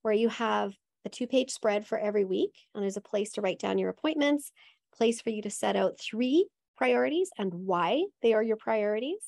where 0.01 0.13
you 0.13 0.27
have 0.29 0.73
a 1.05 1.09
two 1.09 1.27
page 1.27 1.51
spread 1.51 1.87
for 1.87 1.97
every 1.97 2.25
week. 2.25 2.53
And 2.75 2.83
there's 2.83 2.97
a 2.97 3.01
place 3.01 3.31
to 3.33 3.41
write 3.41 3.59
down 3.59 3.77
your 3.77 3.89
appointments, 3.89 4.51
place 4.97 5.21
for 5.21 5.29
you 5.29 5.41
to 5.43 5.49
set 5.49 5.75
out 5.75 5.99
three 5.99 6.47
priorities 6.75 7.29
and 7.37 7.53
why 7.53 8.03
they 8.21 8.33
are 8.33 8.43
your 8.43 8.57
priorities 8.57 9.21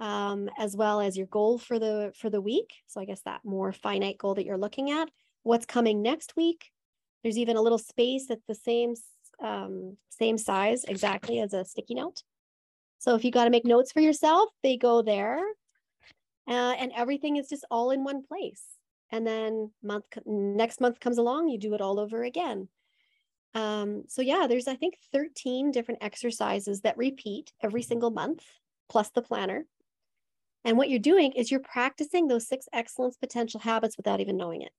um, 0.00 0.48
as 0.58 0.74
well 0.74 1.00
as 1.00 1.16
your 1.16 1.26
goal 1.26 1.58
for 1.58 1.78
the 1.78 2.12
for 2.16 2.30
the 2.30 2.40
week. 2.40 2.72
So 2.88 3.00
I 3.00 3.04
guess 3.04 3.20
that 3.26 3.44
more 3.44 3.72
finite 3.72 4.18
goal 4.18 4.34
that 4.34 4.46
you're 4.46 4.58
looking 4.58 4.90
at. 4.90 5.10
What's 5.42 5.66
coming 5.66 6.02
next 6.02 6.34
week? 6.36 6.70
There's 7.22 7.38
even 7.38 7.56
a 7.56 7.62
little 7.62 7.78
space 7.78 8.26
that's 8.26 8.44
the 8.48 8.54
same 8.54 8.94
um, 9.42 9.96
same 10.08 10.38
size 10.38 10.84
exactly 10.84 11.40
as 11.40 11.52
a 11.52 11.64
sticky 11.64 11.94
note. 11.94 12.22
So 12.98 13.14
if 13.14 13.24
you 13.24 13.30
got 13.30 13.44
to 13.44 13.50
make 13.50 13.64
notes 13.64 13.92
for 13.92 14.00
yourself, 14.00 14.50
they 14.62 14.76
go 14.76 15.02
there, 15.02 15.38
uh, 16.48 16.74
and 16.78 16.92
everything 16.96 17.36
is 17.36 17.48
just 17.48 17.64
all 17.70 17.90
in 17.90 18.02
one 18.02 18.22
place. 18.22 18.62
And 19.12 19.26
then 19.26 19.70
month 19.82 20.06
next 20.24 20.80
month 20.80 20.98
comes 20.98 21.18
along, 21.18 21.48
you 21.48 21.58
do 21.58 21.74
it 21.74 21.80
all 21.80 22.00
over 22.00 22.22
again. 22.22 22.68
Um, 23.54 24.04
so 24.08 24.22
yeah, 24.22 24.46
there's 24.48 24.68
I 24.68 24.76
think 24.76 24.94
13 25.12 25.72
different 25.72 26.02
exercises 26.02 26.82
that 26.82 26.96
repeat 26.96 27.52
every 27.62 27.82
single 27.82 28.10
month, 28.10 28.44
plus 28.88 29.10
the 29.10 29.22
planner. 29.22 29.66
And 30.64 30.76
what 30.76 30.90
you're 30.90 30.98
doing 30.98 31.32
is 31.32 31.50
you're 31.50 31.60
practicing 31.60 32.26
those 32.26 32.46
six 32.46 32.66
excellence 32.72 33.16
potential 33.16 33.60
habits 33.60 33.96
without 33.96 34.20
even 34.20 34.36
knowing 34.36 34.62
it. 34.62 34.72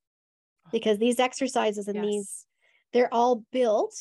Oh. 0.68 0.70
Because 0.72 1.00
these 1.00 1.20
exercises 1.20 1.88
and 1.88 1.96
yes. 1.96 2.06
these, 2.06 2.46
they're 2.94 3.14
all 3.14 3.44
built 3.52 3.96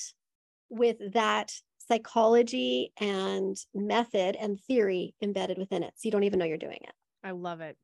with 0.69 0.99
that 1.15 1.53
psychology 1.89 2.93
and 3.01 3.57
method 3.75 4.37
and 4.37 4.61
theory 4.61 5.15
embedded 5.23 5.59
within 5.59 5.83
it. 5.83 5.93
So 5.97 6.03
you 6.07 6.13
don't 6.13 6.25
even 6.25 6.39
know 6.39 6.45
you're 6.45 6.59
doing 6.59 6.79
it. 6.83 6.93
I 7.25 7.33
love 7.33 7.61
it. 7.61 7.77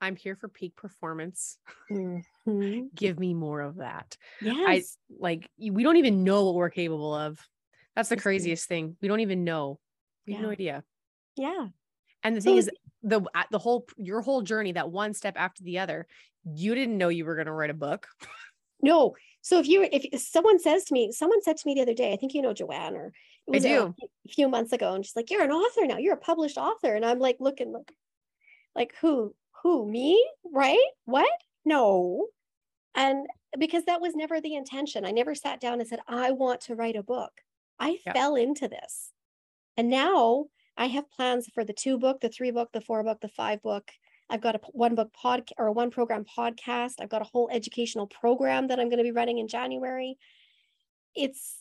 I'm 0.00 0.16
here 0.16 0.36
for 0.36 0.48
peak 0.48 0.76
performance. 0.76 1.58
Mm-hmm. 1.90 2.86
Give 2.94 3.18
me 3.18 3.34
more 3.34 3.60
of 3.60 3.76
that. 3.76 4.16
Yes. 4.40 4.64
I 4.66 4.82
like 5.18 5.48
we 5.58 5.82
don't 5.82 5.96
even 5.96 6.24
know 6.24 6.44
what 6.44 6.54
we're 6.54 6.70
capable 6.70 7.14
of. 7.14 7.38
That's 7.96 8.08
the 8.08 8.16
craziest 8.16 8.68
thing. 8.68 8.96
We 9.00 9.08
don't 9.08 9.20
even 9.20 9.44
know. 9.44 9.78
We 10.26 10.32
yeah. 10.32 10.38
have 10.38 10.46
no 10.46 10.52
idea. 10.52 10.84
Yeah. 11.36 11.68
And 12.22 12.36
the 12.36 12.40
thing 12.40 12.56
is, 12.56 12.70
the 13.02 13.22
the 13.50 13.58
whole 13.58 13.86
your 13.96 14.20
whole 14.20 14.42
journey, 14.42 14.72
that 14.72 14.90
one 14.90 15.14
step 15.14 15.34
after 15.36 15.62
the 15.62 15.78
other, 15.78 16.06
you 16.44 16.74
didn't 16.74 16.98
know 16.98 17.08
you 17.08 17.24
were 17.24 17.34
going 17.34 17.46
to 17.46 17.52
write 17.52 17.70
a 17.70 17.74
book. 17.74 18.06
No. 18.82 19.14
So 19.40 19.58
if 19.60 19.66
you 19.66 19.88
if 19.90 20.20
someone 20.20 20.58
says 20.58 20.84
to 20.84 20.92
me, 20.92 21.10
someone 21.10 21.42
said 21.42 21.56
to 21.56 21.66
me 21.66 21.74
the 21.74 21.80
other 21.80 21.94
day, 21.94 22.12
I 22.12 22.16
think 22.16 22.34
you 22.34 22.42
know 22.42 22.52
Joanne, 22.52 22.94
or 22.94 23.12
it 23.46 23.50
was 23.50 23.64
I 23.64 23.68
do. 23.68 23.94
A, 24.26 24.28
few 24.28 24.48
months 24.48 24.72
ago, 24.72 24.94
and 24.94 25.04
she's 25.04 25.16
like, 25.16 25.30
"You're 25.30 25.44
an 25.44 25.50
author 25.50 25.86
now. 25.86 25.96
You're 25.96 26.14
a 26.14 26.18
published 26.18 26.58
author," 26.58 26.94
and 26.94 27.04
I'm 27.04 27.18
like, 27.18 27.36
looking, 27.40 27.72
look, 27.72 27.90
like 28.74 28.94
who? 29.00 29.34
Who? 29.64 29.90
Me? 29.90 30.22
Right? 30.52 30.78
What? 31.06 31.28
No. 31.64 32.28
And 32.94 33.26
because 33.58 33.84
that 33.86 34.00
was 34.00 34.14
never 34.14 34.40
the 34.40 34.54
intention. 34.54 35.04
I 35.04 35.10
never 35.10 35.34
sat 35.34 35.60
down 35.60 35.80
and 35.80 35.88
said, 35.88 36.00
I 36.06 36.30
want 36.30 36.60
to 36.62 36.74
write 36.74 36.96
a 36.96 37.02
book. 37.02 37.32
I 37.80 37.98
yeah. 38.06 38.12
fell 38.12 38.36
into 38.36 38.68
this. 38.68 39.10
And 39.76 39.88
now 39.88 40.46
I 40.76 40.86
have 40.86 41.10
plans 41.10 41.48
for 41.52 41.64
the 41.64 41.72
two 41.72 41.98
book, 41.98 42.20
the 42.20 42.28
three 42.28 42.50
book, 42.50 42.70
the 42.72 42.80
four 42.82 43.02
book, 43.02 43.20
the 43.20 43.28
five 43.28 43.62
book. 43.62 43.90
I've 44.28 44.42
got 44.42 44.54
a 44.54 44.60
one 44.72 44.94
book 44.94 45.10
podcast 45.22 45.52
or 45.58 45.66
a 45.66 45.72
one 45.72 45.90
program 45.90 46.24
podcast. 46.24 46.94
I've 47.00 47.08
got 47.08 47.22
a 47.22 47.28
whole 47.32 47.48
educational 47.50 48.06
program 48.06 48.68
that 48.68 48.78
I'm 48.78 48.88
going 48.88 48.98
to 48.98 49.04
be 49.04 49.12
running 49.12 49.38
in 49.38 49.48
January. 49.48 50.18
It's 51.14 51.56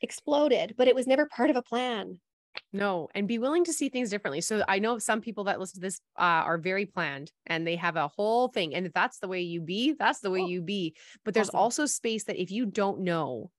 exploded, 0.00 0.74
but 0.76 0.88
it 0.88 0.94
was 0.94 1.06
never 1.06 1.26
part 1.26 1.50
of 1.50 1.56
a 1.56 1.62
plan. 1.62 2.20
No, 2.74 3.08
and 3.14 3.28
be 3.28 3.38
willing 3.38 3.64
to 3.64 3.72
see 3.72 3.88
things 3.88 4.10
differently. 4.10 4.40
So 4.40 4.64
I 4.66 4.80
know 4.80 4.98
some 4.98 5.20
people 5.20 5.44
that 5.44 5.60
listen 5.60 5.76
to 5.76 5.80
this 5.80 6.00
uh, 6.18 6.42
are 6.42 6.58
very 6.58 6.86
planned 6.86 7.30
and 7.46 7.64
they 7.64 7.76
have 7.76 7.94
a 7.94 8.08
whole 8.08 8.48
thing. 8.48 8.74
And 8.74 8.84
if 8.84 8.92
that's 8.92 9.20
the 9.20 9.28
way 9.28 9.42
you 9.42 9.60
be, 9.60 9.92
that's 9.92 10.18
the 10.18 10.30
way 10.30 10.40
oh, 10.40 10.48
you 10.48 10.60
be. 10.60 10.96
But 11.24 11.34
there's 11.34 11.50
awesome. 11.50 11.60
also 11.60 11.86
space 11.86 12.24
that 12.24 12.42
if 12.42 12.50
you 12.50 12.66
don't 12.66 13.02
know, 13.02 13.52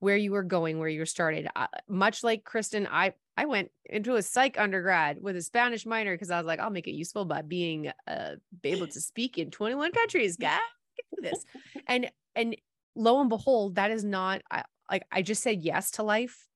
where 0.00 0.16
you 0.16 0.32
were 0.32 0.42
going, 0.42 0.78
where 0.78 0.88
you 0.88 1.04
started. 1.04 1.48
Uh, 1.56 1.66
much 1.88 2.22
like 2.22 2.44
Kristen, 2.44 2.88
I 2.90 3.14
I 3.36 3.46
went 3.46 3.70
into 3.84 4.16
a 4.16 4.22
psych 4.22 4.58
undergrad 4.58 5.18
with 5.20 5.36
a 5.36 5.42
Spanish 5.42 5.86
minor 5.86 6.14
because 6.14 6.30
I 6.30 6.38
was 6.38 6.46
like, 6.46 6.60
I'll 6.60 6.70
make 6.70 6.88
it 6.88 6.94
useful 6.94 7.24
by 7.24 7.42
being 7.42 7.90
uh, 8.06 8.32
able 8.64 8.86
to 8.88 9.00
speak 9.00 9.38
in 9.38 9.50
21 9.50 9.92
countries. 9.92 10.36
God, 10.36 10.60
this. 11.18 11.44
And 11.86 12.10
and 12.34 12.56
lo 12.94 13.20
and 13.20 13.28
behold, 13.28 13.76
that 13.76 13.90
is 13.90 14.04
not 14.04 14.42
I, 14.50 14.64
like 14.90 15.04
I 15.10 15.22
just 15.22 15.42
said 15.42 15.62
yes 15.62 15.92
to 15.92 16.02
life. 16.02 16.47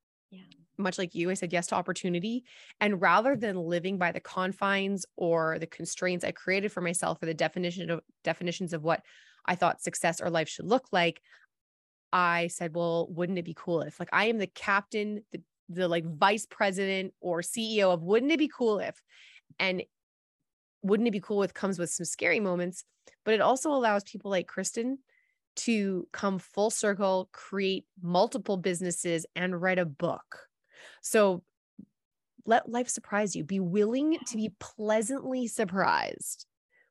Much 0.79 0.99
like 0.99 1.15
you, 1.15 1.31
I 1.31 1.35
said 1.35 1.53
yes 1.53 1.67
to 1.69 1.75
opportunity. 1.75 2.45
And 2.81 3.01
rather 3.01 3.37
than 3.37 3.57
living 3.57 3.99
by 3.99 4.13
the 4.13 4.21
confines 4.21 5.05
or 5.17 5.59
the 5.59 5.67
constraints 5.67 6.25
I 6.25 6.33
created 6.33 6.73
for 6.73 6.81
myself 6.81 7.23
or 7.23 7.27
the 7.27 7.35
definition 7.35 7.91
of 7.91 8.01
definitions 8.25 8.73
of 8.73 8.83
what 8.83 9.03
I 9.45 9.55
thought 9.55 9.83
success 9.83 10.21
or 10.21 10.31
life 10.31 10.49
should 10.49 10.67
look 10.67 10.87
like, 10.93 11.21
I 12.13 12.49
said, 12.49 12.75
well, 12.75 13.09
wouldn't 13.11 13.39
it 13.39 13.45
be 13.45 13.55
cool 13.57 13.83
if 13.83 13.99
like 13.99 14.11
I 14.13 14.27
am 14.27 14.39
the 14.39 14.47
captain, 14.47 15.23
the 15.33 15.41
the 15.69 15.89
like 15.89 16.05
vice 16.05 16.47
president 16.47 17.15
or 17.21 17.41
CEO 17.41 17.93
of 17.93 18.03
wouldn't 18.03 18.33
it 18.33 18.39
be 18.39 18.51
cool 18.55 18.79
if 18.79 19.01
and 19.59 19.83
wouldn't 20.83 21.07
it 21.07 21.13
be 21.13 21.21
cool 21.21 21.39
with 21.39 21.55
comes 21.55 21.79
with 21.79 21.91
some 21.91 22.05
scary 22.05 22.41
moments, 22.41 22.85
but 23.25 23.35
it 23.35 23.41
also 23.41 23.71
allows 23.71 24.05
people 24.05 24.31
like 24.31 24.47
Kristen 24.47 24.99
to 25.55 26.09
come 26.13 26.39
full 26.39 26.71
circle, 26.71 27.29
create 27.33 27.85
multiple 28.03 28.57
businesses 28.57 29.27
and 29.37 29.61
write 29.61 29.79
a 29.79 29.85
book. 29.85 30.49
So 31.03 31.43
let 32.45 32.69
life 32.69 32.89
surprise 32.89 33.37
you. 33.37 33.45
Be 33.45 33.61
willing 33.61 34.19
to 34.27 34.37
be 34.37 34.51
pleasantly 34.59 35.47
surprised 35.47 36.47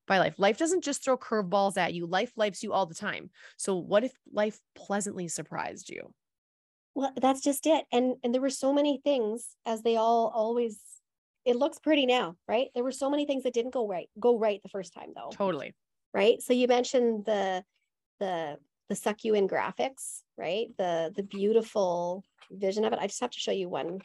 by 0.07 0.19
life. 0.19 0.35
Life 0.37 0.57
doesn't 0.57 0.83
just 0.83 1.03
throw 1.03 1.17
curveballs 1.17 1.77
at 1.77 1.93
you, 1.93 2.05
life 2.05 2.33
lives 2.35 2.63
you 2.63 2.73
all 2.73 2.85
the 2.85 2.95
time. 2.95 3.29
So, 3.57 3.75
what 3.75 4.03
if 4.03 4.13
life 4.31 4.59
pleasantly 4.75 5.27
surprised 5.27 5.89
you? 5.89 6.13
Well, 6.95 7.13
that's 7.21 7.41
just 7.41 7.65
it. 7.67 7.85
And 7.91 8.15
and 8.23 8.33
there 8.33 8.41
were 8.41 8.49
so 8.49 8.73
many 8.73 9.01
things 9.03 9.47
as 9.65 9.81
they 9.81 9.95
all 9.95 10.31
always 10.33 10.79
it 11.43 11.55
looks 11.55 11.79
pretty 11.79 12.05
now, 12.05 12.35
right? 12.47 12.67
There 12.75 12.83
were 12.83 12.91
so 12.91 13.09
many 13.09 13.25
things 13.25 13.43
that 13.43 13.53
didn't 13.53 13.73
go 13.73 13.87
right, 13.87 14.09
go 14.19 14.37
right 14.37 14.61
the 14.61 14.69
first 14.69 14.93
time 14.93 15.09
though. 15.15 15.29
Totally. 15.31 15.73
Right? 16.13 16.41
So 16.41 16.53
you 16.53 16.67
mentioned 16.67 17.25
the 17.25 17.63
the 18.19 18.57
the 18.91 18.95
suck 18.95 19.23
you 19.23 19.35
in 19.35 19.47
graphics, 19.47 20.23
right? 20.37 20.67
The 20.77 21.13
the 21.15 21.23
beautiful 21.23 22.25
vision 22.51 22.83
of 22.83 22.91
it. 22.91 22.99
I 22.99 23.07
just 23.07 23.21
have 23.21 23.31
to 23.31 23.39
show 23.39 23.53
you 23.53 23.69
one 23.69 24.01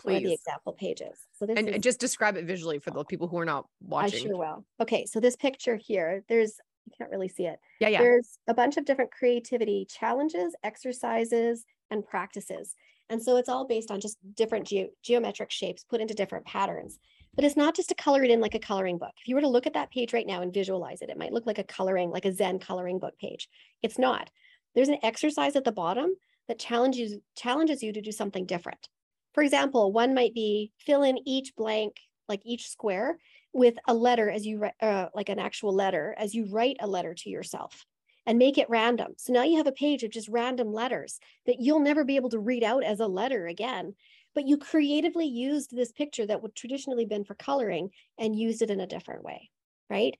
Please. 0.00 0.04
one 0.04 0.16
of 0.16 0.22
the 0.24 0.32
example 0.32 0.72
pages. 0.72 1.16
So 1.38 1.46
this 1.46 1.56
and, 1.56 1.68
is, 1.68 1.80
just 1.80 2.00
describe 2.00 2.36
it 2.36 2.44
visually 2.44 2.80
for 2.80 2.90
the 2.90 3.04
people 3.04 3.28
who 3.28 3.38
are 3.38 3.44
not 3.44 3.66
watching. 3.80 4.26
I 4.26 4.30
sure 4.30 4.36
will. 4.36 4.64
Okay, 4.80 5.06
so 5.06 5.20
this 5.20 5.36
picture 5.36 5.76
here, 5.76 6.24
there's 6.28 6.56
you 6.86 6.92
can't 6.98 7.12
really 7.12 7.28
see 7.28 7.46
it. 7.46 7.60
Yeah, 7.80 7.88
yeah. 7.88 8.00
There's 8.00 8.38
a 8.48 8.54
bunch 8.54 8.76
of 8.76 8.84
different 8.84 9.12
creativity 9.12 9.86
challenges, 9.88 10.52
exercises, 10.64 11.64
and 11.92 12.04
practices. 12.04 12.74
And 13.10 13.22
so 13.22 13.36
it's 13.36 13.48
all 13.48 13.66
based 13.68 13.92
on 13.92 14.00
just 14.00 14.18
different 14.34 14.66
ge- 14.66 14.90
geometric 15.04 15.52
shapes 15.52 15.84
put 15.84 16.00
into 16.00 16.14
different 16.14 16.44
patterns. 16.44 16.98
But 17.36 17.44
it's 17.44 17.56
not 17.56 17.74
just 17.74 17.88
to 17.88 17.94
color 17.94 18.22
it 18.22 18.30
in 18.30 18.40
like 18.40 18.54
a 18.54 18.60
coloring 18.60 18.98
book. 18.98 19.12
If 19.20 19.28
you 19.28 19.34
were 19.34 19.40
to 19.40 19.48
look 19.48 19.66
at 19.66 19.74
that 19.74 19.90
page 19.90 20.12
right 20.12 20.26
now 20.26 20.42
and 20.42 20.54
visualize 20.54 21.02
it, 21.02 21.10
it 21.10 21.18
might 21.18 21.32
look 21.32 21.46
like 21.46 21.58
a 21.58 21.64
coloring, 21.64 22.10
like 22.10 22.24
a 22.24 22.32
Zen 22.32 22.58
coloring 22.58 22.98
book 22.98 23.18
page. 23.18 23.48
It's 23.82 23.98
not. 23.98 24.30
There's 24.74 24.88
an 24.88 24.98
exercise 25.02 25.56
at 25.56 25.64
the 25.64 25.72
bottom 25.72 26.10
that 26.48 26.58
challenges 26.58 27.16
challenges 27.36 27.82
you 27.82 27.92
to 27.92 28.00
do 28.00 28.12
something 28.12 28.46
different. 28.46 28.88
For 29.32 29.42
example, 29.42 29.92
one 29.92 30.14
might 30.14 30.34
be 30.34 30.72
fill 30.78 31.02
in 31.02 31.18
each 31.26 31.54
blank, 31.56 31.96
like 32.28 32.42
each 32.44 32.68
square, 32.68 33.18
with 33.52 33.74
a 33.88 33.94
letter 33.94 34.30
as 34.30 34.46
you 34.46 34.58
write, 34.58 34.74
uh, 34.80 35.08
like 35.14 35.28
an 35.28 35.38
actual 35.38 35.74
letter, 35.74 36.14
as 36.18 36.34
you 36.34 36.46
write 36.50 36.76
a 36.80 36.86
letter 36.86 37.14
to 37.14 37.30
yourself 37.30 37.84
and 38.26 38.38
make 38.38 38.58
it 38.58 38.70
random. 38.70 39.12
So 39.16 39.32
now 39.32 39.42
you 39.42 39.58
have 39.58 39.66
a 39.66 39.72
page 39.72 40.02
of 40.02 40.10
just 40.10 40.28
random 40.28 40.72
letters 40.72 41.20
that 41.46 41.60
you'll 41.60 41.80
never 41.80 42.04
be 42.04 42.16
able 42.16 42.30
to 42.30 42.38
read 42.38 42.62
out 42.62 42.82
as 42.82 43.00
a 43.00 43.06
letter 43.06 43.46
again. 43.46 43.94
But 44.34 44.46
you 44.46 44.58
creatively 44.58 45.26
used 45.26 45.74
this 45.74 45.92
picture 45.92 46.26
that 46.26 46.42
would 46.42 46.54
traditionally 46.54 47.06
been 47.06 47.24
for 47.24 47.34
coloring 47.34 47.90
and 48.18 48.38
used 48.38 48.62
it 48.62 48.70
in 48.70 48.80
a 48.80 48.86
different 48.86 49.22
way, 49.22 49.50
right? 49.88 50.16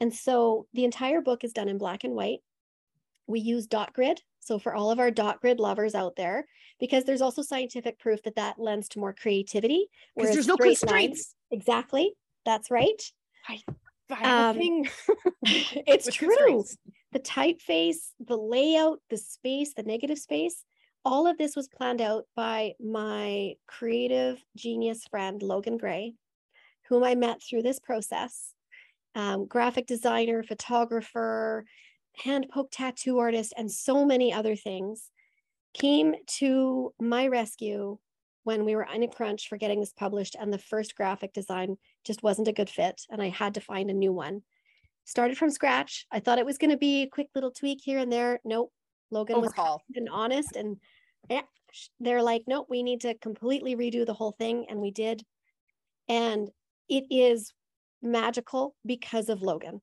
And 0.00 0.12
so 0.12 0.66
the 0.74 0.84
entire 0.84 1.20
book 1.20 1.44
is 1.44 1.52
done 1.52 1.68
in 1.68 1.78
black 1.78 2.04
and 2.04 2.14
white. 2.14 2.40
We 3.26 3.40
use 3.40 3.66
dot 3.66 3.94
grid. 3.94 4.20
So 4.40 4.58
for 4.58 4.74
all 4.74 4.90
of 4.90 5.00
our 5.00 5.10
dot 5.10 5.40
grid 5.40 5.60
lovers 5.60 5.94
out 5.94 6.16
there, 6.16 6.46
because 6.78 7.04
there's 7.04 7.22
also 7.22 7.40
scientific 7.40 7.98
proof 7.98 8.22
that 8.24 8.36
that 8.36 8.58
lends 8.58 8.88
to 8.90 8.98
more 8.98 9.14
creativity. 9.14 9.86
Because 10.14 10.34
there's 10.34 10.46
no 10.46 10.56
constraints. 10.56 10.90
Lines, 10.90 11.34
exactly. 11.50 12.12
That's 12.44 12.70
right. 12.70 13.02
I, 13.48 13.60
I 14.10 14.50
um, 14.50 14.58
it's 15.42 16.12
true 16.14 16.64
the 17.14 17.20
typeface, 17.20 18.10
the 18.18 18.36
layout, 18.36 18.98
the 19.08 19.16
space, 19.16 19.72
the 19.72 19.84
negative 19.84 20.18
space, 20.18 20.64
all 21.04 21.26
of 21.26 21.38
this 21.38 21.56
was 21.56 21.68
planned 21.68 22.00
out 22.00 22.24
by 22.34 22.74
my 22.80 23.54
creative 23.66 24.42
genius 24.56 25.04
friend, 25.10 25.42
Logan 25.42 25.76
Gray, 25.76 26.14
whom 26.88 27.04
I 27.04 27.14
met 27.14 27.42
through 27.42 27.62
this 27.62 27.78
process. 27.78 28.54
Um, 29.14 29.46
graphic 29.46 29.86
designer, 29.86 30.42
photographer, 30.42 31.64
hand 32.16 32.46
poke 32.52 32.70
tattoo 32.72 33.18
artist, 33.18 33.52
and 33.56 33.70
so 33.70 34.04
many 34.04 34.32
other 34.32 34.56
things 34.56 35.10
came 35.72 36.14
to 36.38 36.92
my 37.00 37.26
rescue 37.28 37.98
when 38.44 38.64
we 38.64 38.76
were 38.76 38.86
in 38.92 39.02
a 39.02 39.08
crunch 39.08 39.48
for 39.48 39.56
getting 39.56 39.80
this 39.80 39.92
published 39.92 40.36
and 40.38 40.52
the 40.52 40.58
first 40.58 40.94
graphic 40.94 41.32
design 41.32 41.76
just 42.04 42.22
wasn't 42.22 42.46
a 42.46 42.52
good 42.52 42.68
fit 42.68 43.00
and 43.10 43.22
I 43.22 43.30
had 43.30 43.54
to 43.54 43.60
find 43.60 43.90
a 43.90 43.94
new 43.94 44.12
one 44.12 44.42
started 45.04 45.36
from 45.36 45.50
scratch. 45.50 46.06
I 46.10 46.20
thought 46.20 46.38
it 46.38 46.46
was 46.46 46.58
going 46.58 46.70
to 46.70 46.76
be 46.76 47.02
a 47.02 47.08
quick 47.08 47.28
little 47.34 47.50
tweak 47.50 47.80
here 47.82 47.98
and 47.98 48.10
there. 48.12 48.40
Nope. 48.44 48.72
Logan 49.10 49.36
Overhaul. 49.36 49.82
was 49.88 49.96
and 49.96 50.08
honest 50.08 50.56
and 50.56 50.78
Eh, 51.30 51.42
they're 52.00 52.22
like, 52.22 52.44
nope, 52.46 52.66
we 52.68 52.82
need 52.82 53.02
to 53.02 53.14
completely 53.14 53.76
redo 53.76 54.06
the 54.06 54.14
whole 54.14 54.32
thing. 54.32 54.66
And 54.68 54.80
we 54.80 54.90
did. 54.90 55.22
And 56.08 56.48
it 56.88 57.04
is 57.10 57.52
magical 58.02 58.74
because 58.84 59.28
of 59.28 59.42
Logan. 59.42 59.80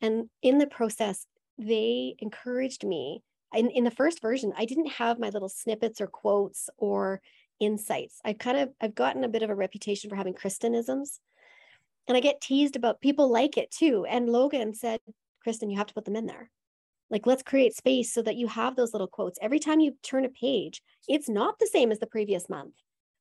And 0.00 0.28
in 0.42 0.58
the 0.58 0.66
process, 0.66 1.26
they 1.58 2.14
encouraged 2.18 2.84
me. 2.84 3.22
In, 3.54 3.70
in 3.70 3.84
the 3.84 3.90
first 3.90 4.20
version, 4.20 4.52
I 4.56 4.64
didn't 4.64 4.90
have 4.92 5.18
my 5.18 5.30
little 5.30 5.48
snippets 5.48 6.00
or 6.00 6.08
quotes 6.08 6.68
or 6.76 7.22
insights. 7.60 8.20
I've 8.24 8.38
kind 8.38 8.58
of 8.58 8.70
I've 8.80 8.94
gotten 8.94 9.24
a 9.24 9.28
bit 9.28 9.42
of 9.42 9.50
a 9.50 9.54
reputation 9.54 10.10
for 10.10 10.16
having 10.16 10.34
Kristenisms 10.34 11.20
and 12.08 12.16
I 12.16 12.20
get 12.20 12.40
teased 12.40 12.76
about 12.76 13.00
people 13.00 13.30
like 13.30 13.56
it 13.56 13.70
too. 13.70 14.06
And 14.08 14.28
Logan 14.28 14.74
said, 14.74 15.00
Kristen, 15.42 15.70
you 15.70 15.78
have 15.78 15.88
to 15.88 15.94
put 15.94 16.04
them 16.04 16.16
in 16.16 16.26
there. 16.26 16.50
Like, 17.10 17.26
let's 17.26 17.42
create 17.42 17.74
space 17.74 18.12
so 18.12 18.22
that 18.22 18.36
you 18.36 18.48
have 18.48 18.74
those 18.74 18.92
little 18.92 19.06
quotes. 19.06 19.38
Every 19.40 19.58
time 19.58 19.80
you 19.80 19.96
turn 20.02 20.24
a 20.24 20.28
page, 20.28 20.82
it's 21.08 21.28
not 21.28 21.58
the 21.58 21.66
same 21.66 21.92
as 21.92 22.00
the 22.00 22.06
previous 22.06 22.48
month 22.48 22.74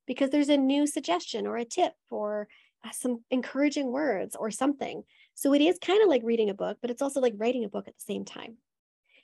because 0.08 0.30
there's 0.30 0.50
a 0.50 0.58
new 0.58 0.88
suggestion 0.88 1.46
or 1.46 1.58
a 1.58 1.66
tip 1.66 1.94
or 2.10 2.48
uh, 2.84 2.92
some 2.92 3.24
encouraging 3.32 3.92
words 3.92 4.36
or 4.36 4.52
something. 4.52 5.04
So 5.34 5.54
it 5.54 5.62
is 5.62 5.78
kind 5.80 6.02
of 6.02 6.10
like 6.10 6.22
reading 6.24 6.50
a 6.50 6.56
book, 6.56 6.78
but 6.82 6.90
it's 6.90 7.02
also 7.02 7.20
like 7.20 7.34
writing 7.38 7.64
a 7.64 7.70
book 7.70 7.88
at 7.88 7.96
the 7.96 8.14
same 8.14 8.26
time. 8.26 8.58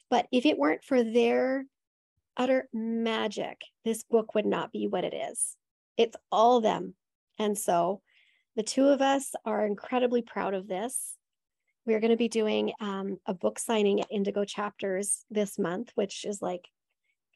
But 0.10 0.28
if 0.32 0.46
it 0.46 0.58
weren't 0.58 0.84
for 0.84 1.04
their 1.04 1.66
utter 2.38 2.68
magic, 2.74 3.62
this 3.86 4.04
book 4.04 4.36
would 4.36 4.46
not 4.46 4.72
be 4.72 4.88
what 4.88 5.04
it 5.04 5.14
is. 5.14 5.56
It's 5.98 6.16
all 6.32 6.62
them. 6.62 6.96
And 7.40 7.58
so 7.58 8.02
the 8.56 8.64
two 8.64 8.88
of 8.88 9.02
us 9.02 9.34
are 9.46 9.66
incredibly 9.66 10.22
proud 10.22 10.54
of 10.54 10.68
this. 10.68 11.16
We're 11.86 12.00
going 12.00 12.12
to 12.12 12.18
be 12.18 12.30
doing 12.30 12.74
um, 12.80 13.18
a 13.26 13.34
book 13.34 13.60
signing 13.60 14.02
at 14.02 14.12
Indigo 14.12 14.46
Chapters 14.46 15.26
this 15.30 15.58
month, 15.58 15.92
which 15.96 16.26
is 16.26 16.42
like 16.42 16.68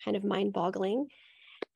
kind 0.03 0.15
of 0.15 0.23
mind 0.23 0.53
boggling. 0.53 1.07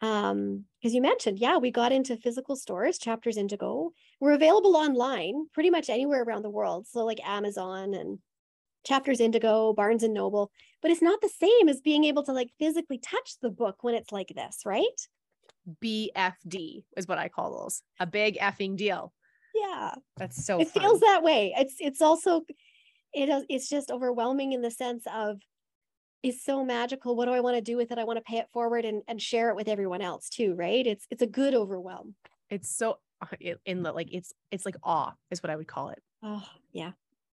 Um, 0.01 0.65
because 0.81 0.93
you 0.93 1.01
mentioned, 1.01 1.39
yeah, 1.39 1.57
we 1.57 1.71
got 1.71 1.91
into 1.91 2.15
physical 2.15 2.55
stores, 2.55 2.97
Chapters 2.97 3.37
Indigo. 3.37 3.91
We're 4.19 4.33
available 4.33 4.75
online 4.75 5.47
pretty 5.53 5.69
much 5.69 5.89
anywhere 5.89 6.23
around 6.23 6.43
the 6.43 6.49
world. 6.49 6.87
So, 6.87 7.05
like 7.05 7.19
Amazon 7.27 7.93
and 7.93 8.19
Chapters 8.85 9.19
Indigo, 9.19 9.73
Barnes 9.73 10.03
and 10.03 10.13
Noble, 10.13 10.51
but 10.81 10.91
it's 10.91 11.01
not 11.01 11.19
the 11.21 11.29
same 11.29 11.67
as 11.67 11.81
being 11.81 12.05
able 12.05 12.23
to 12.23 12.33
like 12.33 12.51
physically 12.59 12.97
touch 12.97 13.35
the 13.41 13.49
book 13.49 13.77
when 13.83 13.95
it's 13.95 14.11
like 14.11 14.31
this, 14.35 14.59
right? 14.65 14.85
BFD 15.83 16.83
is 16.95 17.07
what 17.07 17.17
I 17.17 17.27
call 17.27 17.61
those 17.61 17.83
a 17.99 18.07
big 18.07 18.37
effing 18.39 18.77
deal 18.77 19.13
yeah. 19.69 19.95
That's 20.17 20.45
so 20.45 20.59
it 20.59 20.69
fun. 20.69 20.83
feels 20.83 20.99
that 21.01 21.23
way. 21.23 21.53
It's 21.57 21.75
it's 21.79 22.01
also 22.01 22.41
it 23.13 23.45
it's 23.49 23.69
just 23.69 23.91
overwhelming 23.91 24.53
in 24.53 24.61
the 24.61 24.71
sense 24.71 25.05
of 25.13 25.39
it's 26.21 26.43
so 26.43 26.65
magical. 26.65 27.15
What 27.15 27.25
do 27.25 27.31
i 27.31 27.39
want 27.39 27.55
to 27.55 27.61
do 27.61 27.77
with 27.77 27.91
it? 27.91 27.97
I 27.97 28.03
want 28.03 28.17
to 28.17 28.23
pay 28.23 28.37
it 28.37 28.47
forward 28.51 28.85
and, 28.85 29.03
and 29.07 29.21
share 29.21 29.49
it 29.49 29.55
with 29.55 29.67
everyone 29.67 30.01
else 30.01 30.29
too 30.29 30.55
right? 30.55 30.85
It's 30.85 31.05
it's 31.09 31.21
a 31.21 31.27
good 31.27 31.55
overwhelm. 31.55 32.15
It's 32.49 32.75
so 32.75 32.97
uh, 33.21 33.27
in 33.65 33.83
the 33.83 33.91
like 33.91 34.13
it's 34.13 34.33
it's 34.51 34.65
like 34.65 34.75
awe 34.83 35.13
is 35.31 35.43
what 35.43 35.49
i 35.49 35.55
would 35.55 35.67
call 35.67 35.89
it. 35.89 36.01
Oh 36.23 36.45
yeah. 36.71 36.91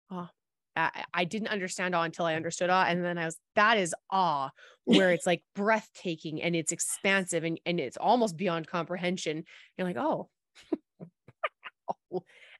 Oh 0.09 0.29
I, 0.75 1.03
I 1.13 1.23
didn't 1.25 1.49
understand 1.49 1.95
awe 1.95 2.03
until 2.03 2.25
I 2.25 2.35
understood 2.35 2.69
awe. 2.69 2.85
And 2.87 3.03
then 3.03 3.17
I 3.17 3.25
was, 3.25 3.37
that 3.55 3.77
is 3.77 3.93
awe, 4.09 4.49
where 4.85 5.11
it's 5.13 5.25
like 5.25 5.43
breathtaking 5.55 6.41
and 6.41 6.55
it's 6.55 6.71
expansive 6.71 7.43
and, 7.43 7.59
and 7.65 7.79
it's 7.79 7.97
almost 7.97 8.37
beyond 8.37 8.67
comprehension. 8.67 9.43
You're 9.77 9.87
like, 9.87 9.97
oh, 9.97 10.29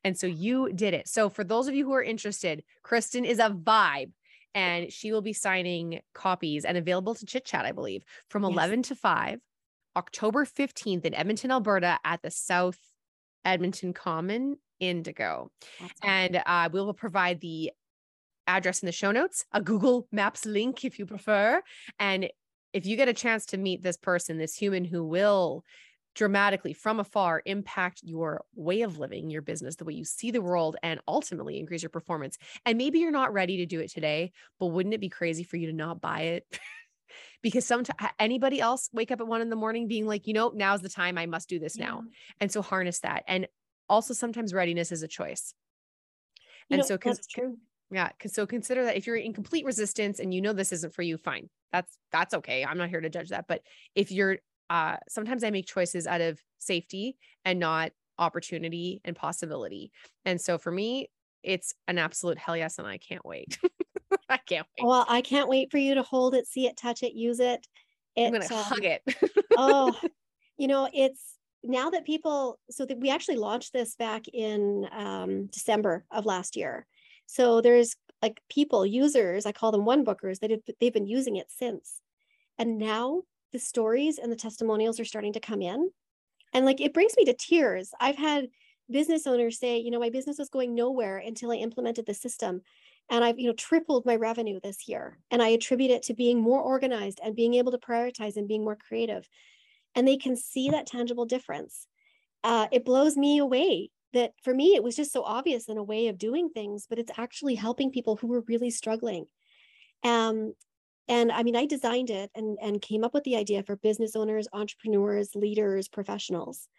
and 0.04 0.18
so 0.18 0.28
you 0.28 0.72
did 0.74 0.94
it. 0.94 1.08
So 1.08 1.30
for 1.30 1.44
those 1.44 1.68
of 1.68 1.76
you 1.76 1.86
who 1.86 1.94
are 1.94 2.04
interested, 2.04 2.64
Kristen 2.84 3.26
is 3.26 3.40
a 3.40 3.50
vibe 3.50 4.12
and 4.54 4.92
she 4.92 5.12
will 5.12 5.22
be 5.22 5.34
signing 5.34 6.02
copies 6.14 6.66
and 6.66 6.78
available 6.78 7.16
to 7.16 7.26
chit 7.26 7.46
chat, 7.46 7.66
I 7.66 7.72
believe, 7.72 8.04
from 8.30 8.44
yes. 8.44 8.52
11 8.52 8.84
to 8.84 8.96
5, 8.96 9.40
October 9.96 10.46
15th 10.46 11.06
in 11.06 11.14
Edmonton, 11.14 11.52
Alberta 11.52 12.00
at 12.04 12.22
the 12.22 12.32
South 12.32 12.78
Edmonton 13.46 13.94
Common 13.94 14.58
Indigo. 14.80 15.52
And 16.04 16.42
uh, 16.46 16.70
we 16.72 16.82
will 16.82 16.94
provide 16.94 17.40
the 17.40 17.72
address 18.48 18.82
in 18.82 18.88
the 18.88 18.92
show 18.92 19.12
notes, 19.12 19.46
a 19.54 19.62
Google 19.62 20.08
Maps 20.12 20.46
link 20.46 20.84
if 20.84 21.00
you 21.00 21.06
prefer. 21.06 21.62
And 22.00 22.30
if 22.74 22.86
you 22.86 22.96
get 22.96 23.08
a 23.08 23.14
chance 23.14 23.46
to 23.48 23.58
meet 23.58 23.84
this 23.84 23.98
person, 23.98 24.38
this 24.38 24.56
human 24.56 24.84
who 24.86 25.06
will 25.06 25.64
dramatically 26.16 26.74
from 26.74 27.00
afar 27.00 27.42
impact 27.46 28.02
your 28.04 28.44
way 28.56 28.82
of 28.82 28.98
living, 28.98 29.30
your 29.30 29.42
business, 29.42 29.76
the 29.76 29.86
way 29.86 29.94
you 29.94 30.06
see 30.06 30.32
the 30.32 30.42
world, 30.42 30.76
and 30.84 31.00
ultimately 31.08 31.60
increase 31.60 31.84
your 31.84 31.90
performance. 31.90 32.38
And 32.66 32.78
maybe 32.78 33.00
you're 33.00 33.12
not 33.12 33.34
ready 33.34 33.58
to 33.58 33.66
do 33.66 33.80
it 33.80 33.92
today, 33.92 34.32
but 34.60 34.68
wouldn't 34.68 34.94
it 34.94 35.02
be 35.02 35.10
crazy 35.10 35.44
for 35.44 35.58
you 35.58 35.68
to 35.68 35.74
not 35.74 36.02
buy 36.02 36.22
it? 36.22 36.46
because 37.42 37.66
sometimes 37.66 38.12
anybody 38.20 38.60
else 38.60 38.90
wake 38.94 39.12
up 39.12 39.20
at 39.20 39.28
one 39.28 39.42
in 39.42 39.50
the 39.50 39.56
morning 39.56 39.88
being 39.88 40.06
like, 40.06 40.28
you 40.28 40.34
know, 40.34 40.52
now's 40.54 40.82
the 40.82 40.90
time 40.90 41.18
I 41.18 41.26
must 41.26 41.50
do 41.50 41.60
this 41.60 41.78
yeah. 41.78 41.86
now. 41.86 42.04
And 42.40 42.52
so 42.52 42.62
harness 42.62 43.00
that. 43.00 43.24
And 43.28 43.48
also 43.90 44.14
sometimes 44.14 44.54
readiness 44.54 44.92
is 44.92 45.04
a 45.04 45.08
choice. 45.08 45.54
You 46.70 46.76
and 46.76 46.82
know, 46.82 46.88
so 46.88 46.98
that's 46.98 47.28
true. 47.28 47.58
Yeah. 47.90 48.10
Because 48.10 48.34
so 48.34 48.46
consider 48.46 48.86
that 48.86 48.96
if 48.96 49.06
you're 49.06 49.18
in 49.18 49.34
complete 49.34 49.66
resistance 49.66 50.20
and 50.20 50.34
you 50.34 50.42
know 50.42 50.54
this 50.54 50.72
isn't 50.72 50.94
for 50.94 51.02
you, 51.02 51.18
fine. 51.18 51.50
That's 51.72 51.98
that's 52.12 52.34
okay. 52.36 52.64
I'm 52.64 52.78
not 52.78 52.90
here 52.90 53.02
to 53.02 53.10
judge 53.10 53.30
that. 53.30 53.46
But 53.48 53.62
if 53.96 54.12
you're 54.12 54.38
uh, 54.72 54.96
sometimes 55.10 55.44
I 55.44 55.50
make 55.50 55.68
choices 55.68 56.08
out 56.08 56.22
of 56.22 56.40
safety 56.58 57.18
and 57.44 57.60
not 57.60 57.92
opportunity 58.18 59.02
and 59.04 59.18
possibility. 59.18 59.92
And 60.24 60.40
so 60.40 60.58
for 60.58 60.72
me, 60.72 61.10
it's 61.44 61.74
an 61.90 61.98
absolute 61.98 62.38
hell 62.38 62.56
yes, 62.56 62.78
and 62.78 62.88
I 62.88 62.98
can't 62.98 63.26
wait. 63.26 63.60
I 64.30 64.38
can't 64.38 64.66
wait. 64.78 64.88
Well, 64.88 65.06
I 65.10 65.20
can't 65.20 65.50
wait 65.50 65.72
for 65.72 65.78
you 65.78 65.96
to 65.96 66.04
hold 66.04 66.36
it, 66.36 66.48
see 66.48 66.68
it, 66.68 66.78
touch 66.78 67.04
it, 67.04 67.14
use 67.14 67.42
it. 67.42 67.68
it 68.16 68.28
I'm 68.28 68.32
gonna 68.32 68.46
um, 68.46 68.64
hug 68.64 68.86
it. 68.86 69.04
oh, 69.58 69.94
you 70.58 70.70
know, 70.70 70.88
it's 70.94 71.36
now 71.64 71.90
that 71.90 72.06
people 72.06 72.58
so 72.70 72.86
that 72.86 72.98
we 72.98 73.10
actually 73.10 73.38
launched 73.38 73.74
this 73.74 73.96
back 73.98 74.26
in 74.30 74.88
um, 74.94 75.48
December 75.48 76.06
of 76.12 76.26
last 76.26 76.56
year. 76.56 76.88
So 77.26 77.60
there's 77.60 77.98
like 78.22 78.40
people, 78.50 78.86
users, 78.86 79.46
I 79.46 79.52
call 79.52 79.74
them 79.74 79.84
one 79.84 80.06
bookers, 80.06 80.40
that 80.40 80.52
have, 80.52 80.62
they've 80.80 80.94
been 80.94 81.08
using 81.08 81.36
it 81.36 81.48
since. 81.50 82.00
And 82.58 82.78
now 82.78 83.24
the 83.52 83.60
stories 83.60 84.18
and 84.18 84.32
the 84.32 84.36
testimonials 84.36 85.00
are 85.00 85.06
starting 85.06 85.34
to 85.34 85.40
come 85.40 85.62
in. 85.62 85.92
And 86.54 86.66
like 86.66 86.82
it 86.82 86.94
brings 86.94 87.14
me 87.18 87.26
to 87.26 87.34
tears. 87.34 87.92
I've 88.00 88.18
had 88.18 88.48
business 88.90 89.26
owners 89.26 89.60
say, 89.60 89.78
you 89.78 89.92
know, 89.92 90.00
my 90.00 90.10
business 90.10 90.38
was 90.38 90.50
going 90.50 90.76
nowhere 90.76 91.18
until 91.18 91.52
I 91.52 91.56
implemented 91.56 92.06
the 92.06 92.14
system. 92.14 92.62
And 93.10 93.24
I've, 93.24 93.40
you 93.40 93.48
know, 93.48 93.54
tripled 93.54 94.06
my 94.06 94.16
revenue 94.16 94.60
this 94.62 94.88
year. 94.88 95.18
And 95.32 95.42
I 95.42 95.50
attribute 95.50 95.92
it 95.92 96.04
to 96.04 96.14
being 96.14 96.42
more 96.42 96.62
organized 96.62 97.20
and 97.24 97.36
being 97.36 97.56
able 97.56 97.72
to 97.72 97.78
prioritize 97.78 98.38
and 98.38 98.48
being 98.48 98.64
more 98.64 98.76
creative. 98.76 99.28
And 99.96 100.08
they 100.08 100.18
can 100.18 100.36
see 100.36 100.70
that 100.70 100.88
tangible 100.88 101.26
difference. 101.26 101.88
Uh, 102.44 102.68
it 102.72 102.86
blows 102.86 103.18
me 103.18 103.38
away 103.40 103.92
that 104.14 104.34
for 104.44 104.54
me, 104.54 104.76
it 104.76 104.84
was 104.84 104.96
just 104.96 105.12
so 105.12 105.24
obvious 105.24 105.70
in 105.70 105.78
a 105.78 105.84
way 105.84 106.08
of 106.08 106.18
doing 106.18 106.50
things, 106.50 106.86
but 106.90 107.00
it's 107.00 107.12
actually 107.18 107.56
helping 107.56 107.92
people 107.92 108.16
who 108.18 108.28
were 108.28 108.44
really 108.48 108.70
struggling. 108.70 109.26
Um, 110.04 110.54
and 111.12 111.30
I 111.30 111.44
mean, 111.44 111.58
I 111.58 111.66
designed 111.66 112.10
it 112.10 112.32
and, 112.36 112.58
and 112.62 112.82
came 112.82 113.04
up 113.04 113.14
with 113.14 113.26
the 113.26 113.36
idea 113.36 113.64
for 113.64 113.76
business 113.76 114.16
owners, 114.16 114.48
entrepreneurs, 114.54 115.36
leaders, 115.36 115.90
professionals, 115.90 116.70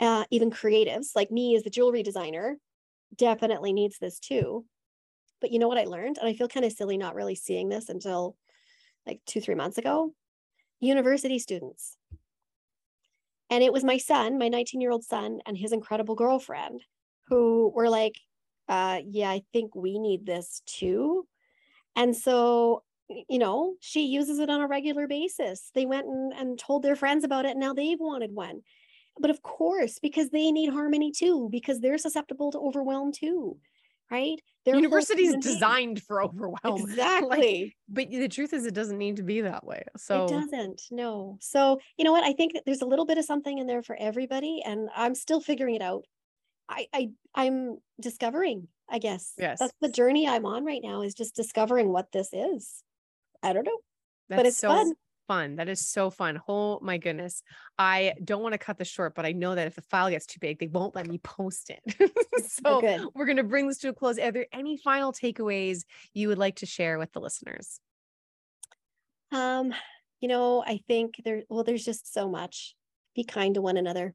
uh, 0.00 0.24
even 0.32 0.50
creatives 0.50 1.10
like 1.14 1.30
me 1.30 1.54
as 1.54 1.62
the 1.62 1.70
jewelry 1.70 2.02
designer 2.02 2.56
definitely 3.14 3.72
needs 3.72 3.96
this 4.00 4.18
too. 4.18 4.64
But 5.40 5.52
you 5.52 5.60
know 5.60 5.68
what 5.68 5.78
I 5.78 5.84
learned? 5.84 6.18
And 6.18 6.28
I 6.28 6.34
feel 6.34 6.48
kind 6.48 6.66
of 6.66 6.72
silly 6.72 6.98
not 6.98 7.14
really 7.14 7.36
seeing 7.36 7.68
this 7.68 7.88
until 7.88 8.34
like 9.06 9.20
two, 9.26 9.40
three 9.40 9.54
months 9.54 9.78
ago. 9.78 10.12
University 10.80 11.38
students. 11.38 11.96
And 13.48 13.62
it 13.62 13.72
was 13.72 13.84
my 13.84 13.98
son, 13.98 14.38
my 14.38 14.48
19 14.48 14.80
year 14.80 14.90
old 14.90 15.04
son, 15.04 15.38
and 15.46 15.56
his 15.56 15.70
incredible 15.70 16.16
girlfriend 16.16 16.82
who 17.28 17.70
were 17.72 17.88
like, 17.88 18.16
uh, 18.68 18.98
yeah, 19.06 19.30
I 19.30 19.42
think 19.52 19.76
we 19.76 20.00
need 20.00 20.26
this 20.26 20.62
too. 20.66 21.28
And 21.94 22.16
so, 22.16 22.82
you 23.08 23.38
know, 23.38 23.74
she 23.80 24.06
uses 24.06 24.38
it 24.38 24.50
on 24.50 24.60
a 24.60 24.66
regular 24.66 25.06
basis. 25.06 25.70
They 25.74 25.86
went 25.86 26.06
and, 26.06 26.32
and 26.32 26.58
told 26.58 26.82
their 26.82 26.96
friends 26.96 27.24
about 27.24 27.44
it. 27.44 27.52
And 27.52 27.60
now 27.60 27.72
they've 27.72 28.00
wanted 28.00 28.34
one. 28.34 28.60
But 29.20 29.30
of 29.30 29.42
course, 29.42 29.98
because 29.98 30.30
they 30.30 30.52
need 30.52 30.70
harmony 30.70 31.10
too, 31.10 31.48
because 31.50 31.80
they're 31.80 31.98
susceptible 31.98 32.52
to 32.52 32.58
overwhelm 32.58 33.12
too 33.12 33.58
right? 34.10 34.40
Their 34.64 34.76
University 34.76 35.26
is 35.26 35.36
designed 35.36 36.02
for 36.02 36.22
overwhelm. 36.22 36.82
Exactly. 36.88 37.74
Like, 37.88 38.08
but 38.10 38.10
the 38.10 38.28
truth 38.28 38.52
is, 38.52 38.66
it 38.66 38.74
doesn't 38.74 38.98
need 38.98 39.16
to 39.16 39.22
be 39.22 39.40
that 39.42 39.64
way. 39.64 39.84
So 39.96 40.24
it 40.24 40.28
doesn't. 40.28 40.82
No. 40.90 41.38
So 41.40 41.80
you 41.96 42.04
know 42.04 42.12
what? 42.12 42.24
I 42.24 42.32
think 42.32 42.52
there's 42.66 42.82
a 42.82 42.86
little 42.86 43.06
bit 43.06 43.18
of 43.18 43.24
something 43.24 43.58
in 43.58 43.66
there 43.66 43.82
for 43.82 43.96
everybody, 43.98 44.62
and 44.64 44.88
I'm 44.94 45.14
still 45.14 45.40
figuring 45.40 45.74
it 45.74 45.82
out. 45.82 46.04
I, 46.68 46.86
I 46.92 47.08
I'm 47.34 47.78
discovering. 48.00 48.68
I 48.90 48.98
guess. 48.98 49.34
Yes. 49.38 49.58
That's 49.58 49.74
the 49.82 49.90
journey 49.90 50.26
I'm 50.26 50.46
on 50.46 50.64
right 50.64 50.80
now. 50.82 51.02
Is 51.02 51.14
just 51.14 51.34
discovering 51.34 51.90
what 51.90 52.10
this 52.12 52.30
is. 52.32 52.82
I 53.42 53.52
don't 53.52 53.64
know. 53.64 53.78
That's 54.28 54.38
but 54.38 54.46
it's 54.46 54.58
so, 54.58 54.68
fun 54.68 54.94
fun. 55.28 55.56
That 55.56 55.68
is 55.68 55.86
so 55.86 56.10
fun. 56.10 56.40
Oh 56.48 56.80
my 56.82 56.96
goodness. 56.96 57.42
I 57.78 58.14
don't 58.24 58.42
want 58.42 58.54
to 58.54 58.58
cut 58.58 58.78
this 58.78 58.88
short, 58.88 59.14
but 59.14 59.26
I 59.26 59.32
know 59.32 59.54
that 59.54 59.68
if 59.68 59.76
the 59.76 59.82
file 59.82 60.10
gets 60.10 60.26
too 60.26 60.40
big, 60.40 60.58
they 60.58 60.66
won't 60.66 60.96
let 60.96 61.06
me 61.06 61.18
post 61.18 61.70
it. 61.70 62.10
so 62.48 62.80
we're 63.14 63.26
going 63.26 63.36
to 63.36 63.44
bring 63.44 63.68
this 63.68 63.78
to 63.78 63.90
a 63.90 63.92
close. 63.92 64.18
Are 64.18 64.32
there 64.32 64.46
any 64.52 64.78
final 64.78 65.12
takeaways 65.12 65.84
you 66.14 66.28
would 66.28 66.38
like 66.38 66.56
to 66.56 66.66
share 66.66 66.98
with 66.98 67.12
the 67.12 67.20
listeners? 67.20 67.78
Um, 69.30 69.72
you 70.20 70.28
know, 70.28 70.64
I 70.66 70.80
think 70.88 71.16
there, 71.24 71.42
well, 71.48 71.62
there's 71.62 71.84
just 71.84 72.12
so 72.12 72.28
much. 72.28 72.74
Be 73.14 73.22
kind 73.22 73.54
to 73.54 73.62
one 73.62 73.76
another. 73.76 74.14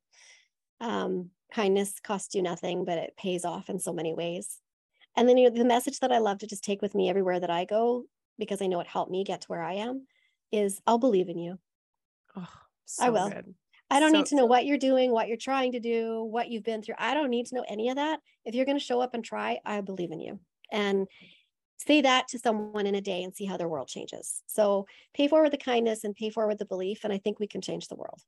Um, 0.81 1.29
kindness 1.53 1.93
costs 2.03 2.33
you 2.33 2.41
nothing, 2.41 2.83
but 2.83 2.97
it 2.97 3.15
pays 3.17 3.45
off 3.45 3.69
in 3.69 3.79
so 3.79 3.93
many 3.93 4.13
ways. 4.13 4.59
And 5.15 5.29
then 5.29 5.37
you 5.37 5.49
know, 5.49 5.55
the 5.55 5.63
message 5.63 5.99
that 5.99 6.11
I 6.11 6.17
love 6.17 6.39
to 6.39 6.47
just 6.47 6.63
take 6.63 6.81
with 6.81 6.95
me 6.95 7.09
everywhere 7.09 7.39
that 7.39 7.51
I 7.51 7.65
go, 7.65 8.05
because 8.37 8.61
I 8.61 8.67
know 8.67 8.79
it 8.79 8.87
helped 8.87 9.11
me 9.11 9.23
get 9.23 9.41
to 9.41 9.47
where 9.47 9.63
I 9.63 9.73
am, 9.73 10.07
is 10.51 10.81
I'll 10.85 10.97
believe 10.97 11.29
in 11.29 11.37
you. 11.37 11.59
Oh, 12.35 12.47
so 12.85 13.05
I 13.05 13.09
will. 13.09 13.29
Good. 13.29 13.53
I 13.89 13.99
don't 13.99 14.11
so, 14.11 14.17
need 14.17 14.25
to 14.27 14.35
know 14.35 14.45
what 14.45 14.65
you're 14.65 14.77
doing, 14.77 15.11
what 15.11 15.27
you're 15.27 15.37
trying 15.37 15.73
to 15.73 15.79
do, 15.79 16.23
what 16.23 16.49
you've 16.49 16.63
been 16.63 16.81
through. 16.81 16.95
I 16.97 17.13
don't 17.13 17.29
need 17.29 17.45
to 17.47 17.55
know 17.55 17.65
any 17.67 17.89
of 17.89 17.97
that. 17.97 18.19
If 18.43 18.55
you're 18.55 18.65
going 18.65 18.77
to 18.77 18.83
show 18.83 19.01
up 19.01 19.13
and 19.13 19.23
try, 19.23 19.59
I 19.65 19.81
believe 19.81 20.11
in 20.11 20.19
you. 20.19 20.39
And 20.71 21.07
say 21.77 22.01
that 22.01 22.27
to 22.29 22.39
someone 22.39 22.87
in 22.87 22.95
a 22.95 23.01
day 23.01 23.23
and 23.23 23.35
see 23.35 23.45
how 23.45 23.57
their 23.57 23.67
world 23.67 23.87
changes. 23.87 24.41
So 24.47 24.87
pay 25.13 25.27
forward 25.27 25.51
the 25.51 25.57
kindness 25.57 26.03
and 26.03 26.15
pay 26.15 26.29
forward 26.29 26.57
the 26.57 26.65
belief. 26.65 27.03
And 27.03 27.13
I 27.13 27.17
think 27.17 27.39
we 27.39 27.47
can 27.47 27.61
change 27.61 27.87
the 27.87 27.95
world. 27.95 28.21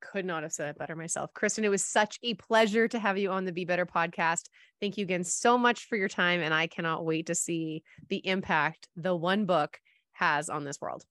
Could 0.00 0.24
not 0.24 0.42
have 0.42 0.52
said 0.52 0.68
it 0.68 0.78
better 0.78 0.94
myself. 0.94 1.32
Kristen, 1.34 1.64
it 1.64 1.70
was 1.70 1.84
such 1.84 2.18
a 2.22 2.34
pleasure 2.34 2.86
to 2.88 2.98
have 2.98 3.18
you 3.18 3.30
on 3.30 3.44
the 3.44 3.52
Be 3.52 3.64
Better 3.64 3.86
podcast. 3.86 4.44
Thank 4.80 4.96
you 4.96 5.02
again 5.02 5.24
so 5.24 5.58
much 5.58 5.86
for 5.86 5.96
your 5.96 6.08
time. 6.08 6.40
And 6.40 6.54
I 6.54 6.66
cannot 6.66 7.04
wait 7.04 7.26
to 7.26 7.34
see 7.34 7.82
the 8.08 8.24
impact 8.26 8.88
the 8.96 9.14
one 9.14 9.44
book 9.44 9.80
has 10.12 10.48
on 10.48 10.64
this 10.64 10.80
world. 10.80 11.04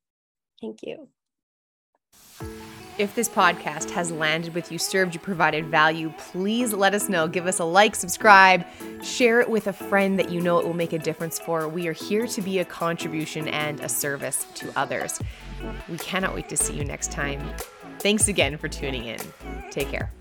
Thank 0.61 0.79
you. 0.83 1.09
If 2.97 3.13
this 3.13 3.29
podcast 3.29 3.91
has 3.91 4.11
landed 4.11 4.55
with 4.55 4.71
you, 4.71 4.79
served 4.79 5.13
you, 5.13 5.19
provided 5.19 5.67
value, 5.67 6.11
please 6.17 6.73
let 6.73 6.95
us 6.95 7.07
know. 7.07 7.27
Give 7.27 7.45
us 7.45 7.59
a 7.59 7.63
like, 7.63 7.93
subscribe, 7.93 8.65
share 9.03 9.39
it 9.39 9.47
with 9.47 9.67
a 9.67 9.73
friend 9.73 10.17
that 10.17 10.31
you 10.31 10.41
know 10.41 10.57
it 10.57 10.65
will 10.65 10.73
make 10.73 10.93
a 10.93 10.97
difference 10.97 11.37
for. 11.37 11.67
We 11.67 11.87
are 11.87 11.93
here 11.93 12.25
to 12.25 12.41
be 12.41 12.57
a 12.57 12.65
contribution 12.65 13.49
and 13.49 13.79
a 13.81 13.89
service 13.89 14.47
to 14.55 14.71
others. 14.75 15.19
We 15.87 15.99
cannot 15.99 16.33
wait 16.33 16.49
to 16.49 16.57
see 16.57 16.73
you 16.73 16.85
next 16.85 17.11
time. 17.11 17.39
Thanks 17.99 18.27
again 18.27 18.57
for 18.57 18.67
tuning 18.67 19.05
in. 19.05 19.19
Take 19.71 19.89
care. 19.89 20.11